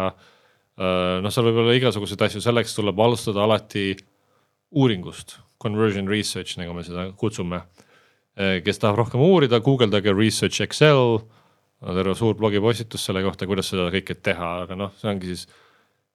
Äh, 0.80 1.18
noh, 1.24 1.34
seal 1.34 1.50
võib 1.50 1.64
olla 1.64 1.76
igasuguseid 1.78 2.24
asju, 2.28 2.44
selleks 2.46 2.78
tuleb 2.78 3.02
alustada 3.04 3.44
alati 3.46 3.92
uuringust, 4.70 5.40
conversion 5.62 6.08
research, 6.10 6.58
nagu 6.62 6.76
me 6.78 6.86
seda 6.88 7.10
kutsume. 7.20 7.64
Äh, 8.40 8.60
kes 8.66 8.82
tahab 8.82 9.02
rohkem 9.02 9.24
uurida, 9.26 9.62
guugeldage 9.66 10.14
research 10.16 10.64
Excel, 10.66 11.20
terve 11.80 12.14
suur 12.16 12.36
blogipostitus 12.40 13.06
selle 13.08 13.24
kohta, 13.24 13.48
kuidas 13.48 13.72
seda 13.72 13.88
kõike 13.94 14.18
teha, 14.24 14.54
aga 14.66 14.78
noh, 14.80 14.94
see 15.00 15.10
ongi 15.12 15.32
siis 15.32 15.48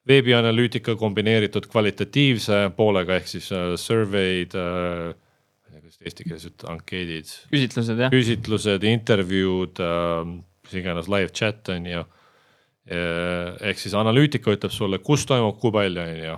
veebianalüütika 0.09 0.97
kombineeritud 1.01 1.67
kvalitatiivse 1.73 2.67
poolega 2.77 3.17
ehk 3.17 3.31
siis 3.31 3.49
uh, 5.75 5.83
survey'd 5.83 5.83
uh, 5.83 5.83
kuidas 5.83 6.01
eesti 6.09 6.27
keeles 6.27 6.47
ütelda, 6.49 6.73
ankeedid. 6.75 7.33
küsitlused 7.53 8.03
jah. 8.05 8.13
küsitlused, 8.15 8.87
intervjuud 8.91 9.83
äh,, 9.83 10.35
mis 10.65 10.77
iganes 10.81 11.11
live 11.13 11.33
chat 11.35 11.69
on 11.75 11.87
ju. 11.91 12.05
ehk 12.85 13.79
siis 13.81 13.95
analüütika 13.97 14.53
ütleb 14.53 14.73
sulle, 14.73 14.99
kus 15.01 15.23
toimub, 15.25 15.57
kui 15.57 15.73
palju 15.73 16.03
on 16.03 16.19
ju. 16.21 16.37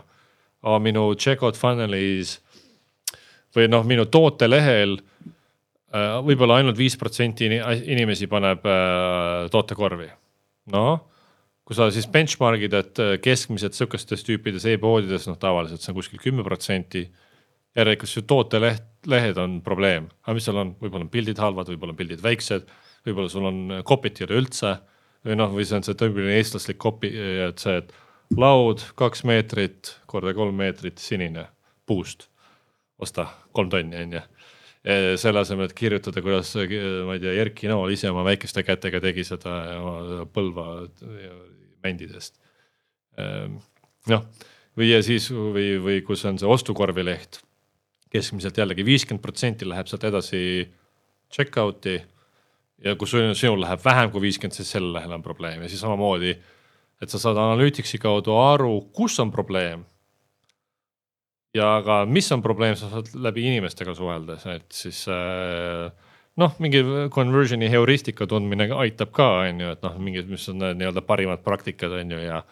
minu 0.84 1.08
checkout 1.18 1.58
funnel'is 1.58 2.36
või 3.56 3.66
noh, 3.72 3.82
minu 3.88 4.04
tootelehel 4.12 4.98
äh, 5.00 6.16
võib-olla 6.22 6.60
ainult 6.60 6.78
viis 6.78 6.96
protsenti 7.00 7.48
inimesi 7.48 8.28
paneb 8.30 8.66
äh, 8.66 9.50
tootekorvi. 9.50 10.10
noh 10.72 11.12
kui 11.66 11.74
sa 11.74 11.88
siis 11.90 12.06
benchmark'id, 12.06 12.74
et 12.78 13.00
äh, 13.02 13.16
keskmiselt 13.18 13.74
sihukestes 13.74 14.22
tüüpides 14.22 14.68
e-poodides, 14.70 15.26
noh 15.26 15.38
tavaliselt 15.42 15.82
see 15.82 15.90
on 15.90 15.96
kuskil 15.98 16.20
kümme 16.22 16.44
protsenti 16.46 17.08
järelikult 17.76 18.12
su 18.12 18.22
tooteleht, 18.22 18.84
lehed 19.10 19.38
on 19.40 19.60
probleem, 19.64 20.10
aga 20.24 20.36
mis 20.36 20.46
seal 20.48 20.60
on, 20.60 20.74
võib-olla 20.80 21.06
on 21.06 21.12
pildid 21.12 21.40
halvad, 21.42 21.70
võib-olla 21.72 21.94
on 21.94 22.00
pildid 22.00 22.22
väiksed, 22.24 22.68
võib-olla 23.06 23.32
sul 23.32 23.48
on 23.48 23.60
copy't 23.86 24.20
ei 24.20 24.28
ole 24.28 24.42
üldse. 24.42 24.76
või 25.26 25.34
noh, 25.40 25.50
või 25.50 25.64
see 25.66 25.78
on 25.80 25.82
see 25.82 25.98
tüüpiline 25.98 26.36
eestlaslik 26.38 26.78
copy, 26.78 27.10
et 27.48 27.58
see, 27.58 27.80
et 27.80 27.92
laud 28.38 28.82
kaks 28.98 29.24
meetrit 29.26 29.96
korda 30.06 30.34
kolm 30.34 30.54
meetrit 30.54 30.98
sinine 31.02 31.48
puust. 31.86 32.28
osta 32.98 33.26
kolm 33.52 33.68
tonni 33.70 33.96
on 34.02 34.12
ju 34.16 34.22
selle 35.18 35.42
asemel, 35.42 35.66
et 35.66 35.74
kirjutada, 35.74 36.22
kuidas 36.22 36.52
ma 36.54 37.16
ei 37.16 37.22
tea, 37.22 37.32
Erki 37.42 37.66
Nool 37.66 37.90
ise 37.90 38.10
oma 38.12 38.22
väikeste 38.26 38.62
kätega 38.62 39.00
tegi 39.02 39.24
seda 39.26 39.54
Põlva 40.30 40.86
mändidest. 41.82 42.38
Ehm, 43.18 43.58
noh, 44.12 44.28
või 44.78 44.92
ja 44.92 45.00
siis 45.02 45.26
või, 45.32 45.76
või 45.82 45.98
kus 46.06 46.22
on 46.28 46.38
see 46.38 46.48
ostukorvileht, 46.50 47.40
keskmiselt 48.12 48.58
jällegi 48.58 48.84
viiskümmend 48.86 49.22
protsenti 49.22 49.68
läheb 49.68 49.88
sealt 49.90 50.04
edasi 50.08 50.40
checkout'i. 51.32 51.96
ja 52.84 52.94
kui 52.96 53.08
sul, 53.08 53.32
sinul 53.34 53.60
läheb 53.64 53.82
vähem 53.84 54.12
kui 54.12 54.26
viiskümmend, 54.26 54.56
siis 54.56 54.70
sel 54.76 54.92
lehel 54.94 55.16
on 55.16 55.24
probleem 55.24 55.62
ja 55.64 55.68
siis 55.68 55.80
samamoodi, 55.80 56.34
et 57.02 57.12
sa 57.12 57.20
saad 57.20 57.38
Analyticsi 57.40 57.98
kaudu 58.00 58.36
aru, 58.36 58.80
kus 58.94 59.18
on 59.20 59.32
probleem. 59.32 59.84
ja 61.56 61.80
ka, 61.84 62.04
mis 62.04 62.28
on 62.32 62.42
probleem, 62.44 62.76
sa 62.76 62.90
saad 62.92 63.08
läbi 63.14 63.46
inimestega 63.48 63.94
suheldes, 63.96 64.44
et 64.52 64.66
siis 64.72 65.06
äh, 65.08 65.88
noh, 66.36 66.56
mingi 66.60 66.82
conversion'i 67.12 67.70
heuristika 67.72 68.28
tundmine 68.28 68.68
aitab 68.76 69.12
ka, 69.16 69.30
on 69.48 69.64
ju, 69.64 69.72
et 69.72 69.82
noh, 69.86 69.98
mingid, 69.98 70.28
mis 70.28 70.44
on 70.52 70.60
nii-öelda 70.60 71.02
parimad 71.08 71.44
praktikad, 71.46 71.96
on 71.96 72.12
ju, 72.12 72.20
ja 72.20 72.42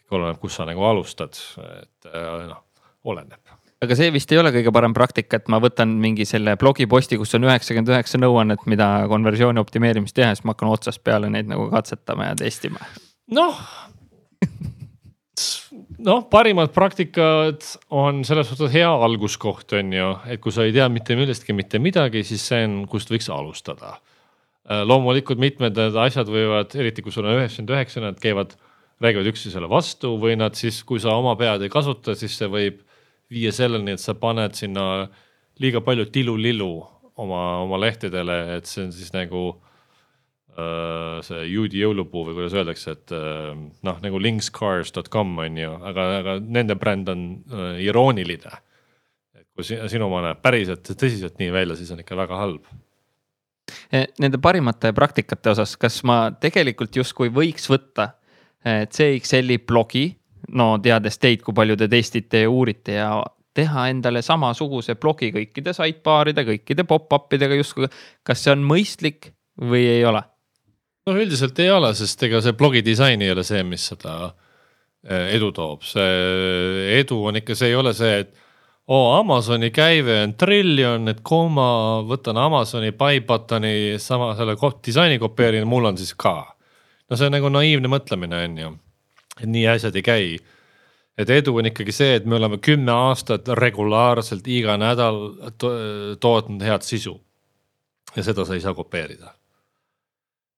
kõik 0.00 0.16
oleneb, 0.18 0.40
kus 0.40 0.56
sa 0.56 0.66
nagu 0.68 0.88
alustad, 0.88 1.36
et 1.76 2.08
äh, 2.08 2.48
noh, 2.48 2.64
oleneb 3.04 3.41
aga 3.82 3.98
see 3.98 4.12
vist 4.14 4.32
ei 4.32 4.38
ole 4.40 4.52
kõige 4.54 4.72
parem 4.74 4.94
praktika, 4.96 5.40
et 5.40 5.48
ma 5.52 5.58
võtan 5.62 5.96
mingi 6.02 6.26
selle 6.28 6.54
blogiposti, 6.60 7.18
kus 7.20 7.34
on 7.38 7.48
üheksakümmend 7.48 7.90
üheksa 7.90 8.20
nõuannet, 8.22 8.66
mida 8.70 8.90
konversiooni 9.10 9.62
optimeerimist 9.62 10.16
teha, 10.18 10.34
siis 10.36 10.46
ma 10.46 10.54
hakkan 10.54 10.70
otsast 10.70 11.02
peale 11.04 11.30
neid 11.32 11.50
nagu 11.50 11.68
katsetama 11.72 12.30
ja 12.30 12.38
testima. 12.44 12.84
noh 13.32 13.58
noh, 16.02 16.24
parimad 16.30 16.72
praktikad 16.74 17.64
on 17.94 18.22
selles 18.26 18.48
suhtes 18.50 18.72
hea 18.74 18.90
alguskoht, 19.06 19.74
on 19.78 19.92
ju, 19.94 20.08
et 20.30 20.42
kui 20.42 20.54
sa 20.54 20.66
ei 20.66 20.74
tea 20.74 20.88
mitte 20.92 21.16
millestki 21.18 21.54
mitte 21.56 21.80
midagi, 21.82 22.24
siis 22.26 22.44
see 22.50 22.64
on, 22.66 22.82
kust 22.90 23.10
võiks 23.12 23.30
alustada. 23.32 23.96
Äh, 24.68 24.84
loomulikult 24.86 25.40
mitmed 25.42 25.78
need 25.78 25.98
asjad 26.04 26.30
võivad, 26.30 26.74
eriti 26.78 27.04
kui 27.04 27.14
sul 27.14 27.26
on 27.26 27.40
üheksakümmend 27.40 27.74
üheksa, 27.76 28.04
nad 28.04 28.20
käivad, 28.22 28.54
räägivad 29.02 29.32
üksteisele 29.32 29.70
vastu 29.70 30.14
või 30.22 30.36
nad 30.38 30.58
siis, 30.58 30.82
kui 30.86 31.02
sa 31.02 31.16
oma 31.18 31.34
pead 31.38 31.64
ei 31.64 31.72
kasuta, 31.72 32.16
siis 32.18 32.36
see 32.38 32.50
võib 32.50 32.82
viia 33.32 33.52
selleni, 33.54 33.96
et 33.96 34.02
sa 34.02 34.14
paned 34.18 34.56
sinna 34.58 35.06
liiga 35.62 35.82
palju 35.84 36.08
tilu-lilu 36.12 36.72
oma, 37.20 37.42
oma 37.62 37.78
lehtedele, 37.80 38.38
et 38.56 38.68
see 38.68 38.86
on 38.86 38.92
siis 38.94 39.12
nagu 39.14 39.42
äh, 40.56 41.20
see 41.26 41.44
juudi 41.52 41.82
jõulupuu 41.82 42.26
või 42.28 42.38
kuidas 42.38 42.56
öeldakse, 42.56 42.96
et 42.96 43.14
äh, 43.16 43.50
noh, 43.88 43.98
nagu 44.04 44.20
linkscars.com 44.22 45.34
on 45.44 45.58
ju, 45.60 45.72
aga, 45.90 46.06
aga 46.20 46.36
nende 46.42 46.76
bränd 46.80 47.12
on 47.12 47.26
äh, 47.52 47.82
irooniline. 47.88 48.60
kui 49.52 49.66
sinu 49.68 50.06
oma 50.06 50.22
näeb 50.24 50.40
päriselt 50.40 50.86
tõsiselt 50.88 51.36
nii 51.40 51.50
välja, 51.52 51.76
siis 51.76 51.90
on 51.92 52.00
ikka 52.00 52.16
väga 52.16 52.38
halb 52.40 52.70
e, 53.92 54.06
Nende 54.22 54.40
parimate 54.40 54.94
praktikate 54.96 55.52
osas, 55.52 55.76
kas 55.76 56.00
ma 56.08 56.30
tegelikult 56.40 56.96
justkui 56.96 57.28
võiks 57.28 57.68
võtta 57.68 58.14
e, 58.64 58.86
CXL-i 58.88 59.58
blogi, 59.60 60.06
no 60.58 60.74
teades 60.82 61.18
teid, 61.18 61.42
kui 61.44 61.54
palju 61.56 61.76
te 61.80 61.88
testite 61.90 62.44
ja 62.44 62.50
uurite 62.50 62.98
ja 62.98 63.12
teha 63.56 63.86
endale 63.92 64.22
samasuguse 64.24 64.96
blogi 65.00 65.30
kõikide 65.34 65.74
sidebar'ide, 65.76 66.44
kõikide 66.48 66.86
pop-up 66.88 67.32
idega 67.36 67.58
justkui, 67.58 67.88
kas 68.24 68.44
see 68.44 68.54
on 68.54 68.64
mõistlik 68.68 69.32
või 69.60 69.84
ei 69.98 70.04
ole? 70.08 70.22
no 71.06 71.16
üldiselt 71.18 71.58
ei 71.62 71.70
ole, 71.72 71.92
sest 71.98 72.22
ega 72.28 72.40
see 72.44 72.54
blogi 72.58 72.82
disain 72.86 73.22
ei 73.22 73.32
ole 73.32 73.44
see, 73.46 73.64
mis 73.66 73.88
seda 73.92 74.14
eh, 74.28 75.34
edu 75.36 75.50
toob, 75.54 75.82
see 75.86 76.94
edu 77.00 77.18
on 77.28 77.40
ikka, 77.42 77.56
see 77.58 77.72
ei 77.72 77.78
ole 77.78 77.92
see, 77.96 78.22
et 78.22 78.32
oo 78.92 79.12
Amazoni 79.18 79.72
käive 79.74 80.20
on 80.22 80.36
triljon, 80.38 81.10
et 81.10 81.20
kui 81.26 81.50
ma 81.52 81.66
võtan 82.06 82.38
Amazoni 82.38 82.92
buy 82.98 83.20
button'i 83.26 83.98
sama 84.02 84.32
selle 84.38 84.56
disaini 84.84 85.18
kopeerin, 85.22 85.66
mul 85.68 85.90
on 85.90 85.98
siis 85.98 86.14
ka. 86.14 86.54
no 87.10 87.18
see 87.18 87.28
on 87.28 87.36
nagu 87.36 87.50
naiivne 87.52 87.90
mõtlemine, 87.90 88.44
on 88.46 88.58
ju, 88.58 88.72
et 89.40 89.48
nii 89.48 89.66
asjad 89.72 89.96
ei 89.96 90.04
käi 90.06 90.26
et 91.18 91.30
edu 91.30 91.54
on 91.60 91.68
ikkagi 91.68 91.94
see, 91.94 92.16
et 92.18 92.26
me 92.28 92.38
oleme 92.38 92.58
kümme 92.62 92.92
aastat 92.92 93.48
regulaarselt 93.58 94.46
iga 94.48 94.78
nädal 94.80 95.20
to 95.60 95.72
tootnud 96.20 96.64
head 96.64 96.86
sisu. 96.86 97.18
ja 98.16 98.22
seda 98.22 98.44
sa 98.44 98.54
ei 98.54 98.60
saa 98.60 98.74
kopeerida 98.76 99.32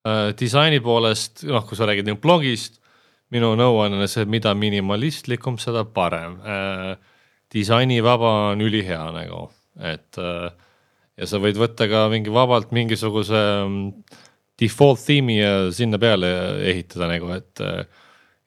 äh,. 0.06 0.30
disaini 0.38 0.80
poolest, 0.80 1.44
noh, 1.46 1.66
kui 1.66 1.78
sa 1.78 1.86
räägid 1.86 2.08
nüüd 2.08 2.20
blogist, 2.22 2.80
minu 3.34 3.54
nõuanne 3.58 4.06
see, 4.10 4.26
mida 4.30 4.54
minimalistlikum, 4.54 5.58
seda 5.58 5.84
parem 5.84 6.38
äh,. 6.42 6.94
disainivaba 7.54 8.34
on 8.52 8.62
ülihea 8.62 9.02
nagu, 9.14 9.48
et 9.78 10.18
äh, 10.18 10.50
ja 11.18 11.30
sa 11.30 11.42
võid 11.42 11.58
võtta 11.58 11.90
ka 11.90 12.06
mingi 12.10 12.32
vabalt 12.34 12.72
mingisuguse 12.74 13.42
um, 13.64 13.76
default 14.58 15.02
theme'i 15.02 15.40
ja 15.40 15.52
sinna 15.74 15.98
peale 15.98 16.30
ehitada 16.70 17.10
nagu, 17.10 17.30
et 17.34 17.62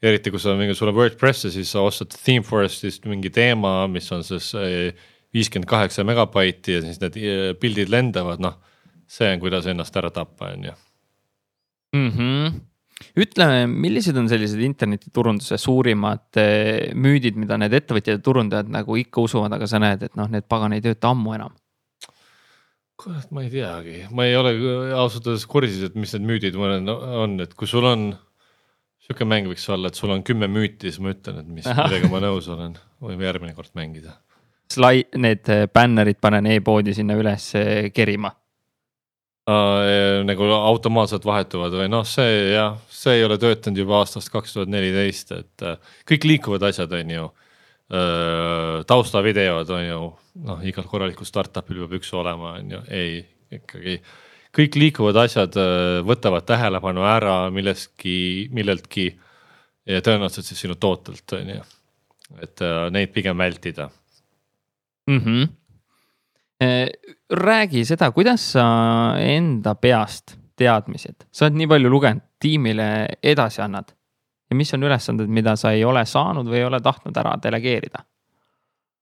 eriti 0.03 0.31
kui 0.33 0.41
on 0.45 0.59
mingi, 0.59 0.75
sul 0.77 0.91
on 0.91 0.97
WordPress 0.97 1.47
ja 1.47 1.53
siis 1.53 1.71
sa 1.73 1.83
ostad 1.85 2.13
ThemeForestist 2.13 3.07
mingi 3.09 3.31
teema, 3.33 3.79
mis 3.91 4.09
on 4.13 4.23
siis 4.25 4.51
eh, 4.59 4.93
viiskümmend 5.33 5.69
kaheksa 5.69 6.05
megabaiti 6.07 6.77
ja 6.77 6.83
siis 6.85 7.01
need 7.01 7.19
eh, 7.21 7.51
pildid 7.59 7.91
lendavad, 7.93 8.41
noh. 8.43 8.59
see 9.07 9.29
on, 9.31 9.39
kuidas 9.41 9.67
ennast 9.71 9.95
ära 9.97 10.11
tappa, 10.13 10.51
on 10.53 10.69
ju 10.69 10.73
mm. 11.95 12.09
-hmm 12.09 12.57
ütle, 13.17 13.67
millised 13.69 14.17
on 14.17 14.25
sellised 14.29 14.61
internetiturunduse 14.65 15.57
suurimad 15.61 16.39
eh, 16.41 16.93
müüdid, 16.97 17.37
mida 17.37 17.57
need 17.57 17.73
ettevõtjad 17.77 18.17
ja 18.17 18.23
turundajad 18.23 18.71
nagu 18.73 18.97
ikka 18.97 19.21
usuvad, 19.21 19.53
aga 19.53 19.67
sa 19.69 19.79
näed, 19.79 20.03
et 20.03 20.15
noh, 20.17 20.29
need 20.29 20.47
pagan 20.49 20.73
ei 20.73 20.81
tööta 20.81 21.13
ammu 21.13 21.35
enam? 21.37 21.53
kurat, 22.97 23.29
ma 23.29 23.43
ei 23.45 23.51
teagi, 23.53 24.07
ma 24.09 24.25
ei 24.25 24.33
ole 24.35 24.55
ausalt 24.97 25.27
öeldes 25.29 25.45
kursis, 25.45 25.83
et 25.85 25.93
mis 25.95 26.13
need 26.15 26.25
müüdid 26.25 26.55
on, 26.57 27.39
et 27.43 27.53
kui 27.53 27.69
sul 27.69 27.85
on 27.85 28.07
sihuke 29.07 29.27
mäng 29.27 29.47
võiks 29.47 29.67
olla, 29.71 29.87
et 29.87 29.99
sul 29.99 30.11
on 30.11 30.23
kümme 30.27 30.49
müüti, 30.51 30.91
siis 30.91 30.99
ma 31.03 31.13
ütlen, 31.15 31.39
et 31.41 31.51
mis, 31.59 31.67
millega 31.67 32.09
ma 32.11 32.19
nõus 32.23 32.49
olen, 32.51 32.75
võime 33.03 33.27
järgmine 33.27 33.55
kord 33.55 33.71
mängida. 33.77 34.17
Slai-, 34.73 35.07
need 35.15 35.47
äh, 35.53 35.63
bännerid 35.71 36.19
panen 36.19 36.49
e-poodi 36.51 36.95
sinna 36.97 37.15
üles 37.15 37.53
äh, 37.55 37.87
kerima 37.95 38.33
uh,. 39.47 40.23
nagu 40.27 40.49
automaatselt 40.51 41.25
vahetuvad 41.25 41.75
või 41.79 41.87
noh, 41.91 42.05
see 42.07 42.51
jah, 42.51 42.75
see 42.91 43.19
ei 43.19 43.25
ole 43.25 43.39
töötanud 43.41 43.79
juba 43.79 44.01
aastast 44.01 44.31
kaks 44.33 44.57
tuhat 44.57 44.71
neliteist, 44.71 45.31
et 45.37 45.65
uh, 45.65 45.77
kõik 46.09 46.27
liikuvad 46.27 46.67
asjad, 46.67 46.93
on 46.99 47.15
ju 47.15 47.25
uh,. 47.29 48.83
taustavideod 48.89 49.71
on 49.77 49.85
ju, 49.85 50.01
noh, 50.51 50.63
igal 50.67 50.87
korralikul 50.89 51.29
startup'il 51.29 51.85
peab 51.85 51.97
üks 52.01 52.11
olema, 52.17 52.57
on 52.59 52.75
ju, 52.75 52.83
ei 52.91 53.21
ikkagi 53.55 54.01
kõik 54.57 54.77
liikuvad 54.79 55.19
asjad 55.23 55.57
äh, 55.59 55.99
võtavad 56.07 56.47
tähelepanu 56.47 57.05
ära 57.07 57.37
millestki, 57.53 58.47
milleltki 58.55 59.07
ja 59.87 60.01
tõenäoliselt 60.03 60.49
siis 60.49 60.65
sinu 60.65 60.75
tootelt, 60.79 61.25
on 61.37 61.53
ju. 61.55 61.67
et 62.41 62.65
äh, 62.65 62.87
neid 62.91 63.13
pigem 63.15 63.37
vältida 63.37 63.89
mm. 65.07 65.19
-hmm. 65.19 65.47
räägi 67.29 67.85
seda, 67.85 68.11
kuidas 68.11 68.51
sa 68.51 68.65
enda 69.19 69.75
peast 69.75 70.37
teadmised, 70.55 71.27
sa 71.31 71.45
oled 71.45 71.55
nii 71.55 71.67
palju 71.67 71.89
lugenud, 71.89 72.23
tiimile 72.39 73.07
edasi 73.23 73.61
annad 73.61 73.93
ja 74.49 74.55
mis 74.55 74.73
on 74.73 74.83
ülesanded, 74.83 75.27
mida 75.27 75.55
sa 75.59 75.71
ei 75.75 75.83
ole 75.85 76.05
saanud 76.05 76.47
või 76.47 76.61
ei 76.61 76.67
ole 76.67 76.79
tahtnud 76.83 77.17
ära 77.17 77.35
delegeerida? 77.43 78.03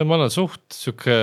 ma 0.03 0.17
olen 0.17 0.31
suht 0.31 0.75
sihuke 0.75 1.15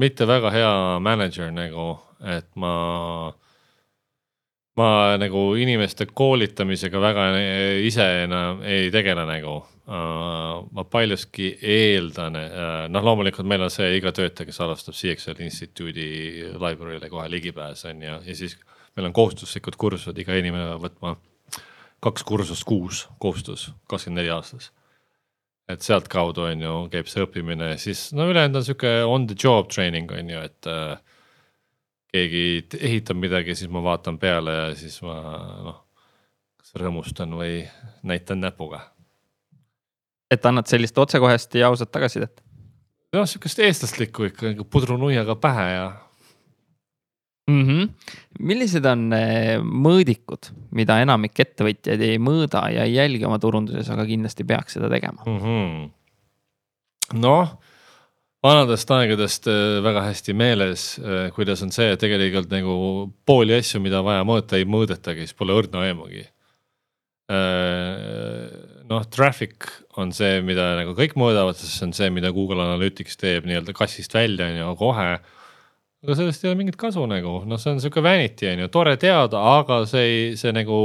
mitte 0.00 0.26
väga 0.28 0.50
hea 0.52 0.72
mänedžer 1.00 1.48
nagu, 1.54 1.94
et 2.20 2.48
ma, 2.60 2.72
ma 4.76 4.88
nagu 5.20 5.44
inimeste 5.60 6.06
koolitamisega 6.06 7.02
väga 7.02 7.26
ise 7.86 8.06
enam 8.24 8.64
ei 8.66 8.90
tegele 8.94 9.26
nagu. 9.28 9.60
ma 9.90 10.84
paljuski 10.86 11.48
eeldan, 11.66 12.36
noh, 12.94 13.02
loomulikult 13.02 13.48
meil 13.48 13.64
on 13.66 13.72
see 13.74 13.96
iga 13.96 14.12
töötaja, 14.14 14.46
kes 14.46 14.60
alustab 14.62 14.94
CXL 14.94 15.40
instituudi 15.42 16.04
library'le 16.54 17.08
kohe 17.10 17.24
ligipääs 17.32 17.88
on 17.90 18.04
ju, 18.04 18.20
ja 18.28 18.36
siis 18.38 18.54
meil 18.94 19.08
on 19.08 19.16
kohustuslikud 19.16 19.74
kursused, 19.80 20.18
iga 20.22 20.36
inimene 20.38 20.68
peab 20.68 20.84
võtma 20.84 21.16
kaks 22.06 22.22
kursust 22.28 22.64
kuus, 22.68 23.08
kohustus, 23.18 23.72
kakskümmend 23.90 24.22
neli 24.22 24.30
aastas 24.30 24.70
et 25.74 25.84
sealtkaudu 25.84 26.44
on 26.48 26.64
ju, 26.64 26.74
käib 26.92 27.08
see 27.10 27.24
õppimine, 27.24 27.72
siis 27.80 28.08
no 28.16 28.26
ülejäänud 28.30 28.60
on 28.60 28.66
sihuke 28.66 28.92
on 29.06 29.26
the 29.30 29.36
job 29.38 29.70
training 29.72 30.10
on 30.14 30.30
ju, 30.32 30.42
et 30.48 30.70
äh, 30.70 30.98
keegi 32.12 32.44
ehitab 32.80 33.18
midagi, 33.20 33.54
siis 33.54 33.70
ma 33.70 33.82
vaatan 33.84 34.18
peale 34.18 34.54
ja 34.56 34.68
siis 34.78 34.98
ma 35.06 35.16
noh, 35.66 35.80
kas 36.60 36.74
rõõmustan 36.80 37.34
või 37.38 37.62
näitan 38.06 38.42
näpuga. 38.42 38.82
et 40.30 40.46
annad 40.46 40.66
sellist 40.70 40.98
otsekohest 40.98 41.54
ja 41.54 41.68
ausat 41.68 41.92
tagasisidet? 41.92 42.42
noh, 43.14 43.26
sihukest 43.26 43.58
eestlaslikku 43.66 44.30
ikka 44.30 44.52
nagu 44.52 44.64
pudrunuiaga 44.64 45.36
pähe 45.36 45.66
ja 45.72 45.86
mm. 47.50 47.62
-hmm. 47.66 47.88
millised 48.40 48.86
on 48.86 49.12
eh, 49.12 49.56
mõõdikud, 49.62 50.52
mida 50.70 51.00
enamik 51.02 51.40
ettevõtjaid 51.46 52.02
ei 52.06 52.18
mõõda 52.18 52.66
ja 52.74 52.86
ei 52.86 52.94
jälgi 52.94 53.26
oma 53.26 53.38
turunduses, 53.38 53.90
aga 53.90 54.06
kindlasti 54.06 54.44
peaks 54.44 54.78
seda 54.78 54.90
tegema 54.90 55.26
mm 55.26 55.38
-hmm.? 55.38 55.90
noh 57.22 57.58
vanadest 58.44 58.90
aegadest 58.96 59.48
äh, 59.50 59.78
väga 59.84 60.04
hästi 60.08 60.34
meeles, 60.36 60.84
äh, 61.00 61.28
kuidas 61.36 61.62
on 61.64 61.72
see, 61.74 61.90
et 61.92 62.00
tegelikult 62.00 62.52
nagu 62.52 62.74
pooli 63.28 63.56
asju, 63.58 63.82
mida 63.84 64.00
vaja 64.04 64.24
mõõta, 64.28 64.56
ei 64.56 64.68
mõõdetagi, 64.68 65.26
siis 65.28 65.36
pole 65.36 65.56
õrna 65.60 65.84
aimugi. 65.88 66.24
Äh, 67.30 68.46
noh, 68.90 69.04
traffic 69.12 69.68
on 70.00 70.14
see, 70.16 70.40
mida 70.46 70.72
nagu 70.80 70.96
kõik 70.98 71.14
mõõdavad, 71.20 71.58
sest 71.58 71.76
see 71.76 71.86
on 71.90 71.92
see, 71.96 72.08
mida 72.14 72.32
Google 72.34 72.64
Analytics 72.64 73.20
teeb 73.20 73.46
nii-öelda 73.46 73.76
kassist 73.76 74.16
välja 74.16 74.48
on 74.50 74.58
ju 74.58 74.72
kohe. 74.80 75.12
aga 76.00 76.16
sellest 76.16 76.44
ei 76.44 76.50
ole 76.50 76.58
mingit 76.62 76.80
kasu 76.80 77.04
nagu, 77.06 77.42
noh, 77.46 77.60
see 77.60 77.74
on 77.74 77.80
sihuke 77.84 78.02
vanity 78.02 78.48
on 78.50 78.64
ju, 78.64 78.72
tore 78.72 78.96
teada, 78.96 79.44
aga 79.60 79.84
see 79.86 80.06
ei, 80.08 80.20
see 80.40 80.52
nagu 80.56 80.80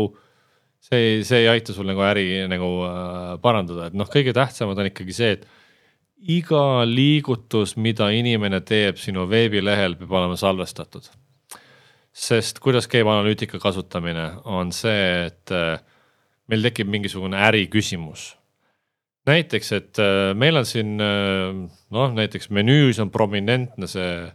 see 0.85 0.99
ei, 1.01 1.21
see 1.25 1.45
ei 1.45 1.47
aita 1.55 1.73
sul 1.73 1.87
nagu 1.89 2.03
äri 2.05 2.43
nagu 2.51 2.71
äh, 2.85 3.37
parandada, 3.41 3.87
et 3.89 3.95
noh, 3.97 4.09
kõige 4.11 4.35
tähtsamad 4.35 4.77
on 4.83 4.91
ikkagi 4.91 5.15
see, 5.15 5.37
et 5.39 5.47
iga 6.17 6.85
liigutus, 6.87 7.75
mida 7.77 8.09
inimene 8.13 8.61
teeb 8.65 8.97
sinu 9.01 9.25
veebilehel, 9.29 9.97
peab 9.99 10.11
olema 10.11 10.37
salvestatud. 10.39 11.09
sest 12.15 12.61
kuidas 12.63 12.87
käib 12.87 13.09
analüütika 13.11 13.59
kasutamine, 13.59 14.29
on 14.47 14.71
see, 14.71 15.25
et 15.27 15.51
äh, 15.51 15.81
meil 16.47 16.63
tekib 16.63 16.87
mingisugune 16.87 17.37
äriküsimus. 17.37 18.37
näiteks, 19.27 19.71
et 19.71 19.99
äh, 19.99 20.33
meil 20.33 20.55
on 20.55 20.65
siin 20.65 20.99
äh, 21.01 21.69
noh, 21.91 22.11
näiteks 22.13 22.49
menüüs 22.49 22.99
on 22.99 23.11
prominentne 23.11 23.87
see 23.87 24.31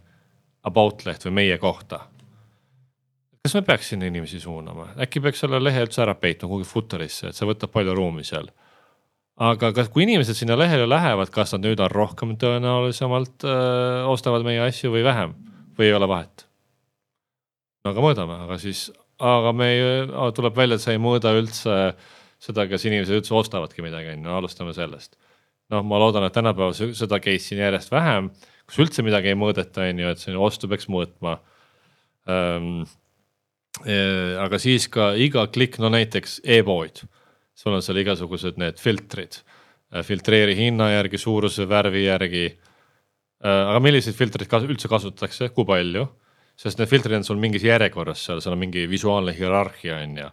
about 0.63 1.05
leht 1.05 1.25
või 1.25 1.31
meie 1.31 1.57
kohta. 1.57 2.07
kas 3.41 3.55
me 3.57 3.61
peaks 3.61 3.89
sinna 3.89 4.05
inimesi 4.05 4.39
suunama, 4.39 4.93
äkki 5.01 5.19
peaks 5.19 5.39
selle 5.39 5.63
lehe 5.63 5.81
üldse 5.81 6.03
ära 6.05 6.13
peitma 6.15 6.47
kuhugi 6.47 6.69
footer'isse, 6.69 7.29
et 7.29 7.35
see 7.35 7.49
võtab 7.49 7.73
palju 7.73 7.95
ruumi 7.97 8.23
seal 8.23 8.51
aga 9.41 9.71
kas, 9.75 9.89
kui 9.93 10.05
inimesed 10.05 10.37
sinna 10.37 10.57
lehele 10.59 10.85
lähevad, 10.89 11.31
kas 11.33 11.55
nad 11.55 11.65
nüüd 11.65 11.81
on 11.81 11.91
rohkem 11.91 12.35
tõenäolisemalt 12.41 13.45
öö, 13.47 14.05
ostavad 14.11 14.45
meie 14.45 14.61
asju 14.67 14.93
või 14.93 15.03
vähem 15.07 15.35
või 15.77 15.89
ei 15.89 15.95
ole 15.97 16.09
vahet? 16.11 16.45
no 17.81 17.93
aga 17.93 18.05
mõõdame, 18.05 18.37
aga 18.45 18.57
siis, 18.61 18.89
aga 19.17 19.53
me 19.57 19.69
ei, 19.73 19.83
tuleb 20.37 20.57
välja, 20.57 20.77
et 20.77 20.85
sa 20.85 20.93
ei 20.93 21.01
mõõda 21.01 21.33
üldse 21.37 21.77
seda, 22.41 22.65
kas 22.69 22.85
inimesed 22.85 23.21
üldse 23.21 23.35
ostavadki 23.37 23.85
midagi, 23.85 24.15
on 24.15 24.25
ju, 24.27 24.37
alustame 24.37 24.73
sellest. 24.77 25.15
noh, 25.71 25.85
ma 25.87 25.99
loodan, 26.01 26.27
et 26.27 26.35
tänapäeval 26.35 26.75
seda 26.75 27.21
case'i 27.23 27.57
on 27.57 27.63
järjest 27.65 27.93
vähem, 27.93 28.31
kus 28.69 28.81
üldse 28.83 29.05
midagi 29.05 29.31
ei 29.31 29.39
mõõdeta, 29.39 29.87
on 29.87 30.03
ju, 30.03 30.11
et 30.13 30.21
see 30.21 30.37
ostu 30.37 30.69
peaks 30.71 30.89
mõõtma 30.91 31.37
ähm, 32.29 32.83
aga 33.81 34.59
siis 34.61 34.87
ka 34.91 35.13
iga 35.15 35.47
klikk, 35.49 35.79
no 35.81 35.89
näiteks 35.93 36.41
e-pood, 36.43 37.05
sul 37.57 37.75
on 37.75 37.83
seal 37.83 37.99
igasugused 38.01 38.59
need 38.61 38.79
filtrid, 38.81 39.41
filtreeri 40.07 40.55
hinna 40.55 40.91
järgi, 40.93 41.19
suuruse, 41.19 41.67
värvi 41.69 42.05
järgi. 42.05 42.45
aga 43.41 43.79
milliseid 43.81 44.15
filtreid 44.15 44.49
kas, 44.49 44.63
üldse 44.69 44.89
kasutatakse, 44.91 45.49
kui 45.55 45.65
palju? 45.65 46.07
sest 46.61 46.77
need 46.77 46.89
filtrid 46.91 47.17
on 47.17 47.25
sul 47.25 47.39
mingis 47.41 47.63
järjekorras 47.65 48.21
seal, 48.27 48.41
seal 48.43 48.53
on 48.53 48.61
mingi 48.61 48.85
visuaalne 48.89 49.33
hierarhia 49.33 49.97
on 50.03 50.17
ju. 50.19 50.27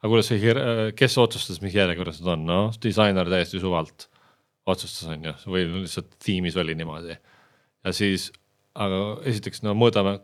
aga 0.00 0.10
kuidas 0.12 0.30
see, 0.30 0.54
kes 0.96 1.18
otsustas, 1.20 1.60
mis 1.64 1.74
järjekorras 1.76 2.20
need 2.20 2.32
on, 2.32 2.46
noh 2.48 2.78
disainer 2.82 3.28
täiesti 3.28 3.60
suvalt 3.60 4.08
otsustas, 4.66 5.10
on 5.12 5.28
ju, 5.28 5.34
või 5.52 5.66
lihtsalt 5.82 6.16
tiimis 6.24 6.56
oli 6.56 6.74
niimoodi. 6.78 7.18
ja 7.84 7.92
siis, 7.92 8.30
aga 8.74 9.20
esiteks 9.28 9.62
no 9.66 9.76
mõõdame, 9.76 10.18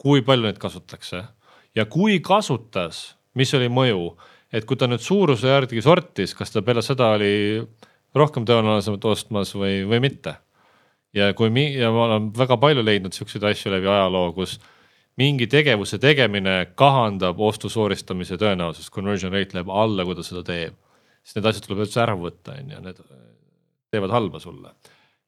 kui 0.00 0.22
palju 0.26 0.48
neid 0.48 0.60
kasutatakse 0.60 1.22
ja 1.74 1.86
kui 1.90 2.20
kasutas, 2.20 3.14
mis 3.34 3.52
oli 3.56 3.70
mõju, 3.72 4.14
et 4.54 4.66
kui 4.68 4.78
ta 4.78 4.86
nüüd 4.86 5.02
suuruse 5.02 5.50
järgi 5.50 5.82
sortis, 5.82 6.34
kas 6.38 6.54
ta 6.54 6.62
peale 6.62 6.82
seda 6.84 7.10
oli 7.16 7.34
rohkem 8.14 8.46
tõenäolisemalt 8.46 9.06
ostmas 9.10 9.54
või, 9.58 9.82
või 9.88 10.00
mitte. 10.04 10.36
ja 11.14 11.32
kui 11.34 11.50
mi- 11.50 11.74
ja 11.74 11.90
ma 11.94 12.06
olen 12.08 12.30
väga 12.34 12.56
palju 12.58 12.82
leidnud 12.82 13.14
siukseid 13.14 13.44
asju 13.46 13.70
läbi 13.70 13.86
ajaloo, 13.86 14.32
kus 14.34 14.58
mingi 15.16 15.46
tegevuse 15.46 15.98
tegemine 16.02 16.72
kahandab 16.74 17.38
ostu 17.38 17.68
sooristamise 17.70 18.38
tõenäosust, 18.40 18.90
conversion 18.90 19.32
rate 19.32 19.54
läheb 19.54 19.70
alla, 19.70 20.04
kui 20.04 20.14
ta 20.14 20.22
seda 20.26 20.42
teeb. 20.42 20.74
siis 21.24 21.36
need 21.36 21.46
asjad 21.46 21.66
tuleb 21.66 21.84
üldse 21.86 22.00
ära 22.02 22.16
võtta, 22.18 22.58
on 22.60 22.70
ju, 22.70 22.80
need 22.80 22.98
teevad 23.94 24.10
halba 24.10 24.40
sulle. 24.40 24.74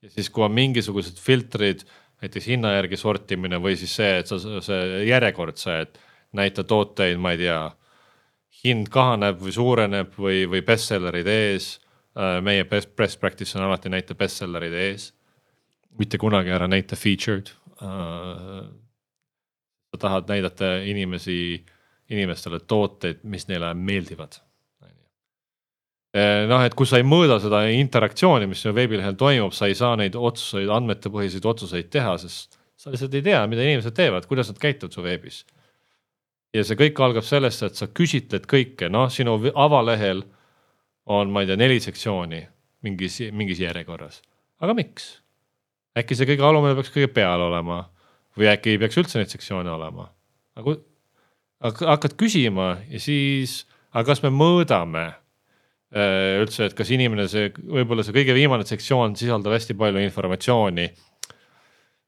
ja 0.02 0.10
siis, 0.10 0.28
kui 0.30 0.44
on 0.44 0.52
mingisugused 0.52 1.18
filtrid, 1.22 1.84
näiteks 2.22 2.46
hinna 2.46 2.74
järgi 2.76 2.96
sortimine 2.96 3.60
või 3.62 3.76
siis 3.76 3.94
see, 3.94 4.18
et 4.18 4.26
sa, 4.26 4.38
see 4.38 5.06
järjekord, 5.06 5.56
see, 5.60 5.80
et 5.86 5.98
näita 6.36 6.64
tooteid, 6.64 7.18
ma 7.18 7.32
ei 7.34 7.44
tea, 7.44 7.60
hind 8.66 8.90
kahaneb 8.92 9.40
või 9.42 9.54
suureneb 9.54 10.16
või, 10.20 10.44
või 10.50 10.62
bestsellerid 10.66 11.28
ees. 11.30 11.76
Äh, 12.16 12.40
meie 12.44 12.64
best, 12.68 12.94
best 12.96 13.20
practice 13.20 13.58
on 13.58 13.66
alati 13.66 13.92
näita 13.92 14.16
bestsellerid 14.18 14.74
ees. 14.74 15.12
mitte 15.98 16.18
kunagi 16.20 16.50
ära 16.52 16.66
näita 16.68 16.96
featured. 16.96 17.52
Äh, 17.80 18.66
sa 19.90 20.00
tahad 20.00 20.28
näidata 20.28 20.76
inimesi, 20.84 21.64
inimestele 22.10 22.60
tooteid, 22.60 23.22
mis 23.24 23.48
neile 23.48 23.72
meeldivad 23.74 24.42
Eh, 26.16 26.46
noh, 26.48 26.62
et 26.64 26.72
kui 26.76 26.88
sa 26.88 26.96
ei 26.96 27.04
mõõda 27.04 27.36
seda 27.42 27.66
interaktsiooni, 27.76 28.46
mis 28.48 28.62
sinu 28.62 28.72
veebilehel 28.76 29.18
toimub, 29.20 29.52
sa 29.52 29.68
ei 29.68 29.74
saa 29.76 29.98
neid 30.00 30.14
otsuseid, 30.16 30.70
andmetepõhiseid 30.72 31.44
otsuseid 31.50 31.90
teha, 31.92 32.14
sest 32.22 32.56
sa 32.80 32.92
lihtsalt 32.92 33.16
ei 33.18 33.24
tea, 33.26 33.42
mida 33.50 33.64
inimesed 33.66 33.92
teevad, 33.96 34.24
kuidas 34.30 34.48
nad 34.48 34.60
käituvad 34.62 34.96
su 34.96 35.04
veebis. 35.04 35.42
Ja 36.56 36.64
see 36.64 36.78
kõik 36.80 37.02
algab 37.04 37.26
sellest, 37.26 37.62
et 37.66 37.78
sa 37.78 37.88
küsitled 37.92 38.48
kõike, 38.50 38.88
noh, 38.92 39.10
sinu 39.12 39.36
avalehel 39.52 40.24
on, 41.06 41.30
ma 41.30 41.42
ei 41.42 41.50
tea, 41.50 41.58
neli 41.60 41.78
sektsiooni 41.82 42.40
mingis, 42.86 43.20
mingis 43.32 43.60
järjekorras. 43.62 44.22
aga 44.60 44.74
miks? 44.78 45.20
äkki 45.96 46.16
see 46.16 46.28
kõige 46.28 46.44
alumine 46.44 46.76
peaks 46.76 46.92
kõige 46.94 47.12
peal 47.12 47.44
olema 47.46 47.84
või 48.36 48.50
äkki 48.52 48.74
ei 48.74 48.80
peaks 48.80 48.98
üldse 49.00 49.20
neid 49.20 49.32
sektsioone 49.32 49.70
olema? 49.72 50.10
aga 50.56 51.92
hakkad 51.92 52.16
küsima 52.20 52.76
ja 52.88 53.00
siis, 53.00 53.62
aga 53.92 54.10
kas 54.12 54.24
me 54.24 54.32
mõõdame 54.32 55.06
Äh, 55.94 56.40
üldse, 56.42 56.66
et 56.66 56.74
kas 56.74 56.88
inimene 56.90 57.28
see, 57.30 57.52
võib-olla 57.54 58.02
see 58.02 58.14
kõige 58.16 58.34
viimane 58.34 58.66
sektsioon 58.66 59.14
sisaldab 59.16 59.54
hästi 59.54 59.76
palju 59.78 60.00
informatsiooni. 60.02 60.88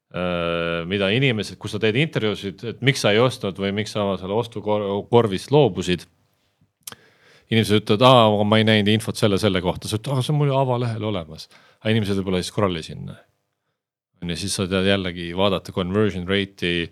Äh, 0.08 0.86
mida 0.88 1.10
inimesed, 1.12 1.58
kus 1.60 1.74
sa 1.74 1.78
teed 1.82 1.98
intervjuusid, 2.00 2.62
et 2.70 2.78
miks 2.80 3.02
sa 3.04 3.10
ei 3.12 3.18
ostnud 3.20 3.58
või 3.60 3.74
miks 3.76 3.92
sa 3.92 4.06
selle 4.16 4.38
ostukorvist 4.40 5.50
loobusid. 5.52 6.06
inimesed 7.52 7.82
ütlevad, 7.82 8.04
aa, 8.08 8.44
ma 8.48 8.56
ei 8.56 8.64
näinud 8.64 8.88
infot 8.88 9.20
selle, 9.20 9.36
selle 9.40 9.60
kohta, 9.60 9.88
sa 9.88 9.98
ütled, 9.98 10.14
aa, 10.14 10.24
see 10.24 10.32
on 10.32 10.38
mul 10.40 10.54
avalehel 10.56 11.04
olemas. 11.10 11.50
aga 11.82 11.92
inimesed 11.92 12.16
võib-olla 12.16 12.40
ei 12.40 12.48
scroll'i 12.48 12.82
sinna. 12.86 13.18
on 14.22 14.32
ju, 14.32 14.36
siis 14.36 14.56
sa 14.56 14.64
tead 14.66 14.88
jällegi 14.88 15.28
vaadata 15.36 15.76
conversion 15.76 16.24
rate'i 16.28 16.88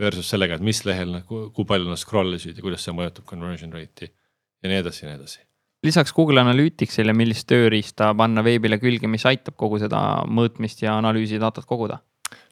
versus 0.00 0.32
sellega, 0.32 0.56
et 0.56 0.64
mis 0.64 0.80
lehel, 0.88 1.20
kui 1.28 1.68
palju 1.68 1.92
nad 1.92 2.00
scroll 2.00 2.32
isid 2.34 2.56
ja 2.56 2.64
kuidas 2.64 2.80
see 2.80 2.96
mõjutab 2.96 3.28
conversion 3.28 3.76
rate'i 3.76 4.08
ja 4.08 4.72
nii 4.72 4.80
edasi 4.80 5.04
ja 5.04 5.10
nii 5.10 5.20
edasi 5.20 5.44
lisaks 5.84 6.16
Google 6.16 6.40
Analyticsile, 6.40 7.12
millist 7.12 7.44
tööriista 7.44 8.14
panna 8.16 8.40
veebile 8.40 8.80
külge, 8.80 9.04
mis 9.04 9.28
aitab 9.28 9.52
kogu 9.60 9.76
seda 9.84 10.24
mõõtmist 10.24 10.80
ja 10.80 10.96
analüüsi 10.96 11.36
datat 11.36 11.68
koguda? 11.68 12.00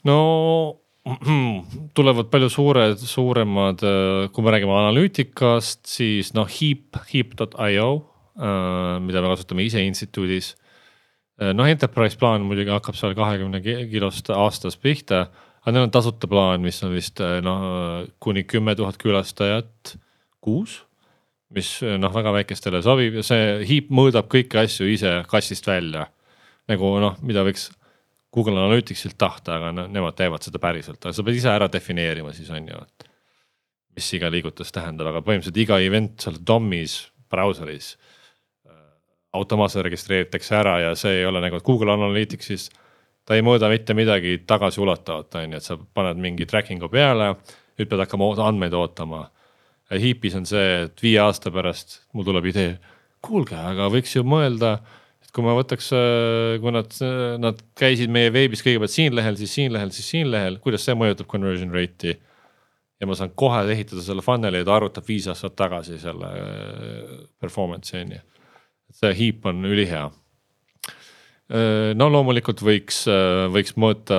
No 0.09 0.19
tulevad 1.99 2.29
palju 2.31 2.49
suured, 2.53 3.01
suuremad, 3.01 3.83
kui 4.33 4.45
me 4.47 4.53
räägime 4.55 4.75
analüütikast, 4.79 5.81
siis 5.91 6.31
noh, 6.37 6.47
Heap, 6.47 7.01
heap.io, 7.11 7.89
äh, 8.39 8.99
mida 9.03 9.23
me 9.23 9.33
kasutame 9.33 9.67
ise 9.67 9.83
instituudis. 9.83 10.53
Äh, 11.43 11.51
noh, 11.59 11.67
enterprise 11.67 12.19
plaan 12.21 12.47
muidugi 12.47 12.71
hakkab 12.71 12.99
seal 12.99 13.17
kahekümne 13.19 13.63
kilost 13.91 14.31
aastas 14.31 14.79
pihta, 14.79 15.27
aga 15.63 15.75
neil 15.75 15.89
on 15.89 15.95
tasuta 15.95 16.31
plaan, 16.31 16.63
mis 16.63 16.79
on 16.87 16.95
vist 16.95 17.21
äh, 17.25 17.41
noh, 17.43 18.07
kuni 18.23 18.47
kümme 18.47 18.77
tuhat 18.79 19.01
külastajat 19.03 19.97
kuus 20.43 20.85
mis 21.53 21.69
noh, 22.01 22.13
väga 22.15 22.33
väikestele 22.33 22.81
sobib 22.85 23.19
ja 23.19 23.25
see 23.27 23.59
hiip 23.69 23.91
mõõdab 23.93 24.29
kõiki 24.33 24.57
asju 24.63 24.89
ise 24.89 25.19
kastist 25.29 25.67
välja. 25.69 26.07
nagu 26.71 26.95
noh, 27.03 27.17
mida 27.27 27.43
võiks 27.45 27.69
Google 28.33 28.57
Analyticsilt 28.63 29.19
tahta, 29.21 29.59
aga 29.59 29.73
no, 29.77 29.87
nemad 29.93 30.17
teevad 30.17 30.45
seda 30.45 30.61
päriselt, 30.63 31.01
aga 31.03 31.13
sa 31.17 31.25
pead 31.27 31.41
ise 31.41 31.51
ära 31.53 31.69
defineerima 31.73 32.33
siis 32.37 32.51
on 32.55 32.69
ju, 32.71 32.85
et. 32.87 33.09
mis 33.97 34.09
iga 34.17 34.31
liigutus 34.33 34.73
tähendab, 34.73 35.11
aga 35.11 35.21
põhimõtteliselt 35.21 35.61
iga 35.61 35.77
event 35.85 36.25
seal 36.25 36.39
DOM-is, 36.41 36.95
brauseris 37.33 37.91
äh, 37.95 38.79
automaatselt 39.37 39.85
registreeritakse 39.89 40.57
ära 40.57 40.79
ja 40.81 40.95
see 40.97 41.21
ei 41.21 41.29
ole 41.29 41.45
nagu 41.45 41.61
Google 41.61 41.93
Analyticsis. 41.93 42.71
ta 43.25 43.37
ei 43.37 43.45
mõõda 43.45 43.69
mitte 43.71 43.95
midagi 43.95 44.39
tagasiulatavat, 44.47 45.35
on 45.35 45.53
ju, 45.53 45.61
et 45.61 45.69
sa 45.69 45.77
paned 45.77 46.19
mingi 46.19 46.49
tracking'u 46.49 46.89
peale, 46.89 47.35
nüüd 47.79 47.89
pead 47.89 48.05
hakkama 48.07 48.33
andmeid 48.49 48.75
ootama 48.75 49.27
Heapis 49.93 50.37
on 50.39 50.47
see, 50.49 50.69
et 50.87 51.03
viie 51.05 51.21
aasta 51.21 51.53
pärast 51.53 52.01
mul 52.17 52.25
tuleb 52.25 52.49
idee, 52.53 52.77
kuulge, 53.25 53.57
aga 53.59 53.91
võiks 53.93 54.15
ju 54.17 54.25
mõelda, 54.25 54.79
et 55.33 55.37
kui 55.37 55.47
ma 55.47 55.55
võtaks, 55.57 55.89
äh, 55.97 56.57
kui 56.63 56.75
nad, 56.75 56.93
nad 57.41 57.63
käisid 57.79 58.13
meie 58.13 58.33
veebis 58.35 58.65
kõigepealt 58.65 58.93
siin 58.93 59.17
lehel, 59.17 59.39
siis 59.41 59.55
siin 59.57 59.73
lehel, 59.73 59.93
siis 59.95 60.11
siin 60.13 60.31
lehel, 60.33 60.61
kuidas 60.63 60.85
see 60.85 60.97
mõjutab 60.99 61.31
conversion 61.33 61.73
rate'i. 61.73 62.19
ja 63.01 63.07
ma 63.09 63.17
saan 63.19 63.33
kohe 63.35 63.65
ehitada 63.73 64.03
selle 64.05 64.23
funnel'i 64.23 64.61
ja 64.61 64.69
ta 64.69 64.77
arvutab 64.77 65.09
viis 65.09 65.27
aastat 65.27 65.57
tagasi 65.57 65.99
selle 65.99 66.29
äh, 66.29 67.15
performance'i 67.41 68.05
on 68.05 68.19
ju. 68.19 68.27
see 68.93 69.15
Heap 69.17 69.47
on 69.49 69.65
ülihea 69.65 70.11
Äh, 71.53 71.93
no 71.99 72.07
loomulikult 72.09 72.63
võiks, 72.65 73.03
võiks 73.53 73.75
mõõta 73.77 74.19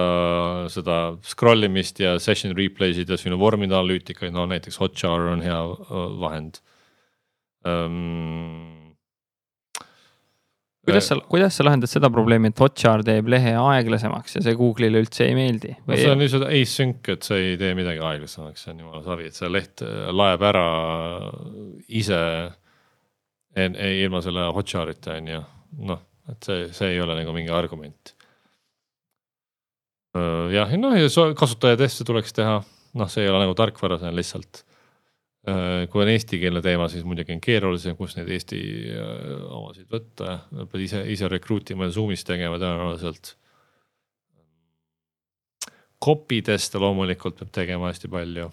seda 0.69 1.15
scroll 1.25 1.65
imist 1.65 2.01
ja 2.03 2.17
session 2.21 2.53
replay 2.57 2.93
sid 2.93 3.09
ja 3.09 3.17
sinu 3.17 3.39
vormide 3.41 3.73
analüütikaid, 3.73 4.35
no 4.35 4.45
näiteks 4.51 4.77
Hotjar 4.81 5.31
on 5.33 5.41
hea 5.45 5.59
vahend 6.21 6.61
um,. 7.65 8.82
Kuidas 10.83 11.09
sa, 11.09 11.17
kuidas 11.31 11.57
sa 11.57 11.65
lahendad 11.67 11.91
seda 11.91 12.09
probleemi, 12.13 12.51
et 12.53 12.63
Hotjar 12.63 13.03
teeb 13.07 13.29
lehe 13.31 13.55
aeglasemaks 13.59 14.37
ja 14.37 14.45
see 14.45 14.57
Google'ile 14.59 15.03
üldse 15.03 15.27
ei 15.27 15.35
meeldi? 15.37 15.75
No 15.87 15.97
see 15.99 16.11
on 16.11 16.23
lihtsalt 16.23 16.47
async, 16.49 17.11
et 17.15 17.27
see 17.27 17.51
ei 17.51 17.59
tee 17.61 17.73
midagi 17.77 18.03
aeglasemaks, 18.03 18.65
see 18.65 18.73
on 18.75 18.85
jumala 18.85 19.03
savi, 19.05 19.29
et 19.31 19.37
see 19.39 19.51
leht 19.51 19.85
laeb 20.13 20.47
ära 20.49 20.65
ise 21.87 22.23
ilma 23.53 24.23
selle 24.25 24.49
Hotjarita 24.55 25.19
on 25.19 25.29
ju, 25.29 25.45
noh 25.91 26.01
et 26.31 26.47
see, 26.47 26.67
see 26.75 26.93
ei 26.93 27.01
ole 27.03 27.15
nagu 27.19 27.33
mingi 27.35 27.51
argument. 27.53 28.13
jah, 30.53 30.75
noh 30.77 30.93
ja 30.95 31.09
kasutajateste 31.39 32.05
tuleks 32.07 32.35
teha, 32.37 32.59
noh, 32.99 33.09
see 33.09 33.25
ei 33.25 33.31
ole 33.31 33.41
nagu 33.43 33.55
tarkvara, 33.57 33.97
see 33.99 34.11
on 34.11 34.19
lihtsalt. 34.19 34.63
Kui 35.43 36.03
on 36.03 36.07
eestikeelne 36.07 36.61
teema, 36.63 36.87
siis 36.87 37.03
muidugi 37.03 37.35
on 37.35 37.41
keerulisem, 37.43 37.97
kus 37.99 38.15
neid 38.15 38.29
eesti 38.31 38.59
omasid 39.51 39.89
võtta, 39.91 40.37
pead 40.71 40.83
ise, 40.85 41.01
ise 41.11 41.27
recruit 41.31 41.73
ima 41.73 41.89
ja 41.89 41.95
Zoom'is 41.97 42.23
tegema 42.27 42.59
tõenäoliselt. 42.61 43.33
Copy 46.03 46.41
teste 46.47 46.79
loomulikult 46.79 47.37
peab 47.39 47.51
tegema 47.55 47.91
hästi 47.91 48.09
palju 48.11 48.49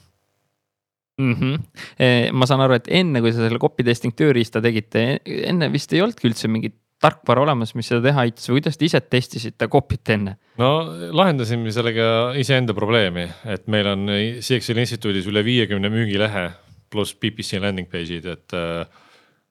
mm. 1.21 1.35
-hmm. 1.35 2.33
ma 2.33 2.47
saan 2.47 2.63
aru, 2.67 2.79
et 2.79 2.91
enne 3.01 3.23
kui 3.23 3.33
sa 3.33 3.45
selle 3.45 3.59
copy 3.63 3.87
testing 3.87 4.15
tööriista 4.17 4.63
tegite, 4.63 5.21
enne 5.25 5.71
vist 5.73 5.93
ei 5.93 6.03
olnudki 6.03 6.31
üldse 6.31 6.51
mingit 6.51 6.77
tarkvara 7.01 7.43
olemas, 7.47 7.73
mis 7.75 7.89
seda 7.89 8.03
teha 8.05 8.27
aitas 8.27 8.49
või 8.49 8.59
kuidas 8.59 8.77
te 8.77 8.85
ise 8.85 9.01
testisite 9.01 9.69
Copyt 9.73 10.11
enne? 10.13 10.37
no 10.61 10.71
lahendasime 11.17 11.73
sellega 11.73 12.35
iseenda 12.41 12.77
probleemi, 12.77 13.27
et 13.49 13.67
meil 13.73 13.89
on 13.95 14.11
CXL 14.41 14.83
instituudis 14.85 15.29
üle 15.31 15.45
viiekümne 15.45 15.89
müügilehe 15.93 16.51
pluss 16.91 17.15
PPC 17.15 17.61
landing 17.63 17.89
page'id, 17.91 18.27
et 18.31 18.57
äh, 18.57 19.03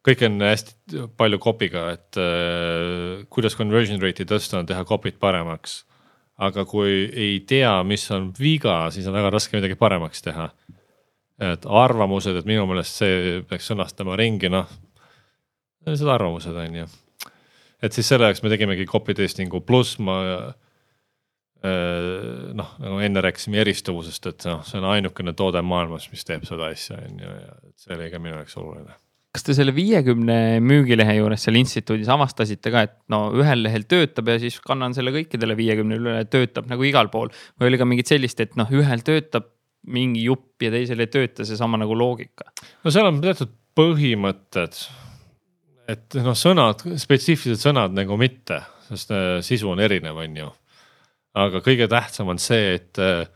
kõik 0.06 0.24
on 0.28 0.40
hästi 0.44 1.06
palju 1.20 1.40
copy'ga, 1.44 1.86
et 1.96 2.20
äh, 2.22 3.26
kuidas 3.32 3.58
conversion 3.60 4.02
rate'i 4.02 4.28
tõsta, 4.30 4.60
on 4.60 4.70
teha 4.70 4.86
copy't 4.88 5.20
paremaks. 5.22 5.84
aga 6.40 6.64
kui 6.64 7.10
ei 7.20 7.42
tea, 7.44 7.72
mis 7.84 8.06
on 8.16 8.30
viga, 8.32 8.86
siis 8.96 9.08
on 9.08 9.18
väga 9.18 9.30
raske 9.34 9.58
midagi 9.58 9.76
paremaks 9.76 10.22
teha. 10.24 10.50
et 11.40 11.66
arvamused, 11.66 12.36
et 12.36 12.46
minu 12.46 12.66
meelest 12.68 13.00
see 13.00 13.42
peaks 13.48 13.70
sõnastama 13.72 14.18
ringi, 14.20 14.50
noh. 14.52 14.68
Need 15.88 16.02
arvamused 16.04 16.56
on 16.56 16.76
ju. 16.76 16.88
et 17.82 17.94
siis 17.94 18.08
selle 18.08 18.28
jaoks 18.28 18.44
me 18.44 18.50
tegimegi 18.50 18.86
copy 18.86 19.14
testing'u, 19.16 19.62
pluss 19.62 20.00
ma 20.00 20.54
noh, 21.60 22.72
nagu 22.80 23.02
enne 23.04 23.24
rääkisime 23.26 23.60
eristuvusest, 23.60 24.32
et 24.32 24.48
noh, 24.48 24.64
see 24.64 24.80
on 24.80 24.88
ainukene 24.94 25.34
toode 25.36 25.60
maailmas, 25.66 26.08
mis 26.14 26.24
teeb 26.24 26.46
seda 26.48 26.70
asja, 26.72 27.02
on 27.04 27.20
ju, 27.20 27.36
ja 27.36 27.56
see 27.76 27.98
oli 27.98 28.08
ka 28.14 28.22
minu 28.24 28.38
jaoks 28.40 28.56
oluline 28.62 28.96
kas 29.30 29.46
te 29.46 29.54
selle 29.54 29.74
viiekümne 29.76 30.58
müügilehe 30.66 31.20
juures 31.20 31.44
seal 31.46 31.60
instituudis 31.60 32.10
avastasite 32.10 32.72
ka, 32.74 32.82
et 32.88 32.96
no 33.14 33.28
ühel 33.38 33.62
lehel 33.62 33.86
töötab 33.90 34.32
ja 34.32 34.40
siis 34.42 34.58
kannan 34.64 34.96
selle 34.98 35.14
kõikidele 35.14 35.54
viiekümnele 35.60 36.02
üle, 36.02 36.24
töötab 36.34 36.70
nagu 36.72 36.86
igal 36.88 37.12
pool. 37.14 37.30
või 37.60 37.70
oli 37.70 37.80
ka 37.82 37.86
mingit 37.86 38.10
sellist, 38.10 38.42
et 38.42 38.58
noh, 38.58 38.72
ühel 38.74 39.06
töötab 39.06 39.52
mingi 39.88 40.26
jupp 40.26 40.66
ja 40.66 40.72
teisel 40.74 41.06
ei 41.06 41.12
tööta 41.14 41.46
seesama 41.46 41.78
nagu 41.80 41.96
loogika? 41.98 42.50
no 42.84 42.94
seal 42.94 43.12
on 43.12 43.22
teatud 43.22 43.54
põhimõtted. 43.78 44.82
et 45.94 46.20
noh, 46.26 46.38
sõnad, 46.38 46.82
spetsiifilised 47.00 47.70
sõnad 47.70 47.94
nagu 47.96 48.18
mitte, 48.20 48.64
sest 48.90 49.14
äh, 49.14 49.30
sisu 49.46 49.70
on 49.76 49.86
erinev, 49.86 50.18
on 50.26 50.42
ju. 50.42 50.50
Aga 51.38 51.62
kõige 51.66 51.88
tähtsam 51.92 52.32
on 52.34 52.40
see, 52.42 52.76
et 52.80 53.00
äh, 53.02 53.28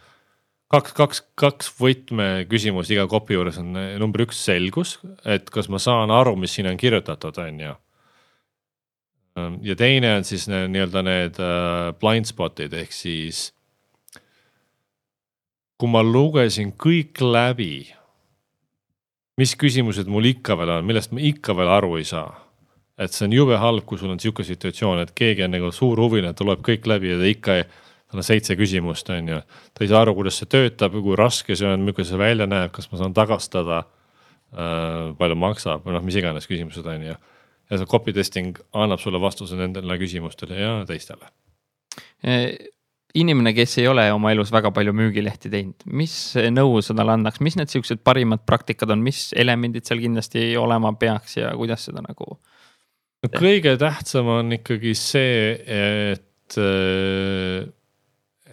kaks, 0.73 0.93
kaks, 0.97 1.21
kaks 1.37 1.71
võtmeküsimust 1.77 2.93
iga 2.93 3.05
copy 3.09 3.37
juures 3.37 3.59
on 3.61 3.77
eh, 3.79 3.95
number 4.01 4.25
üks 4.25 4.41
selgus, 4.47 4.97
et 5.25 5.49
kas 5.53 5.69
ma 5.69 5.81
saan 5.81 6.13
aru, 6.13 6.35
mis 6.39 6.55
siin 6.55 6.69
on 6.71 6.79
kirjutatud, 6.79 7.37
on 7.43 7.59
ju. 7.67 7.73
Ehm, 9.37 9.59
ja 9.65 9.77
teine 9.77 10.15
on 10.17 10.27
siis 10.27 10.47
nii-öelda 10.49 11.03
need 11.05 11.41
uh, 11.41 11.91
blind 11.99 12.29
spot'id 12.29 12.73
ehk 12.77 12.95
siis. 12.95 13.51
kui 15.77 15.89
ma 15.91 15.99
lugesin 16.05 16.69
kõik 16.79 17.19
läbi, 17.19 17.89
mis 19.41 19.51
küsimused 19.59 20.07
mul 20.07 20.29
ikka 20.29 20.55
veel 20.55 20.77
on, 20.77 20.85
millest 20.87 21.11
ma 21.11 21.19
ikka 21.19 21.57
veel 21.57 21.71
aru 21.73 21.97
ei 21.99 22.05
saa. 22.07 22.39
et 22.97 23.11
see 23.11 23.25
on 23.25 23.33
jube 23.33 23.57
halb, 23.57 23.83
kui 23.89 23.97
sul 23.97 24.13
on 24.13 24.19
sihuke 24.21 24.45
situatsioon, 24.45 25.01
et 25.01 25.11
keegi 25.17 25.43
on 25.43 25.51
nagu 25.51 25.71
suur 25.73 25.99
huviline, 25.99 26.33
ta 26.37 26.45
loeb 26.45 26.61
kõik 26.63 26.85
läbi 26.87 27.09
ja 27.09 27.17
ta 27.17 27.29
ikka 27.29 27.55
ei 27.57 27.65
tal 28.13 28.21
on 28.21 28.27
seitse 28.27 28.57
küsimust, 28.59 29.09
on 29.13 29.33
ju. 29.33 29.41
ta 29.73 29.85
ei 29.85 29.91
saa 29.91 30.03
aru, 30.05 30.15
kuidas 30.19 30.37
see 30.41 30.49
töötab, 30.53 30.95
kui 31.01 31.17
raske 31.19 31.57
see 31.57 31.69
on, 31.69 31.85
milline 31.85 32.07
see 32.07 32.21
välja 32.21 32.47
näeb, 32.49 32.71
kas 32.75 32.89
ma 32.91 33.01
saan 33.01 33.15
tagastada 33.17 33.83
äh,. 34.53 35.13
palju 35.19 35.39
maksab 35.41 35.87
või 35.87 35.97
noh, 35.97 36.05
mis 36.05 36.19
iganes 36.21 36.49
küsimused 36.49 36.85
on 36.85 37.07
ju. 37.09 37.17
ja 37.71 37.79
see 37.79 37.89
copy 37.89 38.13
testing 38.13 38.59
annab 38.77 39.01
sulle 39.01 39.21
vastuse 39.21 39.57
nendele 39.57 39.97
küsimustele 40.01 40.61
ja 40.61 40.77
teistele 40.89 41.33
e 42.23 42.37
inimene, 43.13 43.53
kes 43.53 43.77
ei 43.81 43.87
ole 43.89 44.05
oma 44.13 44.31
elus 44.33 44.51
väga 44.53 44.71
palju 44.73 44.93
müügilehti 44.97 45.51
teinud, 45.53 45.85
mis 45.85 46.15
nõu 46.53 46.81
sa 46.85 46.95
talle 46.97 47.13
annaks, 47.17 47.41
mis 47.45 47.57
need 47.59 47.69
siuksed 47.69 48.01
parimad 48.05 48.41
praktikad 48.47 48.93
on, 48.93 49.03
mis 49.05 49.27
elemendid 49.37 49.85
seal 49.87 50.01
kindlasti 50.01 50.53
olema 50.59 50.93
peaks 50.99 51.37
ja 51.37 51.53
kuidas 51.57 51.85
seda 51.89 52.03
nagu? 52.05 52.37
no 53.23 53.31
kõige 53.31 53.75
tähtsam 53.79 54.31
on 54.33 54.57
ikkagi 54.57 54.95
see, 54.97 55.53
et 55.63 56.57
äh, 56.59 57.69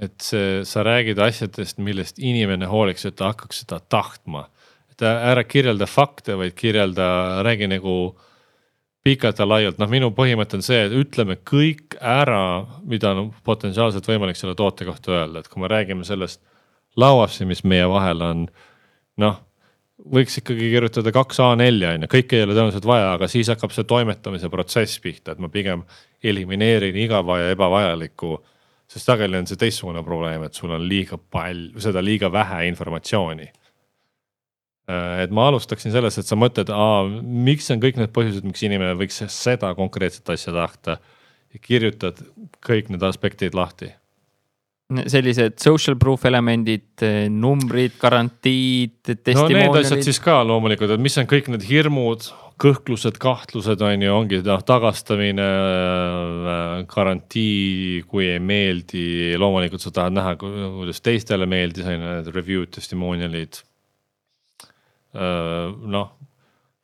et 0.00 0.16
see, 0.24 0.62
sa 0.68 0.84
räägid 0.86 1.20
asjadest, 1.20 1.78
millest 1.82 2.18
inimene 2.18 2.68
hooliks, 2.70 3.04
et 3.06 3.18
ta 3.18 3.32
hakkaks 3.32 3.64
seda 3.64 3.80
tahtma. 3.92 4.48
et 4.90 5.02
ära 5.06 5.44
kirjelda 5.44 5.86
fakte, 5.88 6.34
vaid 6.36 6.52
kirjelda, 6.52 7.42
räägi 7.46 7.70
nagu 7.70 7.94
pikalt 9.04 9.38
ja 9.38 9.46
laialt, 9.48 9.78
noh, 9.80 9.88
minu 9.88 10.10
põhimõte 10.12 10.58
on 10.58 10.62
see, 10.62 10.82
et 10.84 10.92
ütleme 10.92 11.38
kõik 11.40 11.96
ära, 12.00 12.66
mida 12.84 13.14
on 13.16 13.30
potentsiaalselt 13.44 14.08
võimalik 14.08 14.36
selle 14.36 14.54
toote 14.54 14.84
kohta 14.84 15.14
öelda, 15.14 15.40
et 15.40 15.48
kui 15.48 15.62
me 15.62 15.70
räägime 15.72 16.04
sellest 16.04 16.42
lauast, 17.00 17.40
mis 17.48 17.64
meie 17.64 17.88
vahel 17.88 18.20
on, 18.26 18.44
noh 19.20 19.38
võiks 20.08 20.38
ikkagi 20.40 20.70
kirjutada 20.72 21.12
kaks 21.12 21.40
A4 21.44 21.90
on 21.94 22.04
ju, 22.06 22.10
kõike 22.10 22.38
ei 22.38 22.44
ole 22.46 22.54
tõenäoliselt 22.54 22.86
vaja, 22.88 23.12
aga 23.16 23.28
siis 23.30 23.50
hakkab 23.52 23.74
see 23.74 23.86
toimetamise 23.88 24.48
protsess 24.52 25.00
pihta, 25.02 25.34
et 25.34 25.42
ma 25.42 25.50
pigem 25.52 25.84
elimineerin 26.24 26.96
igava 27.00 27.40
ja 27.42 27.50
ebavajalikku 27.54 28.38
sest 28.90 29.06
sageli 29.06 29.38
on 29.38 29.46
see 29.46 29.60
teistsugune 29.60 30.02
probleem, 30.06 30.44
et 30.46 30.56
sul 30.58 30.72
on 30.74 30.82
liiga 30.86 31.18
palju, 31.18 31.78
seda 31.82 32.02
liiga 32.02 32.30
vähe 32.32 32.64
informatsiooni. 32.70 33.46
Äh, 34.90 35.22
et 35.24 35.34
ma 35.34 35.46
alustaksin 35.50 35.94
sellest, 35.94 36.22
et 36.22 36.30
sa 36.30 36.38
mõtled, 36.38 36.72
miks 37.22 37.70
on 37.70 37.82
kõik 37.82 38.00
need 38.00 38.12
põhjused, 38.16 38.46
miks 38.48 38.66
inimene 38.66 38.98
võiks 38.98 39.22
seda 39.30 39.72
konkreetset 39.78 40.34
asja 40.34 40.54
tahta. 40.56 40.98
ja 41.50 41.58
kirjutad 41.58 42.20
kõik 42.62 42.92
need 42.94 43.02
aspektid 43.02 43.56
lahti 43.58 43.88
sellised 45.10 45.58
social 45.62 45.96
proof 45.98 46.24
elemendid, 46.26 47.02
numbrid, 47.30 47.94
garantiid. 48.00 49.12
no 49.36 49.46
need 49.48 49.76
asjad 49.82 50.02
siis 50.02 50.18
ka 50.22 50.40
loomulikult, 50.46 50.96
et 50.96 51.02
mis 51.02 51.16
on 51.20 51.28
kõik 51.30 51.50
need 51.52 51.66
hirmud, 51.68 52.26
kõhklused, 52.60 53.16
kahtlused 53.20 53.80
on 53.84 54.04
ju, 54.04 54.12
ongi 54.12 54.40
noh, 54.44 54.62
tagastamine, 54.66 55.46
äh, 55.46 56.76
garantii, 56.90 58.04
kui 58.10 58.28
ei 58.34 58.40
meeldi, 58.42 59.34
loomulikult 59.40 59.84
sa 59.84 59.92
tahad 59.94 60.16
näha, 60.16 60.36
kuidas 60.40 61.00
teistele 61.04 61.48
meeldis, 61.50 61.86
on 61.88 61.96
ju, 61.96 62.00
need 62.06 62.32
review'd, 62.36 62.72
testimonial'id. 62.76 63.62
Äh, 65.16 65.70
noh, 65.96 66.10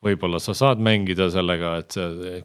võib-olla 0.06 0.38
sa 0.42 0.54
saad 0.56 0.80
mängida 0.84 1.28
sellega, 1.32 1.72
et 1.82 1.96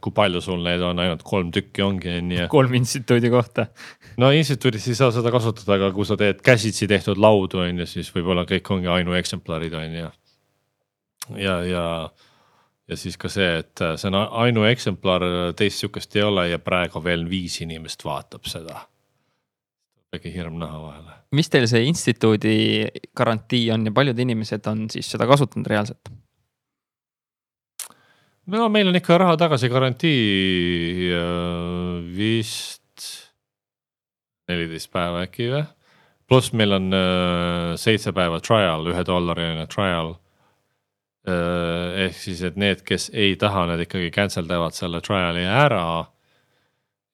kui 0.02 0.16
palju 0.16 0.42
sul 0.44 0.64
neid 0.66 0.82
on, 0.86 1.00
ainult 1.04 1.24
kolm 1.28 1.52
tükki 1.54 1.84
ongi, 1.86 2.16
on 2.18 2.32
ju. 2.34 2.48
kolm 2.52 2.74
instituudi 2.80 3.30
kohta. 3.34 3.68
no 4.22 4.32
instituudis 4.34 4.88
ei 4.90 4.98
saa 4.98 5.12
seda 5.14 5.34
kasutada, 5.34 5.78
aga 5.78 5.92
kui 5.96 6.08
sa 6.08 6.18
teed 6.20 6.42
käsitsi 6.46 6.90
tehtud 6.90 7.22
laudu, 7.22 7.62
on 7.66 7.84
ju, 7.84 7.88
siis 7.90 8.12
võib-olla 8.16 8.48
kõik 8.50 8.74
ongi 8.74 8.92
ainueksemplarid, 8.96 9.78
on 9.78 9.98
ju. 10.00 10.12
ja, 11.38 11.46
ja, 11.46 11.58
ja 11.70 11.86
ja 12.92 12.98
siis 13.00 13.18
ka 13.20 13.32
see, 13.32 13.50
et 13.62 13.82
äh, 13.84 13.96
see 14.00 14.10
on 14.12 14.18
ainueksemplar, 14.20 15.26
teist 15.58 15.82
sihukest 15.82 16.16
ei 16.20 16.26
ole 16.28 16.48
ja 16.52 16.60
praegu 16.60 17.02
veel 17.04 17.24
viis 17.30 17.62
inimest 17.64 18.04
vaatab 18.06 18.50
seda. 18.52 18.88
väike 20.12 20.32
hirm 20.34 20.58
naha 20.60 20.82
vahele. 20.82 21.14
mis 21.32 21.50
teil 21.50 21.68
see 21.72 21.86
instituudi 21.88 22.56
garantii 23.16 23.70
on 23.72 23.88
ja 23.88 23.94
paljud 23.96 24.20
inimesed 24.20 24.68
on 24.68 24.90
siis 24.92 25.12
seda 25.12 25.28
kasutanud 25.28 25.72
reaalselt? 25.72 26.12
no 28.52 28.70
meil 28.70 28.92
on 28.92 29.00
ikka 29.00 29.18
raha 29.24 29.38
tagasi 29.40 29.70
garantii 29.72 31.12
äh, 31.16 32.16
vist 32.18 33.08
neliteist 34.52 34.92
päeva 34.92 35.24
äkki 35.30 35.48
või. 35.54 35.64
pluss 36.28 36.52
meil 36.52 36.76
on 36.76 36.92
äh, 36.92 37.72
seitse 37.80 38.12
päeva 38.12 38.44
trial, 38.44 38.84
ühe 38.92 39.08
dollariline 39.08 39.70
trial 39.72 40.18
Äh, 40.18 40.31
ehk 41.28 42.18
siis, 42.18 42.42
et 42.48 42.56
need, 42.58 42.82
kes 42.86 43.12
ei 43.14 43.36
taha, 43.40 43.68
need 43.70 43.86
ikkagi 43.86 44.10
cancel 44.14 44.48
davad 44.50 44.74
selle 44.74 45.02
trial'i 45.06 45.46
ära. 45.46 46.08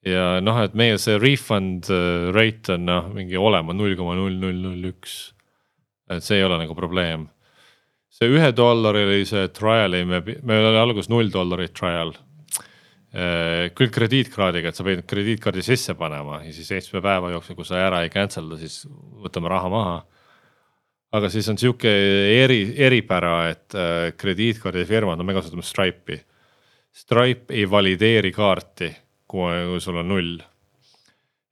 ja 0.07 0.39
noh, 0.39 0.59
et 0.63 0.75
meie 0.79 0.95
see 1.01 1.17
refund 1.19 1.89
äh, 1.91 2.29
rate 2.31 2.77
on 2.77 2.85
noh, 2.87 3.09
mingi 3.11 3.35
olema 3.35 3.73
null 3.75 3.97
koma 3.99 4.15
null 4.15 4.37
null 4.39 4.61
null 4.63 4.91
üks. 4.93 5.33
et 6.09 6.23
see 6.23 6.39
ei 6.39 6.45
ole 6.47 6.61
nagu 6.61 6.75
probleem. 6.75 7.27
see 8.07 8.31
ühe 8.31 8.53
dollarilise 8.55 9.49
trial'i 9.51 10.05
me, 10.07 10.21
meil 10.23 10.71
oli 10.71 10.79
alguses 10.79 11.11
null 11.11 11.29
dollarit 11.33 11.75
trial. 11.75 12.15
Äh, 13.17 13.73
küll 13.75 13.91
krediitkaardiga, 13.91 14.69
et 14.69 14.75
sa 14.75 14.83
pead 14.83 15.03
krediitkaardi 15.07 15.63
sisse 15.63 15.95
panema 15.99 16.41
ja 16.45 16.51
siis 16.53 16.67
seitsme 16.67 17.01
päeva 17.01 17.31
jooksul, 17.31 17.55
kui 17.55 17.67
sa 17.67 17.79
ära 17.79 18.03
ei 18.03 18.11
cancel'da, 18.13 18.59
siis 18.59 18.85
võtame 19.23 19.51
raha 19.51 19.71
maha 19.71 19.97
aga 21.15 21.29
siis 21.31 21.47
on 21.51 21.59
sihuke 21.59 21.91
eri, 22.43 22.61
eripära, 22.83 23.37
et 23.51 23.75
äh, 23.77 24.11
krediitkaardifirmad, 24.19 25.19
no 25.19 25.27
me 25.27 25.35
kasutame 25.37 25.65
Stripe'i. 25.65 26.19
Stripe 26.97 27.53
ei 27.53 27.67
valideeri 27.69 28.31
kaarti, 28.33 28.89
kui, 29.29 29.79
sul 29.83 30.01
on 30.01 30.13
null. 30.13 30.37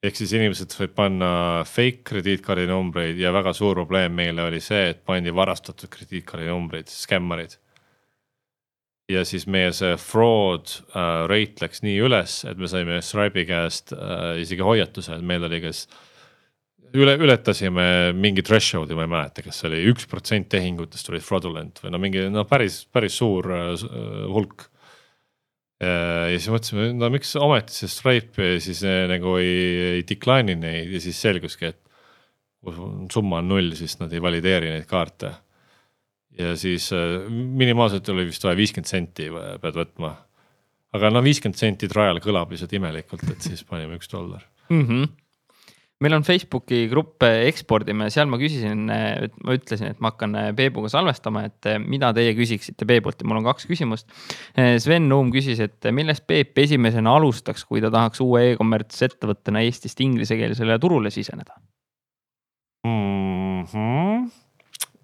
ehk 0.05 0.17
siis 0.19 0.35
inimesed 0.37 0.73
võivad 0.77 0.91
panna 0.93 1.27
fake 1.65 2.03
krediitkaardi 2.05 2.67
numbreid 2.69 3.17
ja 3.17 3.31
väga 3.33 3.55
suur 3.57 3.73
probleem 3.79 4.13
meile 4.13 4.43
oli 4.45 4.59
see, 4.61 4.91
et 4.91 4.99
pandi 5.05 5.33
varastatud 5.33 5.89
krediitkaardi 5.89 6.49
numbreid, 6.49 6.91
skämmarid. 6.91 7.55
ja 9.09 9.21
siis 9.25 9.45
meie 9.47 9.71
see 9.73 9.95
fraud 10.01 10.69
äh, 10.97 11.25
rate 11.29 11.61
läks 11.61 11.81
nii 11.85 11.97
üles, 12.01 12.43
et 12.49 12.57
me 12.57 12.67
saime 12.67 12.99
Stripe'i 13.01 13.45
käest 13.49 13.93
äh, 13.93 14.41
isegi 14.41 14.65
hoiatuse, 14.65 15.15
et 15.15 15.25
meil 15.25 15.45
oli 15.45 15.61
kas 15.61 15.85
äh, 15.85 15.97
üle, 16.95 17.15
ületasime 17.21 17.85
mingi 18.17 18.43
threshold'i, 18.45 18.95
ma 18.97 19.05
ei 19.05 19.11
mäleta, 19.11 19.43
kas 19.45 19.59
see 19.61 19.69
oli 19.69 19.81
üks 19.91 20.07
protsent 20.09 20.49
tehingutest 20.51 21.09
olid 21.11 21.25
fraudulent 21.25 21.81
või 21.83 21.93
no 21.93 22.01
mingi 22.01 22.25
no 22.31 22.45
päris, 22.49 22.83
päris 22.91 23.17
suur 23.19 23.51
uh, 23.51 23.85
hulk. 24.31 24.69
ja 25.81 26.35
siis 26.37 26.47
mõtlesime, 26.53 26.91
no 26.95 27.09
miks 27.11 27.33
ometi 27.35 27.75
see 27.75 27.91
Stripe 27.91 28.53
siis 28.63 28.79
äh, 28.87 29.03
nagu 29.11 29.35
ei, 29.41 29.97
ei 29.97 30.05
decline'i 30.07 30.55
neid 30.55 30.93
ja 30.95 31.01
siis 31.03 31.19
selguski, 31.19 31.73
et 31.73 31.81
kui 32.63 32.77
summa 33.11 33.41
on 33.41 33.51
null, 33.51 33.73
siis 33.77 33.97
nad 33.99 34.13
ei 34.15 34.23
valideeri 34.23 34.71
neid 34.71 34.87
kaarte. 34.89 35.33
ja 36.39 36.55
siis 36.59 36.87
uh, 36.95 37.27
minimaalselt 37.31 38.07
oli 38.13 38.29
vist 38.31 38.43
vaja 38.47 38.57
viiskümmend 38.59 38.91
senti 38.91 39.27
pead 39.61 39.83
võtma. 39.83 40.15
aga 40.95 41.11
no 41.11 41.21
viiskümmend 41.25 41.59
senti 41.59 41.91
trial 41.91 42.23
kõlab 42.23 42.55
lihtsalt 42.55 42.73
imelikult, 42.79 43.27
et 43.35 43.51
siis 43.51 43.67
panime 43.67 43.99
üks 43.99 44.11
dollar 44.11 44.47
mm. 44.69 44.87
-hmm 44.87 45.13
meil 46.03 46.17
on 46.17 46.25
Facebooki 46.27 46.85
grupp 46.91 47.23
eh, 47.23 47.45
Ekspordime, 47.49 48.09
seal 48.13 48.27
ma 48.31 48.39
küsisin, 48.41 48.89
et 48.91 49.35
ma 49.45 49.55
ütlesin, 49.55 49.93
et 49.93 50.01
ma 50.03 50.11
hakkan 50.11 50.35
Peebuga 50.57 50.91
salvestama, 50.91 51.45
et 51.47 51.69
mida 51.85 52.11
teie 52.15 52.33
küsiksite 52.37 52.87
Peebult 52.89 53.21
ja 53.21 53.29
mul 53.29 53.39
on 53.39 53.47
kaks 53.47 53.69
küsimust. 53.69 54.09
Sven 54.55 55.07
Nuum 55.11 55.31
küsis, 55.35 55.61
et 55.63 55.91
millest 55.95 56.25
Peep 56.27 56.57
esimesena 56.65 57.15
alustaks, 57.19 57.63
kui 57.69 57.83
ta 57.83 57.93
tahaks 57.93 58.23
uue 58.25 58.51
e-commerce 58.51 59.07
ettevõttena 59.07 59.63
Eestist 59.63 60.03
inglisekeelsele 60.03 60.77
turule 60.83 61.13
siseneda 61.13 61.55
mm? 62.85 63.63
-hmm. 63.63 64.29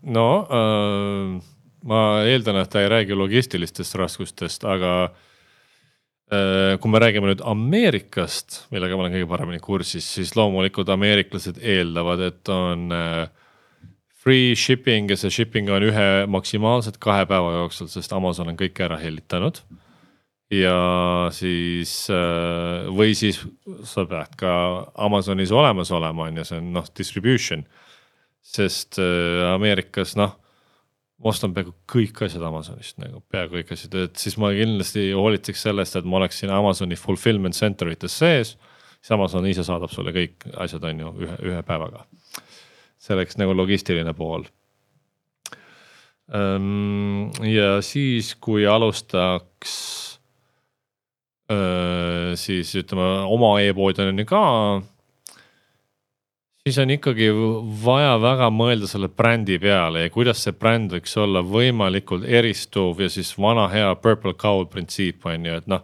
no 0.02 0.28
äh, 0.60 1.42
ma 1.84 2.02
eeldan, 2.26 2.62
et 2.62 2.70
ta 2.70 2.82
ei 2.82 2.90
räägi 2.90 3.18
logistilistest 3.18 3.96
raskustest, 3.96 4.66
aga 4.66 5.12
kui 6.32 6.92
me 6.92 7.00
räägime 7.02 7.28
nüüd 7.28 7.42
Ameerikast, 7.44 8.62
millega 8.72 8.96
ma 8.96 9.04
olen 9.04 9.16
kõige 9.18 9.28
paremini 9.28 9.60
kursis, 9.64 10.06
siis 10.16 10.32
loomulikult 10.38 10.88
ameeriklased 10.94 11.60
eeldavad, 11.60 12.24
et 12.24 12.52
on 12.54 12.86
äh, 12.96 13.26
free 14.24 14.56
shipping 14.56 15.12
ja 15.12 15.18
see 15.20 15.34
shipping 15.34 15.68
on 15.74 15.84
ühe 15.90 16.08
maksimaalselt 16.32 17.02
kahe 17.04 17.26
päeva 17.28 17.58
jooksul, 17.58 17.92
sest 17.92 18.16
Amazon 18.16 18.54
on 18.54 18.60
kõik 18.60 18.80
ära 18.86 19.00
hellitanud. 19.02 19.60
ja 20.52 20.78
siis 21.36 22.08
äh, 22.12 22.88
või 22.96 23.12
siis 23.16 23.42
sa 23.88 24.08
pead 24.08 24.36
ka 24.40 24.54
Amazonis 24.96 25.52
olemas 25.52 25.92
olema, 25.92 26.30
on 26.30 26.40
ju, 26.40 26.48
see 26.48 26.64
on 26.64 26.72
noh 26.80 26.88
distribution. 26.96 27.68
sest 28.42 28.98
Ameerikas 29.52 30.16
noh 30.16 30.41
ma 31.22 31.32
ostan 31.32 31.54
peaaegu 31.56 31.74
kõik 31.92 32.24
asjad 32.26 32.44
Amazonist 32.48 32.98
nagu 33.02 33.22
peaaegu 33.32 33.60
kõik 33.60 33.74
asjad, 33.76 33.98
et 34.08 34.22
siis 34.22 34.38
ma 34.42 34.52
kindlasti 34.56 35.12
hoolitseks 35.18 35.66
sellest, 35.68 35.98
et 36.00 36.08
ma 36.08 36.20
oleksin 36.22 36.54
Amazoni 36.54 36.98
fulfillment 37.00 37.58
center 37.58 37.92
ites 37.94 38.18
sees. 38.18 38.56
siis 39.00 39.14
Amazon 39.16 39.48
ise 39.50 39.66
saadab 39.68 39.94
sulle 39.94 40.14
kõik 40.16 40.48
asjad, 40.58 40.84
on 40.90 41.06
ju, 41.06 41.14
ühe, 41.26 41.38
ühe 41.52 41.62
päevaga. 41.68 42.06
see 43.02 43.16
oleks 43.16 43.38
nagu 43.42 43.54
logistiline 43.58 44.14
pool. 44.14 44.44
Ehm, 46.32 47.32
ja 47.50 47.82
siis, 47.82 48.36
kui 48.36 48.66
alustaks 48.66 50.12
siis 52.40 52.70
ütleme 52.80 53.08
oma 53.28 53.56
e-poodi 53.60 54.06
on 54.06 54.22
ju 54.22 54.26
ka 54.30 54.44
siis 56.66 56.78
on 56.78 56.94
ikkagi 56.94 57.30
vaja 57.84 58.14
väga 58.22 58.50
mõelda 58.54 58.90
selle 58.90 59.10
brändi 59.10 59.58
peale 59.62 60.06
ja 60.06 60.14
kuidas 60.14 60.44
see 60.46 60.54
bränd 60.58 60.94
võiks 60.94 61.16
olla 61.18 61.42
võimalikult 61.46 62.28
eristuv 62.30 63.02
ja 63.02 63.10
siis 63.10 63.34
vana 63.38 63.68
hea 63.72 63.90
purple 64.02 64.36
cow 64.38 64.64
printsiip 64.70 65.26
on 65.26 65.48
ju, 65.50 65.58
et 65.58 65.70
noh. 65.72 65.82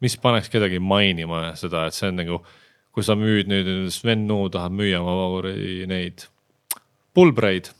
mis 0.00 0.16
paneks 0.20 0.50
kedagi 0.52 0.78
mainima 0.80 1.54
seda, 1.56 1.86
et 1.88 1.96
see 1.96 2.10
on 2.10 2.18
nagu, 2.20 2.38
kui 2.92 3.04
sa 3.04 3.14
müüd 3.16 3.48
nüüd, 3.48 3.68
Sven 3.92 4.26
Nuu 4.28 4.50
tahab 4.52 4.74
müüa 4.76 5.00
oma 5.00 5.52
neid 5.88 6.26
pulbreid. 7.14 7.70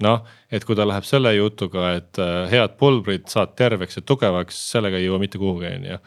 noh, 0.00 0.24
et 0.48 0.64
kui 0.64 0.76
ta 0.76 0.86
läheb 0.88 1.04
selle 1.04 1.34
jutuga, 1.36 1.90
et 1.98 2.18
äh, 2.18 2.48
head 2.48 2.78
pulbrid 2.80 3.28
saad 3.28 3.52
terveks 3.56 3.98
ja 3.98 4.02
tugevaks, 4.02 4.56
sellega 4.72 4.96
ei 4.96 5.04
jõua 5.04 5.20
mitte 5.20 5.38
kuhugi, 5.38 5.74
on 5.76 5.84
ju. 5.84 5.98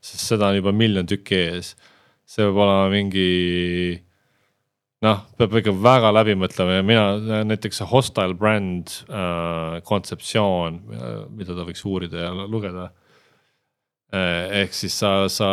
sest 0.00 0.32
seda 0.32 0.48
on 0.48 0.56
juba 0.56 0.72
miljon 0.72 1.06
tükki 1.06 1.36
ees. 1.36 1.74
see 2.24 2.46
peab 2.46 2.56
olema 2.56 2.88
mingi 2.88 4.00
noh, 5.02 5.22
peab 5.38 5.56
ikka 5.58 5.74
väga 5.82 6.12
läbi 6.14 6.36
mõtlema 6.38 6.78
ja 6.78 6.86
mina 6.86 7.42
näiteks 7.48 7.80
see 7.80 7.90
hostile 7.90 8.36
brand 8.38 8.94
äh, 9.08 9.80
kontseptsioon, 9.86 10.80
äh, 10.94 11.16
mida 11.34 11.56
ta 11.56 11.66
võiks 11.68 11.84
uurida 11.88 12.28
ja 12.28 12.32
lugeda 12.46 12.90
äh,. 14.12 14.62
ehk 14.62 14.76
siis 14.76 14.96
sa, 15.02 15.26
sa, 15.32 15.50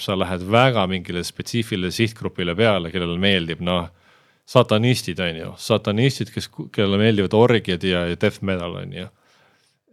sa 0.00 0.18
lähed 0.18 0.44
väga 0.50 0.86
mingile 0.90 1.22
spetsiifilisele 1.26 1.94
sihtgrupile 1.94 2.56
peale, 2.58 2.92
kellele 2.92 3.18
meeldib 3.20 3.62
noh 3.64 3.88
satanistid 4.50 5.20
on 5.22 5.36
ju, 5.36 5.52
satanistid, 5.62 6.32
kes, 6.34 6.48
kellele 6.74 6.98
meeldivad 6.98 7.34
orgiad 7.38 7.84
ja, 7.86 8.04
ja 8.10 8.18
death 8.18 8.42
metal 8.42 8.80
on 8.82 8.94
ju 8.96 9.06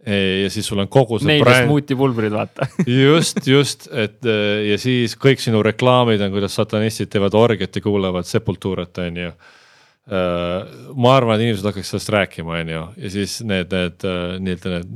ja 0.08 0.50
siis 0.52 0.66
sul 0.66 0.80
on 0.82 0.88
kogu 0.90 1.18
see 1.20 1.28
Neil 1.32 1.44
bränd. 1.44 1.66
smuuti 1.68 1.96
pulbrid, 1.98 2.32
vaata 2.32 2.68
just, 2.86 3.40
just, 3.46 3.88
et 3.92 4.24
ja 4.68 4.78
siis 4.80 5.16
kõik 5.20 5.42
sinu 5.42 5.62
reklaamid 5.64 6.22
on, 6.24 6.32
kuidas 6.34 6.56
satanistid 6.58 7.10
teevad 7.12 7.36
orgiat 7.38 7.76
ja 7.76 7.84
kuulavad 7.84 8.28
Sepulturat, 8.28 9.02
on 9.04 9.20
ju. 9.24 9.32
ma 10.08 11.14
arvan, 11.16 11.36
et 11.36 11.44
inimesed 11.44 11.68
hakkaks 11.68 11.92
sellest 11.92 12.12
rääkima, 12.14 12.62
on 12.62 12.72
ju, 12.72 12.84
ja 13.04 13.12
siis 13.12 13.38
need, 13.44 13.74
need 13.74 14.08
nii-öelda 14.46 14.74
need, 14.78 14.90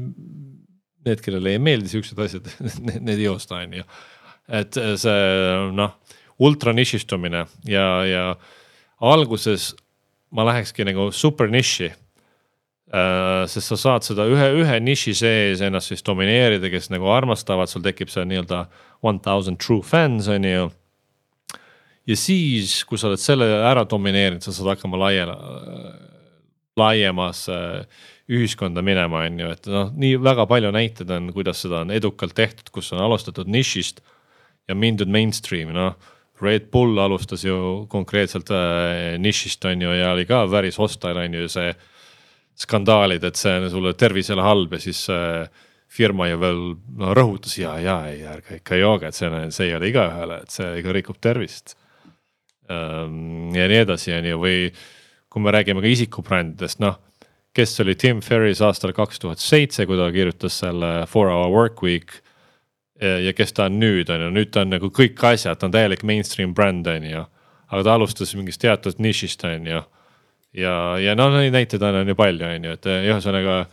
need, 1.08 1.22
kellele 1.24 1.56
ei 1.56 1.60
meeldi 1.62 1.92
siuksed 1.92 2.24
asjad 2.24 2.48
need, 2.86 3.00
need 3.02 3.18
ei 3.18 3.28
osta, 3.32 3.60
on 3.60 3.78
ju. 3.82 3.88
et 4.62 4.80
see 5.02 5.18
noh, 5.76 5.98
ultra 6.42 6.72
nišistumine 6.76 7.44
ja, 7.68 7.88
ja 8.08 8.24
alguses 9.02 9.72
ma 10.32 10.46
lähekski 10.48 10.86
nagu 10.88 11.10
super 11.12 11.50
niši 11.52 11.92
Äh, 11.92 12.01
sest 13.48 13.72
sa 13.72 13.78
saad 13.80 14.04
seda 14.04 14.26
ühe, 14.28 14.48
ühe 14.60 14.76
niši 14.84 15.14
sees 15.16 15.62
ennast 15.64 15.88
siis 15.88 16.04
domineerida, 16.04 16.68
kes 16.72 16.90
nagu 16.92 17.08
armastavad, 17.08 17.70
sul 17.70 17.84
tekib 17.84 18.10
see 18.12 18.24
nii-öelda 18.28 18.66
one 19.00 19.22
thousand 19.24 19.60
true 19.62 19.80
fans 19.80 20.28
on 20.28 20.44
ju. 20.44 20.70
ja 22.06 22.16
siis, 22.18 22.82
kui 22.84 23.00
sa 23.00 23.08
oled 23.08 23.22
selle 23.22 23.46
ära 23.64 23.86
domineerinud, 23.88 24.44
sa 24.44 24.52
saad 24.52 24.74
hakkama 24.74 25.00
laiema, 25.06 25.36
laiemasse 26.76 27.56
ühiskonda 28.32 28.82
minema, 28.84 29.24
on 29.24 29.40
ju, 29.40 29.52
et 29.56 29.68
noh, 29.72 29.92
nii 29.96 30.18
väga 30.20 30.44
palju 30.50 30.72
näiteid 30.74 31.10
on, 31.16 31.30
kuidas 31.32 31.62
seda 31.64 31.82
on 31.86 31.94
edukalt 31.94 32.36
tehtud, 32.36 32.68
kus 32.74 32.92
on 32.92 33.00
alustatud 33.04 33.48
nišist 33.48 34.02
ja 34.68 34.76
mindud 34.76 35.08
mainstream'i, 35.12 35.72
noh. 35.76 35.96
Red 36.42 36.72
Bull 36.74 36.98
alustas 36.98 37.44
ju 37.44 37.86
konkreetselt 37.88 38.48
äh, 38.50 39.14
nišist 39.22 39.62
on 39.68 39.84
ju 39.84 39.92
ja 39.94 40.08
oli 40.10 40.24
ka 40.26 40.40
päris 40.50 40.74
hostile 40.80 41.22
on 41.22 41.36
ju 41.38 41.48
see 41.48 41.68
skandaalid, 42.62 43.24
et 43.26 43.38
see 43.38 43.52
on 43.58 43.68
sulle 43.72 43.94
tervisele 43.98 44.42
halb 44.44 44.72
ja 44.76 44.80
siis 44.82 45.04
firma 45.92 46.30
ju 46.30 46.40
veel 46.40 46.60
no, 46.96 47.12
rõhutas 47.16 47.58
ja, 47.58 47.74
ja 47.82 47.98
ei, 48.08 48.22
ärge 48.24 48.62
ikka 48.62 48.78
jooge, 48.80 49.10
et 49.10 49.18
see 49.18 49.44
see 49.52 49.68
ei 49.68 49.76
ole 49.76 49.90
igaühele, 49.92 50.40
et 50.44 50.54
see 50.54 50.68
ikka 50.80 50.96
rikub 50.96 51.20
tervist. 51.20 51.76
Ähm, 52.70 53.50
ja 53.56 53.66
nii 53.68 53.82
edasi, 53.84 54.14
on 54.16 54.28
ju, 54.30 54.38
või 54.40 54.58
kui 55.32 55.42
me 55.44 55.52
räägime 55.52 55.82
ka 55.84 55.90
isikubrändidest, 55.90 56.80
noh 56.80 57.00
kes 57.56 57.80
oli 57.80 57.94
Tim 57.94 58.20
Ferris 58.24 58.62
aastal 58.64 58.92
kaks 58.96 59.20
tuhat 59.20 59.40
seitse, 59.42 59.86
kui 59.86 59.98
ta 60.00 60.08
kirjutas 60.12 60.56
selle 60.62 60.92
Four 61.08 61.30
Hour 61.30 61.50
Work 61.52 61.82
Week. 61.82 62.20
ja 63.02 63.32
kes 63.34 63.50
ta 63.52 63.64
on 63.66 63.80
nüüd, 63.82 64.10
on 64.14 64.20
ju, 64.22 64.28
nüüd 64.30 64.50
ta 64.54 64.62
on 64.62 64.70
nagu 64.70 64.86
kõik 64.94 65.18
asjad, 65.26 65.58
ta 65.58 65.66
on 65.66 65.72
täielik 65.74 66.04
mainstream 66.06 66.52
bränd, 66.54 66.86
on 66.86 67.02
ju. 67.08 67.24
aga 67.72 67.82
ta 67.82 67.94
alustas 67.96 68.34
mingist 68.38 68.60
teatud 68.62 69.00
nišist, 69.02 69.42
on 69.48 69.66
ju 69.66 69.80
ja, 70.56 70.74
ja 71.00 71.14
no 71.18 71.30
neid 71.34 71.54
näiteid 71.54 71.82
on, 71.82 72.08
ju 72.08 72.18
palju, 72.18 72.46
on 72.46 72.68
ju, 72.68 72.76
et 72.78 72.88
eh, 72.90 73.08
ühesõnaga 73.10 73.64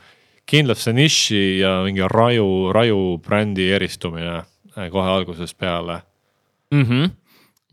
kindlalt 0.49 0.81
see 0.81 0.95
niši 0.97 1.41
ja 1.61 1.79
mingi 1.85 2.05
raju, 2.09 2.71
raju 2.75 3.01
brändi 3.25 3.69
eristumine 3.75 4.41
eh, 4.75 4.89
kohe 4.91 5.15
algusest 5.19 5.57
peale 5.57 6.01
mm. 6.71 6.83
-hmm 6.83 7.15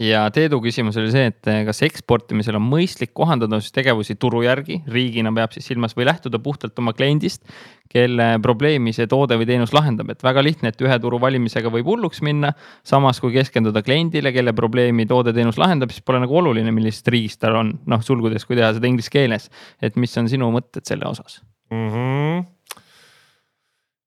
ja 0.03 0.27
Teedu 0.35 0.59
küsimus 0.65 0.97
oli 1.01 1.11
see, 1.13 1.31
et 1.31 1.49
eh, 1.51 1.63
kas 1.67 1.81
eksportimisel 1.87 2.59
on 2.59 2.65
mõistlik 2.69 3.15
kohandada 3.17 3.59
siis 3.63 3.75
tegevusi 3.75 4.17
turu 4.21 4.43
järgi, 4.45 4.83
riigina 4.93 5.33
peab 5.37 5.55
siis 5.57 5.69
silmas 5.71 5.97
või 5.97 6.09
lähtuda 6.09 6.41
puhtalt 6.43 6.79
oma 6.83 6.93
kliendist, 6.97 7.47
kelle 7.93 8.29
probleemi 8.45 8.93
see 8.97 9.09
toode 9.09 9.39
või 9.41 9.49
teenus 9.49 9.73
lahendab, 9.77 10.11
et 10.13 10.25
väga 10.25 10.43
lihtne, 10.45 10.73
et 10.73 10.83
ühe 10.85 10.99
turu 11.01 11.21
valimisega 11.23 11.73
võib 11.73 11.89
hulluks 11.89 12.21
minna. 12.27 12.53
samas 12.85 13.21
kui 13.23 13.33
keskenduda 13.33 13.83
kliendile, 13.87 14.33
kelle 14.37 14.53
probleemi 14.53 15.07
toode-teenus 15.09 15.59
lahendab, 15.59 15.95
siis 15.95 16.05
pole 16.05 16.21
nagu 16.21 16.37
oluline, 16.37 16.73
millisest 16.75 17.09
riigist 17.09 17.41
tal 17.41 17.57
on, 17.63 17.73
noh 17.87 18.05
sulgudes, 18.05 18.45
kui 18.45 18.57
teha 18.59 18.75
seda 18.77 18.91
inglise 18.91 19.11
keeles. 19.11 19.51
et 19.81 19.97
mis 19.97 20.19
on 20.19 20.29
sinu 20.29 20.51
mõtted 20.53 20.85
selle 20.85 21.09
osas 21.09 21.41
mm? 21.71 21.89
-hmm 21.89 22.45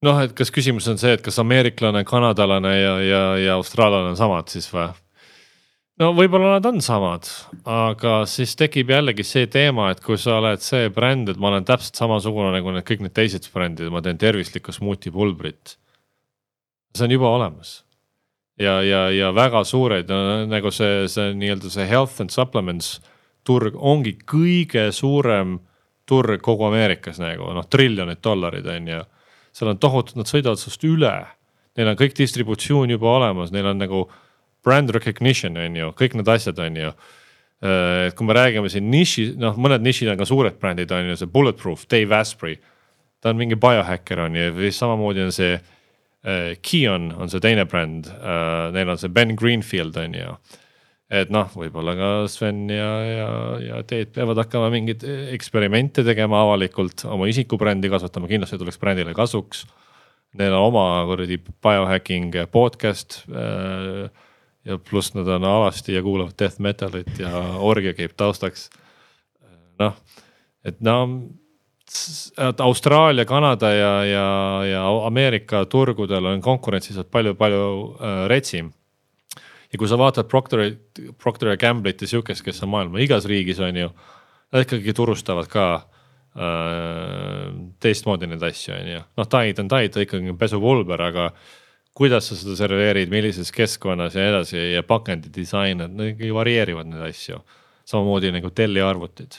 noh, 0.05 0.21
et 0.23 0.31
kas 0.33 0.51
küsimus 0.51 0.87
on 0.87 0.97
see, 0.97 1.11
et 1.17 1.21
kas 1.21 1.39
ameeriklane, 1.41 2.05
kanadalane 2.07 2.71
ja, 2.77 2.95
ja, 3.03 3.23
ja 3.37 3.55
austraallane 3.59 4.13
on 4.13 4.19
samad 4.19 4.47
siis 4.47 4.69
või? 4.71 4.87
No 5.99 6.11
võib-olla 6.15 6.55
nad 6.55 6.69
on 6.69 6.79
samad, 6.83 7.27
aga 7.67 8.21
siis 8.29 8.55
tekib 8.59 8.93
jällegi 8.93 9.25
see 9.27 9.49
teema, 9.51 9.89
et 9.93 10.01
kui 10.03 10.17
sa 10.21 10.39
oled 10.39 10.63
see 10.63 10.89
bränd, 10.95 11.29
et 11.31 11.41
ma 11.41 11.51
olen 11.51 11.67
täpselt 11.67 11.99
samasugune 11.99 12.53
nagu 12.55 12.73
need 12.75 12.87
kõik 12.87 13.03
need 13.05 13.15
teised 13.17 13.49
brändid, 13.53 13.91
ma 13.93 14.03
teen 14.05 14.19
tervislikku 14.21 14.75
smuuti 14.75 15.11
pulbrit. 15.11 15.77
see 16.95 17.05
on 17.05 17.13
juba 17.13 17.29
olemas 17.35 17.83
ja, 18.59 18.81
ja, 18.83 19.09
ja 19.11 19.31
väga 19.35 19.63
suured 19.63 20.11
nagu 20.49 20.71
see, 20.71 21.07
see 21.07 21.33
nii-öelda 21.37 21.71
see 21.71 21.87
health 21.87 22.21
and 22.21 22.33
supplements 22.33 22.99
turg 23.47 23.75
ongi 23.75 24.15
kõige 24.27 24.89
suurem 24.95 25.59
turg 26.09 26.41
kogu 26.43 26.67
Ameerikas 26.67 27.19
nagu 27.21 27.51
noh, 27.55 27.67
triljonid 27.69 28.21
dollarid 28.23 28.67
on 28.67 28.87
ju. 28.87 29.03
seal 29.53 29.71
on 29.71 29.79
tohutud, 29.81 30.17
nad 30.19 30.29
sõidavad 30.29 30.59
sinust 30.61 30.83
üle, 30.85 31.13
neil 31.77 31.91
on 31.91 31.97
kõik 31.99 32.15
distributsioon 32.17 32.91
juba 32.93 33.15
olemas, 33.17 33.53
neil 33.53 33.69
on 33.69 33.79
nagu 33.81 34.07
brand 34.65 34.91
recognition 34.95 35.57
on 35.57 35.77
ju, 35.77 35.89
kõik 35.97 36.17
need 36.17 36.29
asjad 36.31 36.59
on 36.63 36.77
ju. 36.79 36.91
Äh, 37.59 38.07
et 38.07 38.15
kui 38.15 38.27
me 38.27 38.35
räägime 38.37 38.71
siin 38.71 38.87
niši, 38.91 39.33
noh, 39.39 39.57
mõned 39.59 39.83
nišid 39.83 40.11
on 40.13 40.19
ka 40.19 40.27
suured 40.27 40.59
brändid 40.61 40.91
on 40.95 41.11
ju, 41.11 41.17
see 41.19 41.31
Bulletproof, 41.31 41.87
Dave 41.91 42.15
Asprey. 42.15 42.59
ta 43.19 43.33
on 43.33 43.35
mingi 43.35 43.57
biohäkker 43.59 44.21
on 44.23 44.35
ju, 44.37 44.51
või 44.55 44.71
samamoodi 44.71 45.25
on 45.25 45.33
see 45.35 45.57
äh, 45.57 46.55
Kion 46.63 47.09
on 47.19 47.27
see 47.31 47.43
teine 47.43 47.65
bränd 47.67 48.07
äh,, 48.07 48.69
neil 48.71 48.93
on 48.93 49.01
see 49.01 49.11
Ben 49.11 49.35
Greenfield 49.35 49.97
on 49.99 50.15
ju. 50.15 50.37
et 51.11 51.31
noh, 51.33 51.49
võib-olla 51.51 51.97
ka 51.97 52.09
Sven 52.31 52.69
ja, 52.71 52.87
ja, 53.03 53.27
ja 53.65 53.81
Teet 53.83 54.13
peavad 54.15 54.39
hakkama 54.39 54.69
mingeid 54.71 55.03
eksperimente 55.33 56.05
tegema 56.07 56.45
avalikult, 56.45 57.03
oma 57.09 57.27
isikubrändi 57.27 57.91
kasvatama, 57.91 58.29
kindlasti 58.31 58.59
tuleks 58.61 58.79
brändile 58.79 59.15
kasuks. 59.17 59.65
Neil 60.37 60.53
on 60.53 60.69
oma 60.69 60.85
kuradi 61.09 61.39
biohacking 61.41 62.35
podcast 62.53 63.23
äh, 63.27 64.07
ja 64.65 64.77
pluss 64.77 65.13
nad 65.15 65.27
on 65.27 65.45
alasti 65.47 65.93
ja 65.93 66.03
kuulavad 66.03 66.35
death 66.39 66.59
metalit 66.59 67.19
ja 67.19 67.31
orgia 67.57 67.93
käib 67.93 68.15
taustaks. 68.17 68.69
noh, 69.79 69.93
et 70.65 70.81
no 70.81 70.97
Austraalia, 72.59 73.25
Kanada 73.25 73.71
ja, 73.73 73.93
ja, 74.05 74.25
ja 74.65 74.81
Ameerika 75.07 75.63
turgudel 75.65 76.25
on 76.25 76.41
konkurents 76.41 76.89
lihtsalt 76.89 77.09
palju-palju 77.11 77.63
äh, 77.97 78.27
retsim 78.29 78.69
ja 79.71 79.77
kui 79.77 79.89
sa 79.89 79.97
vaatad 79.99 80.29
Procter, 80.29 80.63
Procter 81.21 81.53
ja 81.53 81.59
Gamble'it 81.59 82.01
ja 82.01 82.09
sihukest, 82.09 82.43
kes 82.45 82.63
on 82.65 82.73
maailma 82.73 83.01
igas 83.03 83.27
riigis, 83.29 83.59
on 83.61 83.77
ju. 83.77 83.89
Nad 84.49 84.65
ikkagi 84.65 84.93
turustavad 84.97 85.49
ka 85.49 85.65
äh, 85.77 87.49
teistmoodi 87.81 88.29
neid 88.29 88.43
asju, 88.45 88.73
on 88.77 88.91
ju, 88.95 89.01
noh 89.19 89.29
Tide 89.29 89.63
on 89.63 89.69
Tide, 89.69 89.93
ta 89.93 90.05
ikkagi 90.05 90.33
on 90.33 90.39
pesupulber, 90.41 91.03
aga 91.09 91.29
kuidas 91.99 92.29
sa 92.31 92.37
seda 92.39 92.55
serveerid, 92.55 93.11
millises 93.11 93.51
keskkonnas 93.51 94.15
ja 94.15 94.23
nii 94.23 94.33
edasi 94.33 94.59
ja 94.73 94.83
pakendi 94.87 95.31
disain, 95.35 95.83
nad 95.83 96.13
ikkagi 96.13 96.31
varieerivad 96.35 96.87
neid 96.87 97.09
asju. 97.11 97.41
samamoodi 97.89 98.31
nagu 98.31 98.51
Delli 98.55 98.81
arvutid 98.85 99.35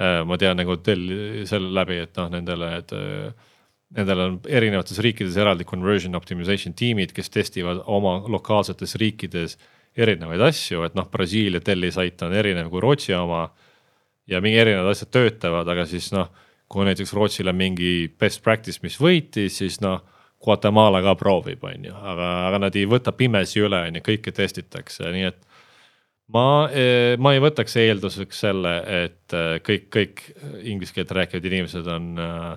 äh,. 0.00 0.22
ma 0.26 0.38
tean 0.38 0.56
nagu 0.60 0.76
Delli 0.76 1.46
selle 1.48 1.72
läbi, 1.74 1.98
et 2.04 2.16
noh, 2.16 2.30
nendele, 2.30 2.76
et 2.78 2.94
äh, 2.96 3.50
Nendel 3.92 4.22
on 4.24 4.36
erinevates 4.48 5.00
riikides 5.04 5.36
eraldi 5.36 5.66
conversion 5.68 6.16
optimization 6.16 6.72
tiimid, 6.76 7.10
kes 7.12 7.28
testivad 7.32 7.82
oma 7.92 8.14
lokaalsetes 8.32 8.96
riikides 9.00 9.58
erinevaid 9.92 10.40
asju, 10.46 10.86
et 10.86 10.96
noh, 10.96 11.08
Brasiilia 11.12 11.60
tellisait 11.60 12.22
on 12.24 12.32
erinev 12.32 12.70
kui 12.72 12.80
Rootsi 12.80 13.12
oma. 13.16 13.50
ja 14.26 14.38
mingi 14.40 14.58
erinevad 14.62 14.92
asjad 14.92 15.10
töötavad, 15.12 15.68
aga 15.68 15.84
siis 15.84 16.06
noh, 16.14 16.30
kui 16.70 16.86
näiteks 16.86 17.12
Rootsil 17.12 17.50
on 17.50 17.56
mingi 17.58 18.08
best 18.18 18.40
practice, 18.42 18.80
mis 18.82 18.96
võitis, 19.00 19.58
siis 19.60 19.80
noh. 19.84 20.00
Guatemala 20.42 21.02
ka 21.04 21.14
proovib, 21.18 21.62
on 21.64 21.88
ju, 21.88 21.94
aga, 21.94 22.28
aga 22.48 22.64
nad 22.66 22.76
ei 22.76 22.88
võta 22.90 23.14
pimesi 23.14 23.62
üle, 23.62 23.84
on 23.88 23.98
ju, 23.98 24.04
kõike 24.10 24.34
testitakse, 24.34 25.10
nii 25.14 25.28
et 25.30 25.40
ma, 26.32 26.46
eh, 26.72 27.14
ma 27.20 27.34
ei 27.34 27.42
võtaks 27.42 27.76
eelduseks 27.82 28.42
selle, 28.46 28.74
et 29.04 29.36
eh, 29.36 29.54
kõik, 29.64 29.88
kõik 29.92 30.26
inglise 30.62 30.96
keelt 30.96 31.14
rääkivad 31.16 31.48
inimesed 31.50 31.88
on 31.92 32.10
äh, 32.22 32.50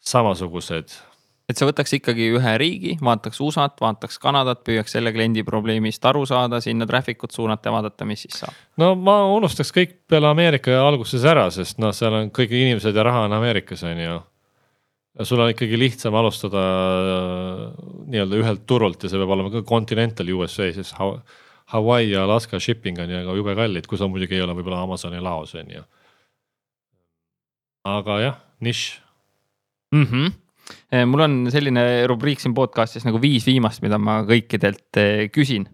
samasugused. 0.00 0.96
et 1.50 1.58
sa 1.58 1.66
võtaks 1.66 1.92
ikkagi 1.96 2.28
ühe 2.36 2.50
riigi, 2.62 2.92
vaataks 3.02 3.40
USA-t, 3.42 3.80
vaataks 3.82 4.20
Kanadat, 4.22 4.62
püüaks 4.66 4.94
selle 4.94 5.10
kliendi 5.12 5.42
probleemist 5.42 6.04
aru 6.06 6.22
saada, 6.28 6.60
sinna 6.62 6.86
traffic 6.86 7.24
ut 7.26 7.34
suunata 7.34 7.68
ja 7.68 7.74
vaadata, 7.74 8.06
mis 8.06 8.22
siis 8.26 8.38
saab. 8.44 8.58
no 8.80 8.92
ma 8.94 9.20
unustaks 9.34 9.74
kõik 9.74 9.96
peale 10.08 10.30
Ameerika 10.30 10.78
alguses 10.86 11.26
ära, 11.26 11.48
sest 11.54 11.80
noh, 11.82 11.94
seal 11.96 12.16
on 12.16 12.30
kõik 12.34 12.54
inimesed 12.54 12.96
ja 12.96 13.06
raha 13.06 13.26
on 13.26 13.38
Ameerikas, 13.40 13.82
on 13.88 13.98
ju 13.98 14.20
sul 15.18 15.42
on 15.42 15.50
ikkagi 15.52 15.78
lihtsam 15.78 16.14
alustada 16.14 16.60
äh, 16.62 17.62
nii-öelda 18.10 18.40
ühelt 18.40 18.66
turult 18.68 19.02
ja 19.02 19.10
see 19.10 19.20
peab 19.20 19.32
olema 19.34 19.52
ka 19.52 19.64
continental 19.66 20.28
USA, 20.36 20.70
sest 20.74 20.94
Hawaii 21.70 22.12
ja 22.12 22.24
Alaska 22.26 22.60
shipping 22.62 22.98
on 23.02 23.10
ju 23.10 23.38
jube 23.40 23.54
kallid, 23.58 23.88
kui 23.90 23.98
sa 23.98 24.08
muidugi 24.10 24.38
ei 24.38 24.44
ole 24.44 24.54
võib-olla 24.58 24.82
Amazoni 24.86 25.22
laos 25.22 25.54
on 25.58 25.74
ju. 25.74 25.82
aga 27.90 28.20
jah, 28.20 28.38
nišš 28.60 28.86
mm. 29.96 30.06
-hmm 30.06 30.38
mul 31.10 31.20
on 31.24 31.32
selline 31.50 32.06
rubriik 32.06 32.38
siin 32.40 32.54
podcast'is 32.54 33.02
nagu 33.02 33.18
viis 33.18 33.46
viimast, 33.46 33.82
mida 33.82 33.98
ma 33.98 34.20
kõikidelt 34.22 34.98
eh, 35.02 35.26
küsin. 35.34 35.66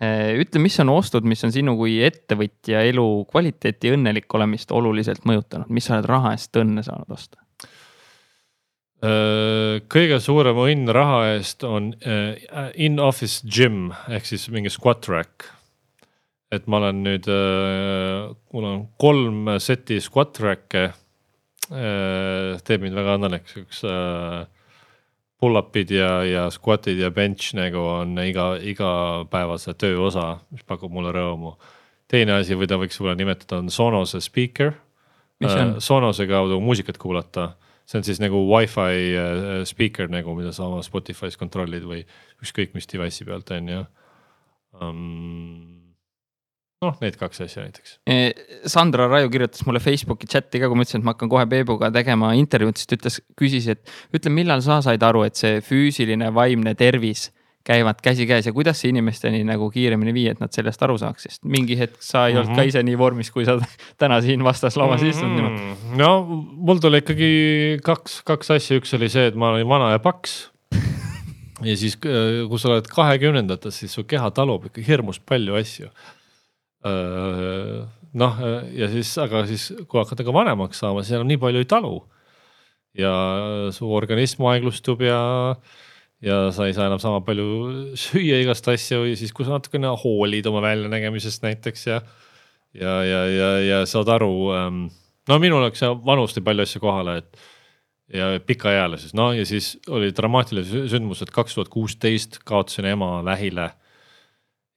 Ütle, 0.00 0.62
mis 0.64 0.78
on 0.80 0.88
ostud, 0.88 1.26
mis 1.28 1.44
on 1.44 1.52
sinu 1.52 1.76
kui 1.76 1.98
ettevõtja 2.02 2.80
elu 2.88 3.04
kvaliteeti 3.30 3.92
õnnelik 3.92 4.32
olemist 4.34 4.72
oluliselt 4.72 5.26
mõjutanud, 5.28 5.68
mis 5.68 5.84
sa 5.84 5.98
oled 5.98 6.08
raha 6.08 6.32
eest 6.32 6.56
õnne 6.56 6.82
saanud 6.82 7.12
osta? 7.12 7.36
Kõige 9.00 10.18
suurem 10.20 10.58
õnn 10.60 10.90
raha 10.92 11.20
eest 11.34 11.64
on 11.64 11.94
in-office 12.76 13.46
gym 13.48 13.94
ehk 14.12 14.26
siis 14.28 14.44
mingi 14.52 14.68
squat 14.68 15.08
rack. 15.08 15.46
et 16.52 16.66
ma 16.68 16.82
olen 16.82 17.00
nüüd, 17.06 17.28
mul 18.52 18.66
on 18.68 18.82
kolm 19.00 19.54
seti 19.56 20.02
squat 20.04 20.42
rack'e 20.44 20.90
Äh, 21.70 22.56
teeb 22.66 22.82
mind 22.82 22.96
väga 22.98 23.14
õnnelikuks, 23.14 23.58
üks 23.60 23.82
äh, 23.86 24.40
pull-up'id 25.38 25.92
ja, 25.94 26.08
ja 26.26 26.48
squat'id 26.50 26.98
ja 26.98 27.12
bench 27.14 27.52
nagu 27.54 27.84
on 27.92 28.18
iga, 28.24 28.56
igapäevase 28.58 29.76
töö 29.78 30.00
osa, 30.08 30.32
mis 30.50 30.66
pakub 30.66 30.90
mulle 30.90 31.14
rõõmu. 31.14 31.54
teine 32.10 32.40
asi, 32.40 32.56
mida 32.58 32.74
võiks 32.74 32.98
võib-olla 32.98 33.20
nimetada, 33.20 33.60
on 33.62 33.70
Sonose 33.70 34.18
speaker. 34.24 34.74
Äh, 35.46 35.76
Sonose 35.78 36.26
kaudu 36.26 36.58
muusikat 36.60 36.98
kuulata, 36.98 37.52
see 37.90 37.98
on 37.98 38.06
siis 38.06 38.22
nagu 38.22 38.44
Wi-Fi 38.46 39.64
speaker 39.66 40.10
nagu, 40.12 40.36
mida 40.38 40.54
sa 40.54 40.68
oma 40.68 40.84
Spotify's 40.86 41.38
kontrollid 41.40 41.86
või 41.88 42.04
ükskõik 42.44 42.76
mis 42.76 42.86
device'i 42.90 43.26
pealt 43.26 43.50
on 43.56 43.74
ju 43.74 43.80
um, 44.78 45.80
noh, 46.84 46.96
need 47.02 47.16
kaks 47.20 47.42
asja 47.44 47.64
näiteks. 47.66 47.98
Sandra 48.70 49.08
Raju 49.10 49.30
kirjutas 49.32 49.64
mulle 49.68 49.82
Facebooki 49.82 50.28
chati 50.30 50.60
ka, 50.62 50.70
kui 50.70 50.78
ma 50.78 50.86
ütlesin, 50.86 51.02
et 51.02 51.08
ma 51.08 51.14
hakkan 51.14 51.32
kohe 51.32 51.44
Peebuga 51.50 51.90
tegema 51.94 52.32
intervjuud, 52.38 52.78
siis 52.78 52.88
ta 52.88 52.96
ütles, 52.96 53.18
küsis, 53.38 53.68
et 53.74 54.16
ütle, 54.16 54.32
millal 54.34 54.64
sa 54.64 54.80
said 54.84 55.04
aru, 55.04 55.26
et 55.28 55.38
see 55.40 55.60
füüsiline, 55.64 56.30
vaimne 56.36 56.74
tervis 56.78 57.28
käivad 57.70 58.00
käsikäes 58.02 58.48
ja 58.48 58.52
kuidas 58.56 58.80
see 58.82 58.90
inimesteni 58.90 59.42
nagu 59.46 59.70
kiiremini 59.70 60.14
viia, 60.16 60.34
et 60.34 60.42
nad 60.42 60.52
sellest 60.54 60.82
aru 60.82 60.98
saaks, 61.00 61.26
sest 61.28 61.44
mingi 61.46 61.78
hetk 61.78 62.00
sa 62.02 62.26
ei 62.26 62.34
mm 62.34 62.36
-hmm. 62.36 62.40
olnud 62.42 62.56
ka 62.56 62.62
mhm. 62.62 62.68
ise 62.72 62.82
nii 62.82 62.98
vormis, 62.98 63.30
kui 63.30 63.46
sa 63.46 63.58
täna 64.00 64.20
siin 64.24 64.44
vastaslauas 64.44 65.02
istud 65.02 65.28
mm 65.28 65.36
-hmm. 65.36 65.50
niimoodi. 65.50 65.98
no 66.02 66.10
mul 66.68 66.82
tuli 66.82 67.02
ikkagi 67.04 67.32
kaks, 67.84 68.22
kaks 68.26 68.50
asja, 68.56 68.80
üks 68.80 68.96
oli 68.96 69.08
see, 69.08 69.26
et 69.26 69.34
ma 69.34 69.50
olin 69.54 69.68
vana 69.68 69.90
ja 69.90 69.98
paks 69.98 70.50
ja 71.70 71.76
siis, 71.76 71.96
kui 71.96 72.58
sa 72.58 72.68
oled 72.68 72.88
kahekümnendates, 72.90 73.78
siis 73.78 73.94
su 73.94 74.04
keha 74.04 74.30
talub 74.30 74.66
ikka 74.66 74.82
hirmus 74.86 75.20
palju 75.20 75.54
asju 75.54 75.90
noh, 78.12 78.40
ja 78.74 78.88
siis, 78.90 79.12
aga 79.20 79.44
siis, 79.48 79.68
kui 79.86 80.00
hakkad 80.00 80.22
nagu 80.22 80.34
vanemaks 80.34 80.80
saama, 80.82 81.04
siis 81.04 81.18
enam 81.18 81.28
nii 81.30 81.40
palju 81.42 81.62
ei 81.62 81.68
talu. 81.68 82.00
ja 82.98 83.12
su 83.70 83.86
organism 83.94 84.48
aeglustub 84.50 85.02
ja, 85.06 85.54
ja 86.24 86.40
sa 86.52 86.66
ei 86.68 86.74
saa 86.76 86.88
enam 86.90 87.00
sama 87.02 87.22
palju 87.24 87.94
süüa 87.98 88.40
igast 88.42 88.68
asju 88.68 89.04
ja 89.08 89.18
siis, 89.18 89.32
kui 89.36 89.46
sa 89.46 89.56
natukene 89.56 89.92
hoolid 90.02 90.48
oma 90.50 90.62
väljanägemisest 90.64 91.46
näiteks 91.46 91.86
ja. 91.88 92.00
ja, 92.76 92.98
ja, 93.04 93.22
ja, 93.32 93.50
ja 93.64 93.78
saad 93.88 94.10
aru, 94.12 94.34
ähm, 94.56 94.82
no 95.28 95.40
minul 95.42 95.64
läks 95.64 95.84
vanus 96.04 96.36
tõi 96.36 96.44
palju 96.50 96.68
asju 96.68 96.84
kohale, 96.84 97.16
et 97.22 97.48
ja 98.10 98.32
pikaealises, 98.42 99.14
noh 99.14 99.32
ja 99.36 99.46
siis 99.46 99.76
oli 99.88 100.10
dramaatiline 100.16 100.86
sündmus, 100.90 101.22
et 101.22 101.32
kaks 101.34 101.56
tuhat 101.56 101.70
kuusteist 101.72 102.40
kaotasin 102.44 102.90
ema 102.90 103.20
vähile 103.26 103.70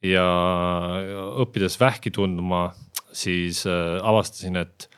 ja 0.04 0.26
õppides 1.42 1.80
vähki 1.82 2.12
tundma, 2.14 2.68
siis 3.16 3.64
äh, 3.70 3.98
avastasin, 4.04 4.60
et 4.62 4.90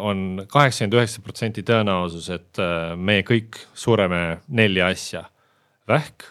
on 0.00 0.46
kaheksakümmend 0.48 0.96
üheksa 0.96 1.22
protsenti 1.24 1.64
tõenäosus, 1.66 2.30
et 2.32 2.60
äh, 2.62 2.94
me 2.96 3.20
kõik 3.26 3.60
sureme 3.74 4.40
nelja 4.48 4.88
asja. 4.88 5.24
vähk 5.88 6.24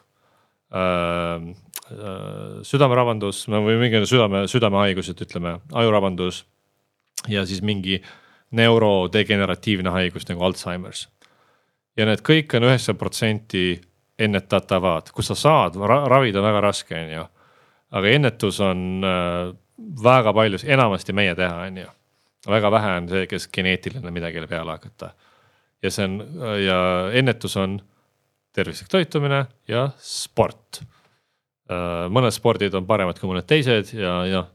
äh,, 0.71 1.49
äh, 1.91 2.61
südamerabandus 2.63 3.47
või 3.47 3.77
mingi 3.81 4.05
südame, 4.05 4.47
südamehaigused, 4.47 5.21
ütleme, 5.21 5.59
ajurabandus 5.73 6.45
ja 7.27 7.45
siis 7.45 7.61
mingi 7.61 8.01
neurodegeneratiivne 8.51 9.89
haigus 9.89 10.27
nagu 10.29 10.43
Alžeimer's. 10.43 11.07
ja 11.97 12.05
need 12.05 12.21
kõik 12.21 12.55
on 12.55 12.69
üheksakümmend 12.69 12.99
protsenti 12.99 13.81
ennetatavad, 14.19 15.11
kus 15.11 15.27
sa 15.27 15.35
saad 15.35 15.75
ra 15.75 16.05
ravida 16.07 16.41
väga 16.41 16.61
raske, 16.61 16.95
on 16.95 17.11
ju 17.13 17.27
aga 17.91 18.11
ennetus 18.13 18.59
on 18.59 19.03
äh, 19.03 19.55
väga 20.03 20.33
paljus, 20.33 20.63
enamasti 20.63 21.13
meie 21.13 21.35
teha, 21.35 21.65
on 21.67 21.77
ju. 21.83 21.87
Väga 22.47 22.71
vähe 22.71 22.91
on 23.01 23.09
see, 23.11 23.25
kes 23.27 23.49
geneetiline 23.51 24.11
midagi 24.15 24.45
peale 24.47 24.77
hakata. 24.77 25.13
ja 25.83 25.91
see 25.91 26.05
on 26.05 26.19
ja 26.63 26.79
ennetus 27.15 27.57
on 27.57 27.79
tervislik 28.55 28.89
toitumine 28.91 29.43
ja 29.67 29.89
sport. 30.03 30.81
Äh, 31.69 32.07
mõned 32.09 32.33
spordid 32.33 32.73
on 32.77 32.87
paremad 32.89 33.19
kui 33.19 33.29
mõned 33.29 33.47
teised 33.47 33.93
ja, 33.93 34.15
ja 34.25 34.45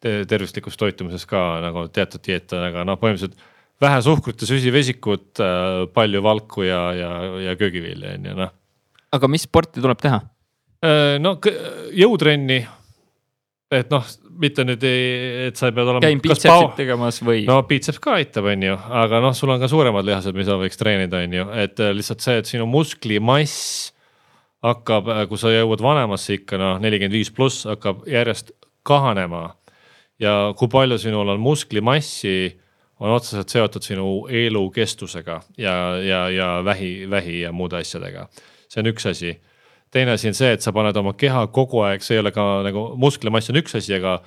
tervislikus 0.00 0.78
toitumises 0.80 1.26
ka 1.28 1.60
nagu 1.64 1.86
teatud 1.92 2.22
dieet 2.24 2.52
on, 2.56 2.64
aga 2.70 2.84
noh, 2.88 2.98
põhimõtteliselt 3.00 3.40
vähe 3.80 4.00
suhkrut 4.04 4.40
ja 4.40 4.48
süsivesikut, 4.48 5.40
äh, 5.40 5.84
palju 5.94 6.22
valku 6.24 6.64
ja, 6.66 6.82
ja, 6.96 7.10
ja 7.48 7.56
köögivilja 7.60 8.14
on 8.18 8.28
ju 8.30 8.36
noh. 8.42 8.52
aga 9.16 9.32
mis 9.32 9.48
sporti 9.48 9.80
tuleb 9.80 10.00
teha? 10.00 10.20
Äh, 10.84 11.16
no 11.20 11.36
jõutrenni. 11.96 12.60
et 13.70 13.90
noh, 13.92 14.04
mitte 14.40 14.64
nüüd, 14.66 14.84
et 14.84 15.58
sa 15.58 15.70
pead 15.74 15.86
olema. 15.86 16.02
käin 16.04 16.20
bitsepsit 16.22 16.76
tegemas 16.78 17.20
või? 17.24 17.44
no 17.48 17.60
bitseps 17.68 18.00
ka 18.02 18.16
aitab, 18.18 18.48
on 18.52 18.66
ju, 18.66 18.76
aga 19.02 19.20
noh, 19.24 19.34
sul 19.36 19.52
on 19.54 19.60
ka 19.62 19.68
suuremad 19.70 20.06
lihased, 20.06 20.36
mida 20.36 20.56
võiks 20.60 20.80
treenida, 20.80 21.22
on 21.24 21.36
ju, 21.38 21.46
et 21.64 21.82
äh, 21.82 21.92
lihtsalt 21.96 22.24
see, 22.24 22.38
et 22.42 22.50
sinu 22.50 22.68
musklimass 22.70 23.90
hakkab, 24.66 25.10
äh, 25.12 25.24
kui 25.30 25.40
sa 25.40 25.52
jõuad 25.52 25.82
vanemasse 25.84 26.38
ikka 26.38 26.60
noh, 26.60 26.78
nelikümmend 26.82 27.16
viis 27.16 27.32
pluss 27.34 27.66
hakkab 27.68 28.04
järjest 28.10 28.54
kahanema. 28.86 29.56
ja 30.20 30.52
kui 30.56 30.68
palju 30.68 30.98
sinul 31.00 31.28
on 31.32 31.40
musklimassi, 31.40 32.56
on 33.00 33.14
otseselt 33.14 33.48
seotud 33.48 33.84
sinu 33.84 34.08
elukestusega 34.28 35.40
ja, 35.58 35.74
ja, 36.04 36.28
ja 36.28 36.48
vähi, 36.64 37.10
vähi 37.10 37.40
ja 37.40 37.52
muude 37.52 37.80
asjadega. 37.80 38.28
see 38.68 38.82
on 38.82 38.92
üks 38.92 39.08
asi. 39.08 39.38
Teine 39.90 40.14
asi 40.14 40.30
on 40.30 40.36
see, 40.38 40.52
et 40.54 40.62
sa 40.62 40.72
paned 40.74 40.96
oma 40.96 41.14
keha 41.18 41.46
kogu 41.54 41.82
aeg, 41.86 42.04
see 42.04 42.16
ei 42.16 42.22
ole 42.22 42.32
ka 42.34 42.46
nagu 42.66 42.90
musklimass 43.00 43.50
on 43.50 43.60
üks 43.60 43.76
asi, 43.78 43.94
aga 43.98 44.20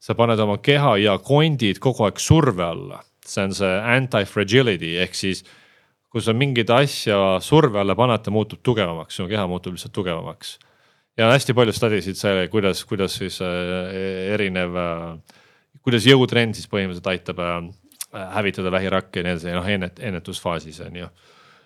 sa 0.00 0.16
paned 0.18 0.40
oma 0.40 0.58
keha 0.62 0.96
ja 1.02 1.16
kondid 1.22 1.80
kogu 1.82 2.06
aeg 2.06 2.20
surve 2.22 2.64
alla. 2.64 3.02
see 3.26 3.44
on 3.44 3.52
see 3.54 3.74
anti-fragility 3.94 4.96
ehk 5.02 5.14
siis 5.14 5.44
kui 6.10 6.22
sa 6.24 6.32
mingeid 6.34 6.70
asja 6.74 7.38
surve 7.44 7.78
alla 7.78 7.94
paned, 7.94 8.24
ta 8.24 8.32
muutub 8.34 8.62
tugevamaks, 8.66 9.18
sinu 9.18 9.28
keha 9.30 9.44
muutub 9.50 9.76
lihtsalt 9.76 9.94
tugevamaks. 9.94 10.58
ja 11.18 11.28
hästi 11.30 11.54
palju 11.54 11.74
study 11.74 12.00
sid 12.02 12.18
selle, 12.18 12.48
kuidas, 12.48 12.84
kuidas 12.88 13.18
siis 13.18 13.40
äh, 13.44 13.92
erinev 14.34 14.78
äh,, 14.78 15.36
kuidas 15.84 16.06
jõutrenn 16.06 16.54
siis 16.54 16.70
põhimõtteliselt 16.70 17.10
aitab 17.12 17.42
äh, 17.44 17.68
hävitada 18.34 18.72
vähirakke 18.72 19.20
ja 19.20 19.26
nii 19.26 19.36
edasi, 19.36 19.52
noh 19.54 19.68
ennet-, 19.68 20.00
ennetusfaasis 20.02 20.80
on 20.86 20.96
ju. 21.02 21.10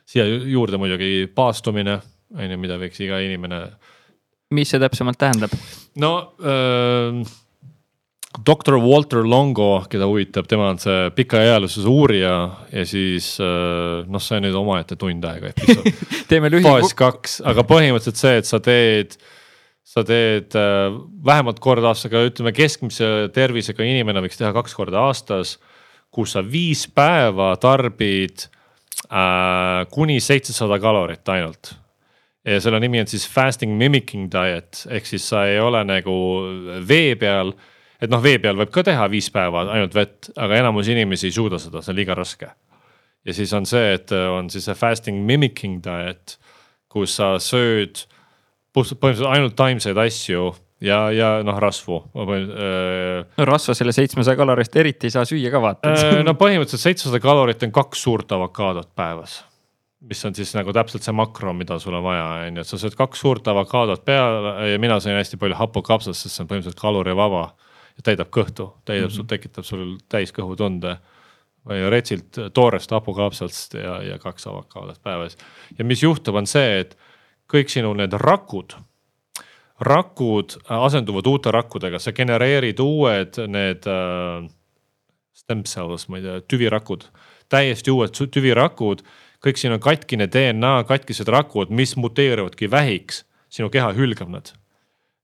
siia 0.05 0.27
juurde 0.27 0.77
muidugi 0.77 1.31
paastumine 1.35 2.01
on 2.35 2.51
ju, 2.51 2.61
mida 2.61 2.79
võiks 2.81 3.01
iga 3.05 3.21
inimene. 3.25 3.65
mis 4.55 4.71
see 4.71 4.83
täpsemalt 4.83 5.19
tähendab? 5.21 5.55
no 6.01 6.13
äh, 6.41 7.25
doktor 8.47 8.79
Walter 8.83 9.23
Longo, 9.23 9.85
keda 9.91 10.07
huvitab, 10.11 10.49
tema 10.51 10.69
on 10.73 10.81
see 10.83 11.11
pikaealisuse 11.15 11.89
uurija 11.89 12.35
ja 12.73 12.85
siis 12.89 13.35
äh, 13.43 14.03
noh, 14.11 14.23
see 14.23 14.41
on 14.41 14.47
nüüd 14.49 14.59
omaette 14.59 14.99
tund 15.01 15.25
aega 15.29 15.53
episood 15.53 15.87
teeme 16.31 16.51
lühi-. 16.53 16.67
faas 16.67 16.95
kaks, 16.99 17.39
aga 17.47 17.67
põhimõtteliselt 17.69 18.21
see, 18.21 18.41
et 18.43 18.51
sa 18.51 18.61
teed, 18.65 19.15
sa 19.87 20.05
teed 20.07 20.57
äh, 20.59 20.89
vähemalt 21.27 21.63
kord 21.63 21.87
aastas, 21.87 22.11
aga 22.11 22.25
ütleme 22.31 22.55
keskmise 22.57 23.13
tervisega 23.35 23.87
inimene 23.87 24.25
võiks 24.25 24.41
teha 24.41 24.51
kaks 24.57 24.75
korda 24.75 25.07
aastas. 25.07 25.59
kus 26.15 26.35
sa 26.35 26.43
viis 26.47 26.87
päeva 26.87 27.55
tarbid 27.59 28.49
äh, 29.11 29.87
kuni 29.95 30.21
seitsesada 30.23 30.79
kalorit 30.83 31.29
ainult 31.29 31.75
ja 32.45 32.61
selle 32.61 32.81
nimi 32.83 33.01
on 33.01 33.09
siis 33.09 33.25
fasting 33.31 33.77
mimicking 33.79 34.29
diet 34.33 34.85
ehk 34.93 35.07
siis 35.09 35.29
sa 35.29 35.47
ei 35.49 35.61
ole 35.61 35.81
nagu 35.89 36.17
vee 36.89 37.15
peal 37.21 37.55
et 38.03 38.13
noh, 38.13 38.23
vee 38.23 38.39
peal 38.43 38.59
võib 38.59 38.73
ka 38.75 38.85
teha 38.87 39.07
viis 39.13 39.31
päeva 39.33 39.65
ainult 39.75 39.95
vett, 39.97 40.31
aga 40.37 40.61
enamus 40.61 40.91
inimesi 40.93 41.31
ei 41.31 41.37
suuda 41.37 41.61
seda, 41.63 41.83
see 41.83 41.95
on 41.95 42.01
liiga 42.01 42.17
raske. 42.19 42.51
ja 43.25 43.37
siis 43.37 43.53
on 43.57 43.67
see, 43.69 43.95
et 43.97 44.13
on 44.13 44.51
siis 44.53 44.67
see 44.69 44.77
fasting 44.79 45.25
mimicking 45.25 45.81
diet, 45.85 46.37
kus 46.93 47.17
sa 47.19 47.35
sööd 47.43 48.05
põhimõtteliselt 48.75 49.31
ainult 49.31 49.57
taimseid 49.57 49.99
asju 50.03 50.51
ja, 50.85 50.99
ja 51.15 51.31
noh, 51.47 51.57
rasvu. 51.63 52.01
Äh, 52.19 53.25
no 53.39 53.47
rasva 53.49 53.77
selle 53.79 53.95
seitsmesaja 53.95 54.39
kalorist 54.39 54.77
eriti 54.77 55.09
ei 55.09 55.15
saa 55.15 55.25
süüa 55.29 55.53
ka 55.55 55.63
vaata 55.63 55.95
äh, 55.95 56.21
no 56.27 56.37
põhimõtteliselt 56.39 56.91
seitsesada 56.91 57.23
kalorit 57.23 57.63
on 57.65 57.75
kaks 57.75 58.05
suurt 58.05 58.35
avokaadot 58.37 58.91
päevas 58.99 59.41
mis 60.09 60.25
on 60.25 60.35
siis 60.37 60.53
nagu 60.57 60.73
täpselt 60.77 61.07
see 61.07 61.15
makro, 61.17 61.53
mida 61.57 61.79
sul 61.83 61.97
on 61.97 62.05
vaja, 62.05 62.25
on 62.47 62.59
ju, 62.59 62.65
et 62.65 62.71
sa 62.71 62.79
sööd 62.81 62.97
kaks 62.99 63.23
suurt 63.25 63.49
avokaadot 63.49 64.05
peale 64.05 64.55
ja 64.73 64.81
mina 64.83 64.99
sõin 65.01 65.17
hästi 65.17 65.39
palju 65.41 65.57
hapukapsast, 65.59 66.21
sest 66.21 66.37
see 66.37 66.45
on 66.45 66.51
põhimõtteliselt 66.51 66.81
kalorivaba 66.81 67.45
täidab 68.05 68.31
kõhtu, 68.35 68.71
täidab 68.85 69.09
mm 69.09 69.13
-hmm. 69.13 69.17
sul, 69.17 69.29
tekitab 69.31 69.65
sul 69.65 69.85
täiskõhutunde 70.11 70.97
või 71.65 71.85
retsilt 71.91 72.37
toorest 72.55 72.91
hapukaapsast 72.91 73.75
ja, 73.79 74.01
ja 74.03 74.19
kaks 74.19 74.47
avokaadot 74.47 75.03
päevas. 75.03 75.37
ja 75.79 75.85
mis 75.85 76.03
juhtub, 76.03 76.35
on 76.35 76.47
see, 76.47 76.81
et 76.81 76.99
kõik 77.53 77.69
sinu 77.69 77.93
need 77.95 78.13
rakud, 78.13 78.75
rakud 79.81 80.57
asenduvad 80.69 81.27
uute 81.27 81.51
rakkudega, 81.51 81.99
sa 81.99 82.13
genereerid 82.13 82.81
uued 82.81 83.39
need 83.49 83.87
äh, 83.87 84.51
stem 85.35 85.65
cells, 85.65 86.09
ma 86.09 86.19
ei 86.19 86.23
tea, 86.23 86.41
tüvirakud, 86.49 87.09
täiesti 87.53 87.91
uued 87.91 88.15
tüvirakud. 88.33 89.03
Kõik 89.45 89.61
siin 89.61 89.77
on 89.77 89.81
katkine 89.85 90.27
DNA, 90.33 90.77
katkised 90.89 91.29
rakud, 91.29 91.73
mis 91.75 91.97
muteeruvadki 92.01 92.71
vähiks, 92.73 93.25
sinu 93.53 93.69
keha 93.71 93.93
hülgab 93.97 94.33
nad 94.33 94.55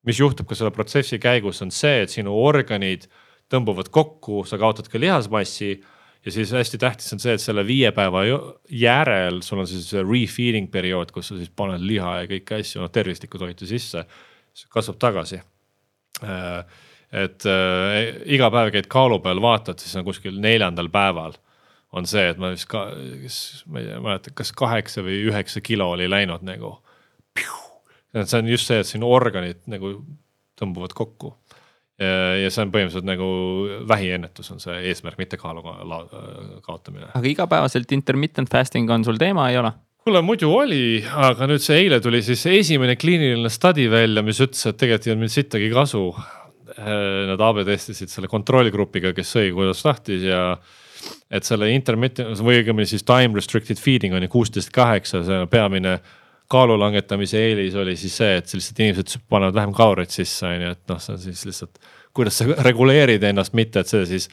mis 0.07 0.21
juhtub 0.21 0.49
ka 0.49 0.57
selle 0.57 0.73
protsessi 0.75 1.21
käigus, 1.21 1.61
on 1.65 1.73
see, 1.75 2.05
et 2.05 2.13
sinu 2.13 2.35
organid 2.41 3.07
tõmbuvad 3.53 3.91
kokku, 3.93 4.45
sa 4.49 4.59
kaotad 4.61 4.89
ka 4.91 5.01
lihasmassi. 5.01 5.81
ja 6.25 6.33
siis 6.33 6.53
hästi 6.53 6.79
tähtis 6.79 7.13
on 7.13 7.21
see, 7.21 7.35
et 7.35 7.41
selle 7.41 7.65
viie 7.67 7.91
päeva 7.97 8.23
järel 8.69 9.41
sul 9.43 9.63
on 9.63 9.67
siis 9.67 9.93
refeeding 9.93 10.71
periood, 10.71 11.13
kus 11.13 11.29
sa 11.33 11.37
siis 11.37 11.51
paned 11.57 11.81
liha 11.81 12.21
ja 12.21 12.29
kõiki 12.29 12.61
asju, 12.61 12.83
noh 12.83 12.93
tervislikku 12.93 13.39
toitu 13.39 13.67
sisse. 13.67 14.05
kasvab 14.69 14.99
tagasi. 14.99 15.41
Äh, 16.25 16.65
et 17.13 17.47
äh, 17.47 18.17
iga 18.27 18.51
päev 18.51 18.73
käid 18.73 18.87
kaalu 18.87 19.19
peal, 19.21 19.41
vaatad, 19.43 19.79
siis 19.79 19.97
on 19.97 20.05
kuskil 20.05 20.37
neljandal 20.41 20.89
päeval 20.89 21.35
on 21.93 22.07
see, 22.07 22.29
et 22.31 22.39
ma 22.39 22.53
vist 22.55 22.69
ka, 22.71 22.87
ma 23.71 23.83
ei 23.83 23.99
mäleta, 23.99 24.33
kas 24.37 24.53
kaheksa 24.57 25.03
või 25.07 25.25
üheksa 25.31 25.63
kilo 25.65 25.91
oli 25.97 26.07
läinud 26.11 26.45
nagu 26.47 26.77
see 28.15 28.39
on 28.39 28.49
just 28.51 28.71
see, 28.71 28.81
et 28.83 28.89
sinu 28.89 29.11
organid 29.11 29.63
nagu 29.71 29.95
tõmbuvad 30.61 30.95
kokku. 30.97 31.35
ja 32.01 32.49
see 32.49 32.63
on 32.65 32.71
põhimõtteliselt 32.73 33.05
nagu 33.05 33.27
vähiennetus 33.89 34.49
on 34.55 34.61
see 34.63 34.79
eesmärk, 34.89 35.19
mitte 35.21 35.37
kaalu 35.41 35.63
kaotamine. 36.65 37.11
aga 37.13 37.29
igapäevaselt 37.29 37.93
intermittent 37.93 38.51
fasting 38.51 38.91
on 38.91 39.05
sul 39.05 39.21
teema, 39.21 39.51
ei 39.51 39.61
ole? 39.61 39.73
kuule 40.01 40.23
muidu 40.25 40.49
oli, 40.57 41.03
aga 41.05 41.47
nüüd 41.51 41.63
see 41.63 41.83
eile 41.85 42.01
tuli 42.01 42.23
siis 42.25 42.47
esimene 42.49 42.97
kliiniline 42.97 43.53
study 43.53 43.85
välja, 43.93 44.25
mis 44.25 44.41
ütles, 44.41 44.63
et 44.67 44.79
tegelikult 44.81 45.07
ei 45.07 45.13
olnud 45.15 45.27
mind 45.27 45.35
sittagi 45.37 45.73
kasu. 45.75 46.05
Nad 46.81 47.43
AB 47.43 47.65
testisid 47.67 48.09
selle 48.09 48.29
kontrollgrupiga, 48.31 49.11
kes 49.13 49.33
sõi 49.35 49.51
kuidas 49.53 49.83
tahtis 49.83 50.23
ja 50.25 50.55
et 51.31 51.47
selle 51.47 51.71
intermittent 51.75 52.41
või 52.43 52.61
õigemini 52.61 52.89
siis 52.89 53.07
time 53.07 53.39
restricted 53.39 53.81
feeding 53.81 54.15
on 54.17 54.27
ju 54.27 54.33
kuusteist, 54.33 54.73
kaheksa, 54.75 55.23
see 55.27 55.47
peamine 55.53 55.99
kaalu 56.51 56.77
langetamise 56.81 57.39
eelis 57.39 57.77
oli 57.79 57.95
siis 57.99 58.17
see, 58.21 58.37
et 58.41 58.53
lihtsalt 58.57 58.83
inimesed 58.83 59.17
panevad 59.31 59.57
vähem 59.57 59.75
kaloreid 59.77 60.13
sisse, 60.13 60.47
on 60.49 60.65
ju, 60.65 60.75
et 60.75 60.83
noh, 60.91 61.01
see 61.03 61.15
on 61.15 61.23
siis 61.23 61.45
lihtsalt. 61.47 61.83
kuidas 62.17 62.41
sa 62.41 62.49
reguleerid 62.69 63.25
ennast, 63.31 63.55
mitte 63.59 63.85
et 63.85 63.91
see 63.91 64.07
siis 64.09 64.29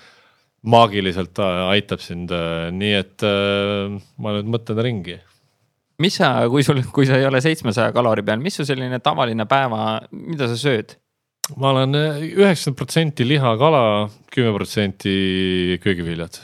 maagiliselt 0.68 1.40
äh, 1.40 1.64
aitab 1.76 2.02
sind, 2.04 2.34
äh, 2.34 2.70
nii 2.74 2.94
et 2.98 3.26
äh, 3.26 3.98
ma 4.18 4.38
nüüd 4.38 4.50
mõtlen 4.56 4.82
ringi. 4.84 5.20
mis 6.02 6.18
sa, 6.18 6.32
kui 6.50 6.66
sul, 6.66 6.82
kui 6.94 7.08
sa 7.10 7.18
ei 7.18 7.26
ole 7.26 7.42
seitsmesaja 7.42 7.94
kalori 7.94 8.26
peal, 8.26 8.42
mis 8.42 8.58
su 8.58 8.66
selline 8.66 9.00
tavaline 9.04 9.46
päeva, 9.50 10.02
mida 10.12 10.50
sa 10.50 10.58
sööd? 10.58 10.98
ma 11.56 11.72
olen 11.76 11.96
üheksakümmend 11.96 12.82
protsenti 12.82 13.28
liha, 13.28 13.54
kala, 13.62 13.82
kümme 14.34 14.52
protsenti 14.58 15.78
köögiviljad. 15.84 16.42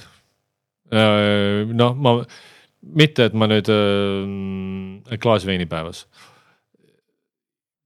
Noh, 0.93 1.95
ma 1.97 2.15
mitte, 2.83 3.29
et 3.29 3.35
ma 3.37 3.47
nüüd 3.49 3.69
äh, 3.71 5.17
klaas 5.23 5.47
veini 5.47 5.67
päevas. 5.69 6.05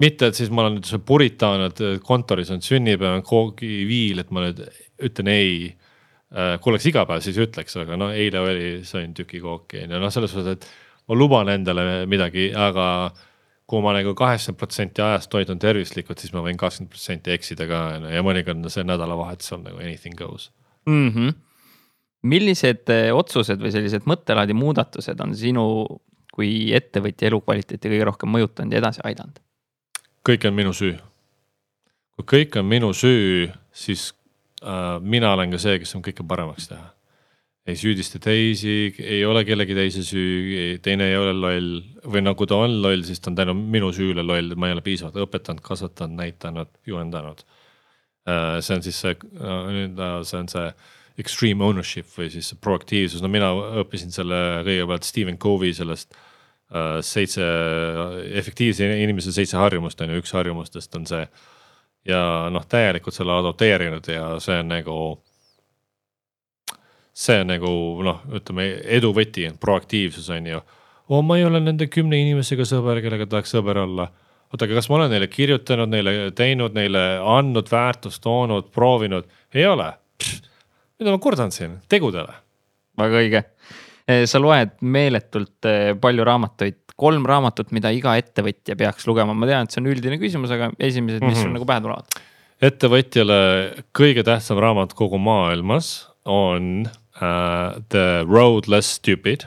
mitte, 0.02 0.28
et 0.30 0.38
siis 0.38 0.52
ma 0.54 0.62
olen 0.62 0.76
nüüd 0.78 0.86
see 0.86 1.02
puritaan, 1.02 1.64
et 1.72 1.80
kontoris 2.06 2.52
on 2.54 2.62
sünnipäev, 2.62 3.24
koogiviil, 3.26 4.22
et 4.22 4.34
ma 4.34 4.44
nüüd 4.46 4.62
ütlen 5.08 5.32
ei 5.34 5.54
äh,. 6.30 6.58
kui 6.62 6.74
oleks 6.74 6.86
iga 6.92 7.06
päev, 7.10 7.24
siis 7.26 7.40
ütleks, 7.42 7.78
aga 7.82 7.98
noh, 7.98 8.12
eile 8.14 8.44
oli, 8.44 8.68
sõin 8.86 9.16
tüki 9.18 9.42
kooki 9.42 9.86
on 9.86 9.96
ju, 9.96 10.04
noh, 10.04 10.14
selles 10.14 10.36
suhtes, 10.36 10.60
et 10.60 11.10
ma 11.10 11.18
luban 11.18 11.50
endale 11.50 12.06
midagi, 12.10 12.52
aga 12.54 12.86
kui 13.68 13.82
ma 13.84 13.96
nagu 13.98 14.14
kaheksakümmend 14.16 14.62
protsenti 14.62 15.04
ajast 15.04 15.32
toitun 15.34 15.60
tervislikult, 15.60 16.22
siis 16.22 16.32
ma 16.36 16.46
võin 16.46 16.60
kakskümmend 16.60 16.94
protsenti 16.94 17.34
eksida 17.34 17.68
ka 17.68 17.82
ja 18.14 18.24
mõnikord 18.24 18.62
on 18.62 18.72
see 18.72 18.86
nädalavahetus 18.88 19.58
on 19.58 19.66
nagu 19.66 19.82
anything 19.82 20.16
goes 20.20 20.52
mm. 20.86 21.10
-hmm 21.10 21.47
millised 22.24 22.90
eh, 22.94 23.10
otsused 23.14 23.62
või 23.62 23.72
sellised 23.74 24.08
mõttelaadi 24.10 24.56
muudatused 24.58 25.20
on 25.22 25.36
sinu 25.38 25.68
kui 26.38 26.70
ettevõtja 26.78 27.32
elukvaliteeti 27.32 27.92
kõige 27.92 28.10
rohkem 28.12 28.34
mõjutanud 28.36 28.74
ja 28.74 28.82
edasi 28.84 29.04
aidanud? 29.08 29.42
kõik 30.28 30.44
on 30.50 30.58
minu 30.58 30.74
süü. 30.76 30.98
kui 32.18 32.26
kõik 32.34 32.60
on 32.60 32.68
minu 32.68 32.92
süü, 32.94 33.48
siis 33.72 34.12
äh, 34.62 34.98
mina 35.02 35.32
olen 35.34 35.54
ka 35.54 35.62
see, 35.62 35.80
kes 35.80 35.96
on 35.96 36.04
kõike 36.06 36.26
paremaks 36.28 36.70
teha. 36.72 36.92
ei 37.68 37.76
süüdista 37.76 38.20
teisi, 38.24 38.94
ei 39.04 39.26
ole 39.26 39.44
kellegi 39.46 39.76
teise 39.76 40.04
süü, 40.08 40.78
teine 40.84 41.10
ei 41.10 41.18
ole 41.20 41.34
loll 41.36 41.72
või 42.06 42.24
nagu 42.24 42.46
ta 42.48 42.62
on 42.64 42.78
loll, 42.82 43.04
siis 43.08 43.20
ta 43.20 43.32
on 43.32 43.40
tänu 43.40 43.56
minu 43.58 43.92
süüle 43.96 44.24
loll, 44.24 44.56
ma 44.56 44.70
ei 44.70 44.76
ole 44.78 44.84
piisavalt 44.86 45.18
õpetanud, 45.26 45.64
kasvatanud, 45.64 46.20
näitanud, 46.22 46.70
juhendanud 46.88 47.44
äh,. 48.28 48.60
see 48.62 48.78
on 48.78 48.86
siis 48.86 49.02
see 49.02 49.18
äh,, 49.18 50.22
see 50.28 50.40
on 50.44 50.54
see 50.54 50.70
extreme 51.18 51.66
ownership 51.66 52.10
või 52.14 52.30
siis 52.32 52.52
proaktiivsus, 52.62 53.24
no 53.24 53.30
mina 53.32 53.50
õppisin 53.82 54.14
selle 54.14 54.64
kõigepealt 54.68 55.08
Stephen 55.08 55.38
Covey 55.42 55.74
sellest 55.74 56.14
äh, 56.14 57.00
seitse, 57.06 57.46
efektiivse 58.38 58.90
inimese 59.02 59.34
seitse 59.34 59.58
harjumust 59.58 60.02
on 60.02 60.14
ju, 60.14 60.22
üks 60.22 60.36
harjumustest 60.38 60.96
on 61.00 61.08
see. 61.10 61.26
ja 62.08 62.20
noh, 62.54 62.64
täielikult 62.70 63.16
selle 63.16 63.34
adopteerinud 63.36 64.06
ja 64.08 64.38
see 64.44 64.60
on 64.62 64.70
nagu. 64.72 65.00
see 67.18 67.42
on 67.42 67.50
nagu 67.50 67.72
noh, 68.06 68.22
ütleme 68.38 68.70
edu 68.86 69.10
võti, 69.14 69.50
proaktiivsus 69.60 70.30
on 70.30 70.54
ju. 70.54 70.62
oh, 71.10 71.24
ma 71.26 71.38
ei 71.38 71.46
ole 71.50 71.60
nende 71.60 71.90
kümne 71.90 72.22
inimesega 72.22 72.66
sõber, 72.66 73.02
kellega 73.02 73.26
tahaks 73.26 73.58
sõber 73.58 73.82
olla. 73.88 74.12
oota, 74.54 74.66
aga 74.66 74.78
kas 74.78 74.90
ma 74.90 75.02
olen 75.02 75.16
neile 75.18 75.28
kirjutanud, 75.34 75.90
neile 75.90 76.32
teinud, 76.32 76.78
neile 76.78 77.08
andnud 77.26 77.74
väärtust, 77.74 78.22
toonud, 78.22 78.70
proovinud? 78.70 79.26
ei 79.56 79.66
ole. 79.66 79.96
Mida 81.00 81.14
ma 81.14 81.22
kurdan 81.22 81.54
siin, 81.54 81.78
tegudele. 81.92 82.34
väga 82.98 83.22
õige. 83.24 83.44
sa 84.08 84.40
loed 84.40 84.78
meeletult 84.88 85.68
eh, 85.68 85.92
palju 86.00 86.24
raamatuid, 86.24 86.78
kolm 86.98 87.26
raamatut, 87.28 87.74
mida 87.76 87.92
iga 87.92 88.16
ettevõtja 88.18 88.78
peaks 88.80 89.06
lugema, 89.10 89.36
ma 89.36 89.50
tean, 89.50 89.68
et 89.68 89.76
see 89.76 89.82
on 89.84 89.90
üldine 89.92 90.16
küsimus, 90.22 90.54
aga 90.56 90.72
esimesed, 90.80 91.20
mis 91.22 91.28
mm 91.28 91.34
-hmm. 91.34 91.44
sul 91.44 91.54
nagu 91.58 91.68
pähe 91.68 91.84
tulevad? 91.84 92.22
ettevõtjale 92.64 93.40
kõige 93.94 94.24
tähtsam 94.26 94.58
raamat 94.58 94.96
kogu 94.98 95.20
maailmas 95.22 96.08
on 96.26 96.88
uh, 97.22 97.78
The 97.90 98.26
Road 98.26 98.68
Less 98.68 98.98
Stupid 98.98 99.46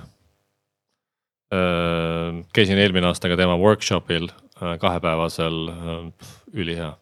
uh,. 1.50 2.44
käisin 2.54 2.78
eelmine 2.78 3.06
aasta 3.10 3.28
ka 3.28 3.36
tema 3.36 3.58
workshop'il 3.58 4.30
uh, 4.30 4.76
kahepäevasel 4.78 5.68
uh,, 5.72 6.06
ülihea 6.54 6.94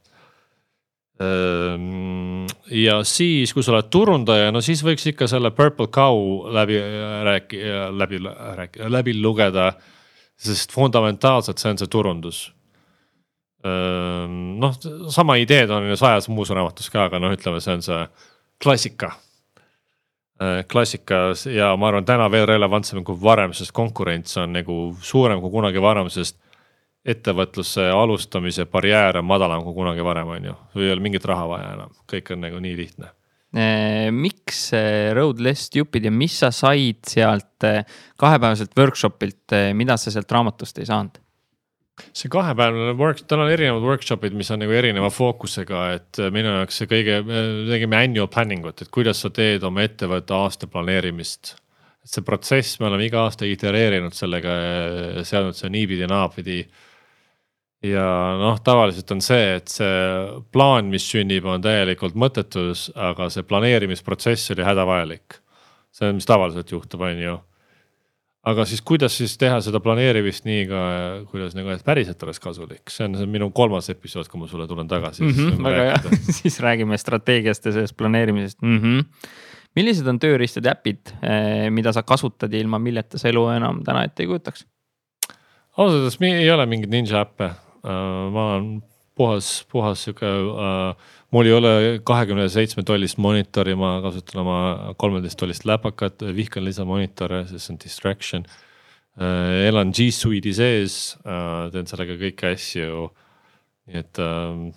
ja 2.71 2.99
siis, 3.03 3.53
kui 3.55 3.65
sa 3.67 3.73
oled 3.73 3.89
turundaja, 3.91 4.53
no 4.55 4.63
siis 4.63 4.85
võiks 4.87 5.07
ikka 5.11 5.27
selle 5.31 5.51
Purple 5.51 5.89
Cow 5.95 6.47
läbi 6.55 6.79
rääki-, 7.27 7.63
läbi 7.99 8.21
rääki-, 8.61 8.91
läbi 8.91 9.17
lugeda. 9.21 9.73
sest 10.39 10.71
fundamentaalselt 10.73 11.59
see 11.59 11.71
on 11.71 11.79
see 11.79 11.91
turundus. 11.91 12.53
noh, 13.67 14.75
sama 15.11 15.35
ideed 15.37 15.71
on 15.71 15.89
ju 15.91 15.97
sajas 15.97 16.29
muus 16.29 16.51
raamatus 16.51 16.91
ka, 16.91 17.09
aga 17.09 17.19
noh, 17.19 17.33
ütleme, 17.35 17.61
see 17.61 17.75
on 17.75 17.83
see 17.83 18.05
klassika. 18.63 19.17
klassikas 20.71 21.47
ja 21.51 21.73
ma 21.77 21.89
arvan, 21.89 22.05
täna 22.07 22.31
veel 22.31 22.47
relevantsem 22.47 23.03
kui 23.05 23.19
varem, 23.23 23.53
sest 23.53 23.75
konkurents 23.75 24.37
on 24.39 24.53
nagu 24.55 24.95
suurem 25.03 25.41
kui 25.41 25.51
kunagi 25.51 25.83
varem, 25.83 26.07
sest 26.09 26.39
ettevõtluse 27.09 27.87
alustamise 27.93 28.67
barjäär 28.71 29.21
on 29.21 29.29
madalam 29.29 29.63
kui 29.67 29.77
kunagi 29.77 30.05
varem, 30.05 30.35
on 30.35 30.51
ju, 30.51 30.57
ei 30.83 30.91
ole 30.93 31.05
mingit 31.05 31.25
raha 31.29 31.47
vaja 31.49 31.71
enam, 31.77 31.95
kõik 32.11 32.35
on 32.35 32.45
nagu 32.47 32.61
nii 32.65 32.75
lihtne. 32.79 33.13
miks 34.13 34.59
Road 35.17 35.41
Less 35.41 35.71
Stupid 35.71 36.05
ja 36.05 36.11
mis 36.13 36.35
sa 36.43 36.51
said 36.53 37.01
sealt 37.09 37.65
kahepäevaselt 38.21 38.77
workshop'ilt, 38.77 39.57
mida 39.73 39.97
sa 39.97 40.13
sealt 40.13 40.33
raamatust 40.33 40.79
ei 40.79 40.91
saanud? 40.91 41.23
see 42.15 42.31
kahepäevane 42.31 42.93
work, 42.95 43.25
tal 43.27 43.41
on 43.43 43.51
erinevad 43.51 43.83
workshop'id, 43.83 44.35
mis 44.39 44.51
on 44.55 44.61
nagu 44.63 44.75
erineva 44.75 45.09
fookusega, 45.11 45.81
et 45.97 46.21
minu 46.35 46.53
jaoks 46.61 46.83
see 46.83 46.91
kõige, 46.91 47.17
me 47.27 47.41
tegime 47.67 47.99
annual 47.99 48.29
planning 48.31 48.69
ut, 48.69 48.85
et 48.85 48.93
kuidas 48.95 49.25
sa 49.25 49.33
teed 49.35 49.65
oma 49.67 49.83
ettevõtte 49.83 50.37
aasta 50.37 50.69
planeerimist 50.71 51.57
see 52.09 52.25
protsess, 52.25 52.79
me 52.81 52.89
oleme 52.89 53.09
iga 53.09 53.25
aasta 53.27 53.49
itereerinud 53.49 54.15
sellega, 54.17 54.55
seadnud 55.29 55.57
see 55.59 55.71
niipidi-naapidi 55.75 56.63
ja 57.85 58.05
noh, 58.39 58.59
tavaliselt 58.65 59.11
on 59.15 59.21
see, 59.23 59.59
et 59.59 59.71
see 59.71 59.91
plaan, 60.55 60.89
mis 60.93 61.05
sünnib, 61.07 61.47
on 61.49 61.63
täielikult 61.63 62.17
mõttetus, 62.19 62.89
aga 62.95 63.29
see 63.33 63.47
planeerimisprotsess 63.47 64.55
oli 64.55 64.67
hädavajalik. 64.67 65.43
see 65.95 66.09
on, 66.11 66.19
mis 66.19 66.27
tavaliselt 66.29 66.73
juhtub, 66.73 67.05
on 67.07 67.21
ju. 67.23 67.37
aga 68.49 68.65
siis 68.65 68.81
kuidas 68.83 69.17
siis 69.19 69.37
teha 69.39 69.61
seda 69.61 69.81
planeerimist 69.85 70.47
nii 70.47 70.65
ka, 70.71 70.81
kuidas 71.31 71.55
nagu, 71.59 71.71
et 71.75 71.85
päriselt 71.85 72.23
oleks 72.23 72.41
kasulik, 72.41 72.91
see 72.91 73.07
on, 73.07 73.15
see 73.19 73.29
on 73.29 73.35
minu 73.35 73.51
kolmas 73.55 73.91
episood, 73.93 74.29
kui 74.31 74.41
ma 74.41 74.49
sulle 74.51 74.67
tulen 74.67 74.89
tagasi 74.89 75.23
mm. 75.23 75.37
-hmm, 75.37 75.69
väga 75.69 75.85
hea, 75.91 76.17
siis 76.41 76.59
räägime 76.65 76.99
strateegiast 76.99 77.67
ja 77.67 77.73
sellest 77.73 77.97
planeerimisest 77.97 78.63
mm. 78.63 78.79
-hmm. 78.79 79.29
millised 79.77 80.07
on 80.07 80.19
tööriistad 80.19 80.67
ja 80.67 80.75
äpid, 80.75 81.15
eh, 81.23 81.71
mida 81.71 81.93
sa 81.93 82.03
kasutad 82.03 82.53
ja 82.53 82.59
ilma 82.59 82.79
milleta 82.79 83.19
sa 83.19 83.29
elu 83.29 83.47
enam 83.55 83.85
täna 83.85 84.05
ette 84.05 84.23
ei 84.23 84.27
kujutaks? 84.27 84.67
ausalt 85.77 86.03
öeldes 86.03 86.19
ei 86.23 86.51
ole 86.51 86.67
mingeid 86.67 86.91
ninja 86.91 87.21
äppe 87.21 87.51
ma 87.85 88.45
olen 88.55 88.71
puhas, 89.19 89.67
puhas 89.71 90.05
sihuke 90.07 90.29
uh,, 90.29 90.93
mul 91.35 91.49
ei 91.49 91.55
ole 91.57 91.73
kahekümne 92.07 92.47
seitsme 92.53 92.85
tollist 92.87 93.19
monitori, 93.23 93.75
ma 93.79 93.99
kasutan 94.05 94.43
oma 94.45 94.59
kolmeteist 95.01 95.39
tollist 95.41 95.67
läpakat, 95.69 96.25
vihkan 96.37 96.67
lisamonitore, 96.67 97.45
sest 97.51 97.67
see 97.67 97.75
on 97.75 97.81
distraction 97.83 98.47
uh,. 98.49 99.67
elan 99.69 99.93
G 99.95 100.11
Suite'i 100.15 100.55
sees 100.57 101.17
uh,, 101.25 101.67
teen 101.75 101.91
sellega 101.91 102.19
kõiki 102.21 102.53
asju. 102.53 103.09
nii 103.89 104.03
et 104.03 104.23
uh, 104.23 104.69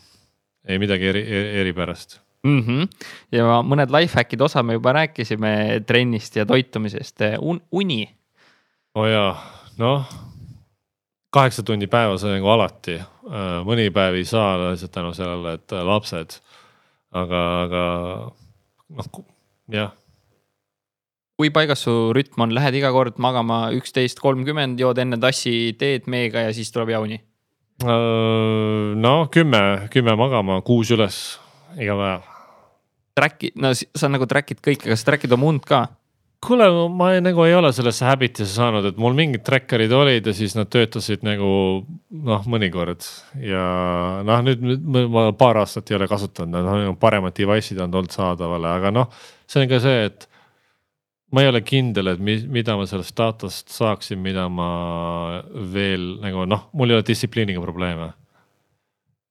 ei 0.71 0.81
midagi 0.81 1.09
eri, 1.11 1.23
eripärast 1.61 2.19
mm. 2.47 2.61
-hmm. 2.65 3.07
ja 3.35 3.61
mõned 3.65 3.93
life 3.93 4.17
hack'id, 4.17 4.41
osa 4.41 4.63
me 4.63 4.79
juba 4.79 4.95
rääkisime 5.01 5.83
trennist 5.85 6.35
ja 6.35 6.45
toitumisest 6.45 7.27
Un, 7.39 7.61
uni. 7.71 8.03
oo 8.95 9.03
oh 9.05 9.09
jaa, 9.09 9.33
noh 9.77 10.30
kaheksa 11.31 11.63
tundi 11.63 11.87
päevas 11.87 12.25
nagu 12.27 12.51
alati, 12.51 12.97
äh, 12.99 13.61
mõni 13.67 13.87
päev 13.93 14.19
ei 14.19 14.27
saa 14.27 14.57
lihtsalt 14.59 14.93
tänu 14.95 15.13
sellele, 15.15 15.55
et 15.59 15.75
äh, 15.75 15.83
lapsed. 15.87 16.39
aga, 17.11 17.39
aga 17.65 17.83
noh, 18.95 19.07
jah. 19.71 19.91
kui 21.35 21.49
paigas 21.51 21.83
su 21.83 21.93
rütm 22.15 22.45
on, 22.45 22.53
lähed 22.55 22.77
iga 22.79 22.91
kord 22.95 23.17
magama 23.19 23.65
üksteist 23.75 24.19
kolmkümmend, 24.23 24.79
jood 24.79 24.99
enne 25.01 25.19
tassi 25.19 25.73
teed 25.79 26.07
meega 26.07 26.45
ja 26.47 26.53
siis 26.55 26.71
tuleb 26.71 26.93
jauni? 26.95 27.21
Äh, 27.83 28.91
no 28.95 29.15
kümme, 29.31 29.87
kümme 29.91 30.15
magama, 30.19 30.61
kuus 30.67 30.91
üles 30.91 31.39
iga 31.79 31.95
päev. 31.99 32.27
Track'id, 33.15 33.57
no 33.59 33.73
sa 33.75 34.07
nagu 34.07 34.27
track'id 34.27 34.61
kõike, 34.63 34.91
kas 34.91 35.03
track'id 35.07 35.31
oma 35.35 35.51
und 35.51 35.65
ka? 35.67 35.85
Kuule, 36.45 36.67
ma 36.89 37.11
ei, 37.13 37.21
nagu 37.23 37.43
ei 37.45 37.53
ole 37.55 37.69
sellesse 37.75 38.05
habit'isse 38.07 38.55
saanud, 38.55 38.87
et 38.89 38.99
mul 39.01 39.15
mingid 39.17 39.43
tracker'id 39.45 39.93
olid 39.93 40.25
ja 40.25 40.33
siis 40.35 40.55
nad 40.57 40.69
töötasid 40.73 41.25
nagu 41.25 41.51
noh, 41.85 42.47
mõnikord. 42.49 43.05
Ja 43.45 43.65
noh, 44.27 44.41
nüüd 44.47 44.87
ma 45.13 45.27
paar 45.37 45.61
aastat 45.61 45.91
ei 45.91 45.99
ole 45.99 46.09
kasutanud, 46.11 46.57
noh 46.57 46.79
nagu 46.85 46.97
paremad 47.01 47.37
device'id 47.37 47.81
on 47.83 47.93
olnud 47.93 48.15
saadavale, 48.15 48.71
aga 48.73 48.93
noh, 48.95 49.11
see 49.49 49.63
on 49.63 49.71
ka 49.71 49.81
see, 49.83 50.07
et 50.09 50.27
ma 51.31 51.45
ei 51.45 51.51
ole 51.51 51.61
kindel, 51.63 52.13
et 52.15 52.23
mi, 52.23 52.39
mida 52.59 52.75
ma 52.79 52.87
sellest 52.89 53.15
datast 53.17 53.69
saaksin, 53.71 54.19
mida 54.23 54.47
ma 54.51 54.71
veel 55.73 56.17
nagu 56.23 56.47
noh, 56.49 56.67
mul 56.73 56.91
ei 56.91 56.99
ole 56.99 57.07
distsipliiniga 57.07 57.61
probleeme 57.63 58.11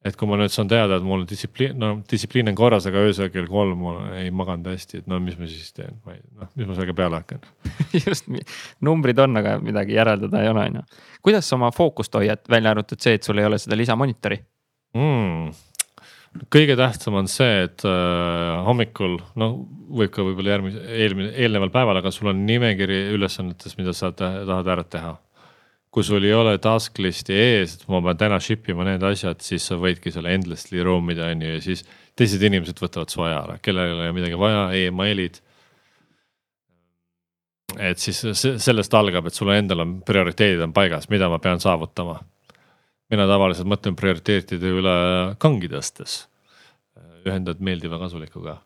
et 0.00 0.16
kui 0.16 0.28
ma 0.28 0.38
nüüd 0.40 0.52
saan 0.52 0.68
teada, 0.70 0.96
et 0.96 1.04
mul 1.04 1.26
distsipliin, 1.28 1.74
no 1.80 1.90
distsipliin 2.08 2.48
on 2.52 2.56
korras, 2.56 2.86
aga 2.88 3.02
öösel 3.04 3.28
kell 3.32 3.48
kolm 3.50 3.82
ma 3.84 3.94
ei 4.16 4.30
maganud 4.32 4.70
hästi, 4.72 5.02
et 5.02 5.10
no 5.10 5.18
mis 5.20 5.36
ma 5.36 5.48
siis 5.50 5.74
teen, 5.76 5.98
ma 6.06 6.14
ei, 6.16 6.22
noh, 6.40 6.48
mis 6.56 6.68
ma 6.70 6.76
sellega 6.76 6.96
peale 6.96 7.20
hakkan 7.20 7.42
just, 8.06 8.30
numbrid 8.86 9.20
on, 9.20 9.36
aga 9.42 9.58
midagi 9.60 9.98
järeldada 9.98 10.40
ei 10.40 10.52
ole, 10.52 10.68
on 10.70 10.80
ju. 10.80 11.02
kuidas 11.28 11.50
sa 11.50 11.58
oma 11.58 11.72
fookust 11.76 12.16
hoiad, 12.16 12.46
välja 12.48 12.72
arvatud 12.72 13.02
see, 13.02 13.18
et 13.18 13.28
sul 13.28 13.42
ei 13.42 13.48
ole 13.50 13.60
seda 13.60 13.76
lisamonitori 13.76 14.40
mm.? 14.96 15.50
kõige 16.48 16.78
tähtsam 16.80 17.20
on 17.20 17.28
see, 17.28 17.64
et 17.66 17.84
äh, 17.84 18.56
hommikul, 18.64 19.18
noh, 19.40 19.56
võib 20.00 20.12
ka 20.14 20.24
võib-olla 20.24 20.54
järgmise, 20.54 20.84
eelmine, 20.96 21.32
eelneval 21.36 21.72
päeval, 21.74 22.00
aga 22.00 22.12
sul 22.14 22.30
on 22.32 22.46
nimekiri 22.48 23.02
ülesannetest, 23.18 23.76
mida 23.76 23.92
sa 23.96 24.14
tahad 24.16 24.72
ära 24.78 24.86
teha 24.86 25.18
kui 25.90 26.06
sul 26.06 26.22
ei 26.22 26.34
ole 26.34 26.54
task 26.62 27.00
list'i 27.02 27.34
ees, 27.34 27.74
et 27.76 27.88
ma 27.90 27.98
pean 28.04 28.18
täna 28.18 28.38
ship 28.42 28.68
ima 28.70 28.86
need 28.86 29.02
asjad, 29.06 29.40
siis 29.42 29.64
sa 29.66 29.78
võidki 29.80 30.12
selle 30.14 30.32
endlessly 30.36 30.84
roam 30.86 31.10
ida 31.10 31.30
on 31.32 31.42
ju 31.42 31.54
ja 31.56 31.62
siis 31.64 31.82
teised 32.18 32.42
inimesed 32.46 32.78
võtavad 32.78 33.10
su 33.10 33.24
aja 33.26 33.40
ära, 33.42 33.56
kellel 33.62 33.88
ei 33.88 33.96
ole 33.96 34.10
midagi 34.14 34.38
vaja 34.38 34.68
e, 34.76 34.84
emailid. 34.90 35.40
et 37.78 38.02
siis 38.02 38.22
sellest 38.62 38.94
algab, 38.98 39.26
et 39.26 39.34
sul 39.34 39.50
endal 39.54 39.82
on 39.82 39.98
prioriteedid 40.06 40.62
on 40.62 40.74
paigas, 40.74 41.08
mida 41.10 41.28
ma 41.30 41.38
pean 41.42 41.62
saavutama. 41.62 42.20
mina 43.10 43.26
tavaliselt 43.26 43.66
mõtlen 43.66 43.98
prioriteetide 43.98 44.74
üle 44.78 44.96
kangi 45.42 45.70
tõstes, 45.70 46.26
ühendad 47.26 47.58
meeldiva 47.58 47.98
kasulikuga. 47.98 48.60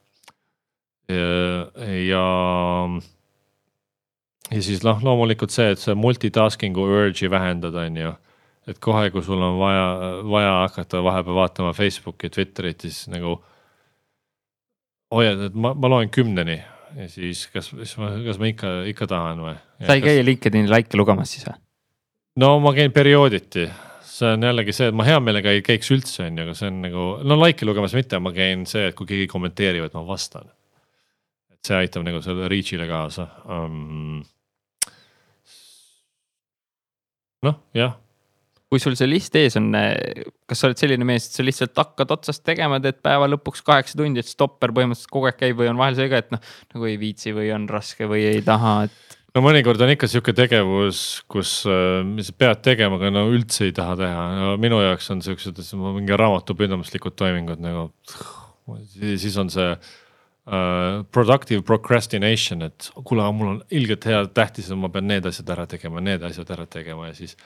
ja, 1.08 1.72
ja 2.04 2.24
ja 4.54 4.62
siis 4.62 4.84
noh, 4.86 5.00
loomulikult 5.02 5.54
see, 5.54 5.72
et 5.74 5.82
see 5.82 5.96
multitasking'u 5.98 6.84
urge'i 6.86 7.30
vähendada, 7.30 7.86
on 7.88 7.96
ju. 7.98 8.12
et 8.70 8.78
kohe, 8.80 9.10
kui 9.12 9.22
sul 9.22 9.42
on 9.42 9.58
vaja, 9.60 9.88
vaja 10.30 10.52
hakata 10.62 11.02
vahepeal 11.04 11.36
vaatama 11.36 11.72
Facebooki, 11.76 12.30
Twitterit, 12.30 12.86
siis 12.86 13.08
nagu. 13.12 13.40
hoiad, 15.14 15.48
et 15.48 15.58
ma, 15.58 15.74
ma 15.74 15.90
loen 15.92 16.10
kümneni 16.10 16.60
ja 16.96 17.08
siis 17.10 17.46
kas, 17.52 17.70
kas 17.74 17.96
ma, 17.98 18.10
kas 18.24 18.38
ma 18.40 18.50
ikka, 18.50 18.72
ikka 18.90 19.08
tahan 19.10 19.42
või? 19.44 19.54
sa 19.84 19.96
ei 19.96 20.02
kas... 20.02 20.10
käi 20.10 20.26
LinkedIni 20.26 20.70
like'e 20.70 20.98
lugemas 21.00 21.34
siis 21.34 21.46
või? 21.48 21.56
no 22.42 22.50
ma 22.62 22.74
käin 22.76 22.92
periooditi, 22.94 23.66
see 24.08 24.34
on 24.36 24.46
jällegi 24.48 24.74
see, 24.76 24.90
et 24.90 24.96
ma 24.96 25.06
hea 25.06 25.20
meelega 25.22 25.54
ei 25.54 25.62
käiks 25.66 25.90
üldse, 25.94 26.28
on 26.28 26.38
ju, 26.38 26.46
aga 26.46 26.58
see 26.58 26.70
on 26.70 26.82
nagu, 26.86 27.06
no 27.26 27.38
like'e 27.40 27.68
lugemas 27.68 27.96
mitte, 27.98 28.20
ma 28.22 28.34
käin 28.34 28.66
see, 28.70 28.88
et 28.90 28.98
kui 28.98 29.08
keegi 29.10 29.30
kommenteerib, 29.30 29.88
et 29.88 29.96
ma 29.96 30.04
vastan. 30.06 30.50
et 31.52 31.60
see 31.66 31.78
aitab 31.78 32.06
nagu 32.06 32.22
selle 32.24 32.48
reach'ile 32.50 32.86
kaasa 32.90 33.28
um, 33.48 34.22
noh, 37.44 37.60
jah 37.76 37.94
kui 38.74 38.82
sul 38.82 38.96
see 38.98 39.06
list 39.06 39.36
ees 39.38 39.54
on, 39.60 39.70
kas 40.48 40.60
sa 40.60 40.68
oled 40.68 40.80
selline 40.80 41.06
mees, 41.06 41.28
et 41.28 41.36
sa 41.38 41.44
lihtsalt 41.46 41.78
hakkad 41.78 42.10
otsast 42.16 42.42
tegema, 42.46 42.80
teed 42.82 42.98
päeva 43.04 43.28
lõpuks 43.30 43.62
kaheksa 43.66 43.98
tundi, 44.00 44.22
et 44.22 44.30
stopper 44.30 44.72
põhimõtteliselt 44.74 45.12
kogu 45.14 45.30
aeg 45.30 45.38
käib 45.38 45.60
või 45.60 45.70
on 45.70 45.78
vahel 45.78 45.98
see 45.98 46.10
ka, 46.10 46.22
et 46.24 46.32
noh, 46.34 46.42
nagu 46.74 46.88
ei 46.90 46.96
viitsi 46.98 47.34
või 47.36 47.52
on 47.54 47.68
raske 47.70 48.08
või 48.10 48.24
ei 48.32 48.42
taha, 48.44 48.74
et. 48.88 49.18
no 49.36 49.44
mõnikord 49.46 49.84
on 49.86 49.94
ikka 49.94 50.10
sihuke 50.10 50.34
tegevus, 50.34 51.04
kus, 51.30 51.56
mis 52.08 52.32
sa 52.32 52.38
pead 52.44 52.64
tegema, 52.66 52.98
aga 52.98 53.12
no 53.14 53.28
üldse 53.30 53.68
ei 53.68 53.76
taha 53.76 53.98
teha 54.00 54.24
no,, 54.40 54.54
minu 54.62 54.82
jaoks 54.82 55.12
on 55.14 55.22
siuksed 55.22 55.60
mingi 55.84 56.18
raamatupidamislikud 56.24 57.14
toimingud 57.20 57.62
nagu. 57.62 57.92
siis 58.90 59.38
on 59.38 59.54
see 59.54 59.70
uh, 60.46 61.02
productive 61.12 61.64
procrastination, 61.66 62.64
et 62.68 62.88
kuule, 63.04 63.26
mul 63.36 63.52
on 63.54 63.60
ilgelt 63.74 64.06
hea, 64.08 64.22
tähtis, 64.36 64.70
et 64.70 64.80
ma 64.80 64.90
pean 64.92 65.08
need 65.10 65.26
asjad 65.28 65.52
ära 65.56 65.66
tegema, 65.70 66.02
need 66.04 66.24
asjad 66.26 66.50
ära 66.56 66.66
tegema 66.70 67.10
ja 67.10 67.18
siis. 67.18 67.36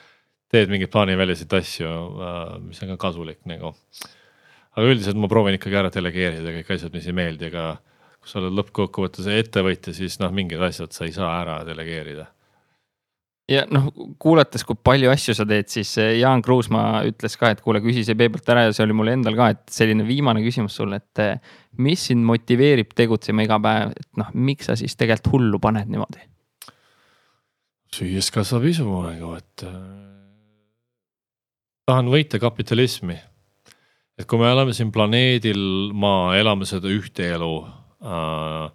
teed 0.49 0.71
mingeid 0.71 0.89
plaaniväliseid 0.89 1.51
asju 1.53 1.89
uh,, 1.89 2.55
mis 2.63 2.79
on 2.81 2.95
ka 2.95 2.97
kasulik 3.03 3.43
nagu. 3.45 3.75
aga 4.73 4.87
üldiselt 4.87 5.19
ma 5.21 5.29
proovin 5.29 5.59
ikkagi 5.59 5.77
ära 5.77 5.91
delegeerida 5.93 6.55
kõik 6.55 6.73
asjad, 6.73 6.93
mis 6.95 7.05
ei 7.05 7.13
meeldi, 7.13 7.51
aga 7.51 7.75
kui 8.19 8.31
sa 8.31 8.39
oled 8.41 8.57
lõppkokkuvõttes 8.57 9.29
ettevõtja, 9.31 9.93
siis 9.93 10.17
noh, 10.19 10.33
mingid 10.33 10.61
asjad 10.65 10.95
sa 10.95 11.05
ei 11.05 11.13
saa 11.15 11.29
ära 11.41 11.61
delegeerida. 11.67 12.27
Ja 13.49 13.65
noh, 13.73 13.89
kuulates, 14.21 14.63
kui 14.67 14.77
palju 14.85 15.11
asju 15.11 15.35
sa 15.37 15.45
teed, 15.49 15.69
siis 15.71 15.91
eh, 16.01 16.15
Jaan 16.21 16.43
Kruusmaa 16.45 17.03
ütles 17.09 17.37
ka, 17.39 17.51
et 17.53 17.63
kuule, 17.65 17.81
küsi 17.83 18.05
see 18.07 18.17
peeglalt 18.19 18.51
ära 18.53 18.67
ja 18.67 18.75
see 18.75 18.85
oli 18.85 18.97
mul 18.97 19.11
endal 19.13 19.37
ka, 19.39 19.49
et 19.55 19.63
selline 19.73 20.05
viimane 20.07 20.43
küsimus 20.45 20.77
sulle, 20.79 21.01
et 21.01 21.23
eh, 21.23 21.55
mis 21.81 22.09
sind 22.11 22.25
motiveerib 22.27 22.93
tegutsema 22.97 23.45
iga 23.47 23.59
päev, 23.63 23.95
et 23.97 24.21
noh, 24.21 24.29
miks 24.33 24.69
sa 24.69 24.77
siis 24.79 24.97
tegelikult 24.99 25.33
hullu 25.35 25.61
paned 25.63 25.89
niimoodi? 25.91 26.25
süües 27.89 28.27
kasvab 28.29 28.67
isu 28.69 28.85
nagu, 28.85 29.33
et 29.39 29.65
äh, 29.65 29.73
tahan 31.89 32.11
võita 32.13 32.37
kapitalismi. 32.39 33.17
et 34.19 34.27
kui 34.29 34.37
me 34.37 34.51
oleme 34.53 34.75
siin 34.77 34.91
planeedil 34.93 35.89
Maa, 35.97 36.35
elame 36.37 36.69
seda 36.69 36.91
ühte 36.93 37.25
elu 37.33 37.55
Äh, 37.99 38.71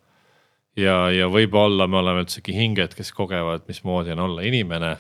ja, 0.78 0.96
ja 1.14 1.28
võib-olla 1.30 1.86
me 1.90 2.00
oleme 2.00 2.24
üldsegi 2.24 2.54
hinged, 2.56 2.96
kes 2.98 3.12
kogevad, 3.16 3.64
mismoodi 3.68 4.14
on 4.14 4.24
olla 4.28 4.44
inimene. 4.46 4.96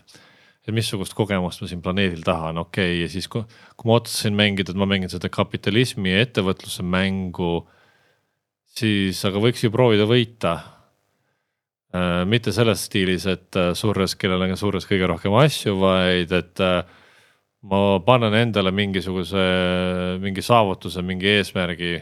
et 0.64 0.72
missugust 0.72 1.12
kogemust 1.12 1.60
ma 1.60 1.66
siin 1.68 1.82
planeedil 1.84 2.22
tahan, 2.24 2.58
okei 2.58 2.94
okay,, 2.94 3.00
ja 3.02 3.08
siis 3.12 3.28
kui, 3.28 3.42
kui 3.76 3.88
ma 3.88 3.98
otsustasin 3.98 4.36
mängida, 4.38 4.72
et 4.72 4.80
ma 4.80 4.86
mängin 4.88 5.12
seda 5.12 5.28
kapitalismi 5.28 6.14
ja 6.14 6.22
ettevõtluse 6.24 6.82
mängu. 6.82 7.68
siis, 8.74 9.24
aga 9.24 9.38
võiks 9.38 9.64
ju 9.64 9.70
proovida 9.70 10.06
võita 10.08 10.54
äh,. 11.94 12.24
mitte 12.26 12.52
selles 12.52 12.86
stiilis, 12.88 13.26
et 13.26 13.56
äh, 13.56 13.74
surres, 13.74 14.16
kellel 14.16 14.42
on 14.42 14.56
surres 14.56 14.88
kõige 14.88 15.06
rohkem 15.10 15.34
asju, 15.42 15.76
vaid 15.80 16.32
et 16.32 16.60
äh, 16.60 16.82
ma 17.64 18.00
panen 18.04 18.34
endale 18.34 18.72
mingisuguse, 18.72 19.44
mingi 20.20 20.42
saavutuse, 20.42 21.02
mingi 21.02 21.28
eesmärgi 21.38 21.94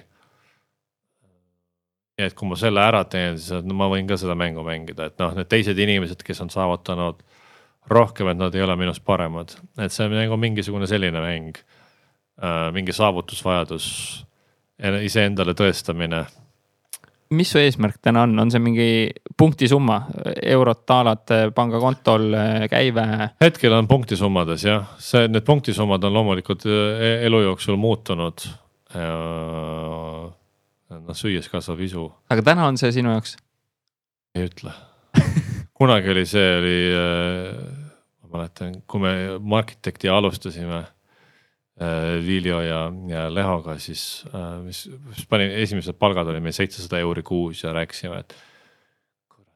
ja 2.23 2.31
et 2.31 2.37
kui 2.39 2.49
ma 2.49 2.59
selle 2.59 2.83
ära 2.83 3.03
teen, 3.11 3.39
siis 3.39 3.65
no, 3.67 3.77
ma 3.79 3.89
võin 3.93 4.09
ka 4.09 4.19
seda 4.21 4.37
mängu 4.39 4.65
mängida, 4.67 5.11
et 5.11 5.19
noh, 5.23 5.35
need 5.37 5.51
teised 5.51 5.79
inimesed, 5.79 6.23
kes 6.27 6.43
on 6.45 6.53
saavutanud 6.53 7.23
rohkem, 7.93 8.31
et 8.31 8.39
nad 8.39 8.55
ei 8.55 8.63
ole 8.65 8.77
minust 8.79 9.05
paremad, 9.07 9.57
et 9.81 9.95
see 9.95 10.07
on 10.07 10.15
nagu 10.17 10.39
mingisugune 10.41 10.89
selline 10.91 11.23
mäng 11.25 11.59
äh,. 11.59 12.69
mingi 12.75 12.95
saavutusvajadus, 12.95 13.89
iseendale 15.03 15.55
tõestamine. 15.59 16.25
mis 17.33 17.51
su 17.51 17.59
eesmärk 17.59 17.97
täna 18.03 18.27
on, 18.27 18.39
on 18.39 18.51
see 18.53 18.61
mingi 18.63 18.89
punktisumma, 19.39 19.99
eurot, 20.55 20.83
daalad 20.89 21.35
pangakontol, 21.57 22.29
käive? 22.71 23.07
hetkel 23.43 23.75
on 23.79 23.89
punktisummades 23.91 24.67
jah, 24.69 24.95
see, 24.99 25.27
need 25.29 25.47
punktisummad 25.49 26.05
on 26.05 26.15
loomulikult 26.21 26.69
e-, 26.69 27.19
elu 27.27 27.43
jooksul 27.49 27.81
muutunud 27.81 28.47
noh, 31.01 31.17
süües 31.17 31.49
kasvab 31.53 31.81
isu. 31.85 32.07
aga 32.33 32.45
täna 32.53 32.67
on 32.71 32.79
see 32.81 32.93
sinu 32.95 33.13
jaoks? 33.15 33.37
ei 34.37 34.49
ütle 34.49 34.73
kunagi 35.79 36.13
oli 36.13 36.25
see 36.29 36.49
oli 36.59 36.79
äh,, 36.97 37.61
ma 38.23 38.39
mäletan, 38.39 38.81
kui 38.87 39.03
me 39.03 39.13
Markitekti 39.39 40.11
alustasime 40.13 40.81
äh, 40.81 42.17
Liljo 42.23 42.61
ja, 42.65 42.85
ja 43.09 43.27
Lehoga, 43.33 43.77
siis 43.83 44.25
äh,, 44.33 44.57
mis, 44.65 44.87
mis 45.09 45.27
pani, 45.29 45.51
esimesed 45.65 45.99
palgad 46.01 46.31
olid 46.33 46.45
meil 46.45 46.57
seitsesada 46.57 47.03
euri 47.03 47.25
kuus 47.27 47.65
ja 47.65 47.75
rääkisime, 47.77 48.23
et. 48.25 48.37
kurat, 49.33 49.55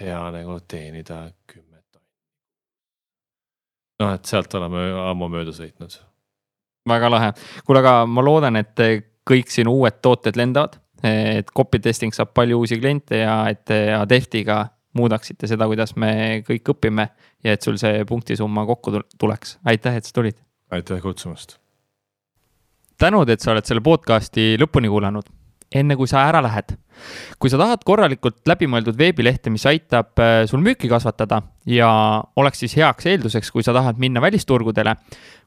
hea 0.00 0.20
nagu 0.38 0.58
teenida 0.68 1.26
kümme 1.46 1.80
tonni. 1.90 2.12
noh, 4.02 4.12
et 4.16 4.28
sealt 4.28 4.60
oleme 4.60 4.90
ammu 5.06 5.32
mööda 5.32 5.56
sõitnud 5.56 6.00
väga 6.86 7.10
lahe, 7.10 7.32
kuule, 7.66 7.82
aga 7.82 7.94
ma 8.08 8.24
loodan, 8.24 8.56
et 8.60 8.86
kõik 9.26 9.50
sinu 9.50 9.74
uued 9.80 10.00
tooted 10.02 10.36
lendavad. 10.36 10.80
et 11.06 11.50
copy 11.54 11.78
testing 11.78 12.14
saab 12.14 12.32
palju 12.34 12.56
uusi 12.58 12.78
kliente 12.80 13.18
ja 13.20 13.48
et 13.50 13.70
Adeftiga 13.98 14.64
muudaksite 14.96 15.48
seda, 15.50 15.68
kuidas 15.68 15.94
me 16.00 16.42
kõik 16.46 16.72
õpime 16.74 17.08
ja 17.44 17.54
et 17.56 17.64
sul 17.64 17.78
see 17.80 18.04
punktisumma 18.08 18.66
kokku 18.68 18.96
tuleks. 19.18 19.58
aitäh, 19.64 19.96
et 19.96 20.08
sa 20.08 20.16
tulid. 20.16 20.38
aitäh 20.70 21.00
kutsumast. 21.02 21.58
tänud, 22.98 23.28
et 23.28 23.40
sa 23.40 23.52
oled 23.52 23.66
selle 23.68 23.84
podcast'i 23.84 24.54
lõpuni 24.60 24.90
kuulanud. 24.92 25.28
enne 25.74 25.96
kui 25.98 26.08
sa 26.08 26.22
ära 26.28 26.40
lähed, 26.42 26.76
kui 27.42 27.50
sa 27.50 27.58
tahad 27.58 27.82
korralikult 27.84 28.38
läbimõeldud 28.46 28.96
veebilehte, 28.96 29.50
mis 29.50 29.66
aitab 29.66 30.18
äh, 30.22 30.44
sul 30.46 30.62
müüki 30.62 30.88
kasvatada 30.88 31.42
ja 31.66 31.88
oleks 32.36 32.62
siis 32.62 32.76
heaks 32.78 33.06
eelduseks, 33.10 33.50
kui 33.50 33.66
sa 33.66 33.74
tahad 33.74 33.98
minna 33.98 34.22
välisturgudele 34.22 34.94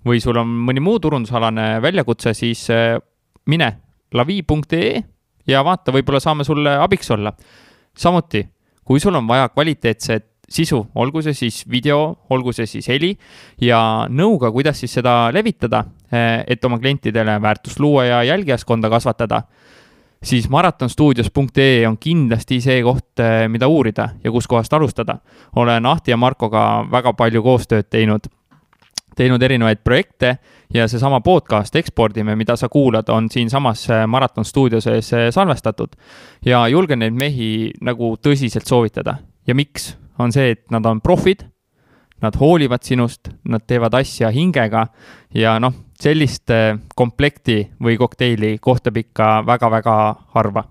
või 0.06 0.19
sul 0.19 0.38
on 0.38 0.51
mõni 0.68 0.84
muu 0.84 0.99
turundusalane 0.99 1.80
väljakutse, 1.81 2.35
siis 2.35 2.68
äh, 2.69 2.99
mine 3.49 3.69
lavi.ee 4.13 5.03
ja 5.49 5.63
vaata, 5.65 5.93
võib-olla 5.93 6.21
saame 6.23 6.45
sulle 6.47 6.77
abiks 6.77 7.11
olla. 7.11 7.34
samuti, 7.97 8.45
kui 8.85 8.99
sul 8.99 9.15
on 9.15 9.27
vaja 9.27 9.49
kvaliteetset 9.49 10.26
sisu, 10.49 10.80
olgu 10.95 11.21
see 11.21 11.34
siis 11.38 11.63
video, 11.69 12.26
olgu 12.34 12.53
see 12.55 12.65
siis 12.69 12.88
heli 12.89 13.11
ja 13.61 14.07
nõuga, 14.09 14.51
kuidas 14.51 14.80
siis 14.81 14.93
seda 14.97 15.30
levitada, 15.34 15.84
eh, 16.11 16.43
et 16.47 16.65
oma 16.65 16.80
klientidele 16.80 17.38
väärtust 17.41 17.80
luua 17.80 18.05
ja 18.05 18.23
jälgijaskonda 18.23 18.89
kasvatada, 18.89 19.43
siis 20.23 20.49
maratonstuudios.ee 20.49 21.85
on 21.88 21.97
kindlasti 21.97 22.61
see 22.61 22.81
koht, 22.84 23.19
eh, 23.19 23.47
mida 23.47 23.67
uurida 23.67 24.09
ja 24.23 24.31
kuskohast 24.31 24.73
alustada. 24.73 25.19
olen 25.55 25.85
Ahti 25.85 26.11
ja 26.11 26.17
Markoga 26.17 26.85
väga 26.91 27.13
palju 27.13 27.43
koostööd 27.43 27.89
teinud 27.89 28.26
teinud 29.19 29.43
erinevaid 29.43 29.81
projekte 29.83 30.37
ja 30.73 30.87
seesama 30.87 31.19
podcast 31.25 31.75
Ekspordime, 31.75 32.35
mida 32.39 32.55
sa 32.59 32.69
kuulad, 32.71 33.09
on 33.11 33.27
siinsamas 33.31 33.85
äh, 33.91 34.05
Maraton 34.07 34.45
stuudio 34.45 34.81
sees 34.81 35.11
äh, 35.13 35.27
salvestatud. 35.35 35.95
ja 36.45 36.67
julgen 36.67 37.03
neid 37.03 37.17
mehi 37.17 37.71
nagu 37.81 38.15
tõsiselt 38.23 38.67
soovitada. 38.69 39.17
Ja 39.47 39.55
miks, 39.55 39.95
on 40.19 40.31
see, 40.31 40.51
et 40.55 40.65
nad 40.71 40.85
on 40.85 41.01
profid, 41.01 41.43
nad 42.21 42.35
hoolivad 42.39 42.83
sinust, 42.83 43.31
nad 43.43 43.63
teevad 43.67 43.95
asja 43.99 44.29
hingega 44.31 44.87
ja 45.35 45.59
noh, 45.59 45.73
sellist 45.99 46.51
äh, 46.51 46.77
komplekti 46.95 47.61
või 47.83 47.97
kokteili 47.99 48.57
kohtab 48.61 48.97
ikka 49.03 49.39
väga-väga 49.47 49.95
harva 50.35 50.67